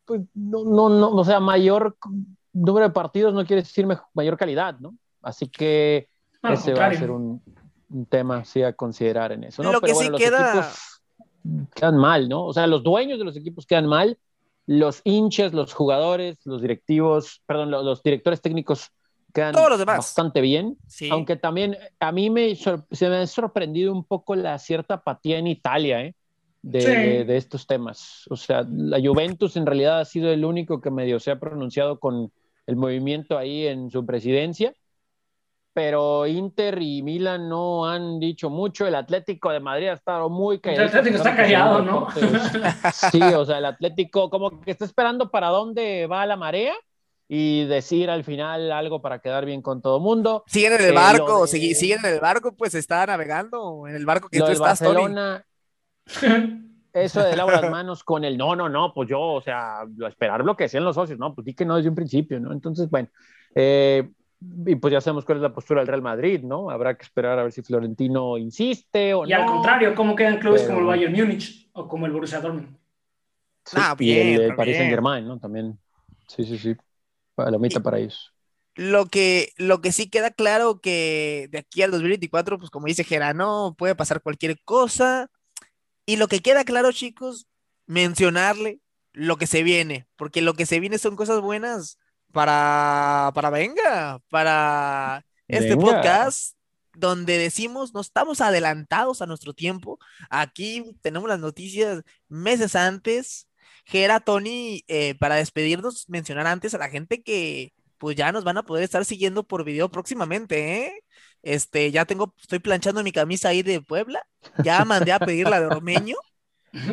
pues 0.05 0.21
no, 0.35 0.65
no, 0.65 0.89
no, 0.89 1.11
o 1.11 1.25
sea, 1.25 1.41
mayor 1.41 1.97
número 2.53 2.87
de 2.87 2.93
partidos 2.93 3.33
no 3.33 3.45
quiere 3.47 3.63
decir 3.63 3.87
mayor 4.13 4.37
calidad, 4.37 4.79
¿no? 4.81 4.97
Así 5.23 5.49
que 5.49 6.09
no, 6.43 6.53
ese 6.53 6.75
va 6.75 6.87
a 6.87 6.95
ser 6.95 7.11
un, 7.11 7.43
un, 7.89 8.07
tema 8.07 8.45
sí 8.45 8.63
a 8.63 8.75
considerar 8.75 9.33
en 9.33 9.45
eso, 9.45 9.63
¿no? 9.63 9.73
Lo 9.73 9.81
Pero 9.81 9.93
que 9.93 9.95
bueno, 9.95 10.19
sí 10.19 10.25
los 10.25 10.31
queda... 10.31 10.51
equipos 10.51 10.95
quedan 11.75 11.97
mal, 11.97 12.29
¿no? 12.29 12.47
O 12.47 12.53
sea, 12.53 12.67
los 12.67 12.83
dueños 12.83 13.19
de 13.19 13.25
los 13.25 13.37
equipos 13.37 13.67
quedan 13.67 13.87
mal, 13.87 14.19
los 14.67 15.01
hinchas, 15.05 15.53
los 15.53 15.73
jugadores, 15.75 16.39
los 16.45 16.63
directivos, 16.63 17.43
perdón, 17.47 17.71
los, 17.71 17.85
los 17.85 18.03
directores 18.03 18.41
técnicos 18.41 18.91
quedan 19.33 19.53
Todos 19.53 19.71
los 19.71 19.79
demás. 19.79 19.97
bastante 19.99 20.41
bien. 20.41 20.77
Sí. 20.87 21.09
Aunque 21.11 21.37
también 21.37 21.77
a 22.01 22.13
mí 22.13 22.31
me, 22.31 22.55
se 22.55 23.09
me 23.09 23.17
ha 23.17 23.27
sorprendido 23.27 23.93
un 23.93 24.05
poco 24.05 24.35
la 24.37 24.59
cierta 24.59 24.95
apatía 24.95 25.39
en 25.39 25.47
Italia, 25.49 26.03
¿eh? 26.03 26.15
De, 26.63 26.81
Sí. 26.81 26.87
de- 26.89 27.25
de 27.27 27.37
estos 27.37 27.67
temas. 27.67 28.25
O 28.31 28.37
sea, 28.37 28.67
la 28.71 28.99
Juventus 28.99 29.57
en 29.57 29.67
realidad 29.67 30.01
ha 30.01 30.05
sido 30.07 30.33
el 30.33 30.45
único 30.47 30.81
que 30.81 30.91
medio 30.91 31.21
se 31.21 31.31
ha 31.31 31.39
pronunciado 31.39 31.99
con 31.99 32.33
el 32.67 32.77
movimiento 32.77 33.37
ahí 33.37 33.67
en 33.67 33.91
su 33.91 34.07
presidencia. 34.07 34.73
Pero 35.75 36.25
Inter 36.29 36.81
y 36.81 37.03
Milan 37.03 37.49
no 37.49 37.85
han 37.87 38.21
dicho 38.21 38.49
mucho. 38.49 38.87
El 38.87 38.95
Atlético 38.95 39.51
de 39.51 39.59
Madrid 39.59 39.89
ha 39.89 39.95
estado 39.95 40.31
muy 40.31 40.61
callado. 40.61 40.87
Atlético 40.87 41.17
está 41.17 41.35
callado, 41.37 41.83
¿no? 41.83 42.07
Sí, 43.11 43.21
o 43.21 43.45
sea, 43.45 43.59
el 43.59 43.65
Atlético 43.65 44.31
como 44.31 44.61
que 44.61 44.71
está 44.71 44.85
esperando 44.85 45.31
para 45.33 45.49
dónde 45.49 46.07
va 46.07 46.25
la 46.27 46.37
marea 46.37 46.75
y 47.27 47.65
decir 47.65 48.09
al 48.09 48.23
final 48.23 48.71
algo 48.71 49.03
para 49.03 49.19
quedar 49.19 49.45
bien 49.47 49.63
con 49.63 49.83
todo 49.83 49.99
mundo. 49.99 50.45
Siguen 50.47 50.75
en 50.75 50.81
el 50.81 50.91
Eh, 50.91 50.95
barco, 50.95 51.41
de- 51.43 51.49
siguen 51.75 51.99
en 52.05 52.13
el 52.15 52.21
barco, 52.21 52.55
pues 52.55 52.75
está 52.77 53.05
navegando 53.07 53.89
en 53.89 53.97
el 53.97 54.07
barco 54.07 54.29
que 54.29 54.39
Lo 54.39 54.47
tú 54.47 54.53
estás, 54.53 54.79
Tony. 54.79 54.95
Barcelona, 54.95 55.45
eso 56.93 57.21
de 57.25 57.35
lavo 57.37 57.51
las 57.51 57.69
manos 57.69 58.05
con 58.05 58.25
el 58.25 58.37
no, 58.37 58.55
no, 58.55 58.69
no, 58.69 58.93
pues 58.95 59.09
yo, 59.09 59.21
o 59.21 59.41
sea, 59.43 59.79
esperar 60.07 60.45
lo 60.45 60.55
que 60.57 60.65
decían 60.65 60.85
los 60.85 60.95
socios, 60.95 61.19
no, 61.19 61.35
pues 61.35 61.45
di 61.45 61.55
que 61.55 61.65
no 61.65 61.77
desde 61.77 61.89
un 61.89 61.97
principio, 61.97 62.39
¿no? 62.39 62.53
Entonces, 62.53 62.89
bueno, 62.89 63.09
eh, 63.57 64.09
y 64.67 64.77
pues 64.77 64.93
ya 64.93 65.01
sabemos 65.01 65.25
cuál 65.25 65.39
es 65.39 65.43
la 65.43 65.53
postura 65.55 65.81
del 65.81 65.89
Real 65.89 66.03
Madrid, 66.03 66.41
¿no? 66.43 66.71
Habrá 66.71 66.97
que 66.97 67.03
esperar 67.05 67.39
a 67.39 67.43
ver 67.45 67.53
si 67.53 67.63
Florentino 67.63 68.37
insiste 68.39 69.15
o 69.15 69.27
Y 69.27 69.31
no. 69.31 69.37
al 69.37 69.47
contrario, 69.47 69.95
¿cómo 69.95 70.15
quedan 70.17 70.39
clubes 70.39 70.63
Pero- 70.63 70.75
como 70.75 70.81
el 70.81 70.87
Bayern 70.87 71.13
Múnich 71.15 71.69
o 71.73 71.89
como 71.89 72.07
el 72.07 72.13
Borussia 72.13 72.41
Dortmund? 72.41 72.77
Sí, 73.65 73.77
Ah, 73.81 73.95
y 73.99 74.05
bien, 74.05 74.41
el, 74.43 74.55
Paris 74.55 74.73
bien. 74.73 74.79
Saint 74.83 74.91
Germain, 74.91 75.27
¿no? 75.27 75.39
También. 75.39 75.79
Sí, 76.29 76.45
sí, 76.45 76.59
sí. 76.59 76.75
Palomita 77.35 77.79
Y- 77.79 77.83
para 77.83 77.99
ellos. 77.99 78.31
Lo 78.77 79.07
que, 79.07 79.53
lo 79.57 79.81
que 79.81 79.93
sí 79.93 80.11
queda 80.11 80.31
claro 80.33 80.81
que 80.81 81.49
de 81.53 81.59
aquí 81.59 81.83
al 81.83 81.93
2024, 81.93 82.59
pues 82.59 82.71
como 82.71 82.87
dice 82.87 83.05
Gerano, 83.05 83.75
puede 83.79 83.95
pasar 83.95 84.21
cualquier 84.21 84.61
cosa. 84.65 85.31
Y 86.07 86.17
lo 86.17 86.27
que 86.29 86.41
queda 86.41 86.65
claro, 86.65 86.91
chicos, 86.93 87.47
mencionarle 87.87 88.81
lo 89.13 89.37
que 89.37 89.47
se 89.47 89.63
viene, 89.63 90.07
porque 90.17 90.43
lo 90.43 90.55
que 90.55 90.67
se 90.67 90.81
viene 90.81 90.99
son 90.99 91.15
cosas 91.17 91.41
buenas 91.41 91.99
para, 92.35 93.31
para 93.35 93.51
Venga, 93.51 94.21
para 94.29 95.25
este 95.49 95.77
Venga. 95.77 95.85
podcast 95.87 96.57
donde 96.95 97.39
decimos 97.39 97.95
no 97.95 98.01
estamos 98.01 98.41
adelantados 98.41 99.23
a 99.23 99.27
nuestro 99.27 99.55
tiempo. 99.55 99.99
Aquí 100.31 100.97
tenemos 101.03 101.29
las 101.29 101.41
noticias 101.41 102.03
meses 102.29 102.77
antes. 102.77 103.49
Gera, 103.87 104.21
Tony, 104.21 104.85
eh, 104.89 105.15
para 105.19 105.37
despedirnos, 105.37 106.09
mencionar 106.09 106.47
antes 106.47 106.75
a 106.75 106.79
la 106.79 106.89
gente 106.91 107.23
que 107.23 107.73
pues 107.99 108.17
ya 108.17 108.33
nos 108.33 108.45
van 108.45 108.59
a 108.59 108.65
poder 108.65 108.85
estar 108.85 109.05
siguiendo 109.05 109.45
por 109.45 109.65
video 109.65 109.91
próximamente, 109.91 110.87
¿eh? 110.87 110.93
Este, 111.43 111.91
ya 111.93 112.05
tengo, 112.07 112.35
estoy 112.41 112.59
planchando 112.59 113.03
mi 113.05 113.13
camisa 113.13 113.51
ahí 113.51 113.63
de 113.63 113.81
Puebla, 113.81 114.27
ya 114.63 114.85
mandé 114.85 115.13
a 115.13 115.21
pedir 115.21 115.49
la 115.49 115.61
de 115.61 115.67
Ormeño. 115.67 116.17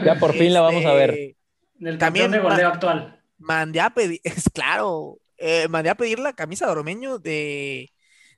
Ya 0.05 0.19
por 0.19 0.34
fin 0.34 0.53
la 0.53 0.61
vamos 0.61 0.85
a 0.85 0.93
ver. 0.93 1.09
Este, 1.11 1.38
Del 1.76 1.97
También 1.97 2.31
campeón 2.31 2.31
de 2.31 2.39
goleo 2.39 2.68
actual. 2.69 3.22
mandé 3.38 3.81
a 3.81 3.89
pedir, 3.91 4.22
es 4.26 4.49
claro, 4.53 5.18
eh, 5.41 5.68
mandé 5.69 5.89
a 5.89 5.95
pedir 5.95 6.19
la 6.19 6.34
camisa 6.34 6.65
de 6.68 6.72
Ormeño 6.73 7.19
de, 7.19 7.91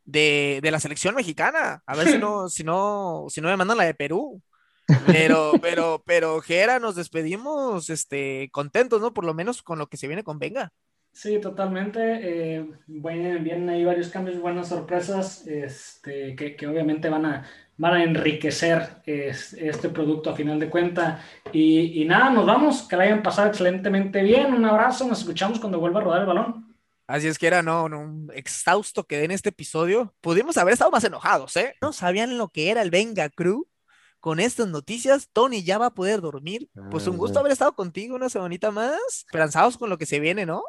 de, 0.06 0.60
de 0.64 0.72
la 0.72 0.80
selección 0.80 1.16
mexicana, 1.16 1.84
a 1.86 1.96
ver 1.96 2.08
si 2.10 2.18
no, 2.20 2.50
si 2.50 2.64
no, 2.64 3.26
si 3.30 3.42
no 3.42 3.50
me 3.50 3.58
mandan 3.58 3.78
la 3.78 3.86
de 3.86 3.94
Perú. 3.96 4.42
Pero, 5.10 5.60
pero, 5.62 6.04
pero, 6.06 6.42
Gera, 6.42 6.80
nos 6.80 6.96
despedimos, 6.96 7.90
este, 7.90 8.50
contentos, 8.52 9.02
¿no? 9.02 9.14
Por 9.14 9.26
lo 9.26 9.34
menos 9.36 9.64
con 9.64 9.80
lo 9.80 9.88
que 9.88 9.98
se 9.98 10.08
viene 10.08 10.24
con 10.24 10.40
Venga. 10.40 10.74
Sí, 11.12 11.40
totalmente. 11.40 12.00
eh, 12.58 12.66
vienen, 12.88 13.44
vienen 13.44 13.70
ahí 13.70 13.86
varios 13.86 14.10
cambios, 14.10 14.40
buenas 14.40 14.70
sorpresas, 14.70 15.46
este, 15.48 16.36
que, 16.36 16.56
que 16.56 16.66
obviamente 16.68 17.08
van 17.10 17.26
a, 17.26 17.46
van 17.78 17.94
a 17.94 18.04
enriquecer 18.04 19.02
es- 19.06 19.54
este 19.54 19.90
producto 19.90 20.32
a 20.32 20.36
final 20.36 20.60
de 20.60 20.70
cuenta. 20.70 21.22
Y, 21.52 22.02
y 22.02 22.06
nada, 22.06 22.32
nos 22.32 22.46
vamos, 22.48 22.84
que 22.88 22.96
la 22.98 23.04
hayan 23.04 23.22
pasado 23.24 23.48
excelentemente 23.50 24.24
bien. 24.24 24.54
Un 24.54 24.66
abrazo, 24.66 25.08
nos 25.08 25.20
escuchamos 25.20 25.60
cuando 25.60 25.80
vuelva 25.80 26.00
a 26.00 26.04
rodar 26.04 26.22
el 26.22 26.28
balón. 26.28 26.73
Así 27.08 27.28
es 27.28 27.38
que 27.38 27.48
era, 27.48 27.62
no, 27.62 27.86
un 27.86 28.32
exhausto 28.34 29.04
quedé 29.04 29.26
en 29.26 29.32
este 29.32 29.50
episodio. 29.50 30.14
Pudimos 30.22 30.58
haber 30.58 30.74
estado 30.74 30.92
más 30.92 31.04
enojados, 31.04 31.56
¿eh? 31.58 31.76
No 31.82 31.92
sabían 31.92 32.38
lo 32.38 32.50
que 32.50 32.70
era 32.70 32.82
el 32.82 32.92
Venga 32.92 33.30
Crew. 33.30 33.68
Con 34.20 34.40
estas 34.40 34.70
noticias, 34.70 35.28
Tony 35.34 35.64
ya 35.64 35.78
va 35.78 35.88
a 35.88 35.94
poder 35.94 36.22
dormir. 36.22 36.70
Pues 36.90 37.08
un 37.08 37.18
gusto 37.18 37.40
Ajá. 37.40 37.42
haber 37.42 37.52
estado 37.52 37.76
contigo 37.76 38.16
una 38.16 38.30
semanita 38.30 38.72
más. 38.72 39.26
Esperanzados 39.28 39.78
con 39.78 39.90
lo 39.90 39.98
que 39.98 40.06
se 40.06 40.22
viene, 40.22 40.46
¿no? 40.46 40.64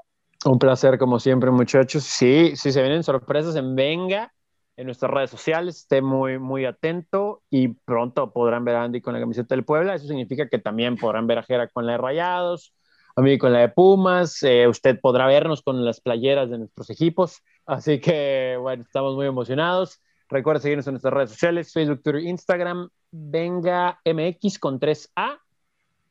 Un 0.44 0.58
placer, 0.58 0.98
como 0.98 1.20
siempre, 1.20 1.52
muchachos. 1.52 2.02
Sí, 2.02 2.56
si 2.56 2.72
se 2.72 2.82
vienen 2.82 3.04
sorpresas 3.04 3.54
en 3.54 3.76
Venga, 3.76 4.34
en 4.76 4.86
nuestras 4.86 5.10
redes 5.10 5.30
sociales, 5.30 5.76
esté 5.76 6.02
muy, 6.02 6.40
muy 6.40 6.64
atento 6.64 7.42
y 7.48 7.68
pronto 7.68 8.32
podrán 8.32 8.64
ver 8.64 8.74
a 8.74 8.82
Andy 8.82 9.00
con 9.00 9.14
la 9.14 9.20
camiseta 9.20 9.54
del 9.54 9.64
Puebla. 9.64 9.94
Eso 9.94 10.08
significa 10.08 10.48
que 10.48 10.58
también 10.58 10.96
podrán 10.96 11.28
ver 11.28 11.38
a 11.38 11.44
Jera 11.44 11.68
con 11.68 11.86
la 11.86 11.92
de 11.92 11.98
Rayados, 11.98 12.74
a 13.16 13.38
con 13.38 13.52
la 13.52 13.60
de 13.60 13.68
Pumas. 13.68 14.42
eh, 14.42 14.66
usted 14.66 15.00
podrá 15.00 15.26
vernos 15.26 15.62
con 15.62 15.84
las 15.84 16.00
playeras 16.00 16.50
de 16.50 16.58
nuestros 16.58 16.90
equipos. 16.90 17.42
Así 17.66 18.00
que, 18.00 18.56
bueno, 18.60 18.82
estamos 18.82 19.14
muy 19.14 19.26
emocionados. 19.26 20.00
Recuerda 20.28 20.60
seguirnos 20.60 20.86
en 20.86 20.94
nuestras 20.94 21.14
redes 21.14 21.30
sociales, 21.30 21.72
Facebook, 21.72 22.02
Twitter, 22.02 22.22
Instagram, 22.22 22.88
Venga 23.10 24.00
MX 24.04 24.58
con 24.58 24.80
3A. 24.80 25.38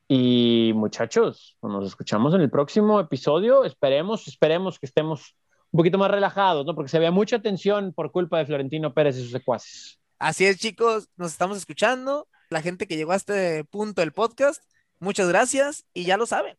Y 0.08 0.72
muchachos, 0.74 1.56
pues 1.60 1.72
nos 1.72 1.86
escuchamos 1.86 2.34
en 2.34 2.40
el 2.40 2.50
próximo 2.50 3.00
episodio. 3.00 3.64
Esperemos, 3.64 4.26
esperemos 4.28 4.78
que 4.78 4.86
estemos 4.86 5.36
un 5.70 5.78
poquito 5.78 5.98
más 5.98 6.10
relajados, 6.10 6.64
¿no? 6.66 6.74
Porque 6.74 6.88
se 6.88 6.98
había 6.98 7.10
mucha 7.10 7.40
tensión 7.40 7.92
por 7.92 8.12
culpa 8.12 8.38
de 8.38 8.46
Florentino 8.46 8.94
Pérez 8.94 9.16
y 9.16 9.22
sus 9.22 9.32
secuaces. 9.32 9.98
Así 10.18 10.46
es, 10.46 10.58
chicos, 10.58 11.08
nos 11.16 11.32
estamos 11.32 11.58
escuchando. 11.58 12.28
La 12.48 12.62
gente 12.62 12.86
que 12.86 12.96
llegó 12.96 13.12
a 13.12 13.16
este 13.16 13.64
punto 13.64 14.00
del 14.00 14.12
podcast, 14.12 14.62
muchas 15.00 15.28
gracias 15.28 15.86
y 15.92 16.04
ya 16.04 16.16
lo 16.16 16.26
saben. 16.26 16.56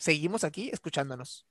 Seguimos 0.00 0.42
aquí 0.44 0.70
escuchándonos. 0.72 1.46